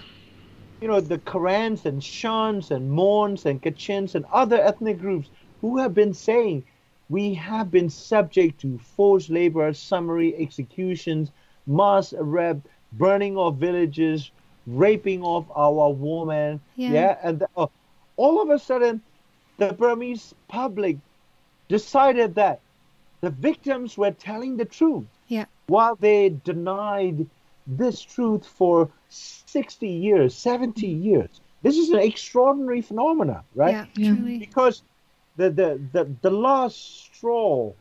you 0.81 0.89
know, 0.89 1.01
the 1.01 1.19
Karens 1.19 1.87
and 1.87 2.03
Shans 2.03 2.71
and 2.71 2.91
Mons 2.91 3.47
and 3.47 3.63
Kachins 3.63 4.15
and 4.15 4.25
other 4.33 4.61
ethnic 4.61 5.01
groups 5.01 5.29
who 5.61 5.79
have 5.79 5.95
been 5.95 6.15
saying 6.15 6.65
we 7.09 7.35
have 7.35 7.71
been 7.71 7.89
subject 7.89 8.61
to 8.61 8.79
forced 8.79 9.31
labor, 9.31 9.73
summary 9.73 10.37
executions, 10.37 11.33
mass 11.67 12.13
arrest, 12.13 12.61
burning 12.93 13.37
of 13.37 13.57
villages, 13.57 14.31
raping 14.67 15.25
of 15.25 15.51
our 15.55 15.93
women. 15.93 16.61
Yeah, 16.77 16.91
yeah? 16.93 17.19
and 17.23 17.45
uh, 17.57 17.67
all 18.17 18.43
of 18.43 18.51
a 18.51 18.59
sudden, 18.59 19.03
the 19.59 19.73
Burmese 19.73 20.35
public 20.49 20.99
decided 21.69 22.35
that 22.37 22.61
the 23.21 23.31
victims 23.31 23.99
were 23.99 24.13
telling 24.13 24.57
the 24.57 24.65
truth. 24.65 25.07
Yeah. 25.29 25.47
While 25.67 25.97
they 25.97 26.31
denied 26.31 27.27
this 27.67 28.01
truth 28.01 28.47
for 28.47 28.91
60 29.09 29.89
years, 29.89 30.35
70 30.35 30.87
years. 30.87 31.41
This 31.63 31.77
is 31.77 31.91
an 31.91 31.99
extraordinary 31.99 32.81
phenomena, 32.81 33.45
right? 33.55 33.87
Yeah, 33.95 34.15
truly. 34.15 34.39
Because 34.39 34.83
the 35.37 35.51
the 35.51 35.81
the, 35.93 36.11
the 36.23 36.31
last 36.31 36.77
straw 37.15 37.73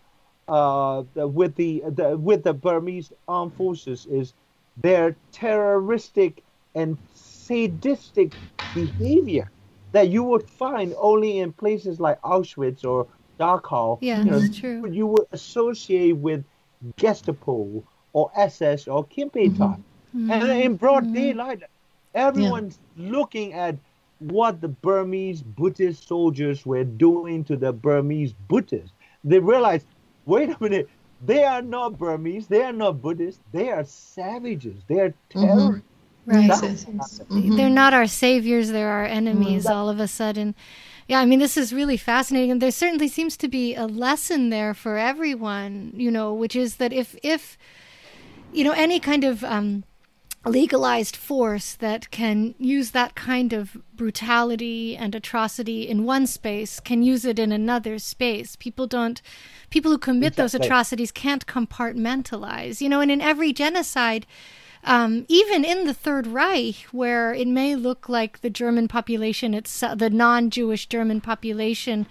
uh, 0.47 1.03
the, 1.13 1.27
with 1.27 1.55
the, 1.55 1.83
the 1.87 2.17
with 2.17 2.43
the 2.43 2.53
Burmese 2.53 3.11
armed 3.27 3.53
forces 3.53 4.05
is 4.07 4.33
their 4.81 5.15
terroristic 5.31 6.43
and 6.75 6.97
sadistic 7.13 8.33
behavior 8.73 9.49
that 9.91 10.09
you 10.09 10.23
would 10.23 10.47
find 10.49 10.93
only 10.97 11.39
in 11.39 11.51
places 11.53 11.99
like 11.99 12.21
Auschwitz 12.21 12.85
or 12.85 13.07
Dachau. 13.39 13.97
Yeah, 14.01 14.19
you 14.19 14.25
know, 14.25 14.39
that's 14.39 14.57
true. 14.57 14.89
You 14.89 15.07
would 15.07 15.27
associate 15.31 16.17
with 16.17 16.43
Gestapo 16.97 17.83
or 18.13 18.31
SS 18.35 18.87
or 18.87 19.05
Kempeitai. 19.05 19.57
Mm-hmm. 19.57 20.31
And 20.31 20.43
in 20.63 20.75
broad 20.75 21.05
mm-hmm. 21.05 21.13
daylight, 21.13 21.63
everyone's 22.13 22.79
yeah. 22.95 23.11
looking 23.11 23.53
at 23.53 23.75
what 24.19 24.61
the 24.61 24.67
Burmese 24.67 25.41
Buddhist 25.41 26.07
soldiers 26.07 26.65
were 26.65 26.83
doing 26.83 27.43
to 27.45 27.55
the 27.55 27.71
Burmese 27.71 28.33
Buddhists. 28.47 28.91
They 29.23 29.39
realized, 29.39 29.85
wait 30.25 30.49
a 30.49 30.57
minute, 30.59 30.89
they 31.21 31.43
are 31.43 31.61
not 31.61 31.97
Burmese, 31.97 32.47
they 32.47 32.63
are 32.63 32.73
not 32.73 33.01
Buddhists, 33.01 33.41
they 33.51 33.69
are 33.69 33.83
savages, 33.83 34.83
they 34.87 34.99
are 34.99 35.09
mm-hmm. 35.09 35.45
terrorists. 35.45 35.83
Right. 36.25 36.49
Mm-hmm. 36.49 37.55
They're 37.55 37.69
not 37.69 37.93
our 37.93 38.07
saviors, 38.07 38.69
they're 38.69 38.89
our 38.89 39.05
enemies 39.05 39.65
mm-hmm. 39.65 39.73
all 39.73 39.89
of 39.89 39.99
a 39.99 40.07
sudden. 40.07 40.55
Yeah, 41.07 41.21
I 41.21 41.25
mean, 41.25 41.39
this 41.39 41.55
is 41.55 41.71
really 41.71 41.95
fascinating. 41.95 42.51
And 42.51 42.61
there 42.61 42.71
certainly 42.71 43.07
seems 43.07 43.37
to 43.37 43.47
be 43.47 43.73
a 43.75 43.85
lesson 43.85 44.49
there 44.49 44.73
for 44.73 44.97
everyone, 44.97 45.93
you 45.95 46.11
know, 46.11 46.33
which 46.33 46.53
is 46.53 46.75
that 46.75 46.91
if, 46.91 47.15
if 47.23 47.57
you 48.51 48.65
know, 48.65 48.73
any 48.73 48.99
kind 48.99 49.23
of 49.23 49.43
um, 49.45 49.85
legalized 50.49 51.15
force 51.15 51.73
that 51.75 52.11
can 52.11 52.55
use 52.57 52.91
that 52.91 53.15
kind 53.15 53.53
of 53.53 53.77
brutality 53.95 54.95
and 54.95 55.15
atrocity 55.15 55.87
in 55.87 56.05
one 56.05 56.27
space 56.27 56.79
can 56.79 57.01
use 57.03 57.25
it 57.25 57.39
in 57.39 57.51
another 57.51 57.99
space. 57.99 58.55
People 58.55 58.87
don't, 58.87 59.21
people 59.69 59.91
who 59.91 59.97
commit 59.97 60.33
exactly. 60.33 60.43
those 60.43 60.53
atrocities 60.53 61.11
can't 61.11 61.47
compartmentalize, 61.47 62.81
you 62.81 62.89
know, 62.89 63.01
and 63.01 63.11
in 63.11 63.21
every 63.21 63.51
genocide, 63.51 64.25
um, 64.83 65.25
even 65.27 65.65
in 65.65 65.85
the 65.85 65.93
Third 65.93 66.27
Reich, 66.27 66.85
where 66.91 67.33
it 67.33 67.47
may 67.47 67.75
look 67.75 68.07
like 68.07 68.41
the 68.41 68.49
German 68.49 68.87
population, 68.87 69.53
it's 69.53 69.79
the 69.79 70.09
non-Jewish 70.09 70.87
German 70.87 71.19
population 71.19 72.07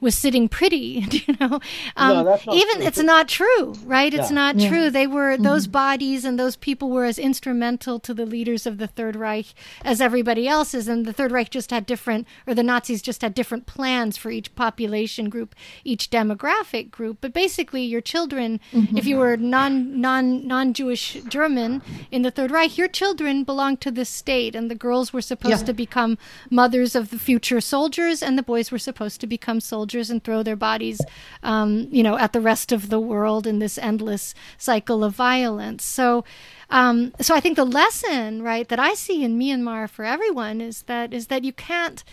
was 0.00 0.14
sitting 0.14 0.48
pretty, 0.48 1.06
you 1.10 1.34
know. 1.38 1.60
Um, 1.96 2.24
no, 2.24 2.38
even 2.52 2.76
true. 2.76 2.86
it's 2.86 2.98
not 2.98 3.28
true, 3.28 3.74
right? 3.84 4.12
It's 4.12 4.30
yeah. 4.30 4.34
not 4.34 4.56
yeah. 4.56 4.68
true. 4.68 4.90
They 4.90 5.06
were 5.06 5.34
mm-hmm. 5.34 5.42
those 5.42 5.66
bodies 5.66 6.24
and 6.24 6.38
those 6.38 6.56
people 6.56 6.90
were 6.90 7.04
as 7.04 7.18
instrumental 7.18 8.00
to 8.00 8.14
the 8.14 8.26
leaders 8.26 8.66
of 8.66 8.78
the 8.78 8.86
Third 8.86 9.16
Reich 9.16 9.46
as 9.84 10.00
everybody 10.00 10.48
else 10.48 10.74
is, 10.74 10.88
and 10.88 11.04
the 11.04 11.12
Third 11.12 11.32
Reich 11.32 11.50
just 11.50 11.70
had 11.70 11.86
different, 11.86 12.26
or 12.46 12.54
the 12.54 12.62
Nazis 12.62 13.02
just 13.02 13.22
had 13.22 13.34
different 13.34 13.66
plans 13.66 14.16
for 14.16 14.30
each 14.30 14.54
population 14.54 15.28
group, 15.28 15.54
each 15.84 16.10
demographic 16.10 16.90
group. 16.90 17.18
But 17.20 17.32
basically, 17.32 17.82
your 17.82 18.00
children, 18.00 18.60
mm-hmm. 18.72 18.96
if 18.96 19.06
you 19.06 19.16
were 19.16 19.36
non 19.36 20.00
non 20.00 20.46
non 20.46 20.72
Jewish 20.72 21.18
German 21.28 21.82
in 22.10 22.22
the 22.22 22.30
Third 22.30 22.50
Reich, 22.50 22.78
your 22.78 22.88
children 22.88 23.44
belonged 23.44 23.80
to 23.82 23.90
the 23.90 24.04
state, 24.04 24.54
and 24.54 24.70
the 24.70 24.74
girls 24.74 25.12
were 25.12 25.20
supposed 25.20 25.60
yeah. 25.60 25.66
to 25.66 25.72
become 25.74 26.16
mothers 26.50 26.94
of 26.94 27.10
the 27.10 27.18
future 27.18 27.60
soldiers, 27.60 28.22
and 28.22 28.38
the 28.38 28.42
boys 28.42 28.70
were 28.70 28.78
supposed 28.78 29.20
to 29.20 29.26
become 29.26 29.60
soldiers 29.60 29.89
soldiers 29.90 30.10
and 30.10 30.22
throw 30.22 30.42
their 30.42 30.56
bodies, 30.56 31.00
um, 31.42 31.88
you 31.90 32.02
know, 32.02 32.16
at 32.16 32.32
the 32.32 32.40
rest 32.40 32.72
of 32.72 32.90
the 32.90 33.00
world 33.00 33.46
in 33.46 33.58
this 33.58 33.76
endless 33.78 34.34
cycle 34.56 35.02
of 35.02 35.14
violence. 35.14 35.84
So, 35.84 36.24
um, 36.70 37.12
so 37.20 37.34
I 37.34 37.40
think 37.40 37.56
the 37.56 37.64
lesson, 37.64 38.42
right, 38.42 38.68
that 38.68 38.78
I 38.78 38.94
see 38.94 39.24
in 39.24 39.38
Myanmar 39.38 39.88
for 39.90 40.04
everyone 40.04 40.60
is 40.60 40.82
that 40.82 41.12
is 41.12 41.26
that 41.26 41.42
you 41.44 41.52
can't 41.52 42.04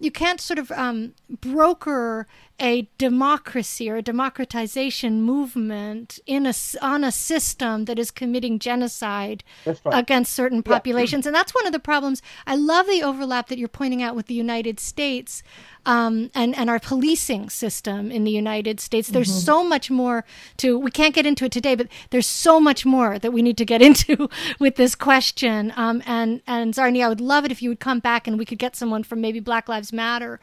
you 0.00 0.10
can't 0.10 0.40
sort 0.40 0.58
of 0.58 0.72
um, 0.72 1.12
broker 1.40 2.26
a 2.62 2.88
democracy 2.96 3.90
or 3.90 3.96
a 3.96 4.02
democratization 4.02 5.20
movement 5.20 6.20
in 6.26 6.46
a 6.46 6.54
on 6.80 7.02
a 7.02 7.10
system 7.10 7.86
that 7.86 7.98
is 7.98 8.12
committing 8.12 8.60
genocide 8.60 9.42
right. 9.66 9.80
against 9.86 10.32
certain 10.32 10.62
populations, 10.62 11.24
yeah. 11.24 11.30
and 11.30 11.34
that's 11.34 11.52
one 11.52 11.66
of 11.66 11.72
the 11.72 11.80
problems. 11.80 12.22
I 12.46 12.54
love 12.54 12.86
the 12.86 13.02
overlap 13.02 13.48
that 13.48 13.58
you're 13.58 13.66
pointing 13.66 14.00
out 14.00 14.14
with 14.14 14.26
the 14.26 14.34
United 14.34 14.78
States 14.78 15.42
um, 15.84 16.30
and 16.36 16.56
and 16.56 16.70
our 16.70 16.78
policing 16.78 17.50
system 17.50 18.12
in 18.12 18.22
the 18.22 18.30
United 18.30 18.78
States. 18.78 19.08
There's 19.08 19.28
mm-hmm. 19.28 19.40
so 19.40 19.64
much 19.64 19.90
more 19.90 20.24
to. 20.58 20.78
We 20.78 20.92
can't 20.92 21.16
get 21.16 21.26
into 21.26 21.44
it 21.44 21.52
today, 21.52 21.74
but 21.74 21.88
there's 22.10 22.28
so 22.28 22.60
much 22.60 22.86
more 22.86 23.18
that 23.18 23.32
we 23.32 23.42
need 23.42 23.58
to 23.58 23.64
get 23.64 23.82
into 23.88 24.28
with 24.60 24.76
this 24.76 24.94
question. 24.94 25.72
Um, 25.76 26.00
and 26.06 26.42
and 26.46 26.74
Zarni, 26.74 27.04
I 27.04 27.08
would 27.08 27.20
love 27.20 27.44
it 27.44 27.50
if 27.50 27.60
you 27.60 27.70
would 27.70 27.80
come 27.80 27.98
back 27.98 28.28
and 28.28 28.38
we 28.38 28.44
could 28.44 28.58
get 28.58 28.76
someone 28.76 29.02
from 29.02 29.20
maybe 29.20 29.40
Black 29.40 29.68
Lives 29.68 29.92
Matter 29.92 30.38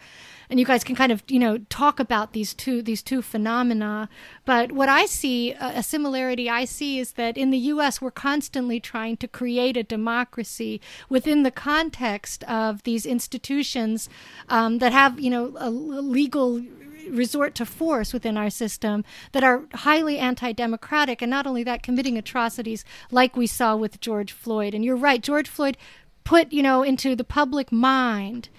and 0.50 0.60
you 0.60 0.66
guys 0.66 0.84
can 0.84 0.96
kind 0.96 1.12
of 1.12 1.24
you 1.28 1.40
know 1.40 1.58
talk 1.70 2.00
about 2.00 2.34
these 2.34 2.54
two 2.54 2.82
these 2.82 3.04
two 3.04 3.22
phenomena 3.22 4.10
but 4.46 4.72
what 4.72 4.90
i 4.90 5.06
see 5.06 5.54
a 5.54 5.84
similarity 5.84 6.50
i 6.50 6.66
see 6.66 7.00
is 7.00 7.14
that 7.14 7.38
in 7.38 7.52
the 7.52 7.58
us 7.60 8.02
we're 8.02 8.12
constantly 8.12 8.80
trying 8.80 9.16
to 9.18 9.28
create 9.28 9.78
a 9.78 9.84
democracy 9.84 10.82
within 11.08 11.44
the 11.44 11.52
context 11.52 12.44
of 12.46 12.84
these 12.84 13.06
institutions 13.06 14.10
um, 14.50 14.80
that 14.80 14.92
have 14.92 15.20
you 15.20 15.30
know 15.30 15.54
a 15.58 15.70
legal 15.70 16.62
resort 17.10 17.56
to 17.56 17.66
force 17.66 18.14
within 18.14 18.38
our 18.38 18.50
system 18.50 19.04
that 19.32 19.44
are 19.44 19.64
highly 19.74 20.18
anti 20.18 20.52
democratic, 20.52 21.22
and 21.22 21.30
not 21.30 21.48
only 21.48 21.64
that, 21.64 21.84
committing 21.84 22.18
atrocities 22.18 22.86
like 23.12 23.36
we 23.36 23.48
saw 23.48 23.76
with 23.76 24.00
George 24.00 24.32
Floyd. 24.32 24.74
And 24.74 24.84
you're 24.86 24.96
right, 24.96 25.22
George 25.22 25.50
Floyd 25.50 25.78
put, 26.24 26.52
you 26.54 26.62
know, 26.62 26.84
into 26.84 27.16
the 27.16 27.24
public 27.24 27.72
mind 27.72 28.50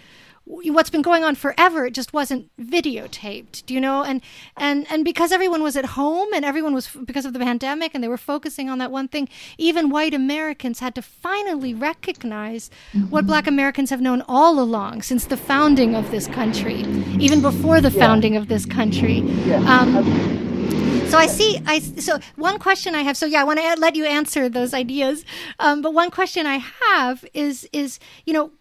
what's 0.44 0.90
been 0.90 1.02
going 1.02 1.22
on 1.22 1.34
forever 1.34 1.86
it 1.86 1.94
just 1.94 2.12
wasn't 2.12 2.50
videotaped 2.58 3.64
do 3.66 3.74
you 3.74 3.80
know 3.80 4.02
and 4.02 4.20
and 4.56 4.86
and 4.90 5.04
because 5.04 5.30
everyone 5.30 5.62
was 5.62 5.76
at 5.76 5.84
home 5.84 6.28
and 6.34 6.44
everyone 6.44 6.74
was 6.74 6.88
because 7.04 7.24
of 7.24 7.32
the 7.32 7.38
pandemic 7.38 7.92
and 7.94 8.02
they 8.02 8.08
were 8.08 8.18
focusing 8.18 8.68
on 8.68 8.78
that 8.78 8.90
one 8.90 9.06
thing 9.06 9.28
even 9.58 9.90
white 9.90 10.12
americans 10.12 10.80
had 10.80 10.94
to 10.94 11.02
finally 11.02 11.72
recognize 11.72 12.68
mm-hmm. 12.92 13.08
what 13.10 13.26
black 13.26 13.46
americans 13.46 13.90
have 13.90 14.00
known 14.00 14.22
all 14.28 14.58
along 14.58 15.02
since 15.02 15.26
the 15.26 15.36
founding 15.36 15.94
of 15.94 16.10
this 16.10 16.26
country 16.26 16.80
even 17.20 17.40
before 17.40 17.80
the 17.80 17.90
yeah. 17.90 17.98
founding 17.98 18.36
of 18.36 18.48
this 18.48 18.66
country 18.66 19.18
yeah. 19.46 19.58
um, 19.58 20.40
so 21.10 21.18
I 21.18 21.26
see. 21.26 21.60
I 21.66 21.80
so 21.80 22.20
one 22.36 22.60
question 22.60 22.94
I 22.94 23.02
have. 23.02 23.16
So 23.16 23.26
yeah, 23.26 23.40
I 23.40 23.44
want 23.44 23.58
to 23.58 23.74
let 23.80 23.96
you 23.96 24.04
answer 24.04 24.48
those 24.48 24.72
ideas. 24.72 25.24
Um, 25.58 25.82
but 25.82 25.92
one 25.92 26.08
question 26.12 26.46
I 26.46 26.58
have 26.58 27.24
is 27.34 27.68
is 27.72 27.98
you 28.26 28.32
know 28.32 28.52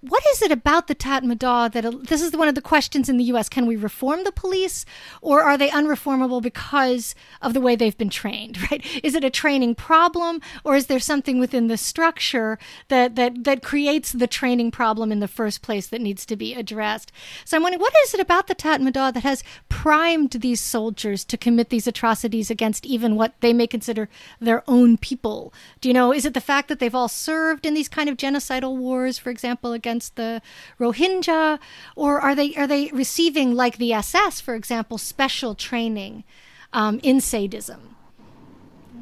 what 0.00 0.22
is 0.32 0.42
it 0.42 0.52
about 0.52 0.86
the 0.86 0.94
Tatmadaw 0.94 1.72
that 1.72 2.08
this 2.08 2.22
is 2.22 2.32
one 2.32 2.48
of 2.48 2.54
the 2.54 2.62
questions 2.62 3.08
in 3.08 3.16
the 3.16 3.24
U.S. 3.24 3.48
Can 3.48 3.66
we 3.66 3.76
reform 3.76 4.24
the 4.24 4.32
police, 4.32 4.84
or 5.20 5.42
are 5.42 5.56
they 5.56 5.68
unreformable 5.70 6.42
because 6.42 7.14
of 7.40 7.54
the 7.54 7.60
way 7.60 7.76
they've 7.76 7.96
been 7.96 8.10
trained? 8.10 8.58
Right? 8.70 8.84
Is 9.02 9.14
it 9.14 9.24
a 9.24 9.30
training 9.30 9.74
problem, 9.74 10.40
or 10.64 10.76
is 10.76 10.86
there 10.86 11.00
something 11.00 11.38
within 11.38 11.66
the 11.66 11.76
structure 11.76 12.58
that 12.88 13.16
that 13.16 13.44
that 13.44 13.62
creates 13.62 14.12
the 14.12 14.26
training 14.26 14.70
problem 14.70 15.10
in 15.10 15.20
the 15.20 15.26
first 15.26 15.62
place 15.62 15.86
that 15.88 16.00
needs 16.00 16.26
to 16.26 16.36
be 16.36 16.54
addressed? 16.54 17.10
So 17.44 17.56
I'm 17.56 17.62
wondering, 17.62 17.80
what 17.80 17.94
is 18.04 18.14
it 18.14 18.20
about 18.20 18.46
the 18.46 18.54
Tatmadaw 18.54 19.14
that 19.14 19.22
has 19.22 19.42
primed 19.68 20.32
these 20.32 20.60
soldiers 20.60 21.24
to 21.24 21.36
commit 21.36 21.70
these 21.70 21.86
atrocities 21.86 22.50
against 22.50 22.86
even 22.86 23.16
what 23.16 23.34
they 23.40 23.52
may 23.52 23.66
consider 23.66 24.08
their 24.40 24.62
own 24.68 24.98
people? 24.98 25.52
Do 25.80 25.88
you 25.88 25.94
know? 25.94 26.12
Is 26.12 26.24
it 26.24 26.34
the 26.34 26.40
fact 26.40 26.68
that 26.68 26.78
they've 26.78 26.94
all 26.94 27.08
served 27.08 27.66
in 27.66 27.74
these 27.74 27.88
kind 27.88 28.08
of 28.08 28.16
genocidal 28.16 28.76
wars, 28.76 29.18
for 29.18 29.30
example? 29.30 29.69
Against 29.72 30.16
the 30.16 30.42
Rohingya, 30.78 31.58
or 31.96 32.20
are 32.20 32.34
they 32.34 32.54
are 32.54 32.66
they 32.66 32.88
receiving, 32.92 33.54
like 33.54 33.78
the 33.78 33.92
SS, 33.92 34.40
for 34.40 34.54
example, 34.54 34.98
special 34.98 35.54
training 35.54 36.24
um, 36.72 37.00
in 37.02 37.20
sadism? 37.20 37.96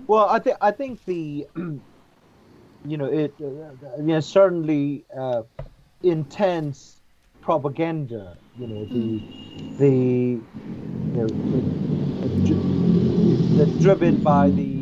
Well, 0.06 0.28
I 0.28 0.38
think 0.38 0.56
I 0.60 0.70
think 0.70 1.04
the 1.04 1.46
you 1.56 2.96
know 2.96 3.06
it 3.06 3.34
uh, 3.40 3.44
you 3.98 4.02
know 4.02 4.20
certainly 4.20 5.04
uh, 5.16 5.42
intense 6.02 7.00
propaganda. 7.42 8.36
You 8.58 8.66
know 8.66 8.84
the 8.84 9.20
mm. 9.20 9.78
the 9.78 9.90
you 9.90 10.42
know 11.12 11.26
the, 11.26 11.60
the, 12.48 13.64
the 13.64 13.80
driven 13.80 14.22
by 14.22 14.50
the 14.50 14.78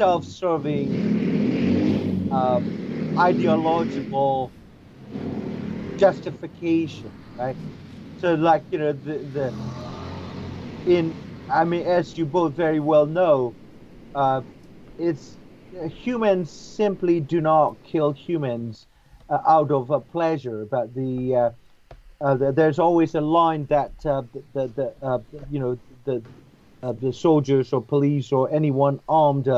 self-serving. 0.00 0.88
Um, 2.32 2.89
ideological 3.18 4.54
justification, 5.98 7.12
right? 7.38 7.56
So, 8.16 8.34
like 8.34 8.64
you 8.70 8.78
know, 8.78 8.92
the 8.92 9.18
the 9.32 9.54
in 10.84 11.14
I 11.48 11.64
mean, 11.64 11.86
as 11.86 12.16
you 12.16 12.26
both 12.26 12.54
very 12.54 12.80
well 12.80 13.06
know, 13.06 13.56
uh, 14.14 14.42
it's 14.98 15.38
uh, 15.78 15.88
humans 15.88 16.52
simply 16.52 17.20
do 17.20 17.40
not 17.40 17.82
kill 17.82 18.12
humans 18.12 18.86
uh, 19.28 19.38
out 19.46 19.70
of 19.70 19.90
a 19.90 20.00
pleasure, 20.00 20.66
but 20.70 20.94
the, 20.94 21.34
uh, 21.34 21.50
uh 22.20 22.36
the, 22.36 22.52
there's 22.52 22.78
always 22.78 23.14
a 23.14 23.20
line 23.20 23.66
that 23.66 23.92
uh, 24.04 24.22
the 24.54 24.68
the, 24.76 25.24
you 25.50 25.60
know 25.60 25.78
the 26.04 26.22
the 27.00 27.12
soldiers 27.12 27.72
or 27.72 27.82
police 27.82 28.32
or 28.32 28.50
anyone 28.52 29.00
armed 29.08 29.48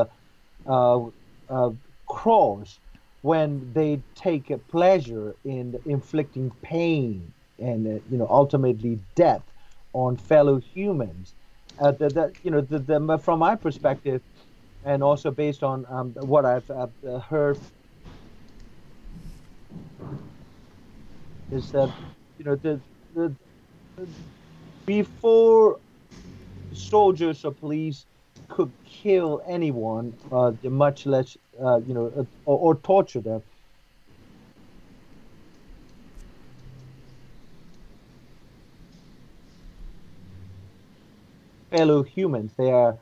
cross 2.07 2.79
when 3.23 3.71
they 3.73 4.03
take 4.15 4.51
a 4.51 4.57
pleasure 4.59 5.37
in 5.45 5.75
inflicting 5.85 6.51
pain 6.61 7.33
and 7.57 7.87
uh, 7.87 7.99
you 8.09 8.17
know 8.17 8.27
ultimately 8.29 8.99
death 9.15 9.43
on 9.93 10.17
fellow 10.17 10.59
humans. 10.59 11.35
Uh, 11.79 11.93
you 12.43 12.51
know 12.51 12.61
the, 12.61 12.79
the, 12.79 13.19
from 13.19 13.39
my 13.39 13.55
perspective, 13.55 14.21
and 14.83 15.01
also 15.01 15.31
based 15.31 15.63
on 15.63 15.85
um, 15.89 16.13
what 16.19 16.45
I've 16.45 16.69
uh, 16.69 17.19
heard, 17.19 17.57
is 21.51 21.71
that 21.71 21.93
you 22.37 22.45
know 22.45 22.57
the, 22.57 22.81
the 23.15 23.35
before 24.85 25.79
soldiers 26.73 27.45
or 27.45 27.53
police 27.53 28.05
could 28.53 28.73
kill 28.85 29.41
anyone, 29.47 30.17
uh, 30.31 30.53
much 30.63 31.05
less 31.07 31.37
uh, 31.63 31.79
you 31.87 31.93
know, 31.95 32.07
uh, 32.19 32.25
or, 32.45 32.59
or 32.59 32.75
torture 32.81 33.21
them. 33.21 33.43
fellow 41.71 42.03
humans. 42.03 42.53
They 42.57 42.71
are 42.71 42.99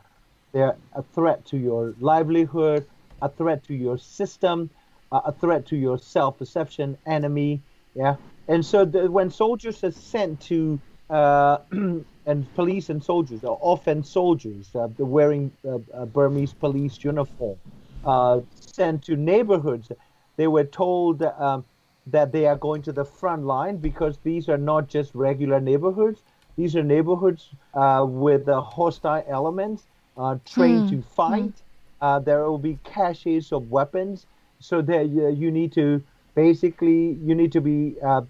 they 0.53 0.61
are 0.61 0.79
a 0.93 1.03
threat 1.03 1.45
to 1.47 1.57
your 1.57 1.95
livelihood, 1.99 2.87
a 3.21 3.29
threat 3.29 3.63
to 3.65 3.75
your 3.75 3.97
system, 3.97 4.71
a 5.11 5.33
threat 5.33 5.67
to 5.67 5.77
your 5.77 5.97
self-perception, 5.97 6.97
enemy. 7.07 7.63
Yeah, 7.95 8.17
and 8.49 8.65
so 8.65 8.85
the, 8.85 9.11
when 9.11 9.31
soldiers 9.31 9.83
are 9.83 9.91
sent 9.91 10.41
to 10.43 10.81
uh, 11.09 11.59
and 12.25 12.53
police 12.55 12.89
and 12.89 13.03
soldiers 13.03 13.43
are 13.43 13.57
often 13.61 14.03
soldiers, 14.03 14.69
uh, 14.75 14.87
wearing 14.97 15.51
uh, 15.67 16.05
Burmese 16.05 16.53
police 16.53 17.03
uniform 17.03 17.57
uh, 18.05 18.41
sent 18.55 19.03
to 19.03 19.15
neighborhoods. 19.15 19.91
They 20.37 20.47
were 20.47 20.63
told 20.63 21.23
um, 21.23 21.65
that 22.07 22.31
they 22.31 22.45
are 22.45 22.55
going 22.55 22.81
to 22.83 22.91
the 22.91 23.05
front 23.05 23.45
line 23.45 23.77
because 23.77 24.17
these 24.23 24.49
are 24.49 24.57
not 24.57 24.87
just 24.87 25.13
regular 25.13 25.59
neighborhoods. 25.59 26.21
These 26.57 26.75
are 26.75 26.83
neighborhoods 26.83 27.49
uh, 27.73 28.05
with 28.07 28.47
uh, 28.47 28.61
hostile 28.61 29.23
elements 29.27 29.83
uh, 30.17 30.37
trained 30.45 30.89
mm. 30.89 31.01
to 31.01 31.01
fight. 31.01 31.53
Mm. 32.01 32.25
there 32.25 32.43
will 32.43 32.57
be 32.57 32.77
caches 32.83 33.51
of 33.51 33.71
weapons, 33.71 34.25
so 34.59 34.81
that 34.81 35.09
you 35.09 35.51
need 35.51 35.71
to 35.73 36.03
basically 36.35 37.17
you 37.23 37.35
need 37.35 37.51
to 37.51 37.61
be 37.61 37.95
uh, 38.03 38.21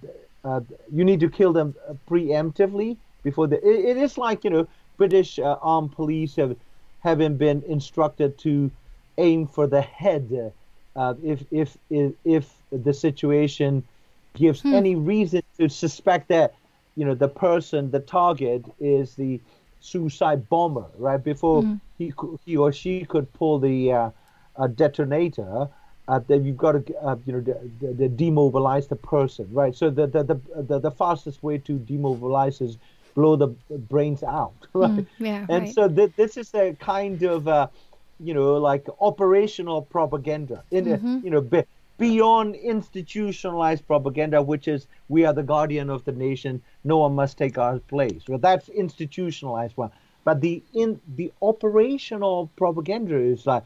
you 0.91 1.03
need 1.03 1.19
to 1.19 1.29
kill 1.29 1.53
them 1.53 1.75
preemptively 2.09 2.97
before 3.23 3.47
the. 3.47 3.57
it, 3.57 3.85
it 3.91 3.97
is 3.97 4.17
like 4.17 4.43
you 4.43 4.49
know 4.49 4.67
British 4.97 5.39
armed 5.39 5.91
police 5.91 6.35
have 6.35 6.55
having 7.01 7.35
been 7.35 7.63
instructed 7.67 8.37
to 8.37 8.71
aim 9.17 9.47
for 9.47 9.67
the 9.67 9.81
head 9.81 10.53
uh, 10.95 11.13
if, 11.23 11.43
if, 11.51 11.77
if 11.89 12.13
if 12.25 12.53
the 12.71 12.93
situation 12.93 13.83
gives 14.33 14.61
hmm. 14.61 14.73
any 14.73 14.95
reason 14.95 15.41
to 15.57 15.69
suspect 15.69 16.27
that 16.29 16.53
you 16.95 17.05
know 17.05 17.15
the 17.15 17.27
person 17.27 17.91
the 17.91 17.99
target 17.99 18.63
is 18.79 19.15
the 19.15 19.39
suicide 19.79 20.47
bomber 20.49 20.85
right 20.97 21.23
before 21.23 21.63
hmm. 21.63 21.75
he 21.97 22.13
he 22.45 22.57
or 22.57 22.71
she 22.71 23.05
could 23.05 23.31
pull 23.33 23.59
the 23.59 23.91
uh, 23.91 24.09
detonator 24.75 25.67
uh, 26.07 26.19
then 26.27 26.43
you've 26.45 26.57
got 26.57 26.73
to 26.73 26.97
uh, 26.97 27.15
you 27.25 27.33
know 27.33 27.39
de- 27.39 27.93
de- 27.93 28.09
demobilize 28.09 28.87
the 28.87 28.95
person 28.95 29.47
right 29.51 29.75
so 29.75 29.89
the 29.89 30.07
the, 30.07 30.23
the 30.23 30.39
the 30.63 30.79
the 30.79 30.91
fastest 30.91 31.41
way 31.41 31.57
to 31.57 31.73
demobilize 31.79 32.61
is 32.61 32.77
blow 33.13 33.35
the 33.35 33.47
brains 33.89 34.23
out 34.23 34.53
right 34.73 34.91
mm, 34.91 35.05
yeah, 35.19 35.45
and 35.49 35.65
right. 35.65 35.73
so 35.73 35.87
th- 35.87 36.11
this 36.15 36.37
is 36.37 36.53
a 36.53 36.73
kind 36.79 37.23
of 37.23 37.47
uh, 37.47 37.67
you 38.21 38.33
know, 38.33 38.57
like 38.57 38.87
operational 38.99 39.81
propaganda, 39.81 40.63
in 40.71 40.85
mm-hmm. 40.85 41.19
you 41.23 41.31
know, 41.31 41.41
be, 41.41 41.63
beyond 41.97 42.55
institutionalized 42.55 43.85
propaganda, 43.87 44.41
which 44.41 44.67
is 44.67 44.87
we 45.09 45.25
are 45.25 45.33
the 45.33 45.43
guardian 45.43 45.89
of 45.89 46.03
the 46.05 46.11
nation, 46.11 46.61
no 46.83 46.97
one 46.97 47.15
must 47.15 47.37
take 47.37 47.57
our 47.57 47.79
place. 47.79 48.23
Well, 48.27 48.37
that's 48.37 48.69
institutionalized 48.69 49.75
one. 49.75 49.91
But 50.23 50.41
the 50.41 50.61
in 50.73 51.01
the 51.15 51.31
operational 51.41 52.51
propaganda 52.55 53.15
is 53.17 53.47
like, 53.47 53.63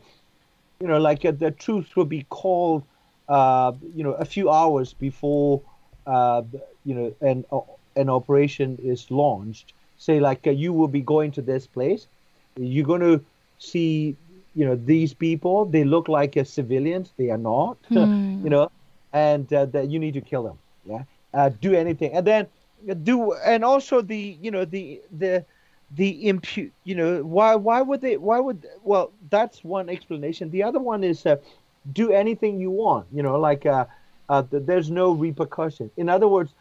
you 0.80 0.88
know, 0.88 1.00
like 1.00 1.26
uh, 1.26 1.32
the 1.32 1.52
truth 1.52 1.96
will 1.98 2.06
be 2.06 2.26
called, 2.30 2.84
uh, 3.28 3.74
you 3.94 4.04
know, 4.04 4.14
a 4.14 4.26
few 4.26 4.50
hours 4.50 4.94
before, 4.94 5.62
uh, 6.08 6.44
you 6.86 6.96
know, 6.96 7.14
and 7.20 7.44
uh, 7.52 7.60
an 7.96 8.10
operation 8.10 8.78
is 8.84 9.10
launched. 9.10 9.74
Say 9.98 10.20
like 10.20 10.46
uh, 10.48 10.52
you 10.52 10.74
will 10.74 10.88
be 10.88 11.02
going 11.02 11.32
to 11.32 11.42
this 11.42 11.68
place, 11.68 12.08
you're 12.58 12.86
going 12.86 13.02
to 13.02 13.24
see 13.60 14.16
you 14.56 14.66
know 14.66 14.76
these 14.76 15.14
people 15.14 15.66
they 15.66 15.84
look 15.84 16.08
like 16.08 16.38
civilians 16.46 17.12
they 17.18 17.30
are 17.30 17.38
not 17.38 17.78
hmm. 17.90 18.42
you 18.44 18.50
know 18.50 18.72
and 19.14 19.52
uh, 19.54 19.66
that 19.66 19.90
you 19.90 20.00
need 20.00 20.14
to 20.14 20.22
kill 20.22 20.44
them 20.44 20.58
yeah 20.86 21.04
uh, 21.34 21.50
do 21.62 21.74
anything 21.74 22.12
and 22.14 22.26
then 22.26 22.48
do 23.04 23.34
and 23.34 23.64
also 23.64 24.02
the 24.02 24.38
you 24.42 24.52
know 24.52 24.66
the 24.66 25.02
the 25.18 25.44
the 25.96 26.28
impute 26.28 26.72
you 26.84 26.96
know 26.96 27.24
why 27.24 27.56
why 27.56 27.82
would 27.82 28.02
they 28.02 28.18
why 28.18 28.40
would 28.40 28.66
well 28.84 29.12
that's 29.30 29.64
one 29.64 29.90
explanation 29.90 30.50
the 30.52 30.64
other 30.64 30.80
one 30.80 31.04
is 31.04 31.26
uh, 31.26 31.36
do 31.94 32.12
anything 32.12 32.60
you 32.60 32.72
want 32.72 33.06
you 33.14 33.22
know 33.22 33.38
like 33.38 33.66
uh, 33.66 33.86
uh, 34.30 34.44
there's 34.52 34.90
no 34.90 35.12
repercussion 35.12 35.92
in 35.98 36.10
other 36.10 36.28
words 36.28 36.52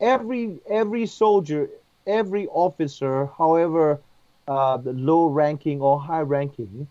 every 0.00 0.58
every 0.70 1.06
soldier 1.06 1.68
every 2.06 2.46
officer 2.48 3.28
however 3.36 4.00
uh, 4.48 4.78
low 4.84 5.26
ranking 5.26 5.80
or 5.80 6.00
high 6.00 6.20
ranking 6.20 6.86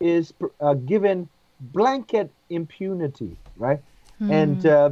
is 0.00 0.32
uh, 0.60 0.74
given 0.74 1.28
blanket 1.60 2.30
impunity, 2.50 3.36
right? 3.56 3.80
Mm. 4.20 4.30
And 4.30 4.66
uh, 4.66 4.90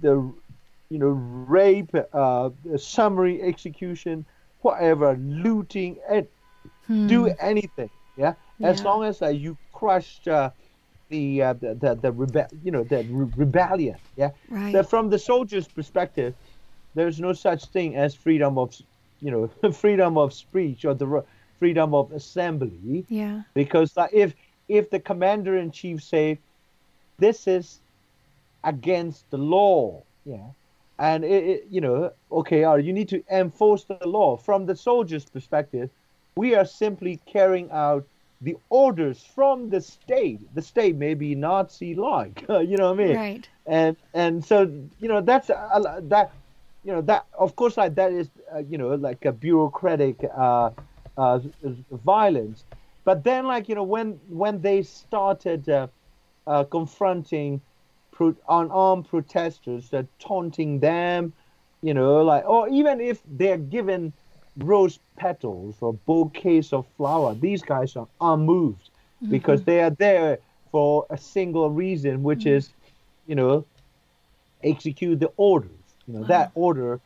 the 0.00 0.32
you 0.90 0.98
know, 0.98 1.08
rape, 1.08 1.94
uh, 2.12 2.50
summary 2.76 3.42
execution, 3.42 4.24
whatever, 4.60 5.16
looting, 5.16 5.98
hmm. 6.86 7.06
do 7.06 7.30
anything. 7.40 7.90
Yeah? 8.16 8.34
yeah, 8.58 8.68
as 8.68 8.82
long 8.82 9.04
as 9.04 9.20
uh, 9.20 9.28
you 9.28 9.56
crushed 9.72 10.26
uh, 10.26 10.50
the, 11.10 11.42
uh, 11.42 11.52
the 11.54 11.74
the 11.74 11.94
the 11.94 12.12
rebe- 12.12 12.48
you 12.64 12.70
know 12.70 12.84
the 12.84 13.02
re- 13.04 13.30
rebellion. 13.36 13.96
Yeah, 14.16 14.30
right. 14.48 14.72
That 14.72 14.88
from 14.88 15.10
the 15.10 15.18
soldier's 15.18 15.68
perspective, 15.68 16.34
there's 16.94 17.20
no 17.20 17.32
such 17.32 17.64
thing 17.66 17.96
as 17.96 18.14
freedom 18.14 18.58
of 18.58 18.74
you 19.20 19.30
know 19.30 19.72
freedom 19.72 20.18
of 20.18 20.32
speech 20.32 20.84
or 20.84 20.94
the 20.94 21.24
freedom 21.58 21.94
of 21.94 22.12
assembly. 22.12 23.04
Yeah. 23.08 23.42
Because 23.54 23.92
if 24.12 24.34
if 24.68 24.90
the 24.90 25.00
commander 25.00 25.56
in 25.56 25.70
chief 25.70 26.02
say 26.02 26.38
this 27.18 27.46
is 27.46 27.80
against 28.64 29.28
the 29.30 29.38
law, 29.38 30.02
yeah, 30.24 30.50
and 30.98 31.24
it, 31.24 31.44
it, 31.44 31.66
you 31.70 31.80
know, 31.80 32.12
okay, 32.30 32.64
or 32.64 32.78
you 32.78 32.92
need 32.92 33.08
to 33.08 33.22
enforce 33.30 33.84
the 33.84 33.98
law 34.06 34.36
from 34.36 34.66
the 34.66 34.76
soldier's 34.76 35.24
perspective. 35.24 35.90
We 36.36 36.54
are 36.54 36.64
simply 36.64 37.20
carrying 37.26 37.70
out 37.72 38.06
the 38.40 38.56
orders 38.70 39.24
from 39.34 39.70
the 39.70 39.80
state. 39.80 40.40
The 40.54 40.62
state 40.62 40.94
may 40.94 41.14
be 41.14 41.34
Nazi-like, 41.34 42.44
you 42.48 42.76
know 42.76 42.92
what 42.92 43.00
I 43.00 43.04
mean? 43.04 43.16
Right. 43.16 43.48
And 43.66 43.96
and 44.14 44.44
so 44.44 44.62
you 45.00 45.08
know 45.08 45.20
that's 45.20 45.50
uh, 45.50 46.00
that 46.04 46.32
you 46.88 46.94
know 46.94 47.02
that 47.02 47.26
of 47.38 47.54
course 47.54 47.76
like 47.76 47.94
that 47.96 48.12
is 48.12 48.30
uh, 48.54 48.60
you 48.70 48.78
know 48.78 48.94
like 48.94 49.26
a 49.26 49.32
bureaucratic 49.32 50.24
uh, 50.34 50.70
uh, 51.18 51.38
violence. 52.02 52.64
But 53.04 53.24
then 53.24 53.44
like 53.46 53.68
you 53.68 53.74
know 53.74 53.82
when 53.82 54.18
when 54.30 54.62
they 54.62 54.82
started 54.82 55.68
uh, 55.68 55.88
uh, 56.46 56.64
confronting 56.64 57.60
pro- 58.10 58.40
unarmed 58.48 59.06
protesters, 59.06 59.92
uh, 59.92 60.04
taunting 60.18 60.80
them, 60.80 61.34
you 61.82 61.92
know 61.92 62.22
like 62.22 62.48
or 62.48 62.70
even 62.70 63.02
if 63.02 63.20
they're 63.32 63.58
given 63.58 64.14
rose 64.56 64.98
petals 65.18 65.76
or 65.82 65.92
bouquets 65.92 66.72
of 66.72 66.86
flower. 66.96 67.34
These 67.34 67.62
guys 67.62 67.96
are 67.96 68.08
unmoved 68.18 68.88
mm-hmm. 69.22 69.30
because 69.30 69.62
they 69.62 69.82
are 69.82 69.90
there 69.90 70.38
for 70.72 71.04
a 71.10 71.18
single 71.18 71.70
reason, 71.70 72.22
which 72.22 72.40
mm-hmm. 72.40 72.56
is, 72.56 72.70
you 73.26 73.34
know, 73.34 73.66
execute 74.64 75.20
the 75.20 75.30
orders. 75.36 75.77
You 76.08 76.14
know, 76.14 76.20
wow. 76.20 76.26
that 76.28 76.50
order, 76.54 77.00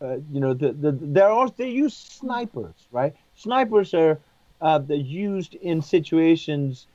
uh, 0.00 0.16
you 0.32 0.40
know, 0.40 0.54
the, 0.54 0.72
the, 0.72 0.92
there 0.92 1.28
are, 1.28 1.50
they 1.50 1.68
use 1.68 1.94
snipers, 1.94 2.74
right? 2.90 3.14
Snipers 3.36 3.94
are 3.94 4.18
uh, 4.60 4.80
used 4.88 5.54
in 5.54 5.82
situations 5.82 6.86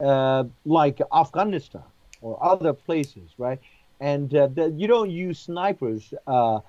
uh, 0.00 0.44
like 0.64 1.00
Afghanistan 1.12 1.82
or 2.22 2.42
other 2.42 2.72
places, 2.72 3.30
right? 3.38 3.60
And 4.00 4.34
uh, 4.34 4.48
the, 4.48 4.70
you 4.70 4.88
don't 4.88 5.10
use 5.10 5.38
snipers 5.38 6.12
uh, 6.26 6.60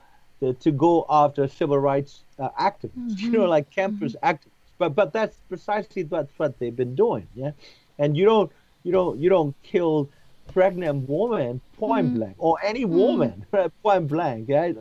to, 0.41 0.53
to 0.53 0.71
go 0.71 1.05
after 1.09 1.47
civil 1.47 1.79
rights 1.79 2.23
uh, 2.37 2.49
activists, 2.59 2.91
mm-hmm. 2.97 3.17
you 3.17 3.31
know, 3.31 3.45
like 3.45 3.71
campus 3.71 4.15
mm-hmm. 4.15 4.35
activists. 4.35 4.51
But 4.77 4.93
but 4.93 5.13
that's 5.13 5.37
precisely 5.47 6.03
what 6.03 6.27
what 6.35 6.59
they've 6.59 6.75
been 6.75 6.95
doing, 6.95 7.27
yeah. 7.33 7.51
And 7.97 8.17
you 8.17 8.25
don't 8.25 8.51
you 8.83 8.91
don't 8.91 9.17
you 9.17 9.29
don't 9.29 9.55
kill 9.63 10.09
pregnant 10.53 11.09
woman 11.09 11.61
point 11.77 12.07
mm-hmm. 12.07 12.17
blank 12.17 12.35
or 12.37 12.57
any 12.63 12.83
mm-hmm. 12.83 12.95
woman 12.95 13.45
point 13.83 14.07
blank, 14.07 14.49
yeah. 14.49 14.71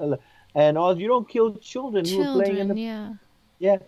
And 0.54 0.78
also 0.78 1.00
you 1.00 1.08
don't 1.08 1.28
kill 1.28 1.56
children, 1.56 2.04
children 2.04 2.26
who 2.26 2.40
are 2.40 2.42
playing 2.42 2.58
in 2.58 2.68
the 2.68 2.80
yeah 2.80 3.12
yeah. 3.58 3.78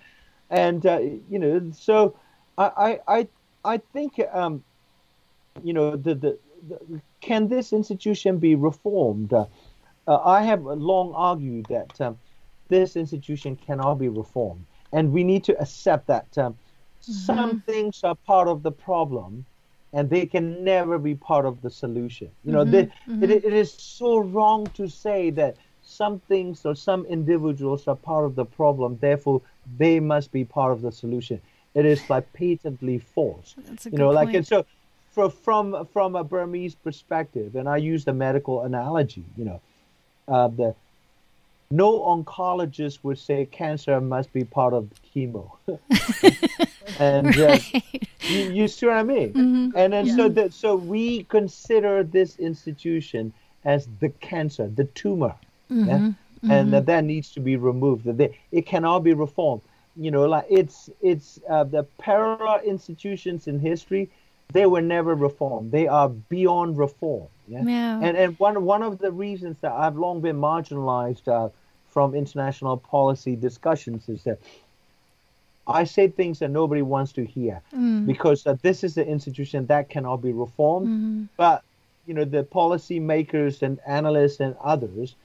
And 0.50 0.84
uh, 0.86 1.00
you 1.30 1.38
know, 1.38 1.72
so 1.74 2.16
I 2.56 3.00
I 3.06 3.28
I 3.64 3.78
think 3.92 4.20
um, 4.32 4.62
you 5.62 5.72
know 5.72 5.96
the, 5.96 6.14
the, 6.14 6.38
the 6.68 7.00
can 7.20 7.48
this 7.48 7.72
institution 7.72 8.38
be 8.38 8.54
reformed? 8.54 9.32
Uh, 9.32 9.46
uh, 10.08 10.18
I 10.24 10.42
have 10.42 10.62
long 10.62 11.12
argued 11.14 11.66
that 11.68 12.00
um, 12.00 12.18
this 12.68 12.96
institution 12.96 13.56
cannot 13.56 13.94
be 13.94 14.08
reformed, 14.08 14.64
and 14.92 15.12
we 15.12 15.24
need 15.24 15.42
to 15.44 15.60
accept 15.60 16.06
that 16.06 16.38
um, 16.38 16.52
mm-hmm. 16.52 17.12
some 17.12 17.60
things 17.66 18.04
are 18.04 18.14
part 18.14 18.46
of 18.46 18.62
the 18.62 18.72
problem, 18.72 19.44
and 19.92 20.10
they 20.10 20.26
can 20.26 20.64
never 20.64 20.98
be 20.98 21.14
part 21.14 21.46
of 21.46 21.62
the 21.62 21.70
solution. 21.70 22.30
You 22.44 22.52
know, 22.52 22.62
mm-hmm. 22.62 22.70
they, 22.70 22.84
mm-hmm. 22.84 23.24
It, 23.24 23.30
it 23.30 23.52
is 23.52 23.72
so 23.72 24.18
wrong 24.18 24.66
to 24.74 24.88
say 24.88 25.30
that 25.30 25.56
some 25.82 26.20
things 26.20 26.66
or 26.66 26.74
some 26.74 27.06
individuals 27.06 27.86
are 27.86 27.96
part 27.96 28.24
of 28.24 28.34
the 28.34 28.44
problem, 28.44 28.98
therefore 29.00 29.40
they 29.78 30.00
must 30.00 30.32
be 30.32 30.44
part 30.44 30.72
of 30.72 30.82
the 30.82 30.92
solution. 30.92 31.40
It 31.74 31.86
is 31.86 32.08
like 32.10 32.30
patently 32.34 32.98
false. 32.98 33.54
That's 33.58 33.86
a 33.86 33.90
you 33.90 33.98
know, 33.98 34.10
like 34.10 34.34
and 34.34 34.46
so 34.46 34.66
for, 35.10 35.30
from 35.30 35.86
from 35.92 36.16
a 36.16 36.24
Burmese 36.24 36.74
perspective, 36.74 37.56
and 37.56 37.68
I 37.68 37.78
use 37.78 38.04
the 38.04 38.12
medical 38.12 38.62
analogy. 38.62 39.24
You 39.36 39.44
know, 39.44 39.60
uh, 40.28 40.48
the 40.48 40.74
no 41.70 42.00
oncologist 42.00 42.98
would 43.02 43.18
say 43.18 43.46
cancer 43.46 44.00
must 44.00 44.32
be 44.32 44.44
part 44.44 44.74
of 44.74 44.90
chemo. 45.14 45.52
and 46.98 47.36
right. 47.38 47.74
uh, 47.74 47.80
you, 48.20 48.38
you, 48.52 48.68
see 48.68 48.86
what 48.86 48.96
I 48.96 49.02
mean? 49.02 49.32
Mm-hmm. 49.32 49.76
And 49.76 49.92
then 49.92 50.06
yeah. 50.06 50.16
so 50.16 50.28
that 50.28 50.52
so 50.52 50.76
we 50.76 51.24
consider 51.24 52.02
this 52.02 52.38
institution 52.38 53.32
as 53.64 53.88
the 54.00 54.08
cancer, 54.08 54.68
the 54.68 54.84
tumor, 54.84 55.34
mm-hmm. 55.70 55.88
yeah? 55.88 55.98
mm-hmm. 55.98 56.50
and 56.50 56.72
that 56.72 56.86
that 56.86 57.04
needs 57.04 57.32
to 57.32 57.40
be 57.40 57.56
removed. 57.56 58.04
That 58.04 58.18
they, 58.18 58.38
it 58.52 58.66
cannot 58.66 59.00
be 59.00 59.14
reformed. 59.14 59.62
You 59.96 60.10
know, 60.10 60.26
like 60.26 60.46
it's 60.50 60.90
it's 61.00 61.40
uh, 61.48 61.64
the 61.64 61.84
parallel 61.98 62.60
institutions 62.60 63.46
in 63.46 63.60
history. 63.60 64.10
They 64.52 64.66
were 64.66 64.82
never 64.82 65.16
reformed. 65.16 65.72
They 65.72 65.88
are 65.88 66.08
beyond 66.08 66.78
reform. 66.78 67.26
Yeah? 67.48 67.62
yeah. 67.64 68.00
And 68.02 68.16
and 68.16 68.38
one 68.38 68.64
one 68.64 68.82
of 68.82 68.98
the 68.98 69.10
reasons 69.10 69.56
that 69.60 69.72
I've 69.72 69.96
long 69.96 70.20
been 70.20 70.36
marginalized 70.36 71.26
uh, 71.28 71.48
from 71.88 72.14
international 72.14 72.76
policy 72.76 73.36
discussions 73.36 74.08
is 74.08 74.22
that 74.24 74.38
I 75.66 75.84
say 75.84 76.08
things 76.08 76.38
that 76.38 76.50
nobody 76.50 76.82
wants 76.82 77.12
to 77.12 77.24
hear 77.24 77.60
mm. 77.74 78.06
because 78.06 78.46
uh, 78.46 78.56
this 78.62 78.84
is 78.84 78.94
the 78.94 79.06
institution 79.06 79.66
that 79.66 79.88
cannot 79.88 80.18
be 80.18 80.32
reformed. 80.32 80.86
Mm-hmm. 80.86 81.24
But 81.36 81.62
you 82.06 82.14
know 82.14 82.24
the 82.24 82.44
policy 82.44 83.00
makers 83.00 83.62
and 83.62 83.80
analysts 83.86 84.40
and 84.40 84.54
others 84.62 85.16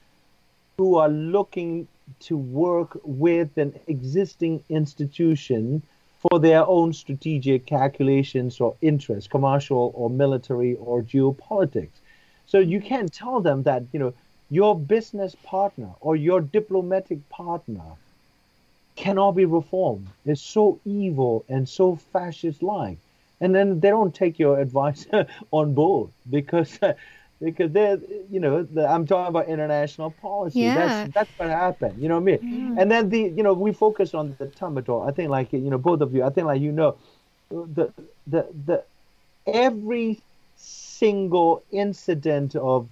who 0.76 0.96
are 0.96 1.08
looking 1.08 1.86
to 2.20 2.36
work 2.36 2.98
with 3.04 3.56
an 3.56 3.78
existing 3.86 4.64
institution 4.68 5.82
for 6.18 6.38
their 6.38 6.66
own 6.66 6.92
strategic 6.92 7.66
calculations 7.66 8.60
or 8.60 8.76
interests, 8.80 9.28
commercial 9.28 9.92
or 9.94 10.08
military 10.08 10.74
or 10.76 11.02
geopolitics. 11.02 12.00
So 12.46 12.58
you 12.58 12.80
can't 12.80 13.12
tell 13.12 13.40
them 13.40 13.62
that, 13.64 13.82
you 13.92 13.98
know, 13.98 14.12
your 14.50 14.78
business 14.78 15.34
partner 15.42 15.90
or 16.00 16.14
your 16.14 16.40
diplomatic 16.40 17.26
partner 17.28 17.82
cannot 18.96 19.32
be 19.32 19.44
reformed. 19.44 20.08
It's 20.24 20.40
so 20.40 20.80
evil 20.84 21.44
and 21.48 21.68
so 21.68 21.96
fascist 21.96 22.62
like. 22.62 22.98
And 23.40 23.54
then 23.54 23.80
they 23.80 23.88
don't 23.90 24.14
take 24.14 24.38
your 24.38 24.60
advice 24.60 25.06
on 25.50 25.74
board 25.74 26.10
because 26.30 26.78
because 27.42 27.72
they're 27.72 27.98
you 28.30 28.40
know 28.40 28.62
the, 28.62 28.86
I'm 28.88 29.06
talking 29.06 29.28
about 29.28 29.48
international 29.48 30.10
policy. 30.10 30.60
Yeah. 30.60 30.74
That's 30.74 31.14
that's 31.14 31.30
what 31.38 31.50
happened. 31.50 32.00
You 32.00 32.08
know 32.08 32.16
what 32.20 32.22
I 32.22 32.38
mean? 32.38 32.38
Mm. 32.74 32.80
And 32.80 32.90
then 32.90 33.08
the 33.08 33.20
you 33.20 33.42
know 33.42 33.52
we 33.52 33.72
focus 33.72 34.14
on 34.14 34.36
the 34.38 34.46
Tatmadaw. 34.46 35.08
I 35.08 35.12
think 35.12 35.30
like 35.30 35.52
you 35.52 35.70
know 35.70 35.78
both 35.78 36.00
of 36.00 36.14
you. 36.14 36.22
I 36.22 36.30
think 36.30 36.46
like 36.46 36.60
you 36.60 36.72
know 36.72 36.96
the 37.50 37.92
the 38.26 38.46
the 38.66 38.84
every 39.46 40.20
single 40.56 41.62
incident 41.72 42.54
of 42.54 42.88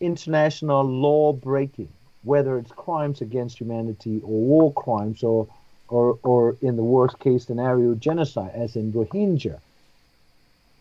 international 0.00 0.82
law 0.82 1.32
breaking, 1.32 1.88
whether 2.24 2.58
it's 2.58 2.72
crimes 2.72 3.20
against 3.20 3.58
humanity 3.58 4.20
or 4.22 4.40
war 4.40 4.72
crimes 4.72 5.22
or, 5.22 5.48
or, 5.88 6.18
or 6.22 6.56
in 6.62 6.76
the 6.76 6.82
worst 6.82 7.18
case 7.18 7.44
scenario, 7.46 7.94
genocide, 7.94 8.52
as 8.54 8.76
in 8.76 8.92
Rohingya, 8.92 9.58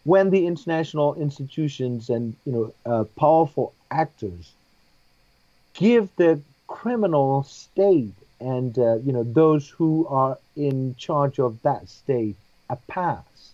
when 0.04 0.30
the 0.30 0.48
international 0.48 1.16
institutions 1.16 2.10
and 2.10 2.36
you 2.46 2.52
know 2.52 2.74
uh, 2.86 3.04
powerful 3.18 3.74
actors 3.90 4.52
give 5.74 6.10
the 6.16 6.40
criminal 6.68 7.44
state 7.44 8.14
and 8.40 8.78
uh, 8.80 8.96
you 8.98 9.12
know 9.12 9.24
those 9.24 9.70
who 9.70 10.08
are 10.08 10.38
in 10.56 10.96
charge 10.98 11.40
of 11.40 11.62
that 11.62 11.88
state 11.88 12.36
a 12.70 12.76
pass, 12.88 13.54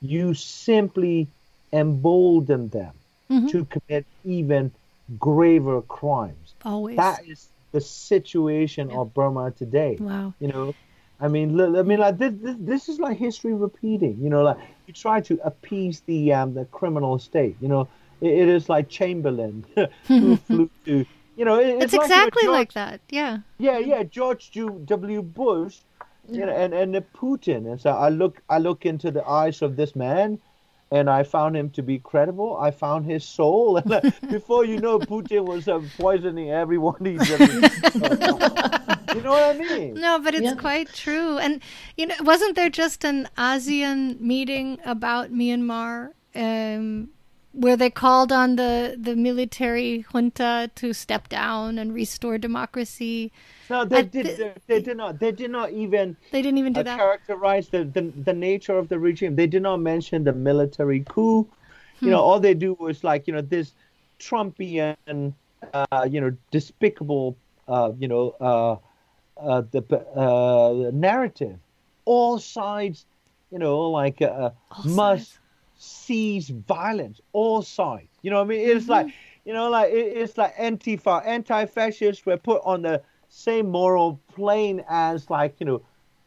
you 0.00 0.34
simply 0.34 1.28
embolden 1.72 2.68
them 2.68 2.94
mm-hmm. 3.30 3.46
to 3.48 3.64
commit 3.66 4.06
even 4.24 4.72
graver 5.18 5.82
crimes. 5.82 6.41
Always. 6.64 6.96
That 6.96 7.26
is 7.26 7.48
the 7.72 7.80
situation 7.80 8.90
yeah. 8.90 8.98
of 8.98 9.14
Burma 9.14 9.50
today. 9.50 9.96
Wow. 9.98 10.34
You 10.38 10.48
know, 10.48 10.74
I 11.20 11.28
mean, 11.28 11.60
I 11.60 11.82
mean, 11.82 12.00
like 12.00 12.18
this, 12.18 12.34
this, 12.34 12.56
this 12.58 12.88
is 12.88 12.98
like 12.98 13.16
history 13.16 13.54
repeating. 13.54 14.18
You 14.20 14.28
know, 14.28 14.42
like 14.42 14.58
you 14.86 14.92
try 14.92 15.20
to 15.22 15.38
appease 15.44 16.00
the 16.00 16.32
um, 16.32 16.54
the 16.54 16.64
criminal 16.66 17.18
state. 17.18 17.56
You 17.60 17.68
know, 17.68 17.88
it, 18.20 18.30
it 18.30 18.48
is 18.48 18.68
like 18.68 18.88
Chamberlain 18.88 19.64
who 20.06 20.36
flew 20.48 20.70
to. 20.86 21.06
You 21.34 21.46
know, 21.46 21.58
it, 21.58 21.68
it's, 21.68 21.84
it's 21.84 21.94
exactly 21.94 22.46
like, 22.46 22.52
George, 22.52 22.52
like 22.52 22.72
that. 22.74 23.00
Yeah. 23.08 23.38
Yeah, 23.58 23.78
yeah. 23.78 24.02
George 24.02 24.50
W. 24.52 25.22
Bush, 25.22 25.78
you 26.28 26.44
know, 26.44 26.52
and 26.52 26.74
and 26.74 26.94
Putin, 27.14 27.70
and 27.70 27.80
so 27.80 27.90
I 27.90 28.10
look 28.10 28.42
I 28.48 28.58
look 28.58 28.84
into 28.84 29.10
the 29.10 29.26
eyes 29.26 29.62
of 29.62 29.76
this 29.76 29.96
man, 29.96 30.38
and 30.92 31.08
I 31.08 31.22
found 31.22 31.56
him 31.56 31.70
to 31.70 31.82
be 31.82 31.98
credible. 31.98 32.56
I 32.58 32.70
found 32.70 33.06
his 33.06 33.24
soul, 33.24 33.76
and 33.78 33.90
uh, 33.90 34.00
before 34.30 34.64
you 34.64 34.78
know, 34.78 34.98
Putin 34.98 35.46
was 35.46 35.66
uh, 35.66 35.80
poisoning 35.96 36.50
everyone. 36.50 37.04
He's, 37.04 37.28
you 37.30 37.38
know 39.22 39.32
what 39.32 39.56
I 39.56 39.58
mean? 39.58 39.94
No, 39.94 40.20
but 40.20 40.34
it's 40.34 40.44
yeah. 40.44 40.54
quite 40.54 40.92
true. 40.92 41.38
And 41.38 41.62
you 41.96 42.06
know, 42.06 42.14
wasn't 42.20 42.56
there 42.56 42.68
just 42.68 43.04
an 43.04 43.28
ASEAN 43.38 44.20
meeting 44.20 44.78
about 44.84 45.32
Myanmar? 45.32 46.12
Um, 46.34 47.08
where 47.52 47.76
they 47.76 47.90
called 47.90 48.32
on 48.32 48.56
the, 48.56 48.96
the 48.98 49.14
military 49.14 50.04
junta 50.12 50.70
to 50.74 50.92
step 50.92 51.28
down 51.28 51.78
and 51.78 51.94
restore 51.94 52.38
democracy. 52.38 53.30
No, 53.68 53.84
they 53.84 54.02
did. 54.02 54.26
The, 54.26 54.52
they 54.66 54.80
did 54.80 54.96
not. 54.96 55.18
They 55.18 55.32
did 55.32 55.50
not 55.50 55.70
even. 55.72 56.16
They 56.30 56.42
didn't 56.42 56.58
even 56.58 56.72
do 56.72 56.80
uh, 56.80 56.84
that. 56.84 56.98
Characterize 56.98 57.68
the, 57.68 57.84
the 57.84 58.02
the 58.02 58.32
nature 58.32 58.76
of 58.76 58.88
the 58.88 58.98
regime. 58.98 59.36
They 59.36 59.46
did 59.46 59.62
not 59.62 59.78
mention 59.78 60.24
the 60.24 60.32
military 60.32 61.04
coup. 61.08 61.46
Hmm. 62.00 62.04
You 62.04 62.10
know, 62.10 62.18
hmm. 62.18 62.24
all 62.24 62.40
they 62.40 62.54
do 62.54 62.74
was 62.74 63.04
like 63.04 63.26
you 63.26 63.32
know 63.32 63.40
this 63.40 63.72
Trumpian, 64.18 65.32
uh, 65.72 66.08
you 66.10 66.20
know, 66.20 66.36
despicable, 66.50 67.36
uh, 67.68 67.92
you 67.98 68.08
know, 68.08 68.34
uh, 68.40 68.76
uh, 69.40 69.62
the 69.70 69.82
uh, 70.16 70.90
narrative. 70.92 71.58
All 72.04 72.38
sides, 72.38 73.06
you 73.50 73.58
know, 73.58 73.90
like 73.90 74.20
uh, 74.22 74.50
must. 74.84 75.38
Sees 75.84 76.48
violence, 76.48 77.20
all 77.32 77.60
sides. 77.60 78.06
You 78.22 78.30
know 78.30 78.36
what 78.36 78.44
I 78.44 78.48
mean? 78.50 78.68
It's 78.68 78.82
mm-hmm. 78.84 78.92
like, 78.92 79.14
you 79.44 79.52
know, 79.52 79.68
like 79.68 79.90
it, 79.90 80.16
it's 80.16 80.38
like 80.38 80.54
Antifa, 80.54 81.26
anti-fascists 81.26 82.24
were 82.24 82.36
put 82.36 82.62
on 82.64 82.82
the 82.82 83.02
same 83.28 83.68
moral 83.68 84.20
plane 84.32 84.84
as 84.88 85.28
like, 85.28 85.56
you 85.58 85.66
know, 85.66 85.82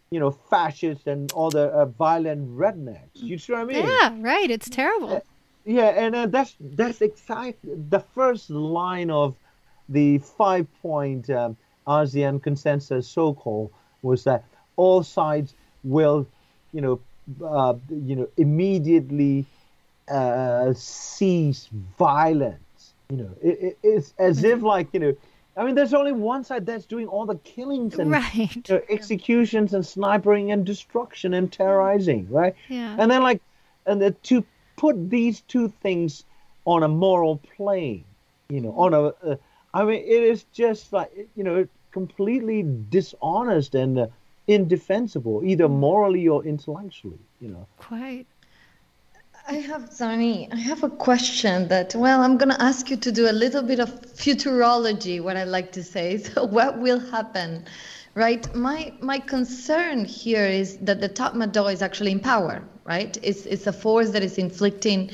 you 0.10 0.20
know, 0.20 0.32
fascists 0.32 1.08
and 1.08 1.32
all 1.32 1.50
the 1.50 1.68
uh, 1.68 1.86
violent 1.86 2.50
rednecks. 2.50 3.14
You 3.14 3.38
see 3.38 3.54
what 3.54 3.62
I 3.62 3.64
mean? 3.64 3.86
Yeah, 3.86 4.14
right. 4.20 4.52
It's 4.52 4.70
terrible. 4.70 5.16
Uh, 5.16 5.20
yeah, 5.64 6.06
and 6.06 6.16
uh, 6.16 6.28
that's 6.28 6.56
that's 6.60 7.02
exactly 7.02 7.76
the 7.90 8.02
first 8.14 8.50
line 8.50 9.10
of 9.10 9.36
the 9.88 10.18
five-point 10.18 11.30
um, 11.30 11.56
ASEAN 11.88 12.44
consensus, 12.44 13.08
so-called, 13.08 13.72
was 14.02 14.26
that 14.26 14.44
all 14.76 15.02
sides 15.02 15.56
will, 15.86 16.28
you 16.74 16.82
know, 16.82 17.00
uh, 17.44 17.76
you 17.90 18.16
know, 18.16 18.30
immediately 18.38 19.46
uh, 20.10 20.74
cease 20.74 21.70
violence. 21.98 22.94
You 23.10 23.18
know, 23.18 23.30
it, 23.42 23.60
it, 23.62 23.78
it's 23.84 24.14
as 24.18 24.44
if 24.44 24.58
mm-hmm. 24.58 24.66
like 24.66 24.88
you 24.94 25.00
know, 25.00 25.16
I 25.58 25.64
mean, 25.64 25.76
there's 25.76 25.94
only 25.94 26.12
one 26.12 26.44
side 26.44 26.66
that's 26.66 26.86
doing 26.86 27.08
all 27.08 27.26
the 27.26 27.36
killings 27.36 27.98
and 27.98 28.12
right. 28.12 28.56
you 28.56 28.64
know, 28.70 28.82
executions 28.90 29.74
and 29.74 29.86
sniping 29.86 30.52
and 30.52 30.66
destruction 30.66 31.34
and 31.34 31.52
terrorizing, 31.52 32.28
right? 32.30 32.56
Yeah. 32.68 32.96
And 33.00 33.10
then 33.10 33.24
like, 33.24 33.42
and 33.86 34.02
the, 34.02 34.12
to 34.12 34.44
put 34.76 35.10
these 35.10 35.42
two 35.42 35.70
things 35.82 36.26
on 36.66 36.84
a 36.84 36.88
moral 36.88 37.38
plane, 37.56 38.04
you 38.50 38.60
know, 38.60 38.72
on 38.72 38.94
a, 38.94 39.02
uh, 39.02 39.36
I 39.74 39.84
mean, 39.84 40.04
it 40.04 40.24
is 40.24 40.46
just 40.54 40.92
like 40.92 41.12
you 41.36 41.44
know, 41.44 41.68
completely 41.92 42.66
dishonest 42.90 43.76
and 43.76 43.98
uh, 44.00 44.08
indefensible, 44.48 45.42
either 45.44 45.68
mm. 45.68 45.80
morally 45.80 46.28
or 46.28 46.46
intellectually. 46.46 47.20
You 47.40 47.50
know. 47.50 47.68
Quite. 47.78 48.28
I 49.48 49.56
have, 49.56 49.92
Zarni. 49.92 50.52
I 50.52 50.56
have 50.56 50.84
a 50.84 50.90
question 50.90 51.68
that, 51.68 51.94
well, 51.94 52.22
I'm 52.22 52.36
going 52.38 52.50
to 52.50 52.60
ask 52.60 52.90
you 52.90 52.98
to 52.98 53.12
do 53.12 53.30
a 53.30 53.32
little 53.32 53.62
bit 53.62 53.80
of 53.80 53.90
futurology, 54.02 55.22
what 55.22 55.38
I 55.38 55.44
like 55.44 55.72
to 55.74 55.84
say. 55.84 56.18
So, 56.34 56.46
what 56.46 56.80
will 56.80 57.00
happen, 57.00 57.66
right? 58.16 58.44
My 58.56 58.94
my 59.02 59.20
concern 59.20 60.06
here 60.06 60.46
is 60.46 60.78
that 60.78 61.00
the 61.00 61.10
Tatmadaw 61.10 61.72
is 61.72 61.84
actually 61.84 62.12
in 62.12 62.20
power, 62.20 62.64
right? 62.86 63.16
It's, 63.22 63.46
it's 63.46 63.68
a 63.68 63.74
force 63.74 64.10
that 64.12 64.24
is 64.24 64.38
inflicting 64.40 65.12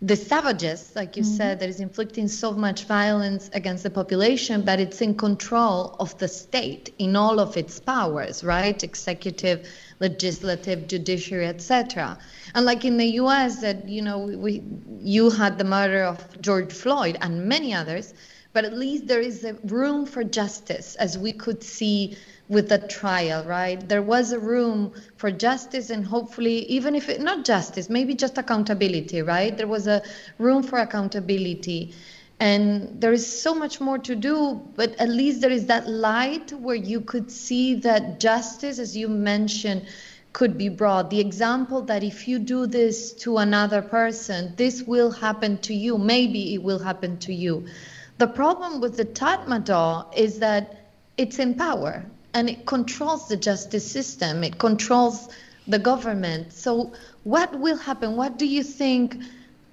the 0.00 0.14
savages, 0.14 0.92
like 0.94 1.16
you 1.16 1.24
mm-hmm. 1.24 1.36
said, 1.36 1.60
that 1.60 1.68
is 1.68 1.80
inflicting 1.80 2.28
so 2.28 2.52
much 2.52 2.84
violence 2.84 3.50
against 3.52 3.82
the 3.82 3.90
population, 3.90 4.62
but 4.62 4.78
it's 4.78 5.00
in 5.00 5.16
control 5.16 5.96
of 5.98 6.16
the 6.18 6.28
state 6.28 6.94
in 6.98 7.16
all 7.16 7.40
of 7.40 7.56
its 7.56 7.80
powers, 7.80 8.44
right? 8.44 8.84
Executive, 8.84 9.68
legislative, 9.98 10.86
judiciary, 10.86 11.46
etc. 11.46 12.16
And 12.54 12.64
like 12.64 12.84
in 12.84 12.96
the 12.96 13.06
U.S., 13.22 13.60
that 13.60 13.88
you 13.88 14.02
know, 14.02 14.18
we 14.18 14.62
you 15.00 15.30
had 15.30 15.58
the 15.58 15.64
murder 15.64 16.04
of 16.04 16.40
George 16.40 16.72
Floyd 16.72 17.18
and 17.20 17.46
many 17.46 17.74
others, 17.74 18.14
but 18.52 18.64
at 18.64 18.76
least 18.76 19.06
there 19.06 19.20
is 19.20 19.44
a 19.44 19.54
room 19.64 20.06
for 20.06 20.24
justice, 20.24 20.96
as 20.96 21.18
we 21.18 21.32
could 21.32 21.62
see 21.62 22.16
with 22.48 22.68
the 22.70 22.78
trial, 22.78 23.44
right? 23.44 23.88
There 23.88 24.02
was 24.02 24.32
a 24.32 24.38
room 24.38 24.92
for 25.16 25.30
justice 25.30 25.90
and 25.90 26.04
hopefully, 26.04 26.64
even 26.64 26.94
if 26.94 27.08
it 27.08 27.20
not 27.20 27.44
justice, 27.44 27.90
maybe 27.90 28.14
just 28.14 28.38
accountability, 28.38 29.22
right? 29.22 29.56
There 29.56 29.66
was 29.66 29.86
a 29.86 30.02
room 30.38 30.62
for 30.62 30.78
accountability. 30.78 31.94
And 32.40 33.00
there 33.00 33.12
is 33.12 33.26
so 33.26 33.54
much 33.54 33.80
more 33.80 33.98
to 33.98 34.14
do, 34.14 34.62
but 34.76 34.94
at 35.00 35.08
least 35.08 35.40
there 35.40 35.50
is 35.50 35.66
that 35.66 35.88
light 35.88 36.52
where 36.52 36.76
you 36.76 37.00
could 37.00 37.30
see 37.30 37.74
that 37.76 38.20
justice, 38.20 38.78
as 38.78 38.96
you 38.96 39.08
mentioned, 39.08 39.86
could 40.32 40.56
be 40.56 40.68
brought. 40.68 41.10
The 41.10 41.20
example 41.20 41.82
that 41.82 42.04
if 42.04 42.28
you 42.28 42.38
do 42.38 42.66
this 42.66 43.12
to 43.24 43.38
another 43.38 43.82
person, 43.82 44.54
this 44.56 44.84
will 44.84 45.10
happen 45.10 45.58
to 45.58 45.74
you. 45.74 45.98
Maybe 45.98 46.54
it 46.54 46.62
will 46.62 46.78
happen 46.78 47.18
to 47.18 47.34
you. 47.34 47.66
The 48.18 48.26
problem 48.26 48.80
with 48.80 48.96
the 48.96 49.04
Tatmadaw 49.04 50.12
is 50.16 50.40
that 50.40 50.90
it's 51.16 51.38
in 51.38 51.54
power 51.54 52.04
and 52.34 52.50
it 52.50 52.66
controls 52.66 53.28
the 53.28 53.36
justice 53.36 53.88
system, 53.88 54.42
it 54.42 54.58
controls 54.58 55.28
the 55.68 55.78
government. 55.78 56.52
So, 56.52 56.92
what 57.22 57.56
will 57.56 57.76
happen? 57.76 58.16
What 58.16 58.36
do 58.36 58.44
you 58.44 58.64
think 58.64 59.18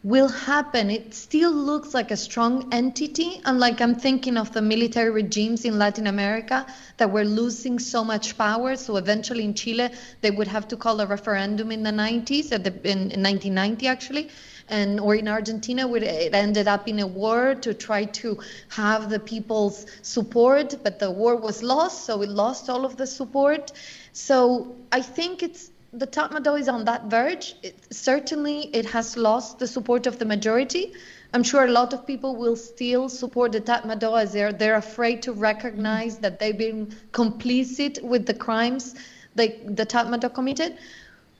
will 0.04 0.28
happen? 0.28 0.92
It 0.92 1.16
still 1.16 1.52
looks 1.52 1.96
like 1.96 2.12
a 2.12 2.18
strong 2.18 2.72
entity, 2.72 3.42
unlike 3.46 3.82
I'm 3.82 3.96
thinking 3.96 4.38
of 4.38 4.54
the 4.54 4.62
military 4.62 5.10
regimes 5.10 5.66
in 5.66 5.80
Latin 5.80 6.06
America 6.06 6.68
that 6.98 7.10
were 7.12 7.26
losing 7.26 7.80
so 7.80 8.04
much 8.04 8.38
power. 8.38 8.76
So, 8.76 8.98
eventually 8.98 9.44
in 9.44 9.56
Chile, 9.56 9.90
they 10.22 10.30
would 10.30 10.48
have 10.48 10.68
to 10.68 10.78
call 10.78 11.02
a 11.02 11.08
referendum 11.08 11.72
in 11.72 11.82
the 11.82 11.90
90s, 11.90 12.52
at 12.52 12.64
the, 12.64 12.74
in, 12.84 13.10
in 13.10 13.24
1990 13.24 13.88
actually 13.88 14.30
and 14.68 15.00
or 15.00 15.16
in 15.16 15.28
Argentina 15.28 15.88
where 15.88 16.04
it 16.04 16.34
ended 16.34 16.68
up 16.68 16.88
in 16.88 17.00
a 17.00 17.08
war 17.08 17.56
to 17.56 17.74
try 17.74 18.06
to 18.06 18.40
have 18.70 19.10
the 19.10 19.20
people's 19.20 19.86
support, 20.02 20.76
but 20.84 21.00
the 21.00 21.12
war 21.12 21.36
was 21.36 21.62
lost, 21.62 22.06
so 22.06 22.22
it 22.22 22.30
lost 22.30 22.70
all 22.70 22.86
of 22.86 22.98
the 22.98 23.08
support. 23.08 23.72
So 24.14 24.76
I 24.92 25.02
think 25.02 25.44
it's 25.44 25.72
the 25.94 26.08
Tatmadaw 26.08 26.60
is 26.60 26.68
on 26.68 26.86
that 26.86 27.06
verge. 27.06 27.56
It, 27.64 27.76
certainly, 27.90 28.70
it 28.74 28.86
has 28.88 29.16
lost 29.16 29.60
the 29.60 29.68
support 29.68 30.08
of 30.08 30.20
the 30.20 30.26
majority. 30.26 30.94
I'm 31.34 31.44
sure 31.44 31.66
a 31.66 31.72
lot 31.72 31.94
of 31.94 32.06
people 32.06 32.36
will 32.36 32.56
still 32.56 33.08
support 33.08 33.54
the 33.54 33.62
Tatmadaw 33.62 34.22
as 34.22 34.34
they're 34.34 34.52
they're 34.52 34.76
afraid 34.76 35.22
to 35.24 35.34
recognize 35.34 36.18
that 36.18 36.40
they've 36.40 36.58
been 36.58 36.94
complicit 37.12 38.02
with 38.02 38.26
the 38.26 38.34
crimes 38.34 38.96
they, 39.36 39.60
the 39.66 39.86
Tatmadaw 39.86 40.34
committed. 40.34 40.78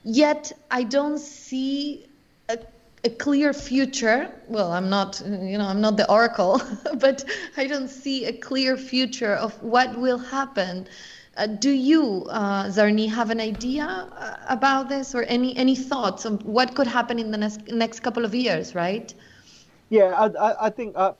Yet 0.04 0.52
I 0.70 0.84
don't 0.84 1.18
see 1.18 2.06
a 2.48 2.58
a 3.04 3.10
clear 3.10 3.52
future. 3.52 4.30
Well, 4.48 4.72
I'm 4.72 4.88
not, 4.90 5.22
you 5.24 5.58
know, 5.58 5.66
I'm 5.66 5.80
not 5.80 5.96
the 5.96 6.10
oracle, 6.10 6.60
but 6.98 7.24
I 7.56 7.66
don't 7.66 7.88
see 7.88 8.24
a 8.26 8.32
clear 8.32 8.76
future 8.76 9.34
of 9.34 9.60
what 9.62 9.98
will 9.98 10.18
happen. 10.18 10.88
Uh, 11.36 11.46
do 11.46 11.70
you, 11.70 12.24
uh, 12.30 12.64
Zarni, 12.64 13.08
have 13.10 13.30
an 13.30 13.40
idea 13.40 13.84
uh, 13.84 14.36
about 14.48 14.88
this, 14.88 15.14
or 15.14 15.22
any 15.24 15.54
any 15.56 15.76
thoughts 15.76 16.24
on 16.24 16.38
what 16.38 16.74
could 16.74 16.86
happen 16.86 17.18
in 17.18 17.30
the 17.30 17.36
next 17.36 17.68
next 17.68 18.00
couple 18.00 18.24
of 18.24 18.34
years? 18.34 18.74
Right? 18.74 19.12
Yeah, 19.90 20.14
I, 20.16 20.66
I 20.66 20.70
think 20.70 20.96
uh, 20.96 21.12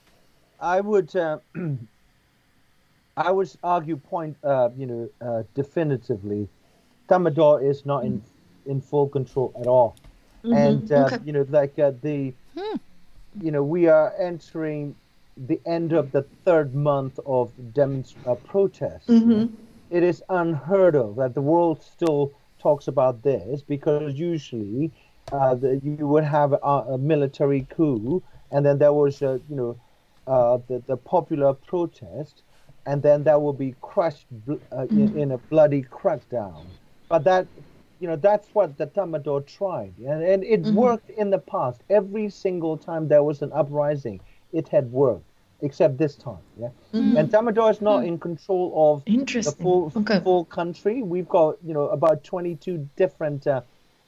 I 0.59 0.81
would 0.81 1.15
uh, 1.15 1.37
I 3.17 3.31
would 3.31 3.55
argue 3.63 3.97
point 3.97 4.35
uh, 4.43 4.69
you 4.75 4.87
know 4.87 5.45
definitively, 5.53 6.49
Tatmadaw 7.07 7.61
is 7.61 7.85
not 7.85 8.03
in 8.03 8.23
in 8.65 8.81
full 8.81 9.07
control 9.07 9.53
at 9.59 9.67
all. 9.67 9.95
Mm-hmm. 10.47 10.53
And 10.53 10.91
uh, 10.91 11.09
okay. 11.11 11.17
you 11.25 11.33
know, 11.33 11.45
like 11.49 11.77
uh, 11.77 11.91
the, 12.01 12.33
hmm. 12.57 12.77
you 13.41 13.51
know, 13.51 13.63
we 13.63 13.87
are 13.87 14.13
entering 14.19 14.95
the 15.45 15.59
end 15.65 15.93
of 15.93 16.11
the 16.11 16.23
third 16.45 16.73
month 16.73 17.19
of 17.25 17.51
demonst- 17.73 18.15
uh, 18.25 18.35
protest. 18.35 19.07
Mm-hmm. 19.07 19.53
It 19.89 20.03
is 20.03 20.23
unheard 20.29 20.95
of 20.95 21.17
that 21.17 21.33
the 21.33 21.41
world 21.41 21.81
still 21.81 22.31
talks 22.59 22.87
about 22.87 23.21
this 23.23 23.61
because 23.61 24.15
usually 24.15 24.91
uh, 25.31 25.55
the, 25.55 25.79
you 25.83 26.07
would 26.07 26.23
have 26.23 26.53
a, 26.53 26.57
a, 26.57 26.97
military 26.97 27.67
coup, 27.69 28.23
and 28.51 28.65
then 28.65 28.77
there 28.77 28.93
was 28.93 29.21
a, 29.21 29.39
you 29.49 29.55
know, 29.55 29.77
uh, 30.25 30.57
the, 30.67 30.81
the 30.87 30.97
popular 30.97 31.53
protest, 31.53 32.43
and 32.85 33.03
then 33.03 33.23
that 33.23 33.41
will 33.41 33.53
be 33.53 33.75
crushed 33.81 34.25
bl- 34.45 34.53
uh, 34.71 34.85
mm-hmm. 34.85 35.17
in 35.17 35.31
a 35.31 35.37
bloody 35.37 35.83
crackdown. 35.83 36.65
But 37.09 37.23
that 37.25 37.47
you 37.99 38.07
know 38.07 38.15
that's 38.15 38.47
what 38.53 38.77
the 38.77 38.87
Tatmadaw 38.87 39.45
tried, 39.45 39.93
and, 39.97 40.23
and 40.23 40.43
it 40.43 40.63
mm-hmm. 40.63 40.75
worked 40.75 41.09
in 41.11 41.29
the 41.29 41.39
past. 41.39 41.81
Every 41.89 42.29
single 42.29 42.77
time 42.77 43.07
there 43.07 43.23
was 43.23 43.41
an 43.41 43.51
uprising, 43.53 44.19
it 44.53 44.67
had 44.67 44.91
worked, 44.91 45.29
except 45.61 45.97
this 45.97 46.15
time. 46.15 46.43
Yeah, 46.59 46.69
mm-hmm. 46.93 47.17
and 47.17 47.29
Tatmadaw 47.29 47.71
is 47.71 47.81
not 47.81 47.99
mm-hmm. 47.99 48.07
in 48.07 48.19
control 48.19 48.73
of 48.75 49.05
the 49.05 49.55
full 49.59 49.91
okay. 49.95 50.19
full 50.19 50.45
country. 50.45 51.03
We've 51.03 51.29
got 51.29 51.57
you 51.65 51.73
know 51.73 51.89
about 51.89 52.23
22 52.23 52.89
different 52.95 53.47
uh, 53.47 53.61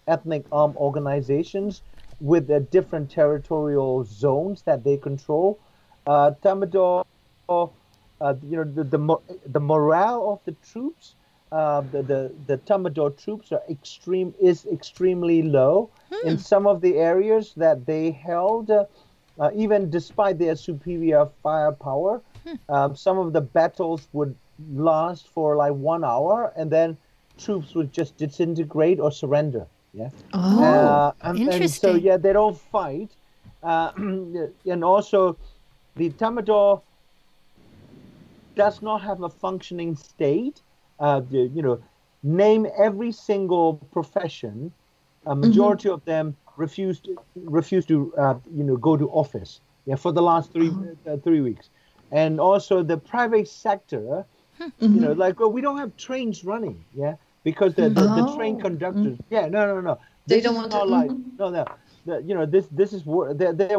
ethnic 0.08 0.46
armed 0.52 0.76
organizations, 0.76 1.82
with 2.20 2.48
the 2.48 2.60
different 2.60 3.10
territorial 3.10 4.04
zones 4.04 4.62
that 4.64 4.84
they 4.84 4.98
control. 4.98 5.60
Uh, 6.06 6.32
Tatmadaw, 6.44 7.06
uh, 7.50 8.34
you 8.44 8.58
know, 8.58 8.64
the, 8.64 8.84
the 8.84 9.18
the 9.46 9.60
morale 9.60 10.32
of 10.32 10.40
the 10.46 10.52
troops, 10.72 11.16
uh, 11.52 11.82
the 11.82 12.02
the 12.04 12.32
the 12.48 13.10
troops 13.18 13.52
are 13.52 13.62
extreme 13.70 14.34
is 14.40 14.66
extremely 14.68 15.42
low 15.42 15.90
in 16.24 16.38
some 16.38 16.68
of 16.68 16.82
the 16.82 16.98
areas 16.98 17.54
that 17.56 17.86
they 17.86 18.12
held. 18.12 18.70
Uh, 18.70 18.86
uh, 19.40 19.50
even 19.56 19.90
despite 19.90 20.38
their 20.38 20.56
superior 20.56 21.26
firepower, 21.42 22.22
um, 22.68 22.94
some 22.96 23.18
of 23.18 23.32
the 23.32 23.40
battles 23.42 24.08
would 24.12 24.36
last 24.74 25.28
for 25.30 25.56
like 25.56 25.74
one 25.74 26.04
hour, 26.04 26.52
and 26.58 26.70
then 26.70 26.98
troops 27.38 27.74
would 27.74 27.92
just 27.94 28.18
disintegrate 28.18 29.00
or 29.00 29.12
surrender. 29.12 29.66
Yeah. 29.94 30.10
Oh, 30.34 30.64
Uh, 30.64 31.12
and, 31.22 31.50
and 31.50 31.70
so 31.70 31.96
yeah, 31.96 32.18
they 32.18 32.34
don't 32.34 32.58
fight, 32.58 33.10
uh, 33.64 33.92
and 33.98 34.84
also 34.84 35.38
the 35.96 36.10
Tatmadaw 36.12 36.82
does 38.56 38.82
not 38.82 39.02
have 39.02 39.24
a 39.24 39.30
functioning 39.30 39.96
state. 39.96 40.62
Uh, 41.00 41.22
you 41.30 41.62
know, 41.62 41.80
name 42.24 42.68
every 42.78 43.12
single 43.12 43.74
profession. 43.86 44.72
A 45.26 45.36
majority 45.36 45.90
of 45.90 46.04
them 46.06 46.36
refuse 46.58 47.00
to 47.02 47.18
refuse 47.36 47.86
to 47.86 48.14
uh, 48.18 48.36
you 48.54 48.64
know 48.64 48.78
go 48.78 48.98
to 48.98 49.10
office. 49.10 49.62
Yeah, 49.86 49.96
for 49.96 50.12
the 50.12 50.22
last 50.22 50.52
three 50.52 50.72
uh, 51.08 51.18
three 51.18 51.42
weeks, 51.42 51.70
and 52.12 52.40
also 52.40 52.84
the 52.84 52.98
private 52.98 53.48
sector. 53.48 54.26
You 54.92 55.00
know, 55.02 55.14
like 55.14 55.40
well, 55.40 55.52
we 55.52 55.62
don't 55.62 55.78
have 55.78 55.96
trains 55.98 56.44
running. 56.44 56.86
Yeah, 56.94 57.16
because 57.44 57.76
the 57.76 57.90
the, 57.90 58.08
the 58.08 58.24
train 58.24 58.58
Oh. 58.58 58.62
conductors. 58.62 59.18
Yeah, 59.30 59.48
no, 59.48 59.66
no, 59.68 59.82
no. 59.82 60.00
They 60.28 60.38
This 60.38 60.44
don't 60.44 60.56
want 60.56 60.72
to- 60.72 60.84
like 60.84 61.12
Mhm. 61.12 61.38
no, 61.40 61.50
no. 61.50 61.66
The, 62.10 62.24
you 62.24 62.34
know, 62.34 62.46
this 62.46 62.68
this 62.72 62.92
is 62.94 63.04
they 63.36 63.52
they 63.52 63.70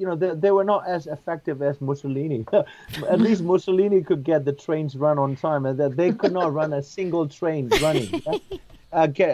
you 0.00 0.06
know 0.06 0.14
they, 0.14 0.34
they 0.34 0.50
were 0.50 0.64
not 0.64 0.86
as 0.86 1.06
effective 1.06 1.62
as 1.62 1.80
Mussolini. 1.80 2.44
At 3.10 3.20
least 3.20 3.42
Mussolini 3.52 4.02
could 4.02 4.24
get 4.24 4.44
the 4.44 4.52
trains 4.52 4.96
run 4.96 5.18
on 5.18 5.36
time, 5.36 5.64
and 5.66 5.78
that 5.80 5.96
they 5.96 6.12
could 6.12 6.32
not 6.32 6.52
run 6.52 6.72
a 6.74 6.82
single 6.82 7.26
train 7.28 7.68
running. 7.80 8.22
uh, 8.92 9.06
get, 9.06 9.30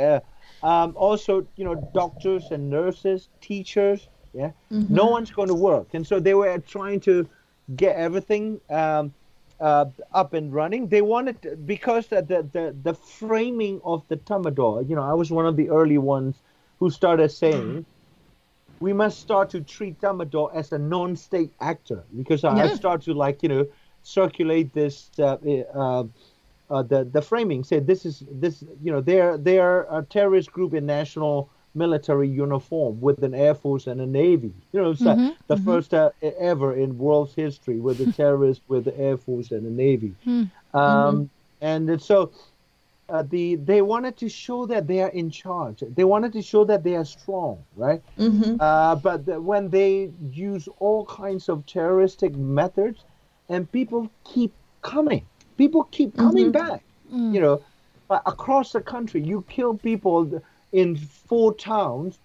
uh, 0.63 0.67
um, 0.67 0.95
also, 0.97 1.47
you 1.57 1.65
know, 1.65 1.75
doctors 1.95 2.51
and 2.53 2.71
nurses, 2.71 3.29
teachers, 3.41 4.09
yeah, 4.33 4.53
no 4.89 5.07
one's 5.07 5.31
going 5.31 5.49
to 5.49 5.55
work, 5.55 5.89
and 5.95 6.07
so 6.07 6.21
they 6.21 6.35
were 6.35 6.59
trying 6.59 7.01
to 7.01 7.29
get 7.77 7.97
everything 7.97 8.61
um, 8.71 9.13
uh, 9.61 9.87
up 10.13 10.33
and 10.35 10.53
running. 10.55 10.89
They 10.89 11.03
wanted 11.03 11.43
to- 11.43 11.57
because 11.57 12.07
the, 12.09 12.23
the 12.23 12.43
the 12.57 12.77
the 12.83 12.95
framing 12.95 13.81
of 13.85 14.07
the 14.09 14.17
Tatmadaw. 14.17 14.89
You 14.89 14.95
know, 14.97 15.03
I 15.03 15.15
was 15.15 15.31
one 15.31 15.47
of 15.47 15.57
the 15.57 15.71
early 15.71 15.99
ones 15.99 16.37
who 16.79 16.91
started 16.91 17.31
saying. 17.31 17.85
We 18.85 18.93
must 18.93 19.19
start 19.19 19.49
to 19.51 19.63
treat 19.63 19.99
Tatmadaw 20.01 20.55
as 20.55 20.73
a 20.73 20.79
non-state 20.79 21.53
actor 21.61 22.05
because 22.21 22.45
I, 22.45 22.51
Yeah. 22.57 22.69
start 22.83 23.01
to 23.07 23.15
like 23.15 23.43
you 23.43 23.49
know 23.49 23.65
circulate 24.03 24.75
this 24.75 25.11
uh, 25.19 25.39
uh, 25.85 26.05
uh, 26.69 26.83
the 26.83 27.01
the 27.17 27.23
framing 27.23 27.65
said 27.65 27.87
this 27.87 28.05
is 28.05 28.17
this 28.31 28.63
you 28.85 28.93
know 28.93 29.01
they're 29.01 29.39
they're 29.39 29.81
a 29.99 30.03
terrorist 30.17 30.53
group 30.53 30.75
in 30.75 30.85
national 30.85 31.51
military 31.75 32.29
uniform 32.29 33.01
with 33.01 33.25
an 33.25 33.35
air 33.35 33.55
force 33.55 33.87
and 33.91 34.01
a 34.01 34.07
navy. 34.07 34.55
You 34.73 34.83
know 34.83 34.95
uh, 35.11 35.17
the 35.47 35.57
first 35.57 35.95
uh, 35.95 36.11
ever 36.53 36.75
in 36.83 36.99
world's 36.99 37.35
history 37.35 37.81
with 37.81 38.01
a 38.03 38.07
terrorist 38.21 38.63
with 38.69 38.85
the 38.85 38.97
air 38.99 39.17
force 39.17 39.51
and 39.51 39.67
a 39.67 39.71
navy. 39.71 40.15
Um, 40.75 41.31
and 41.61 42.03
so 42.03 42.33
uh, 43.09 43.23
the 43.31 43.57
they 43.57 43.83
wanted 43.83 44.17
to 44.17 44.29
show 44.29 44.67
that 44.67 44.87
they 44.87 45.01
are 45.01 45.11
in 45.11 45.31
charge 45.31 45.83
they 45.95 46.05
wanted 46.05 46.33
to 46.33 46.43
show 46.43 46.65
that 46.65 46.83
they 46.83 46.95
are 46.95 47.05
strong 47.05 47.59
right 47.77 48.03
Mm-hmm. 48.19 48.57
uh, 48.61 48.95
but 48.97 49.27
the, 49.27 49.41
when 49.41 49.69
they 49.71 50.11
use 50.31 50.69
all 50.79 51.05
kinds 51.07 51.49
of 51.49 51.67
terroristic 51.67 52.35
methods, 52.37 53.05
and 53.49 53.71
people 53.71 54.11
keep 54.25 54.53
coming, 54.83 55.27
people 55.57 55.85
keep 55.85 56.17
coming 56.17 56.51
back. 56.51 56.83
You 57.33 57.41
know, 57.41 57.63
uh, 58.11 58.21
across 58.27 58.73
the 58.73 58.81
country, 58.81 59.23
you 59.23 59.45
kill 59.49 59.75
people 59.75 60.43
in 60.73 60.97
four 60.97 61.55
towns. 61.55 62.19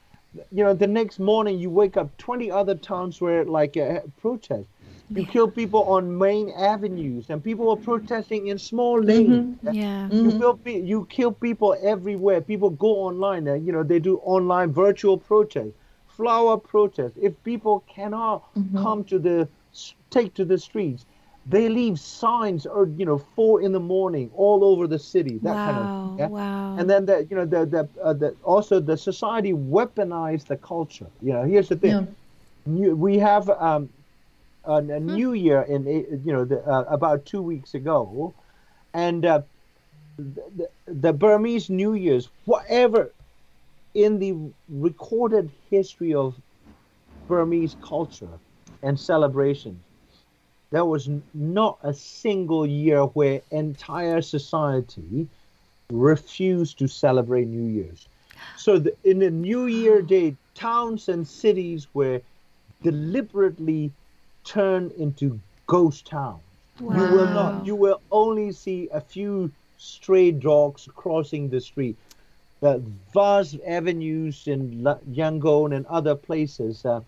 You 0.51 0.63
know, 0.63 0.73
the 0.73 0.87
next 0.87 1.19
morning 1.19 1.59
you 1.59 1.69
wake 1.69 1.97
up, 1.97 2.15
twenty 2.17 2.51
other 2.51 2.75
towns 2.75 3.19
were 3.21 3.43
like 3.45 3.75
a 3.77 4.03
protest. 4.21 4.67
You 5.13 5.25
kill 5.25 5.49
people 5.49 5.83
on 5.85 6.17
main 6.17 6.49
avenues, 6.49 7.29
and 7.29 7.43
people 7.43 7.67
were 7.67 7.77
protesting 7.77 8.47
in 8.47 8.57
small 8.57 9.01
lanes. 9.01 9.45
Yeah. 9.61 10.09
You 10.19 10.33
kill 10.33 10.55
pe- 10.57 10.81
you 10.81 11.05
kill 11.09 11.31
people 11.31 11.75
everywhere. 11.81 12.41
People 12.41 12.69
go 12.71 12.91
online. 13.09 13.47
Uh, 13.47 13.53
you 13.53 13.71
know 13.71 13.83
they 13.83 13.99
do 13.99 14.17
online 14.19 14.71
virtual 14.71 15.17
protest, 15.17 15.75
flower 16.05 16.57
protest. 16.57 17.17
If 17.21 17.41
people 17.43 17.81
cannot 17.87 18.43
come 18.75 19.03
to 19.05 19.19
the 19.19 19.49
take 20.09 20.33
to 20.35 20.45
the 20.45 20.57
streets, 20.57 21.05
they 21.45 21.69
leave 21.69 21.99
signs 21.99 22.65
or 22.65 22.87
you 22.87 23.05
know 23.05 23.17
four 23.17 23.61
in 23.61 23.71
the 23.73 23.79
morning 23.79 24.29
all 24.33 24.63
over 24.63 24.87
the 24.87 24.99
city. 24.99 25.39
That 25.39 25.61
kind 25.61 25.77
Wow. 25.77 25.79
of 25.79 25.91
yeah? 26.17 26.29
Wow. 26.29 26.75
And 26.75 26.89
then 26.89 27.05
the 27.05 27.25
you 27.29 27.35
know 27.35 27.45
the 27.45 27.65
the, 27.65 27.89
uh, 28.01 28.13
the 28.13 28.35
also 28.43 28.79
the 28.79 28.97
society 28.97 29.53
weaponized 29.53 30.47
the 30.47 30.57
culture. 30.57 31.11
You 31.19 31.33
know 31.33 31.43
here's 31.43 31.69
the 31.69 31.77
thing. 31.77 32.01
Yeah. 32.01 32.05
New, 32.65 32.95
we 32.95 33.17
have 33.19 33.49
um, 33.49 33.89
a, 34.69 34.75
a 34.75 34.99
New 34.99 35.33
Year 35.33 35.61
in 35.63 35.85
you 36.23 36.31
know 36.31 36.45
the, 36.45 36.59
uh, 36.65 36.83
about 36.83 37.25
two 37.25 37.41
weeks 37.41 37.73
ago, 37.73 38.33
and 38.93 39.25
uh, 39.25 39.41
the, 40.17 40.69
the 40.85 41.11
Burmese 41.11 41.69
New 41.69 41.93
Year's, 41.93 42.29
whatever 42.45 43.11
in 43.93 44.19
the 44.19 44.35
recorded 44.69 45.49
history 45.69 46.13
of 46.13 46.35
Burmese 47.27 47.75
culture 47.81 48.39
and 48.83 48.99
celebration, 48.99 49.79
there 50.71 50.85
was 50.85 51.09
not 51.33 51.79
a 51.83 51.93
single 51.93 52.65
year 52.65 53.01
where 53.01 53.41
entire 53.51 54.21
society 54.21 55.27
refused 55.91 56.77
to 56.77 56.87
celebrate 56.87 57.47
New 57.47 57.67
Year's. 57.71 58.07
So 58.55 58.77
the, 58.77 58.95
in 59.03 59.19
the 59.19 59.31
New 59.31 59.65
Year 59.65 60.01
day, 60.03 60.35
towns 60.53 61.09
and 61.09 61.27
cities 61.27 61.87
were 61.93 62.21
deliberately 62.83 63.91
turned 64.49 64.91
into 64.93 65.39
ghost 65.67 66.07
towns. 66.07 66.41
You 66.79 66.87
will 66.87 67.29
not. 67.29 67.65
You 67.65 67.75
will 67.75 68.01
only 68.11 68.51
see 68.51 68.89
a 68.91 69.01
few 69.01 69.51
stray 69.77 70.31
dogs 70.31 70.87
crossing 70.95 71.49
the 71.49 71.61
street. 71.61 71.95
The 72.61 72.81
vast 73.13 73.57
avenues 73.65 74.47
in 74.47 74.83
La- 74.83 75.03
Yangon 75.11 75.75
and 75.75 75.85
other 75.85 76.15
places 76.15 76.85
are 76.85 77.03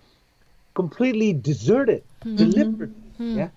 completely 0.75 1.33
deserted, 1.33 2.03
hmm. 2.23 2.35
deliberately. 2.35 2.95
Hmm. 3.17 3.31
Hmm. 3.31 3.37
Yeah, 3.37 3.49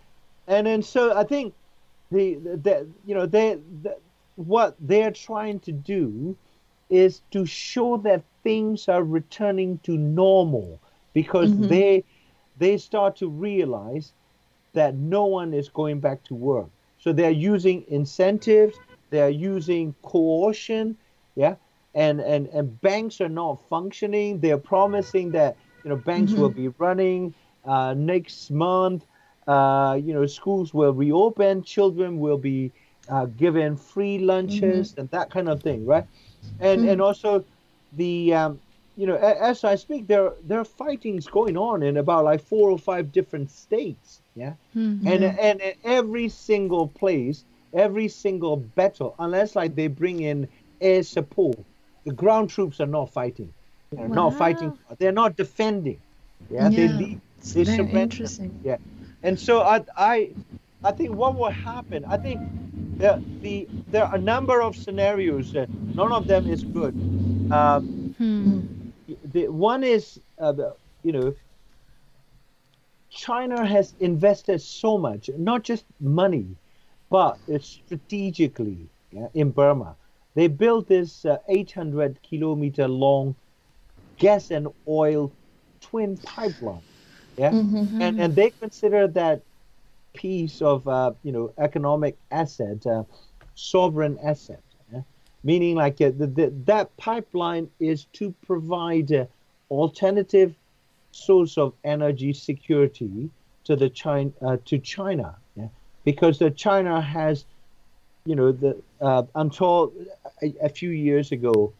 and 0.47 0.67
then 0.67 0.83
so 0.83 1.17
I 1.17 1.25
think 1.25 1.55
the, 2.11 2.35
the, 2.37 2.57
the 2.57 2.89
you 3.05 3.15
know 3.15 3.27
they 3.27 3.59
the, 3.83 3.97
what 4.37 4.77
they're 4.81 5.13
trying 5.13 5.61
to 5.61 5.73
do 5.73 6.37
is 6.91 7.23
to 7.33 7.45
show 7.45 7.97
that 7.99 8.23
things 8.43 8.89
are 8.89 9.03
returning 9.03 9.79
to 9.85 9.97
normal 9.97 10.81
because 11.13 11.51
mm-hmm. 11.51 11.69
they 11.69 12.05
they 12.57 12.77
start 12.79 13.17
to 13.17 13.29
realize 13.29 14.15
that 14.75 14.95
no 14.97 15.27
one 15.27 15.53
is 15.55 15.69
going 15.69 16.01
back 16.01 16.23
to 16.25 16.35
work. 16.35 16.71
So 16.99 17.13
they're 17.13 17.31
using 17.31 17.85
incentives, 17.89 18.81
they're 19.11 19.31
using 19.31 19.95
coercion, 20.03 20.99
yeah, 21.35 21.57
and 21.95 22.21
and 22.21 22.47
and 22.49 22.81
banks 22.81 23.21
are 23.21 23.29
not 23.29 23.67
functioning. 23.69 24.41
They're 24.41 24.59
promising 24.59 25.33
that 25.33 25.59
you 25.83 25.91
know 25.91 25.97
banks 25.97 26.37
will 26.37 26.51
be 26.51 26.69
running 26.69 27.35
uh, 27.65 27.95
next 27.95 28.51
month. 28.51 29.07
Uh, 29.47 29.99
you 30.03 30.13
know, 30.15 30.27
schools 30.27 30.73
will 30.75 30.93
reopen, 30.95 31.63
children 31.63 32.19
will 32.19 32.39
be 32.39 32.73
uh, 33.09 33.27
given 33.27 33.77
free 33.77 34.19
lunches 34.19 34.95
and 34.97 35.11
that 35.11 35.31
kind 35.31 35.49
of 35.49 35.63
thing, 35.63 35.85
right? 35.87 36.07
And 36.59 36.85
and 36.85 37.01
also 37.01 37.45
the 37.93 38.35
um, 38.35 38.61
you 38.97 39.07
know 39.07 39.17
as 39.17 39.65
I 39.65 39.75
speak, 39.77 40.07
there 40.07 40.33
there 40.45 40.61
are 40.61 40.65
fightings 40.65 41.27
going 41.27 41.57
on 41.57 41.83
in 41.83 41.97
about 41.97 42.25
like 42.25 42.41
four 42.41 42.71
or 42.71 42.79
five 42.79 43.13
different 43.13 43.51
states, 43.51 44.21
yeah, 44.35 44.55
and 45.05 45.25
and 45.25 45.61
in 45.61 45.75
every 45.85 46.29
single 46.29 46.89
place, 46.89 47.45
every 47.73 48.09
single 48.09 48.57
battle, 48.57 49.15
unless 49.19 49.57
like 49.57 49.75
they 49.75 49.89
bring 49.89 50.21
in 50.21 50.49
air 50.81 51.03
support, 51.03 51.59
the 52.05 52.13
ground 52.13 52.51
troops 52.51 52.81
are 52.81 52.87
not 52.87 53.13
fighting, 53.13 53.53
they're 53.91 54.09
not 54.09 54.35
fighting, 54.35 54.73
they're 54.99 55.13
not 55.13 55.37
defending, 55.37 56.01
yeah, 56.51 56.69
they 56.69 56.89
Yeah. 56.89 56.99
leave, 56.99 57.21
It's 57.39 57.53
they 57.53 57.65
very 57.65 57.77
surrender. 57.79 58.01
interesting. 58.03 58.61
Yeah, 58.65 58.77
and 59.23 59.39
so 59.39 59.63
I, 59.63 59.85
I, 59.97 60.31
I 60.85 60.93
think 60.93 61.17
what 61.17 61.35
will 61.37 61.51
happen? 61.51 62.05
I 62.09 62.17
think 62.17 62.41
there, 62.99 63.19
the 63.43 63.69
there 63.91 64.05
are 64.07 64.15
a 64.15 64.21
number 64.21 64.63
of 64.63 64.77
scenarios. 64.77 65.53
That 65.53 65.69
none 65.95 66.13
of 66.13 66.27
them 66.27 66.47
is 66.47 66.63
good. 66.65 66.95
Um, 67.51 68.15
Hmm. 68.19 68.74
The 69.25 69.49
one 69.49 69.83
is, 69.85 70.21
uh, 70.39 70.53
the- 70.53 70.77
you 71.03 71.13
know, 71.13 71.35
China 73.11 73.67
has 73.67 73.95
invested 74.01 74.61
so 74.61 74.99
much, 74.99 75.31
not 75.37 75.65
just 75.65 75.87
money, 76.01 76.57
but 77.11 77.41
strategically 77.61 78.91
yeah, 79.11 79.29
in 79.35 79.51
Burma. 79.51 79.97
They 80.35 80.49
built 80.49 80.89
this 80.89 81.25
uh, 81.25 81.39
800 81.49 82.23
kilometer 82.23 82.89
long 82.89 83.37
gas 84.19 84.51
and 84.51 84.69
oil 84.89 85.35
twin 85.81 86.19
pipeline. 86.19 86.83
Yeah, 87.37 87.55
mm-hmm. 87.55 88.01
and 88.01 88.15
and 88.19 88.37
they 88.37 88.51
consider 88.61 89.09
that 89.09 89.43
piece 90.15 90.61
of 90.63 90.87
uh, 90.89 91.15
you 91.23 91.33
know 91.33 91.53
economic 91.59 92.19
asset, 92.31 92.87
uh, 92.87 93.05
sovereign 93.55 94.19
asset? 94.25 94.64
Meaning 95.45 95.77
like 95.77 96.01
uh, 96.01 96.11
the, 96.17 96.27
the, 96.27 96.53
that 96.65 96.97
pipeline 96.97 97.71
is 97.79 98.07
to 98.15 98.35
provide 98.47 99.13
uh, 99.13 99.27
alternative 99.71 100.55
source 101.13 101.57
of 101.59 101.75
energy 101.85 102.33
security 102.33 103.31
to 103.65 103.77
the 103.77 103.89
China 103.89 104.33
uh, 104.43 104.57
to 104.65 104.79
China, 104.79 105.37
yeah? 105.55 105.69
because 106.05 106.39
the 106.39 106.51
China 106.51 107.01
has, 107.01 107.45
you 108.25 108.35
know, 108.35 108.53
the 108.53 108.77
uh, 109.01 109.23
until 109.35 109.93
a, 110.43 110.55
a, 110.63 110.69
few 110.69 110.91
years 110.91 111.31
ago, 111.31 111.73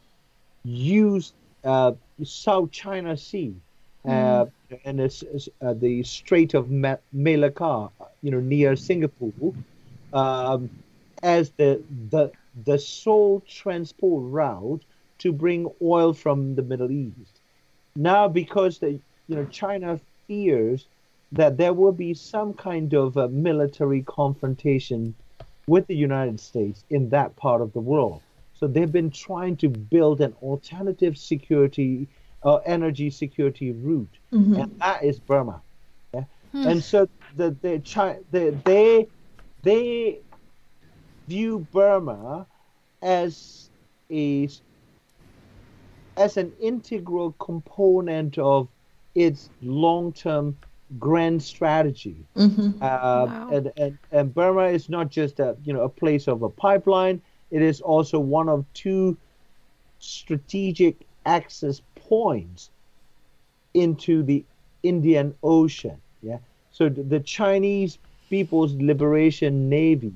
used 0.65 1.35
uh, 1.65 1.93
South 2.23 2.71
China 2.71 3.17
Sea 3.17 3.55
mm. 4.07 4.51
and 4.85 5.01
uh, 5.01 5.75
the 5.75 6.03
Strait 6.03 6.55
of 6.55 6.71
Malacca, 7.13 7.91
you 8.23 8.31
know, 8.31 8.41
near 8.41 8.77
Singapore, 8.77 9.53
um, 10.13 10.71
as 11.23 11.51
the 11.57 11.83
the 12.11 12.31
the 12.65 12.79
sole 12.79 13.43
transport 13.49 14.31
route 14.31 14.85
to 15.19 15.33
bring 15.33 15.69
oil 15.83 16.13
from 16.13 16.55
the 16.55 16.63
Middle 16.63 16.91
East. 16.91 17.41
Now, 17.97 18.29
because 18.29 18.79
the 18.79 19.01
you 19.27 19.37
know 19.37 19.45
China 19.47 20.01
fears 20.27 20.87
that 21.33 21.57
there 21.57 21.73
will 21.73 21.93
be 21.93 22.15
some 22.15 22.55
kind 22.55 22.95
of 22.95 23.17
a 23.17 23.29
military 23.29 24.03
confrontation 24.03 25.15
with 25.67 25.87
the 25.87 25.97
United 25.97 26.39
States 26.39 26.85
in 26.91 27.09
that 27.11 27.35
part 27.37 27.61
of 27.61 27.73
the 27.73 27.81
world. 27.81 28.21
So 28.55 28.67
they've 28.67 28.91
been 28.91 29.11
trying 29.11 29.57
to 29.59 29.69
build 29.69 30.21
an 30.21 30.35
alternative 30.43 31.19
security 31.19 32.07
uh, 32.45 32.57
energy 32.67 33.11
security 33.11 33.73
route, 33.73 34.17
mm-hmm. 34.33 34.55
and 34.61 34.81
that 34.81 35.03
is 35.03 35.19
Burma. 35.19 35.63
Yeah? 36.13 36.25
Hmm. 36.53 36.67
And 36.69 36.85
so 36.85 37.09
the, 37.37 37.57
the, 37.63 37.79
the, 38.31 38.59
they 38.65 39.09
they 39.63 40.21
view 41.29 41.67
Burma 41.73 42.47
as 43.03 43.69
a 44.11 44.49
as 46.17 46.37
an 46.37 46.53
integral 46.61 47.33
component 47.33 48.39
of 48.39 48.69
its 49.15 49.51
long-term 49.63 50.57
grand 50.99 51.43
strategy. 51.43 52.17
Mm-hmm. 52.37 52.83
Uh, 52.83 52.87
wow. 53.27 53.51
and, 53.53 53.73
and, 53.77 53.99
and 54.13 54.35
Burma 54.35 54.67
is 54.67 54.89
not 54.89 55.11
just 55.11 55.41
a 55.41 55.57
you 55.65 55.73
know 55.73 55.83
a 55.83 55.89
place 55.89 56.29
of 56.29 56.43
a 56.43 56.49
pipeline. 56.49 57.21
It 57.51 57.63
is 57.63 57.81
also 57.81 58.19
one 58.19 58.49
of 58.49 58.65
two 58.75 59.17
strategic 59.99 60.97
access 61.27 61.81
points 61.95 62.71
into 63.73 64.23
the 64.23 64.45
Indian 64.83 65.35
Ocean. 65.43 65.97
Yeah. 66.23 66.39
So 66.73 66.89
the 66.89 67.21
Chinese 67.21 67.99
People's 68.29 68.75
Liberation 68.75 69.69
Navy 69.69 70.13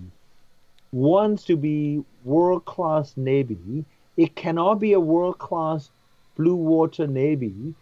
wants 0.93 1.44
to 1.44 1.56
be 1.56 2.02
world 2.24 2.65
class 2.65 3.16
navy. 3.16 3.85
It 4.16 4.35
cannot 4.35 4.77
be 4.77 4.93
a 4.93 5.01
world 5.01 5.39
class 5.39 5.90
blue 6.36 6.55
water 6.55 7.06
navy 7.06 7.74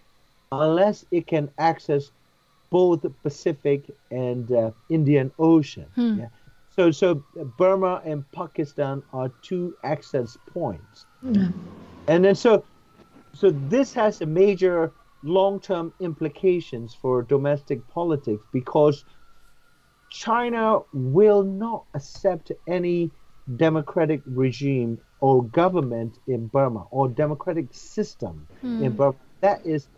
unless 0.52 1.04
it 1.10 1.26
can 1.26 1.50
access 1.58 2.10
both 2.70 3.02
the 3.02 3.10
Pacific 3.10 3.84
and 4.10 4.50
uh, 4.50 4.70
Indian 4.88 5.30
Ocean. 5.38 5.86
Hmm. 5.94 6.18
Yeah. 6.20 6.28
So 6.74 6.90
so 6.90 7.22
Burma 7.56 8.02
and 8.04 8.30
Pakistan 8.32 9.02
are 9.12 9.30
two 9.42 9.74
access 9.82 10.36
points. 10.52 11.06
Yeah. 11.22 11.48
And 12.08 12.24
then 12.24 12.34
so 12.34 12.64
so 13.32 13.50
this 13.68 13.92
has 13.94 14.20
a 14.20 14.26
major 14.26 14.92
long-term 15.22 15.92
implications 16.00 16.94
for 16.94 17.22
domestic 17.22 17.86
politics 17.88 18.42
because 18.52 19.04
China 20.10 20.80
will 20.92 21.42
not 21.42 21.84
accept 21.94 22.52
any 22.68 23.10
democratic 23.56 24.20
regime 24.26 24.98
or 25.20 25.44
government 25.44 26.18
in 26.26 26.46
Burma 26.46 26.86
or 26.90 27.08
democratic 27.08 27.66
system 27.72 28.46
hmm. 28.60 28.82
in 28.82 28.92
Burma 28.92 29.16
that 29.40 29.64
is 29.66 29.88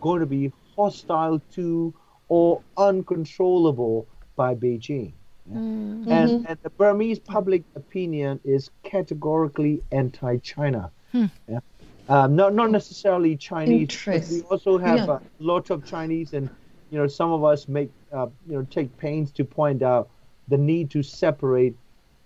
going 0.00 0.20
to 0.20 0.26
be 0.26 0.52
hostile 0.76 1.40
to 1.54 1.94
or 2.28 2.62
uncontrollable 2.76 4.06
by 4.36 4.54
Beijing. 4.54 5.12
Mm-hmm. 5.50 6.10
And, 6.10 6.46
and, 6.48 6.58
the 6.62 6.70
Burmese 6.70 7.18
public 7.18 7.64
opinion 7.74 8.38
is 8.44 8.70
categorically 8.84 9.82
anti-China. 9.90 10.92
Hmm. 11.10 11.26
Yeah? 11.48 11.60
Um, 12.08 12.36
not 12.36 12.54
not 12.54 12.70
necessarily 12.70 13.36
Chinese. 13.36 14.06
we 14.06 14.42
also 14.42 14.78
have 14.78 15.08
yeah. 15.08 15.18
a 15.18 15.20
lot 15.38 15.70
of 15.70 15.84
Chinese, 15.84 16.32
and 16.32 16.50
you 16.90 16.98
know 16.98 17.06
some 17.06 17.30
of 17.32 17.44
us 17.44 17.68
make 17.68 17.90
uh, 18.12 18.26
you 18.46 18.56
know 18.56 18.66
take 18.70 18.96
pains 18.98 19.30
to 19.32 19.44
point 19.44 19.82
out 19.82 20.08
the 20.48 20.58
need 20.58 20.90
to 20.90 21.02
separate, 21.02 21.76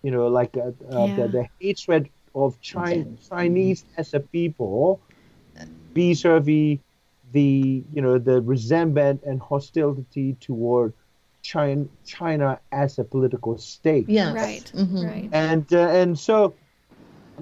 you 0.03 0.11
know, 0.11 0.29
like 0.29 0.57
uh, 0.57 0.73
uh, 0.93 1.07
yeah. 1.07 1.17
the, 1.17 1.29
the, 1.29 1.49
hatred 1.61 2.09
of 2.35 2.61
China, 2.61 3.07
Chinese 3.29 3.85
as 3.97 4.15
a 4.15 4.21
people, 4.21 5.01
vis-a-vis 5.95 6.79
the 7.33 7.83
you 7.93 8.01
know 8.01 8.17
the 8.19 8.41
resentment 8.41 9.23
and 9.25 9.41
hostility 9.41 10.37
toward 10.41 10.93
China, 11.43 11.85
China 12.07 12.59
as 12.73 12.99
a 12.99 13.05
political 13.05 13.59
state. 13.59 14.09
Yeah, 14.09 14.33
right, 14.33 14.73
mm-hmm. 14.75 15.05
right. 15.05 15.29
And 15.33 15.73
uh, 15.73 15.89
and 15.89 16.19
so 16.19 16.55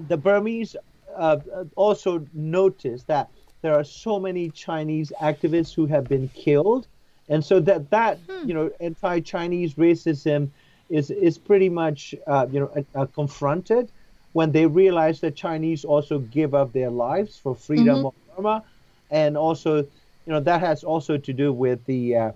the 0.07 0.17
Burmese 0.17 0.75
uh, 1.15 1.37
also 1.75 2.25
noticed 2.33 3.07
that 3.07 3.29
there 3.61 3.73
are 3.73 3.83
so 3.83 4.19
many 4.19 4.49
Chinese 4.49 5.11
activists 5.21 5.73
who 5.73 5.85
have 5.85 6.03
been 6.05 6.27
killed, 6.29 6.87
and 7.29 7.43
so 7.43 7.59
that 7.59 7.89
that 7.89 8.19
hmm. 8.29 8.47
you 8.47 8.53
know 8.53 8.71
anti-Chinese 8.79 9.75
racism 9.75 10.49
is 10.89 11.09
is 11.11 11.37
pretty 11.37 11.69
much 11.69 12.15
uh, 12.27 12.47
you 12.51 12.59
know 12.59 12.85
uh, 12.95 13.05
confronted 13.07 13.91
when 14.33 14.51
they 14.51 14.65
realize 14.65 15.19
that 15.21 15.35
Chinese 15.35 15.85
also 15.85 16.19
give 16.19 16.55
up 16.55 16.73
their 16.73 16.89
lives 16.89 17.37
for 17.37 17.55
freedom 17.55 17.97
mm-hmm. 17.97 18.05
of 18.07 18.35
Burma, 18.35 18.63
and 19.11 19.37
also 19.37 19.77
you 19.77 20.31
know 20.33 20.39
that 20.39 20.59
has 20.59 20.83
also 20.83 21.17
to 21.17 21.33
do 21.33 21.53
with 21.53 21.83
the 21.85 22.15
uh, 22.15 22.31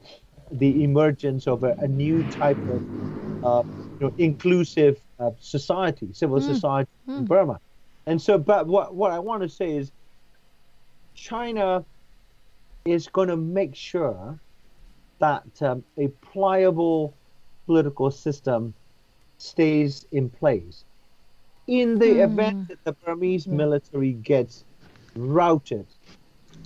the 0.52 0.84
emergence 0.84 1.48
of 1.48 1.64
a, 1.64 1.74
a 1.80 1.88
new 1.88 2.24
type 2.32 2.58
of 2.58 2.82
uh, 3.44 3.64
you 3.66 4.00
know 4.00 4.14
inclusive 4.18 5.02
uh, 5.20 5.32
society, 5.40 6.10
civil 6.14 6.40
mm. 6.40 6.54
society 6.54 6.90
mm. 7.08 7.20
in 7.20 7.26
Burma. 7.26 7.60
And 8.06 8.22
so, 8.22 8.38
but 8.38 8.68
what, 8.68 8.96
what 8.96 9.12
I 9.12 9.20
want 9.20 9.42
to 9.44 9.50
say 9.50 9.76
is 9.76 9.92
China 11.14 11.84
is 12.86 13.08
going 13.08 13.28
to 13.28 13.36
make 13.36 13.76
sure 13.76 14.40
that 15.20 15.44
um, 15.62 15.84
a 15.98 16.08
pliable 16.32 17.14
political 17.66 18.12
system 18.12 18.74
stays 19.38 20.06
in 20.12 20.30
place. 20.30 20.84
In 21.68 22.00
the 22.00 22.06
mm. 22.06 22.24
event 22.24 22.68
that 22.70 22.84
the 22.84 22.94
Burmese 22.94 23.46
yeah. 23.46 23.54
military 23.54 24.14
gets 24.14 24.64
routed, 25.16 25.86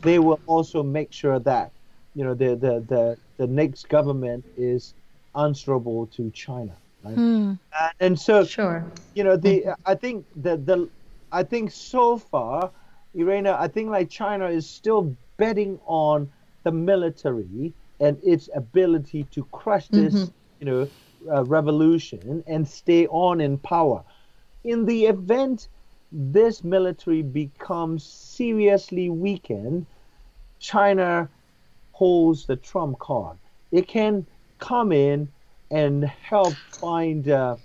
they 0.04 0.20
will 0.20 0.40
also 0.46 0.84
make 0.84 1.12
sure 1.12 1.40
that 1.40 1.72
you 2.16 2.24
know 2.24 2.34
the 2.34 2.56
the 2.56 2.84
the, 2.88 3.18
the 3.38 3.48
next 3.48 3.90
government 3.90 4.46
is 4.58 4.94
answerable 5.36 6.08
to 6.08 6.30
China. 6.32 6.74
Right? 7.04 7.16
Mm. 7.16 7.60
And, 7.82 7.92
and, 8.00 8.20
so, 8.20 8.44
sure. 8.46 8.86
you 9.16 9.24
know, 9.24 9.36
the 9.36 9.74
I 9.86 9.96
think 9.96 10.26
the 10.36 10.58
the 10.58 10.90
I 11.32 11.44
think 11.44 11.72
so 11.72 12.18
far, 12.18 12.70
Irena, 13.16 13.58
I 13.60 13.68
think 13.68 13.90
like 13.90 14.10
China 14.10 14.48
is 14.48 14.70
still 14.70 15.16
betting 15.38 15.80
on 15.88 16.30
the 16.64 16.72
military 16.72 17.74
and 18.02 18.18
its 18.24 18.50
ability 18.56 19.24
to 19.32 19.44
crush 19.52 19.88
this, 19.88 20.14
mm-hmm. 20.14 20.32
you 20.60 20.66
know, 20.66 20.90
uh, 21.32 21.44
revolution 21.46 22.44
and 22.48 22.68
stay 22.68 23.08
on 23.08 23.40
in 23.40 23.58
power. 23.60 24.04
In 24.64 24.86
the 24.86 25.06
event 25.06 25.70
this 26.12 26.64
military 26.64 27.22
becomes 27.22 28.04
seriously 28.04 29.10
weakened, 29.10 29.86
China 30.60 31.30
holds 31.94 32.46
the 32.46 32.58
trump 32.58 33.00
card. 33.00 33.38
It 33.72 33.88
can 33.88 34.26
come 34.60 34.92
in 34.92 35.30
and 35.70 36.04
help 36.04 36.54
find, 36.72 37.30
uh, 37.30 37.56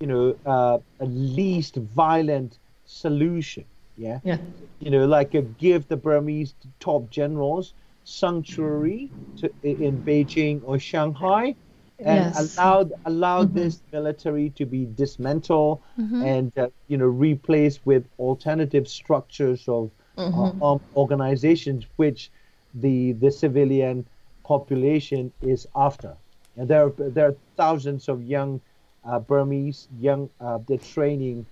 you 0.00 0.06
know, 0.06 0.36
uh, 0.44 0.78
a 1.00 1.06
least 1.06 1.76
violent 1.76 2.58
solution. 2.84 3.64
Yeah. 3.96 4.20
Yeah. 4.24 4.38
You 4.80 4.90
know, 4.90 5.06
like 5.06 5.32
a, 5.34 5.42
give 5.42 5.88
the 5.88 5.96
Burmese 5.96 6.54
top 6.80 7.08
generals 7.10 7.72
sanctuary 8.06 9.10
to, 9.38 9.50
in 9.62 10.02
Beijing 10.02 10.62
or 10.64 10.78
Shanghai, 10.78 11.54
and 11.98 12.34
yes. 12.34 12.56
allowed 12.56 12.92
allowed 13.04 13.48
mm-hmm. 13.48 13.58
this 13.58 13.82
military 13.92 14.50
to 14.50 14.64
be 14.64 14.86
dismantled 14.94 15.80
mm-hmm. 15.98 16.22
and 16.22 16.58
uh, 16.58 16.68
you 16.88 16.96
know 16.96 17.06
replaced 17.06 17.80
with 17.84 18.06
alternative 18.18 18.86
structures 18.86 19.68
of 19.68 19.90
mm-hmm. 20.16 20.62
uh, 20.62 20.72
um, 20.72 20.80
organizations 20.94 21.84
which 21.96 22.30
the 22.74 23.12
the 23.12 23.30
civilian 23.30 24.06
population 24.44 25.32
is 25.42 25.66
after. 25.74 26.16
And 26.56 26.68
there 26.68 26.86
are, 26.86 26.92
there 26.98 27.28
are 27.28 27.36
thousands 27.56 28.08
of 28.08 28.22
young 28.22 28.60
uh, 29.04 29.18
Burmese 29.18 29.88
young 29.98 30.30
uh, 30.40 30.58
they're 30.66 30.78
training 30.78 31.46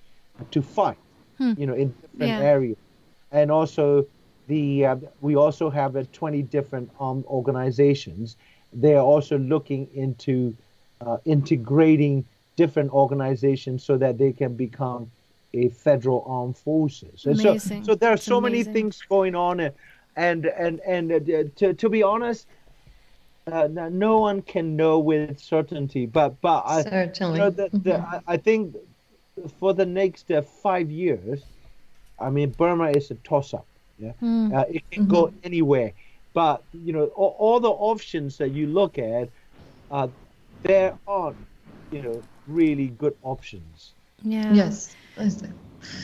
to 0.51 0.62
fight 0.62 0.98
hmm. 1.39 1.52
you 1.56 1.66
know, 1.66 1.74
in 1.74 1.89
different 2.01 2.32
yeah. 2.32 2.40
areas. 2.40 2.76
And 3.32 3.51
also, 3.51 4.06
the 4.47 4.87
uh, 4.87 4.97
we 5.21 5.37
also 5.37 5.71
have 5.71 5.97
uh, 5.97 6.05
20 6.12 6.43
different 6.43 6.91
armed 7.01 7.25
organizations. 7.27 8.37
They 8.73 8.95
are 8.95 9.05
also 9.05 9.39
looking 9.39 9.89
into 9.95 10.55
uh, 11.01 11.19
integrating 11.25 12.25
different 12.57 12.91
organizations 12.93 13.85
so 13.85 13.97
that 13.99 14.19
they 14.19 14.33
can 14.33 14.55
become 14.55 15.11
a 15.55 15.69
federal 15.69 16.25
armed 16.27 16.57
forces. 16.57 17.25
And 17.27 17.41
Amazing. 17.41 17.85
So, 17.85 17.93
so 17.93 17.95
there 17.95 18.11
are 18.11 18.15
It's 18.15 18.25
so 18.25 18.41
many 18.41 18.65
things 18.65 19.03
going 19.09 19.35
on, 19.35 19.61
and 19.61 19.73
and 20.16 20.47
and, 20.47 20.81
and 20.85 21.12
uh, 21.12 21.45
to 21.57 21.75
to 21.75 21.89
be 21.89 22.03
honest, 22.03 22.47
uh, 23.51 23.69
no- 23.71 23.89
no 23.89 24.19
one 24.19 24.43
can 24.43 24.77
know 24.77 24.99
with 24.99 25.39
certainty. 25.39 26.07
But 26.07 26.41
but 26.41 26.62
I, 26.66 26.83
Certainly. 26.83 27.39
you 27.39 27.45
know, 27.45 27.51
the, 27.51 27.69
the, 27.73 27.91
Mhm. 27.93 28.23
I, 28.27 28.35
I 28.35 28.37
think 28.37 28.77
for 29.59 29.75
the 29.75 29.87
next 29.87 30.31
uh, 30.31 30.43
five 30.43 30.91
years, 30.91 31.43
I 32.19 32.31
mean, 32.31 32.51
Burma 32.51 32.91
is 32.91 33.11
a 33.11 33.15
toss-up. 33.16 33.66
Yeah, 33.99 34.12
Mm. 34.23 34.53
uh, 34.55 34.65
it 34.69 34.89
can 34.91 35.07
go 35.07 35.33
anywhere. 35.45 35.93
But 36.33 36.62
you 36.73 36.93
know, 36.93 37.05
all, 37.15 37.37
all 37.39 37.61
the 37.61 37.71
options 37.71 38.39
that 38.39 38.51
you 38.51 38.66
look 38.66 38.99
at, 38.99 39.29
uh, 39.91 40.09
there 40.62 40.99
aren't, 41.07 41.37
you 41.93 42.03
know, 42.03 42.23
really 42.49 42.89
good 42.89 43.16
options. 43.23 43.93
Yeah. 44.23 44.53
Yes. 44.53 44.95
Yes. 45.16 45.43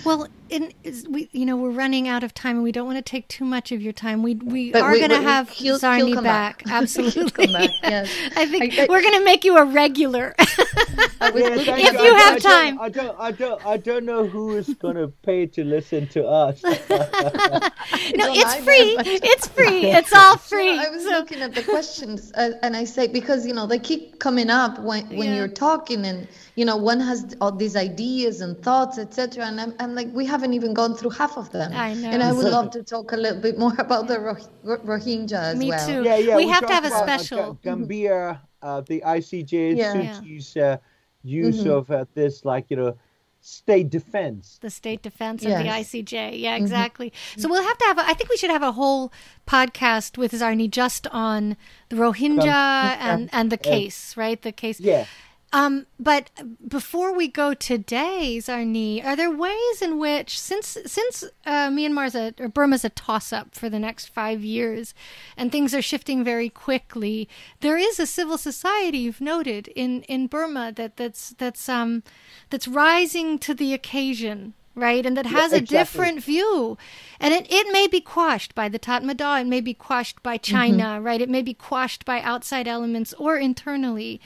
Well, 0.05 0.29
in 0.51 0.73
is 0.85 1.09
we 1.09 1.31
you 1.33 1.47
know 1.47 1.57
we're 1.57 1.71
running 1.71 2.07
out 2.07 2.23
of 2.23 2.35
time 2.35 2.57
and 2.57 2.63
we 2.63 2.71
don't 2.71 2.87
want 2.87 2.99
to 2.99 3.03
take 3.03 3.27
too 3.29 3.47
much 3.47 3.73
of 3.73 3.81
your 3.81 3.95
time. 3.95 4.23
We 4.23 4.35
we 4.35 4.73
But 4.73 4.83
are 4.83 4.95
going 4.95 5.09
to 5.09 5.23
have 5.23 5.49
he'll- 5.49 5.79
he'll 5.79 5.89
Zarni 5.89 6.15
back. 6.23 6.63
back. 6.65 6.71
Absolutely. 6.71 7.23
He'll 7.23 7.31
come 7.31 7.53
back, 7.55 7.71
yes. 7.83 8.11
I 8.37 8.45
think 8.47 8.79
I- 8.79 8.83
I- 8.85 8.87
we're 8.91 9.01
going 9.03 9.19
to 9.19 9.25
make 9.25 9.43
you 9.45 9.57
a 9.57 9.65
regular. 9.65 10.35
I 11.21 11.31
was 11.31 11.43
Yeah, 11.43 11.49
looking 11.51 11.75
If 11.79 11.95
at 11.95 12.03
you 12.05 12.15
I- 12.15 12.19
have 12.19 12.37
I 12.37 12.39
don't- 12.39 12.43
time. 12.43 12.81
I 12.81 12.89
don't, 12.89 13.17
I 13.21 13.31
don't, 13.33 13.67
I 13.67 13.77
don't 13.77 14.05
know 14.05 14.27
who 14.27 14.57
is 14.57 14.69
going 14.75 14.97
to 14.97 15.09
pay 15.09 15.47
to 15.47 15.65
listen 15.65 16.07
to 16.09 16.27
us. 16.27 16.63
no, 16.63 16.71
don't 16.71 18.37
it's 18.37 18.55
free. 18.57 18.97
It's 19.33 19.49
free. 19.49 19.87
It's 19.91 20.13
all 20.13 20.37
free. 20.53 20.79
I 20.79 20.89
was 20.91 21.03
So- 21.05 21.11
looking 21.11 21.41
at 21.41 21.55
the 21.55 21.63
questions 21.63 22.33
uh, 22.37 22.53
and 22.63 22.77
I 22.77 22.85
say 22.85 23.07
because 23.07 23.47
you 23.47 23.55
know 23.55 23.67
they 23.67 23.79
keep 23.79 24.19
coming 24.19 24.51
up 24.51 24.79
when 24.81 25.07
when 25.19 25.29
Yeah. 25.29 25.37
you're 25.37 25.49
talking 25.49 26.05
and 26.07 26.27
you 26.57 26.65
know 26.65 26.77
one 26.77 27.01
has 27.01 27.35
all 27.41 27.53
these 27.53 27.77
ideas 27.77 28.41
and 28.41 28.61
thoughts 28.63 28.99
etc 28.99 29.45
and 29.47 29.61
I'm, 29.61 29.75
I'm 29.81 29.95
like 29.95 30.09
we 30.13 30.25
haven't 30.27 30.55
even 30.55 30.75
gone 30.75 30.95
through 30.97 31.11
half 31.11 31.37
of 31.37 31.51
them 31.53 31.73
I 31.75 31.95
know. 31.95 32.09
and 32.11 32.23
I 32.23 32.33
would 32.33 32.47
love 32.47 32.71
to 32.73 32.83
talk 32.83 33.13
a 33.13 33.17
little 33.17 33.41
bit 33.41 33.59
more 33.59 33.73
about 33.79 34.07
the 34.09 34.19
Roh- 34.21 34.37
Roh- 34.63 34.79
Rohingya 34.79 35.33
as 35.53 35.59
Me 35.59 35.69
well 35.69 35.87
too. 35.87 36.03
yeah, 36.03 36.17
yeah. 36.17 36.37
We 36.37 36.49
have 36.49 36.67
to 36.67 36.73
have 36.73 36.85
a 36.85 36.89
about, 36.89 37.03
uh, 37.09 37.19
special. 37.19 37.55
Ga- 37.55 37.59
Gambia, 37.71 38.41
uh, 38.63 38.81
the 38.83 39.03
ICJ, 39.05 39.77
Yeah. 39.77 39.95
Suu 39.95 40.23
Kyi's 40.23 40.57
uh, 40.57 40.77
use 41.23 41.61
Mm-hmm. 41.61 41.71
of 41.71 41.91
uh, 41.91 42.05
this, 42.15 42.45
like 42.45 42.67
you 42.71 42.77
know, 42.77 42.97
state 43.43 43.89
defense. 43.89 44.59
the 44.61 44.69
state 44.71 45.03
defense 45.03 45.43
of 45.45 45.51
the 45.51 45.65
ICJ. 45.81 46.39
Yeah, 46.41 46.57
exactly. 46.57 47.13
So 47.39 47.49
we'll 47.49 47.63
have 47.63 47.79
to 47.79 47.85
have. 47.87 47.99
A, 47.99 48.03
I 48.07 48.13
think 48.15 48.29
we 48.29 48.37
should 48.37 48.51
have 48.51 48.63
a 48.63 48.73
whole 48.73 49.13
podcast 49.47 50.19
with 50.19 50.33
Zarni 50.33 50.71
just 50.71 51.07
on 51.09 51.57
the 51.89 51.97
Rohingya 51.97 52.97
and 53.01 53.31
and 53.33 53.51
the 53.51 53.57
case, 53.57 54.17
right? 54.17 54.41
The 54.41 54.53
case. 54.53 54.79
Yeah. 54.81 55.07
Um, 55.53 55.87
but 55.99 56.31
before 56.67 57.13
we 57.13 57.27
go 57.27 57.55
today, 57.55 58.39
Zarni, 58.39 59.05
are 59.05 59.17
there 59.17 59.31
ways 59.31 59.83
in 59.83 59.99
which, 59.99 60.39
since 60.39 60.79
since 60.87 61.25
uh, 61.45 61.69
Myanmar's 61.71 62.15
a 62.15 62.35
or 62.39 62.49
Burma's 62.49 62.85
a 62.85 62.91
toss-up 62.91 63.55
for 63.57 63.69
the 63.69 63.81
next 63.81 64.07
five 64.07 64.45
years, 64.45 64.95
and 65.37 65.51
things 65.51 65.75
are 65.75 65.83
shifting 65.83 66.23
very 66.23 66.49
quickly, 66.49 67.29
there 67.61 67.77
is 67.77 67.99
a 67.99 68.07
civil 68.07 68.39
society 68.39 68.99
you've 68.99 69.21
noted 69.21 69.67
in 69.75 70.03
in 70.03 70.29
Burma 70.29 70.71
that 70.77 70.97
that's 70.97 71.31
that's 71.31 71.69
um 71.69 72.05
that's 72.51 72.69
rising 72.69 73.39
to 73.41 73.53
the 73.53 73.75
occasion. 73.75 74.55
Right, 74.77 75.05
and 75.05 75.17
that 75.17 75.27
has 75.27 75.53
a 75.53 75.57
exactly. 75.57 75.77
different 75.77 76.25
view, 76.25 76.79
and 77.19 77.35
it, 77.35 77.53
it 77.53 77.73
may 77.73 77.89
be 77.89 78.01
quashed 78.01 78.55
by 78.55 78.69
the 78.69 78.79
Tatmadaw, 78.79 79.41
it 79.41 79.47
may 79.49 79.61
be 79.61 79.75
quashed 79.75 80.23
by 80.23 80.39
China, 80.39 81.01
right? 81.03 81.21
It 81.21 81.29
may 81.29 81.43
be 81.43 81.55
quashed 81.55 82.05
by 82.05 82.23
outside 82.23 82.69
elements 82.69 83.13
or 83.15 83.37
internally. 83.37 84.21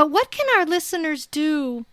But 0.00 0.10
what 0.10 0.30
can 0.30 0.46
our 0.56 0.64
listeners 0.64 1.26
do 1.26 1.84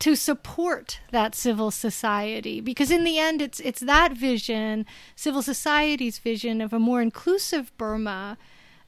to 0.00 0.16
support 0.16 0.98
that 1.12 1.36
civil 1.36 1.70
society? 1.70 2.60
Because 2.60 2.90
in 2.90 3.04
the 3.04 3.20
end, 3.20 3.40
it's 3.40 3.60
it's 3.60 3.78
that 3.82 4.14
vision, 4.14 4.84
civil 5.14 5.42
society's 5.42 6.18
vision 6.18 6.60
of 6.60 6.72
a 6.72 6.80
more 6.80 7.00
inclusive 7.00 7.70
Burma. 7.78 8.36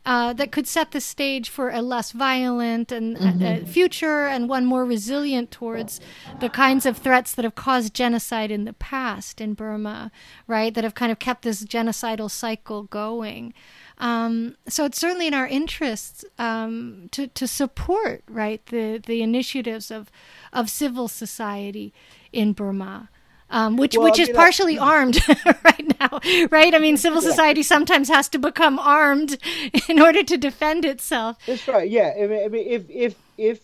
Uh, 0.06 0.32
that 0.32 0.51
could 0.51 0.66
set 0.66 0.93
the 0.93 1.01
stage 1.01 1.51
for 1.51 1.68
a 1.68 1.82
less 1.82 2.12
violent 2.12 2.90
and 2.90 3.18
uh, 3.18 3.47
uh, 3.47 3.64
future 3.66 4.26
and 4.26 4.48
one 4.48 4.64
more 4.64 4.85
resilient 4.85 5.51
towards 5.51 6.01
the 6.40 6.48
kinds 6.48 6.86
of 6.86 6.97
threats 6.97 7.35
that 7.35 7.44
have 7.44 7.55
caused 7.55 7.93
genocide 7.93 8.51
in 8.51 8.64
the 8.64 8.72
past 8.72 9.39
in 9.39 9.52
Burma, 9.52 10.10
right? 10.47 10.72
That 10.72 10.85
have 10.85 10.94
kind 10.94 11.12
of 11.12 11.18
kept 11.18 11.43
this 11.43 11.62
genocidal 11.62 12.30
cycle 12.30 12.85
going. 12.85 13.52
Um, 13.99 14.57
so 14.69 14.85
it's 14.85 14.99
certainly 14.99 15.27
in 15.27 15.35
our 15.35 15.47
interests 15.47 16.25
um, 16.39 17.09
to 17.12 17.27
to 17.29 17.47
support 17.47 18.23
right 18.29 18.65
the 18.66 19.03
the 19.05 19.23
initiatives 19.23 19.91
of 19.91 20.11
of 20.53 20.70
civil 20.70 21.09
society 21.09 21.93
in 22.33 22.53
Burma. 22.53 23.09
Um, 23.51 23.79
which 23.79 23.97
Well, 23.97 24.05
which 24.05 24.20
I 24.20 24.25
is 24.25 24.29
I- 24.29 24.33
partially 24.35 24.79
armed 24.79 25.19
right 25.65 25.99
now, 25.99 26.20
right? 26.51 26.75
I 26.75 26.79
mean, 26.79 26.97
civil 27.07 27.23
society 27.23 27.62
sometimes 27.62 28.09
has 28.11 28.29
to 28.29 28.39
become 28.39 28.79
armed 28.79 29.39
in 29.89 30.01
order 30.01 30.23
to 30.23 30.37
defend 30.37 30.85
itself. 30.85 31.39
That's 31.47 31.66
right. 31.66 31.89
Yeah. 31.89 32.12
I 32.15 32.27
mean, 32.27 32.45
I 32.45 32.49
mean, 32.49 32.66
if 32.69 32.91
if 32.91 33.15
if 33.39 33.61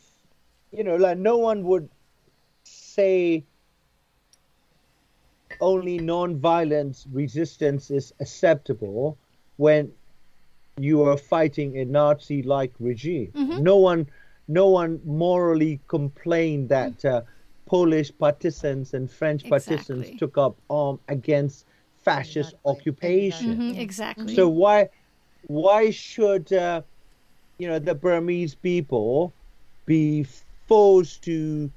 you 0.72 0.84
know, 0.84 0.96
like, 0.96 1.18
no 1.18 1.36
one 1.36 1.64
would 1.64 1.90
say 2.64 3.44
only 5.60 5.98
non-violent 5.98 7.04
resistance 7.12 7.90
is 7.90 8.12
acceptable 8.20 9.16
when 9.56 9.92
you 10.78 11.02
are 11.02 11.16
fighting 11.16 11.76
a 11.78 11.84
Nazi-like 11.84 12.74
regime. 12.78 13.32
Mm-hmm. 13.34 13.62
No 13.62 13.76
one, 13.76 14.06
no 14.48 14.68
one 14.68 15.00
morally 15.04 15.80
complained 15.88 16.68
that 16.70 17.04
uh, 17.04 17.22
Polish 17.66 18.10
partisans 18.18 18.92
and 18.94 19.10
French 19.10 19.48
partisans 19.48 20.06
Exactly. 20.06 20.18
took 20.18 20.36
up 20.38 20.60
arm 20.68 21.00
against 21.08 21.66
fascist 21.94 22.54
Exactly. 22.54 22.72
occupation. 22.72 23.60
Mhm, 23.60 23.78
exactly. 23.78 24.34
So 24.34 24.48
why 24.48 24.88
why 25.42 25.90
should 25.90 26.52
uh, 26.52 26.82
you 27.58 27.68
know 27.68 27.78
the 27.78 27.94
Burmese 27.94 28.54
people 28.54 29.34
be 29.86 30.24
forced 30.66 31.22
to 31.24 31.70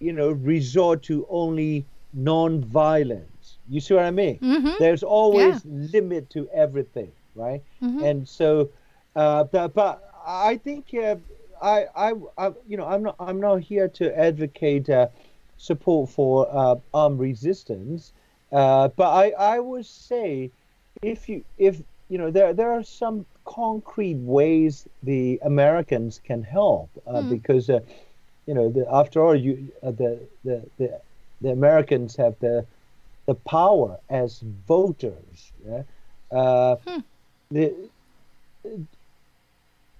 you 0.00 0.12
know 0.12 0.30
resort 0.30 1.02
to 1.04 1.26
only 1.28 1.86
non-violence? 2.12 3.58
You 3.68 3.80
see 3.80 3.94
what 3.94 4.04
I 4.04 4.10
mean? 4.10 4.40
Mhm. 4.40 4.78
There's 4.78 5.02
always 5.02 5.64
limit 5.64 6.30
to 6.30 6.48
everything, 6.52 7.12
right? 7.34 7.62
Mhm. 7.82 8.02
And 8.02 8.28
so, 8.28 8.70
uh, 9.14 9.44
but, 9.44 9.74
but 9.74 10.02
I 10.26 10.56
think 10.56 10.92
uh, 10.94 11.16
I, 11.60 11.86
I 11.96 12.12
I 12.38 12.52
you 12.66 12.76
know 12.76 12.86
I'm 12.86 13.02
not 13.02 13.16
I'm 13.18 13.40
not 13.40 13.60
here 13.60 13.88
to 13.88 14.18
advocate 14.18 14.88
uh, 14.88 15.08
support 15.56 16.10
for 16.10 16.46
uh, 16.50 16.76
armed 16.92 17.20
resistance. 17.20 18.12
Uh, 18.52 18.88
but 18.88 19.08
I, 19.08 19.30
I 19.56 19.58
would 19.60 19.86
say 19.86 20.50
if 21.02 21.28
you 21.28 21.44
if 21.58 21.82
you 22.08 22.18
know 22.18 22.30
there 22.30 22.52
there 22.52 22.72
are 22.72 22.82
some 22.82 23.26
concrete 23.44 24.18
ways 24.18 24.86
the 25.02 25.38
Americans 25.42 26.20
can 26.22 26.42
help 26.42 26.90
uh, 27.06 27.22
because 27.22 27.68
uh, 27.70 27.80
you 28.46 28.54
know 28.54 28.68
the, 28.70 28.86
after 28.90 29.22
all 29.24 29.34
you 29.34 29.70
uh, 29.82 29.90
the, 29.90 30.28
the 30.44 30.64
the 30.78 31.00
the 31.40 31.50
Americans 31.50 32.16
have 32.16 32.38
the 32.40 32.66
the 33.26 33.34
power 33.34 33.98
as 34.08 34.40
voters 34.40 35.52
yeah? 35.64 35.82
uh, 36.30 36.76
the, 37.50 37.74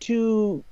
to 0.01 0.65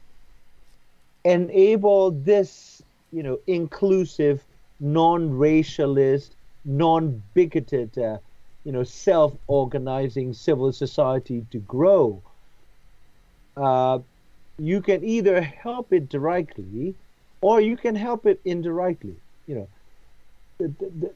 enable 1.24 2.10
this 2.10 2.82
you 3.12 3.22
know 3.22 3.38
inclusive 3.46 4.42
non-racialist 4.80 6.30
non-bigoted 6.64 7.98
uh, 7.98 8.18
you 8.64 8.72
know 8.72 8.84
self-organizing 8.84 10.32
civil 10.32 10.72
society 10.72 11.44
to 11.50 11.58
grow 11.60 12.22
uh, 13.56 13.98
you 14.58 14.80
can 14.80 15.04
either 15.04 15.40
help 15.40 15.92
it 15.92 16.08
directly 16.08 16.94
or 17.40 17.60
you 17.60 17.76
can 17.76 17.94
help 17.94 18.26
it 18.26 18.40
indirectly. 18.44 19.14
You 19.46 19.54
know 19.54 19.68
the, 20.58 20.68
the, 21.00 21.12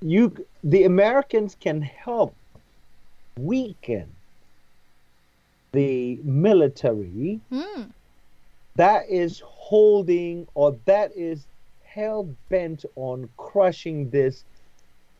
you 0.00 0.46
the 0.62 0.84
americans 0.84 1.56
can 1.58 1.80
help 1.80 2.34
weaken 3.38 4.15
the 5.72 6.20
military 6.24 7.40
Mm. 7.50 7.92
that 8.76 9.08
is 9.08 9.42
holding 9.44 10.46
or 10.54 10.78
that 10.86 11.10
is 11.16 11.48
hell 11.82 12.36
bent 12.48 12.84
on 12.96 13.28
crushing 13.36 14.10
this 14.10 14.44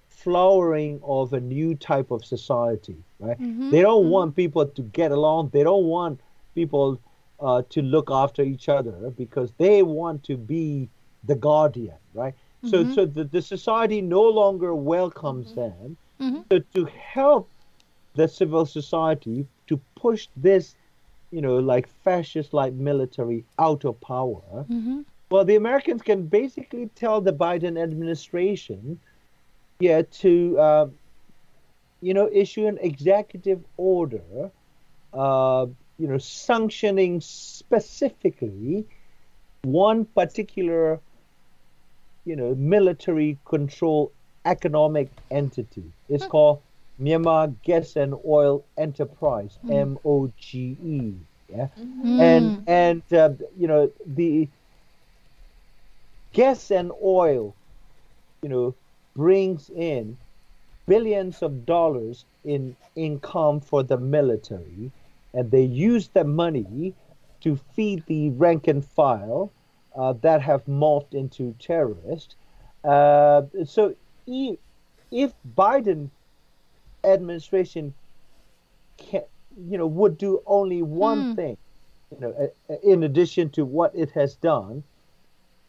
flowering 0.09 1.01
of 1.02 1.32
a 1.32 1.40
new 1.40 1.74
type 1.74 2.10
of 2.10 2.24
society 2.24 3.05
right? 3.18 3.39
Mhm, 3.40 3.70
they 3.70 3.81
don't 3.81 4.09
want 4.09 4.35
people 4.36 4.66
to 4.66 4.82
get 4.82 5.10
along. 5.12 5.51
They 5.51 5.62
don't 5.62 5.86
want 5.86 6.20
people 6.55 7.01
uh, 7.40 7.62
to 7.70 7.82
look 7.82 8.10
after 8.10 8.43
each 8.43 8.68
other 8.68 9.10
because 9.16 9.52
they 9.59 9.82
want 9.82 10.23
to 10.24 10.36
be 10.36 10.89
the 11.24 11.35
guardian 11.36 11.98
right? 12.14 12.35
So 12.62 12.85
so 12.85 13.06
the, 13.06 13.24
the 13.24 13.43
society 13.43 14.01
no 14.01 14.23
longer 14.23 14.74
welcomes 14.74 15.52
them. 15.55 15.97
Mhm. 16.20 16.44
so 16.51 16.59
to 16.74 16.85
help 16.86 17.51
the 18.14 18.28
civil 18.28 18.64
society 18.66 19.47
to 19.68 19.80
push 19.97 20.28
this, 20.36 20.74
you 21.30 21.40
know, 21.40 21.56
like 21.59 21.88
fascist 22.05 22.52
like 22.55 22.72
military 22.74 23.44
out 23.59 23.84
of 23.84 24.01
power, 24.01 24.66
Mm-hmm. 24.70 25.02
well, 25.30 25.44
the 25.44 25.56
Americans 25.56 26.02
can 26.02 26.26
basically 26.26 26.88
tell 26.94 27.20
the 27.20 27.32
Biden 27.32 27.80
administration, 27.82 29.01
yeah, 29.80 30.02
to, 30.22 30.59
uh, 30.59 30.86
you 32.01 32.14
know, 32.14 32.28
issue 32.32 32.66
an 32.66 32.78
executive 32.80 33.64
order, 33.76 34.51
uh, 35.12 35.66
you 35.98 36.06
know, 36.09 36.18
sanctioning 36.18 37.20
specifically 37.20 38.86
one 39.62 40.05
particular, 40.05 41.01
you 42.24 42.36
know, 42.36 42.55
military 42.55 43.38
control 43.44 44.12
economic 44.44 45.10
entity. 45.30 45.84
It's 46.09 46.24
called 46.26 46.60
Myanmar 47.01 47.56
Gas 47.62 47.97
and 47.97 48.14
Oil 48.27 48.66
Enterprise, 48.77 49.59
MOGE. 49.68 51.27
Yeah, 51.48 51.68
and 52.18 52.55
and 52.66 53.02
uh, 53.12 53.31
you 53.56 53.66
know 53.68 53.90
the 54.06 54.51
gas 56.32 56.70
and 56.70 56.93
oil, 57.02 57.56
you 58.43 58.48
know, 58.48 58.77
brings 59.14 59.70
in 59.70 60.18
billions 60.86 61.43
of 61.43 61.64
dollars 61.66 62.27
in 62.44 62.77
income 62.94 63.60
for 63.60 63.82
the 63.82 63.98
military, 63.98 64.93
and 65.32 65.51
they 65.51 65.62
use 65.62 66.09
the 66.09 66.24
money 66.24 66.94
to 67.40 67.56
feed 67.56 68.05
the 68.06 68.31
rank 68.31 68.66
and 68.68 68.85
file 68.85 69.52
uh, 69.97 70.12
that 70.12 70.43
have 70.43 70.64
morphed 70.66 71.14
into 71.14 71.55
terrorists. 71.59 72.36
Uh, 72.85 73.43
so, 73.64 73.94
e- 74.27 74.56
if 75.10 75.35
Biden 75.56 76.10
administration 77.07 77.95
can, 78.97 79.23
you 79.57 79.78
know, 79.78 79.87
would 79.87 80.19
do 80.19 80.43
only 80.47 80.83
one 80.83 81.31
hmm. 81.31 81.35
thing, 81.35 81.57
you 82.11 82.20
know, 82.20 82.53
in 82.83 83.03
addition 83.03 83.51
to 83.51 83.65
what 83.65 83.95
it 83.95 84.11
has 84.12 84.35
done, 84.37 84.83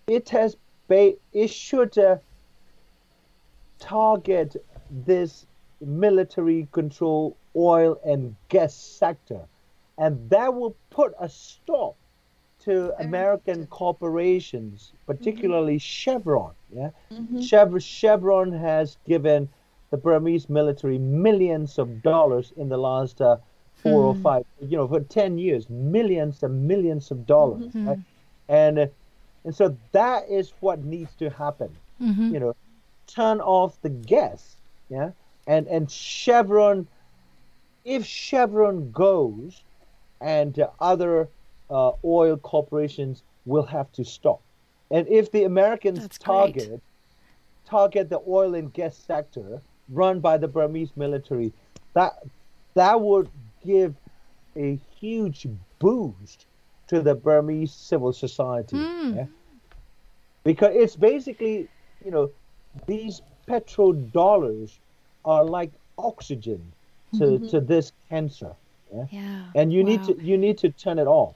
it 0.08 0.30
has 0.30 0.58
ba- 0.88 1.16
it 1.34 1.50
should 1.50 1.98
uh, 1.98 2.18
target 3.80 4.56
this 5.06 5.46
military 5.82 6.68
control 6.72 7.38
oil 7.56 8.00
and 8.06 8.36
gas 8.50 8.74
sector. 8.74 9.42
And 9.98 10.30
that 10.30 10.54
will 10.54 10.76
put 10.90 11.14
a 11.20 11.28
stop 11.28 11.96
to 12.62 12.94
American 13.00 13.66
corporations, 13.68 14.92
mm-hmm. 14.92 15.12
particularly 15.12 15.78
Chevron. 15.78 16.54
Yeah, 16.74 16.90
mm-hmm. 17.12 17.40
Chev- 17.40 17.84
Chevron 17.84 18.52
has 18.52 18.98
given 19.08 19.50
the 19.90 19.98
Burmese 19.98 20.50
military 20.50 20.98
millions 20.98 21.78
of 21.80 22.02
dollars 22.02 22.52
in 22.58 22.70
the 22.70 22.78
last 22.78 23.22
uh, 23.22 23.38
four 23.76 24.04
or 24.04 24.16
five, 24.16 24.46
you 24.62 24.76
know, 24.78 24.88
for 24.88 25.00
ten 25.02 25.38
years, 25.38 25.70
millions 25.70 26.44
and 26.44 26.68
millions 26.68 27.12
of 27.12 27.26
dollars, 27.26 27.72
right? 27.84 28.00
and 28.50 28.80
uh, 28.80 28.88
and 29.44 29.56
so 29.56 29.78
that 29.92 30.30
is 30.30 30.54
what 30.60 30.84
needs 30.84 31.14
to 31.16 31.30
happen. 31.30 31.70
You 32.34 32.40
know, 32.40 32.56
turn 33.08 33.40
off 33.40 33.82
the 33.82 33.90
gas, 33.90 34.58
yeah, 34.90 35.12
and 35.48 35.68
and 35.68 35.90
Chevron. 35.90 36.88
If 37.86 38.06
Chevron 38.06 38.92
goes, 38.92 39.64
and 40.20 40.60
uh, 40.60 40.70
other 40.82 41.30
uh, 41.70 41.94
oil 42.04 42.36
corporations 42.38 43.24
will 43.46 43.66
have 43.66 43.92
to 43.94 44.04
stop. 44.04 44.42
And 44.92 45.08
if 45.08 45.32
the 45.32 45.44
Americans 45.46 46.00
That's 46.00 46.18
great. 46.18 46.26
target 46.26 46.82
target 47.66 48.10
the 48.10 48.22
oil 48.28 48.56
and 48.56 48.72
gas 48.74 48.96
sector 48.96 49.62
run 49.90 50.20
by 50.20 50.38
the 50.38 50.48
Burmese 50.48 50.92
military, 50.96 51.54
that 51.94 52.14
that 52.74 53.00
would 53.00 53.30
give 53.66 53.96
a 54.56 54.80
huge 55.00 55.48
boost 55.80 56.46
to 56.88 57.02
the 57.02 57.16
Burmese 57.16 57.74
civil 57.74 58.14
society. 58.14 58.78
yeah? 58.78 59.26
Because 60.44 60.74
it's 60.74 60.96
basically, 60.96 61.68
you 62.04 62.12
know, 62.12 62.32
these 62.86 63.22
petrodollars 63.48 64.78
are 65.26 65.44
like 65.44 65.72
oxygen 65.98 66.72
to, 67.18 67.40
to 67.50 67.60
this 67.60 67.92
cancer. 68.10 68.54
Yeah? 68.94 69.06
Yeah. 69.12 69.44
and 69.56 69.74
you 69.74 69.84
need 69.84 70.04
to 70.04 70.16
you 70.22 70.38
need 70.38 70.58
to 70.60 70.70
turn 70.70 70.98
it 70.98 71.08
off. 71.08 71.36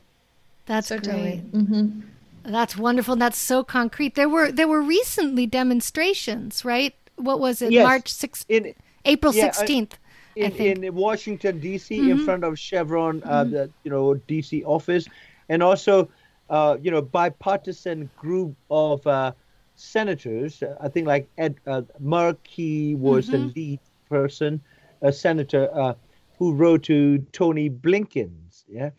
That's 0.66 0.88
Certainly. 0.88 1.44
great. 1.52 1.64
hmm 1.64 2.02
That's 2.44 2.78
wonderful. 2.78 3.14
And 3.14 3.22
that's 3.22 3.38
so 3.38 3.64
concrete. 3.64 4.16
There 4.16 4.30
were 4.30 4.52
there 4.52 4.68
were 4.70 4.82
recently 4.82 5.46
demonstrations, 5.48 6.64
right? 6.64 6.94
What 7.22 7.40
was 7.40 7.62
it? 7.62 7.72
Yes. 7.72 7.86
March 7.88 8.12
6th, 8.14 8.46
In 8.50 8.74
April 9.06 9.34
yeah, 9.34 9.50
16th. 9.50 9.94
I 10.38 10.40
in, 10.46 10.52
think. 10.52 10.78
Mm-hmm. 10.78 10.84
in 10.86 10.96
Washington 10.96 11.60
D.C. 11.60 12.10
in 12.10 12.18
front 12.18 12.44
of 12.44 12.58
Chevron, 12.58 13.22
uh, 13.26 13.44
the 13.44 13.70
you 13.84 13.92
know 13.92 14.16
D.C. 14.16 14.64
office, 14.64 15.08
and 15.50 15.62
also 15.62 16.10
uh, 16.50 16.78
you 16.82 16.92
know 16.92 17.02
bipartisan 17.02 18.10
group 18.16 18.56
of 18.70 19.06
uh, 19.08 19.32
senators. 19.76 20.62
uh, 20.64 20.76
I 20.82 20.88
think 20.90 21.08
like 21.08 21.28
Ed 21.38 21.56
uh, 21.68 21.82
Markey 22.00 22.96
was 22.96 23.28
the 23.28 23.38
Mm-hmm. 23.38 23.52
lead 23.56 23.80
person, 24.10 24.62
a 25.02 25.12
senator 25.12 25.70
uh, 25.74 25.94
who 26.38 26.54
wrote 26.54 26.84
to 26.84 27.20
Tony 27.32 27.70
Blinken's, 27.70 28.66
yeah, 28.70 28.90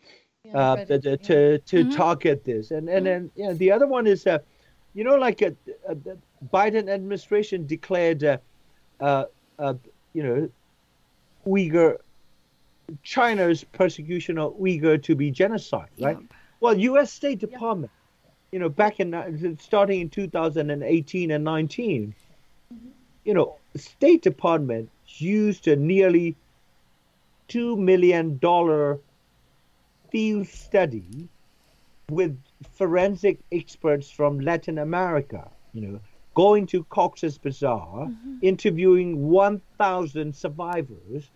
uh, 0.53 0.75
the- 0.85 0.99
the- 0.99 1.09
yeah. 1.09 1.15
to 1.27 1.57
to 1.59 1.77
Mm-hmm. 1.83 1.89
target 1.91 2.43
this, 2.43 2.71
and 2.71 2.89
and 2.89 3.05
then 3.05 3.31
you 3.35 3.47
know, 3.47 3.53
the 3.53 3.71
other 3.71 3.87
one 3.87 4.05
is, 4.07 4.27
uh, 4.27 4.39
you 4.93 5.03
know, 5.03 5.15
like 5.15 5.41
uh, 5.41 5.51
uh, 5.89 5.95
the 6.03 6.17
Biden 6.51 6.89
administration 6.89 7.65
declared, 7.65 8.23
uh, 8.23 8.37
uh, 8.99 9.25
uh, 9.59 9.73
you 10.13 10.23
know, 10.23 10.49
Uyghur, 11.45 11.97
China's 13.03 13.63
persecution 13.63 14.37
of 14.37 14.53
Uyghur 14.55 15.01
to 15.03 15.15
be 15.15 15.31
genocide, 15.31 15.89
right? 15.99 16.17
Yep. 16.19 16.33
Well, 16.59 16.77
U.S. 16.77 17.11
State 17.11 17.39
Department, 17.39 17.91
you 18.51 18.59
know, 18.59 18.69
back 18.69 18.99
in 18.99 19.13
uh, 19.13 19.29
starting 19.59 20.01
in 20.01 20.09
2018 20.09 21.31
and 21.31 21.43
19, 21.43 22.15
you 23.25 23.33
know, 23.33 23.55
State 23.75 24.21
Department 24.21 24.89
used 25.07 25.67
a 25.67 25.75
nearly 25.75 26.35
two 27.47 27.75
million 27.75 28.37
dollar 28.37 28.99
field 30.09 30.47
study 30.47 31.27
with 32.09 32.37
forensic 32.73 33.39
experts 33.51 34.09
from 34.09 34.39
Latin 34.39 34.77
America, 34.77 35.49
you 35.73 35.81
know, 35.81 35.99
going 36.35 36.65
to 36.67 36.83
Cox's 36.85 37.37
Bazar, 37.37 38.11
interviewing 38.41 39.27
1,000 39.29 40.35
survivors, 40.35 41.31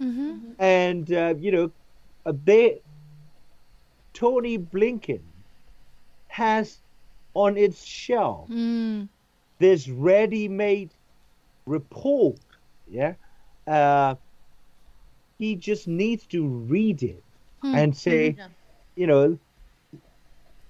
and 0.60 1.12
uh, 1.12 1.36
you 1.38 1.52
know, 1.52 1.72
uh, 2.26 2.34
they 2.44 2.82
Tony 4.14 4.58
Blinken 4.58 5.46
has 6.30 6.82
on 7.34 7.58
its 7.58 7.84
shelf 7.86 8.52
Mm, 8.52 9.10
this 9.60 9.88
ready-made 9.90 10.96
report. 11.66 12.40
Yeah, 12.86 13.16
uh, 13.68 14.16
he 15.38 15.56
just 15.56 15.88
needs 15.88 16.26
to 16.28 16.48
read 16.48 17.04
it 17.04 17.24
and 17.72 17.96
say, 17.96 18.38
Yeah. 18.38 18.50
you 18.96 19.08
know, 19.08 19.40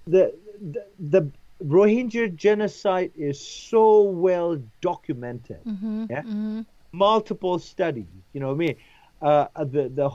the, 0.06 0.32
the 0.60 0.84
the 0.98 1.32
Rohingya 1.64 2.34
genocide 2.36 3.10
is 3.16 3.40
so 3.40 4.02
well 4.02 4.62
documented. 4.80 5.60
yeah, 6.08 6.62
multiple 6.92 7.58
studies. 7.58 8.06
You 8.32 8.40
know 8.40 8.48
what 8.48 8.54
I 8.54 8.56
mean? 8.56 8.76
Uh, 9.20 9.46
the 9.64 9.88
the 9.88 10.10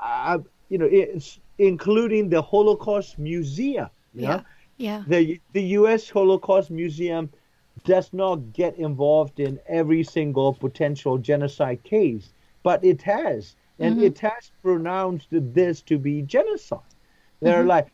uh, 0.00 0.38
you 0.68 0.78
know 0.78 0.88
it's 0.90 1.40
including 1.58 2.28
the 2.28 2.42
Holocaust 2.42 3.18
Museum. 3.18 3.88
You 4.14 4.22
know? 4.22 4.44
yeah. 4.76 5.04
the 5.06 5.40
the 5.52 5.62
U.S. 5.78 6.08
Holocaust 6.08 6.70
Museum 6.70 7.30
does 7.84 8.12
not 8.12 8.52
get 8.52 8.76
involved 8.76 9.40
in 9.40 9.58
every 9.68 10.02
single 10.02 10.52
potential 10.52 11.18
genocide 11.18 11.82
case, 11.82 12.32
but 12.62 12.84
it 12.84 13.02
has, 13.02 13.56
and 13.78 14.02
it 14.02 14.18
has 14.18 14.50
pronounced 14.62 15.28
this 15.30 15.80
to 15.82 15.98
be 15.98 16.22
genocide. 16.22 16.80
They're 17.40 17.64
like 17.64 17.88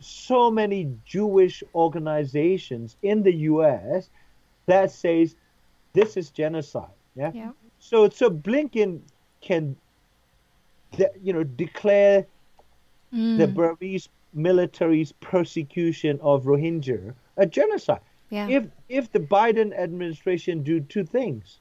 so 0.00 0.50
many 0.50 0.92
Jewish 1.04 1.62
organizations 1.74 2.96
in 3.02 3.22
the 3.22 3.34
U.S. 3.34 4.10
that 4.66 4.90
says 4.90 5.34
this 5.92 6.16
is 6.16 6.30
genocide. 6.30 6.90
Yeah. 7.14 7.32
Yeah. 7.34 7.50
So 7.78 8.08
so 8.08 8.30
Blinken 8.30 9.00
can, 9.40 9.76
de- 10.92 11.10
you 11.22 11.32
know, 11.32 11.44
declare 11.44 12.26
mm. 13.12 13.38
the 13.38 13.46
Burmese 13.46 14.08
military's 14.34 15.12
persecution 15.20 16.18
of 16.22 16.44
Rohingya 16.44 17.14
a 17.36 17.46
genocide. 17.46 18.00
Yeah. 18.30 18.48
If 18.48 18.66
if 18.88 19.10
the 19.12 19.20
Biden 19.20 19.76
administration 19.76 20.62
do 20.62 20.80
two 20.80 21.04
things, 21.04 21.58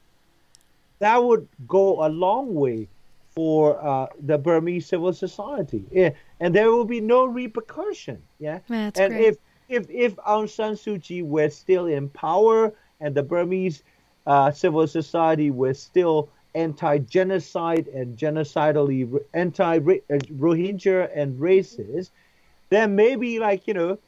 that 1.00 1.24
would 1.24 1.48
go 1.68 2.06
a 2.06 2.10
long 2.10 2.54
way 2.54 2.90
for 3.38 3.80
uh, 3.86 4.08
the 4.26 4.36
Burmese 4.36 4.88
civil 4.88 5.14
society. 5.14 5.86
Yeah, 5.92 6.10
and 6.40 6.56
there 6.56 6.72
will 6.72 6.86
be 6.86 7.00
no 7.00 7.26
repercussion. 7.26 8.20
Yeah, 8.40 8.62
That's 8.68 9.00
and 9.00 9.14
great. 9.14 9.26
if 9.28 9.38
if 9.70 9.90
if 9.92 10.16
Aung 10.16 10.50
San 10.50 10.74
Suu 10.74 11.00
Kyi 11.00 11.22
were 11.22 11.52
still 11.52 11.86
in 11.86 12.10
power 12.10 12.74
and 13.00 13.14
the 13.14 13.22
Burmese 13.22 13.84
uh, 14.26 14.50
civil 14.50 14.88
society 14.88 15.52
was 15.52 15.80
still 15.80 16.30
anti-genocide 16.56 17.88
and 17.90 18.18
genocidally 18.18 19.02
anti-Rohingya 19.36 21.12
and 21.14 21.40
racist, 21.40 22.10
then 22.70 22.96
maybe 22.96 23.38
like 23.38 23.68
you 23.68 23.76
know, 23.76 24.00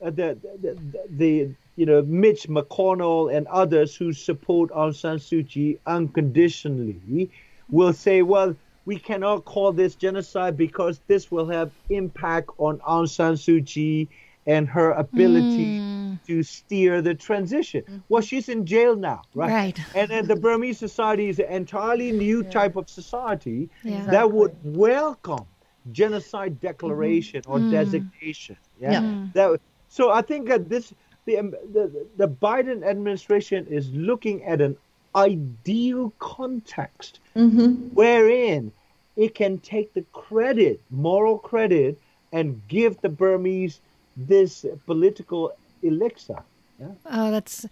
uh, 0.00 0.08
the, 0.08 0.38
the, 0.42 0.50
the, 0.62 1.02
the 1.10 1.50
you 1.76 1.84
know 1.84 2.00
Mitch 2.00 2.48
McConnell 2.48 3.36
and 3.36 3.46
others 3.48 3.94
who 3.94 4.14
support 4.14 4.70
Aung 4.70 4.94
San 4.94 5.18
Suu 5.18 5.46
Kyi 5.46 5.78
unconditionally 5.86 7.30
will 7.68 7.92
say, 7.92 8.22
well, 8.22 8.56
we 8.88 8.98
cannot 8.98 9.44
call 9.44 9.70
this 9.70 9.94
genocide 9.96 10.56
because 10.56 11.02
this 11.08 11.30
will 11.30 11.46
have 11.46 11.70
impact 11.90 12.48
on 12.56 12.78
Aung 12.78 13.06
San 13.06 13.34
Suu 13.34 13.60
Kyi 13.66 14.08
and 14.46 14.66
her 14.66 14.92
ability 14.92 15.78
mm. 15.78 16.18
to 16.26 16.42
steer 16.42 17.02
the 17.02 17.14
transition. 17.14 17.82
Mm-hmm. 17.82 17.98
Well, 18.08 18.22
she's 18.22 18.48
in 18.48 18.64
jail 18.64 18.96
now, 18.96 19.20
right? 19.34 19.50
Right. 19.50 19.78
And 19.94 20.10
then 20.10 20.26
the 20.26 20.36
Burmese 20.36 20.78
society 20.78 21.28
is 21.28 21.38
an 21.38 21.52
entirely 21.52 22.12
new 22.12 22.42
yeah. 22.42 22.48
type 22.48 22.76
of 22.76 22.88
society 22.88 23.68
yeah. 23.84 24.06
that 24.06 24.32
would 24.32 24.56
welcome 24.64 25.44
genocide 25.92 26.58
declaration 26.58 27.42
mm-hmm. 27.42 27.52
or 27.52 27.58
mm. 27.58 27.70
designation. 27.70 28.56
Yeah. 28.80 28.92
yeah. 28.92 29.00
Mm. 29.00 29.32
That, 29.34 29.60
so 29.90 30.12
I 30.12 30.22
think 30.22 30.48
that 30.48 30.70
this 30.70 30.94
the, 31.26 31.34
the 31.74 32.06
the 32.16 32.26
Biden 32.26 32.82
administration 32.86 33.66
is 33.66 33.90
looking 33.90 34.44
at 34.44 34.62
an 34.62 34.78
ideal 35.14 36.12
context 36.18 37.20
mm-hmm. 37.36 37.72
wherein 37.94 38.72
it 39.16 39.34
can 39.34 39.58
take 39.58 39.94
the 39.94 40.04
credit, 40.12 40.80
moral 40.90 41.38
credit, 41.38 41.98
and 42.32 42.60
give 42.68 43.00
the 43.00 43.08
Burmese 43.08 43.80
this 44.16 44.64
political 44.86 45.52
elixir. 45.82 46.42
Yeah? 46.78 46.88
Oh, 47.06 47.30
that's 47.30 47.66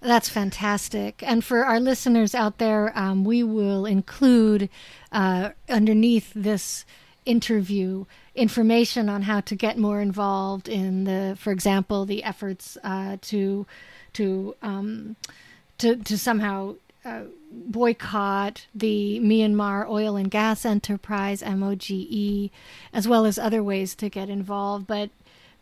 that's 0.00 0.28
fantastic. 0.28 1.22
And 1.22 1.44
for 1.44 1.64
our 1.64 1.78
listeners 1.78 2.34
out 2.34 2.58
there, 2.58 2.92
um, 2.98 3.22
we 3.22 3.44
will 3.44 3.86
include 3.86 4.68
uh, 5.12 5.50
underneath 5.68 6.32
this 6.34 6.84
interview 7.24 8.04
information 8.34 9.08
on 9.08 9.22
how 9.22 9.40
to 9.40 9.54
get 9.54 9.78
more 9.78 10.00
involved 10.00 10.68
in 10.68 11.04
the, 11.04 11.36
for 11.38 11.52
example, 11.52 12.04
the 12.04 12.24
efforts 12.24 12.76
uh, 12.82 13.16
to 13.20 13.66
to 14.14 14.54
um, 14.62 15.16
to 15.82 15.96
to 15.96 16.16
somehow 16.16 16.76
uh, 17.04 17.22
boycott 17.50 18.66
the 18.74 19.18
Myanmar 19.20 19.88
oil 19.88 20.16
and 20.16 20.30
gas 20.30 20.64
enterprise 20.64 21.42
MOGE, 21.42 22.50
as 22.92 23.08
well 23.08 23.26
as 23.26 23.38
other 23.38 23.62
ways 23.62 23.94
to 23.96 24.08
get 24.08 24.30
involved. 24.30 24.86
But 24.86 25.10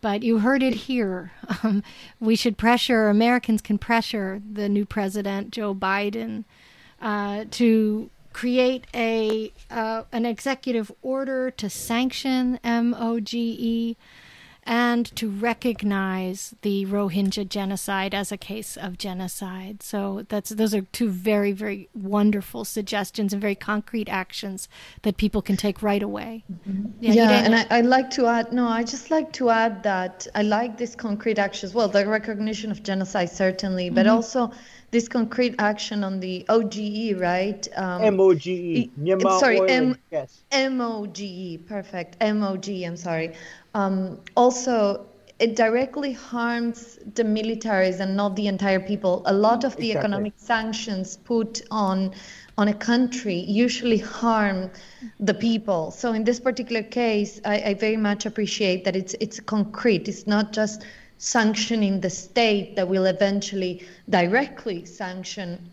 but 0.02 0.22
you 0.22 0.38
heard 0.38 0.62
it 0.62 0.74
here. 0.74 1.32
Um, 1.62 1.82
we 2.18 2.36
should 2.36 2.56
pressure, 2.56 3.10
Americans 3.10 3.60
can 3.60 3.76
pressure 3.76 4.40
the 4.50 4.66
new 4.66 4.86
president, 4.86 5.50
Joe 5.50 5.74
Biden, 5.74 6.44
uh, 7.02 7.44
to 7.50 8.08
create 8.32 8.86
a 8.94 9.52
uh, 9.70 10.04
an 10.10 10.24
executive 10.24 10.90
order 11.02 11.50
to 11.50 11.68
sanction 11.68 12.58
MOGE 12.64 13.96
and 14.64 15.14
to 15.16 15.28
recognize 15.28 16.54
the 16.62 16.86
Rohingya 16.86 17.48
genocide 17.48 18.14
as 18.14 18.30
a 18.30 18.36
case 18.36 18.76
of 18.76 18.98
genocide. 18.98 19.82
So 19.82 20.26
that's 20.28 20.50
those 20.50 20.74
are 20.74 20.82
two 20.82 21.08
very 21.08 21.52
very 21.52 21.88
wonderful 21.94 22.64
suggestions 22.64 23.32
and 23.32 23.40
very 23.40 23.54
concrete 23.54 24.08
actions 24.08 24.68
that 25.02 25.16
people 25.16 25.42
can 25.42 25.56
take 25.56 25.82
right 25.82 26.02
away. 26.02 26.44
Mm-hmm. 26.52 26.86
Yeah, 27.00 27.12
yeah 27.12 27.30
and 27.44 27.54
I, 27.54 27.66
I'd 27.70 27.86
like 27.86 28.10
to 28.10 28.26
add 28.26 28.52
no, 28.52 28.68
I 28.68 28.84
just 28.84 29.10
like 29.10 29.32
to 29.34 29.50
add 29.50 29.82
that 29.82 30.26
I 30.34 30.42
like 30.42 30.76
this 30.78 30.94
concrete 30.94 31.38
actions. 31.38 31.74
Well, 31.74 31.88
the 31.88 32.06
recognition 32.06 32.70
of 32.70 32.82
genocide 32.82 33.30
certainly, 33.30 33.90
but 33.90 34.06
mm-hmm. 34.06 34.16
also 34.16 34.52
this 34.90 35.08
concrete 35.08 35.54
action 35.58 36.02
on 36.02 36.20
the 36.20 36.44
OGE, 36.48 37.14
right? 37.18 37.66
Um, 37.76 38.16
MOGE. 38.16 38.90
Myanmar 38.98 39.38
sorry, 39.38 39.60
M- 39.68 39.96
yes. 40.10 40.42
MOGE. 40.52 41.60
Perfect. 41.66 42.16
MOGE. 42.20 42.84
I'm 42.84 42.96
sorry. 42.96 43.34
Um, 43.74 44.20
also, 44.36 45.06
it 45.38 45.56
directly 45.56 46.12
harms 46.12 46.98
the 47.14 47.22
militaries 47.22 47.98
and 48.00 48.14
not 48.14 48.36
the 48.36 48.46
entire 48.46 48.78
people. 48.78 49.22
A 49.24 49.32
lot 49.32 49.64
of 49.64 49.74
the 49.76 49.90
exactly. 49.90 49.98
economic 49.98 50.32
sanctions 50.36 51.16
put 51.16 51.62
on 51.70 52.12
on 52.58 52.68
a 52.68 52.74
country 52.74 53.36
usually 53.36 53.96
harm 53.96 54.70
the 55.18 55.32
people. 55.32 55.90
So 55.92 56.12
in 56.12 56.24
this 56.24 56.38
particular 56.38 56.82
case, 56.82 57.40
I, 57.42 57.60
I 57.70 57.74
very 57.74 57.96
much 57.96 58.26
appreciate 58.26 58.84
that 58.84 58.94
it's 58.94 59.14
it's 59.18 59.40
concrete. 59.40 60.08
It's 60.08 60.26
not 60.26 60.52
just 60.52 60.84
sanctioning 61.16 62.00
the 62.00 62.10
state 62.10 62.76
that 62.76 62.86
will 62.86 63.06
eventually 63.06 63.86
directly 64.10 64.84
sanction 64.84 65.70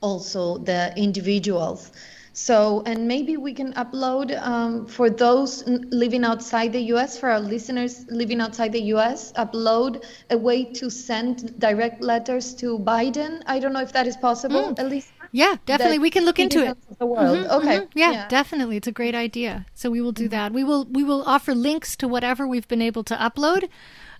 also 0.00 0.58
the 0.58 0.92
individuals. 0.96 1.92
So, 2.38 2.82
and 2.84 3.08
maybe 3.08 3.38
we 3.38 3.54
can 3.54 3.72
upload 3.72 4.38
um, 4.42 4.84
for 4.86 5.08
those 5.08 5.64
living 5.66 6.22
outside 6.22 6.70
the 6.70 6.82
US, 6.92 7.18
for 7.18 7.30
our 7.30 7.40
listeners 7.40 8.04
living 8.10 8.42
outside 8.42 8.72
the 8.72 8.82
US, 8.92 9.32
upload 9.32 10.04
a 10.28 10.36
way 10.36 10.62
to 10.74 10.90
send 10.90 11.58
direct 11.58 12.02
letters 12.02 12.52
to 12.56 12.78
Biden. 12.78 13.42
I 13.46 13.58
don't 13.58 13.72
know 13.72 13.80
if 13.80 13.90
that 13.92 14.06
is 14.06 14.18
possible, 14.18 14.74
mm. 14.74 14.78
at 14.78 14.86
least. 14.86 15.12
Yeah, 15.32 15.56
definitely. 15.64 15.98
We 15.98 16.10
can 16.10 16.26
look 16.26 16.38
into 16.38 16.62
it. 16.62 16.76
The 16.98 17.06
world. 17.06 17.38
Mm-hmm, 17.38 17.50
okay. 17.52 17.78
Mm-hmm. 17.78 17.98
Yeah, 17.98 18.12
yeah, 18.12 18.28
definitely. 18.28 18.76
It's 18.76 18.86
a 18.86 18.92
great 18.92 19.14
idea. 19.14 19.64
So 19.72 19.90
we 19.90 20.02
will 20.02 20.12
do 20.12 20.24
mm-hmm. 20.24 20.32
that. 20.32 20.52
We 20.52 20.62
will 20.62 20.84
we 20.84 21.02
will 21.02 21.22
offer 21.24 21.54
links 21.54 21.96
to 21.96 22.06
whatever 22.06 22.46
we've 22.46 22.68
been 22.68 22.82
able 22.82 23.04
to 23.04 23.16
upload 23.16 23.70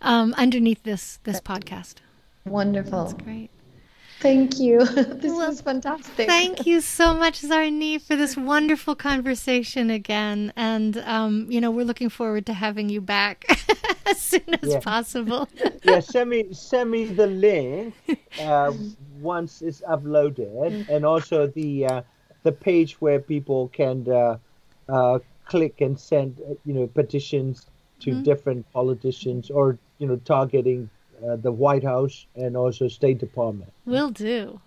um, 0.01 0.33
underneath 0.39 0.83
this 0.85 1.19
this 1.25 1.39
podcast. 1.43 1.97
Wonderful. 2.47 3.05
That's 3.05 3.23
great. 3.23 3.51
Thank 4.21 4.59
you. 4.59 4.85
this 4.85 5.25
well, 5.25 5.49
was 5.49 5.61
fantastic. 5.61 6.27
Thank 6.27 6.67
you 6.67 6.81
so 6.81 7.15
much, 7.15 7.43
Zarni, 7.43 8.01
for 8.01 8.17
this 8.17 8.37
wonderful 8.37 8.95
conversation 8.95 9.91
again. 9.91 10.53
And, 10.57 10.99
um, 10.99 11.47
you 11.51 11.61
know, 11.61 11.71
we're 11.71 11.85
looking 11.85 12.09
forward 12.09 12.47
to 12.47 12.55
having 12.55 12.89
you 12.89 13.01
back 13.01 13.45
as 14.07 14.21
soon 14.21 14.55
as 14.63 14.71
yeah. 14.71 14.81
possible. 14.81 15.49
yeah, 15.85 16.01
send 16.01 16.31
me, 16.31 16.53
send 16.53 16.91
me 16.91 17.05
the 17.07 17.27
link 17.27 17.95
uh, 18.41 18.73
once 19.21 19.63
it's 19.63 19.83
uploaded 19.83 20.89
and 20.89 21.05
also 21.05 21.47
the, 21.49 21.87
uh, 21.87 22.03
the 22.43 22.53
page 22.53 22.95
where 23.01 23.21
people 23.21 23.69
can 23.69 24.09
uh, 24.11 24.39
uh 24.89 25.19
click 25.47 25.81
and 25.81 25.99
send, 25.99 26.41
uh, 26.41 26.55
you 26.65 26.73
know, 26.73 26.87
petitions 26.87 27.67
to 28.01 28.11
mm-hmm. 28.11 28.23
different 28.23 28.73
politicians 28.73 29.51
or 29.51 29.79
you 29.99 30.07
know 30.07 30.17
targeting 30.25 30.89
uh, 31.25 31.37
the 31.37 31.53
White 31.53 31.85
House 31.85 32.27
and 32.35 32.57
also 32.57 32.89
State 32.89 33.19
Department. 33.19 33.73
Will 33.85 34.11
do. 34.11 34.61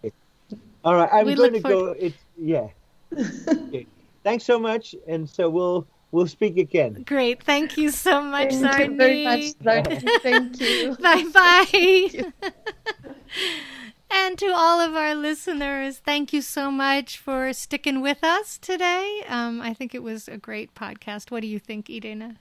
All 0.84 0.95
right, 0.95 1.09
I'm 1.11 1.26
we 1.26 1.35
going 1.35 1.53
to 1.53 1.59
go. 1.59 1.88
It's 1.88 2.17
yeah. 2.38 2.67
okay. 3.47 3.85
Thanks 4.23 4.43
so 4.43 4.59
much, 4.59 4.95
and 5.07 5.30
so 5.30 5.49
we'll 5.49 5.88
we'll 6.11 6.27
speak 6.27 6.57
again. 6.57 7.03
Great, 7.05 7.43
thank 7.43 7.77
you 7.77 7.91
so 7.91 8.21
much, 8.21 8.51
Thank 8.51 8.65
Zarni. 8.65 8.85
you 8.85 8.97
very 8.97 9.23
much, 9.23 9.39
Zarni. 9.59 10.21
Thank 10.21 10.59
you. 10.59 10.95
bye 11.01 11.26
bye. 11.34 12.51
and 14.11 14.38
to 14.38 14.47
all 14.47 14.80
of 14.80 14.95
our 14.95 15.15
listeners, 15.15 15.99
thank 15.99 16.34
you 16.34 16.41
so 16.41 16.71
much 16.71 17.17
for 17.17 17.53
sticking 17.53 18.01
with 18.01 18.23
us 18.23 18.57
today. 18.57 19.23
Um, 19.27 19.61
I 19.61 19.73
think 19.73 19.93
it 19.93 20.03
was 20.03 20.27
a 20.27 20.38
great 20.38 20.76
podcast. 20.76 21.31
What 21.31 21.41
do 21.41 21.47
you 21.47 21.59
think, 21.59 21.89
Irena? 21.89 22.38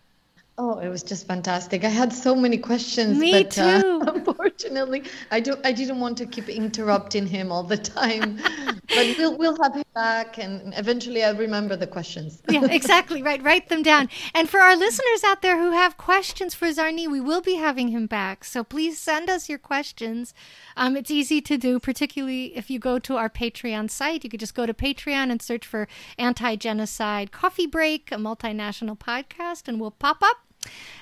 Oh, 0.61 0.81
it 0.81 0.89
was 0.89 1.05
just 1.05 1.29
fantastic. 1.29 1.85
I 1.85 1.89
had 1.89 2.13
so 2.13 2.35
many 2.35 2.59
questions, 2.59 3.17
Me 3.17 3.31
but 3.31 3.57
uh, 3.57 3.81
too. 3.81 4.01
Uh, 4.03 4.13
unfortunately, 4.15 5.05
I 5.31 5.39
do 5.39 5.55
I 5.63 5.71
didn't 5.71 6.01
want 6.01 6.19
to 6.19 6.27
keep 6.27 6.49
interrupting 6.49 7.29
him 7.29 7.53
all 7.53 7.63
the 7.63 7.77
time. 7.77 8.41
but 8.89 9.17
we'll 9.17 9.39
we'll 9.39 9.57
have 9.63 9.77
him 9.77 9.85
back, 9.95 10.37
and 10.37 10.75
eventually 10.77 11.23
I'll 11.23 11.37
remember 11.37 11.77
the 11.77 11.87
questions. 11.87 12.43
yeah, 12.51 12.65
exactly. 12.71 13.23
Right, 13.23 13.41
write 13.41 13.69
them 13.69 13.85
down. 13.85 14.09
And 14.35 14.51
for 14.51 14.59
our 14.59 14.75
listeners 14.75 15.23
out 15.25 15.43
there 15.43 15.61
who 15.61 15.71
have 15.71 15.97
questions 15.97 16.55
for 16.55 16.67
Zarni, 16.67 17.07
we 17.07 17.21
will 17.21 17.41
be 17.41 17.55
having 17.55 17.89
him 17.89 18.09
back. 18.09 18.43
So 18.43 18.65
please 18.65 18.99
send 18.99 19.31
us 19.31 19.49
your 19.49 19.59
questions. 19.59 20.35
Um, 20.77 20.97
it's 20.97 21.11
easy 21.11 21.41
to 21.41 21.57
do, 21.57 21.79
particularly 21.79 22.57
if 22.57 22.69
you 22.69 22.81
go 22.81 22.99
to 22.99 23.17
our 23.17 23.31
Patreon 23.31 23.93
site. 23.93 24.25
You 24.25 24.31
could 24.31 24.41
just 24.41 24.57
go 24.57 24.67
to 24.67 24.75
Patreon 24.75 25.31
and 25.31 25.41
search 25.41 25.65
for 25.65 25.87
Anti 26.19 26.57
Genocide 26.57 27.31
Coffee 27.31 27.69
Break, 27.69 28.11
a 28.11 28.17
multinational 28.17 28.99
podcast, 28.99 29.69
and 29.69 29.81
we'll 29.81 29.93
pop 29.93 30.19
up. 30.21 30.48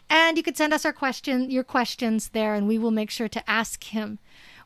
And 0.08 0.36
you 0.36 0.42
could 0.42 0.56
send 0.56 0.72
us 0.72 0.84
our 0.84 0.92
question, 0.92 1.50
your 1.50 1.64
questions 1.64 2.28
there, 2.28 2.54
and 2.54 2.68
we 2.68 2.78
will 2.78 2.90
make 2.90 3.10
sure 3.10 3.28
to 3.28 3.50
ask 3.50 3.84
him 3.84 4.18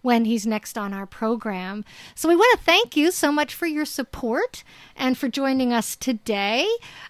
when 0.03 0.25
he's 0.25 0.47
next 0.47 0.79
on 0.79 0.93
our 0.93 1.07
program. 1.07 1.85
So 2.15 2.29
we 2.29 2.37
want 2.37 2.59
to 2.59 2.65
thank 2.65 2.97
you 2.97 3.11
so 3.11 3.31
much 3.31 3.55
for 3.55 3.67
your 3.67 3.85
support 3.85 4.65
and 4.97 5.17
for 5.17 5.29
joining 5.29 5.73
us 5.73 5.97
today. 5.97 6.67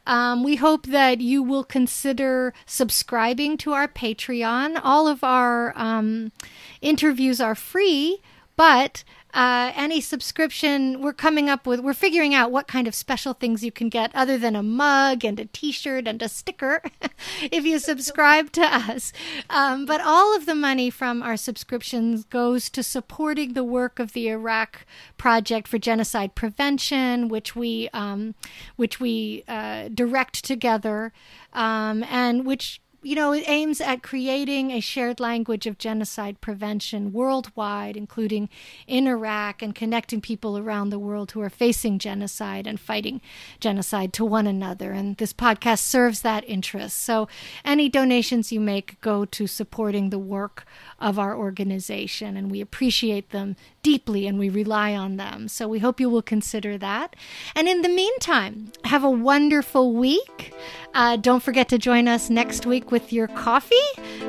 Um, 0.06 0.42
we 0.42 0.56
hope 0.56 0.86
that 0.86 1.20
you 1.20 1.42
will 1.42 1.64
consider 1.64 2.52
subscribing 2.66 3.56
to 3.58 3.72
our 3.72 3.88
Patreon. 3.88 4.80
All 4.82 5.06
of 5.06 5.22
our 5.22 5.72
um, 5.76 6.32
interviews 6.80 7.40
are 7.40 7.54
free, 7.54 8.20
but 8.56 9.04
uh, 9.32 9.72
any 9.74 10.00
subscription, 10.00 11.00
we're 11.00 11.12
coming 11.12 11.48
up 11.48 11.66
with, 11.66 11.80
we're 11.80 11.94
figuring 11.94 12.34
out 12.34 12.50
what 12.50 12.66
kind 12.66 12.88
of 12.88 12.94
special 12.94 13.32
things 13.32 13.64
you 13.64 13.70
can 13.70 13.88
get 13.88 14.10
other 14.14 14.36
than 14.36 14.56
a 14.56 14.62
mug 14.62 15.24
and 15.24 15.38
a 15.38 15.46
t 15.46 15.72
shirt 15.72 16.08
and 16.08 16.20
a 16.22 16.28
sticker 16.28 16.82
if 17.42 17.64
you 17.64 17.78
subscribe 17.78 18.52
to 18.52 18.62
us. 18.62 19.12
Um, 19.48 19.86
but 19.86 20.00
all 20.00 20.36
of 20.36 20.46
the 20.46 20.54
money 20.54 20.90
from 20.90 21.22
our 21.22 21.36
subscriptions 21.36 22.24
goes 22.24 22.68
to 22.70 22.82
supporting 22.82 23.52
the 23.52 23.64
work 23.64 23.98
of 23.98 24.12
the 24.12 24.28
Iraq 24.28 24.84
Project 25.16 25.68
for 25.68 25.78
Genocide 25.78 26.34
Prevention, 26.34 27.28
which 27.28 27.54
we, 27.54 27.88
um, 27.92 28.34
which 28.76 29.00
we 29.00 29.44
uh, 29.46 29.88
direct 29.88 30.44
together 30.44 31.12
um, 31.52 32.04
and 32.04 32.46
which 32.46 32.80
you 33.02 33.14
know, 33.14 33.32
it 33.32 33.44
aims 33.46 33.80
at 33.80 34.02
creating 34.02 34.70
a 34.70 34.80
shared 34.80 35.20
language 35.20 35.66
of 35.66 35.78
genocide 35.78 36.40
prevention 36.40 37.12
worldwide, 37.12 37.96
including 37.96 38.48
in 38.86 39.06
Iraq, 39.06 39.62
and 39.62 39.74
connecting 39.74 40.20
people 40.20 40.58
around 40.58 40.90
the 40.90 40.98
world 40.98 41.32
who 41.32 41.40
are 41.40 41.50
facing 41.50 41.98
genocide 41.98 42.66
and 42.66 42.78
fighting 42.78 43.20
genocide 43.58 44.12
to 44.12 44.24
one 44.24 44.46
another. 44.46 44.92
And 44.92 45.16
this 45.16 45.32
podcast 45.32 45.80
serves 45.80 46.20
that 46.22 46.44
interest. 46.46 46.98
So 46.98 47.26
any 47.64 47.88
donations 47.88 48.52
you 48.52 48.60
make 48.60 49.00
go 49.00 49.24
to 49.24 49.46
supporting 49.46 50.10
the 50.10 50.18
work 50.18 50.66
of 51.00 51.18
our 51.18 51.36
organization, 51.36 52.36
and 52.36 52.50
we 52.50 52.60
appreciate 52.60 53.30
them 53.30 53.56
deeply 53.82 54.26
and 54.26 54.38
we 54.38 54.48
rely 54.48 54.94
on 54.94 55.16
them. 55.16 55.48
So 55.48 55.66
we 55.66 55.78
hope 55.78 56.00
you 56.00 56.10
will 56.10 56.22
consider 56.22 56.76
that. 56.78 57.16
And 57.54 57.68
in 57.68 57.82
the 57.82 57.88
meantime, 57.88 58.72
have 58.84 59.04
a 59.04 59.10
wonderful 59.10 59.94
week. 59.94 60.52
Uh, 60.92 61.16
don't 61.16 61.42
forget 61.42 61.68
to 61.70 61.78
join 61.78 62.08
us 62.08 62.30
next 62.30 62.66
week 62.66 62.90
with 62.90 63.12
your 63.12 63.28
coffee 63.28 63.76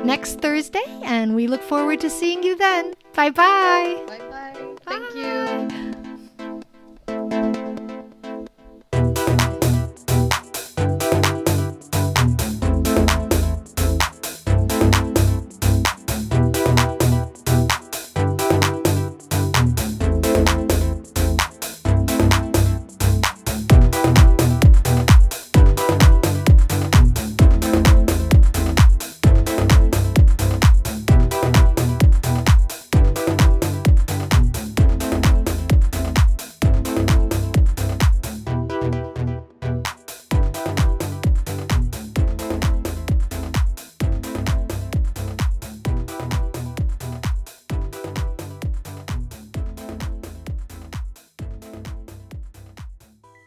next 0.04 0.40
Thursday, 0.40 0.84
and 1.02 1.34
we 1.34 1.46
look 1.46 1.62
forward 1.62 2.00
to 2.00 2.10
seeing 2.10 2.42
you 2.42 2.56
then. 2.56 2.94
Bye-bye. 3.14 4.04
Bye 4.06 4.18
bye. 4.18 4.76
Thank 4.86 5.14
you. 5.14 6.01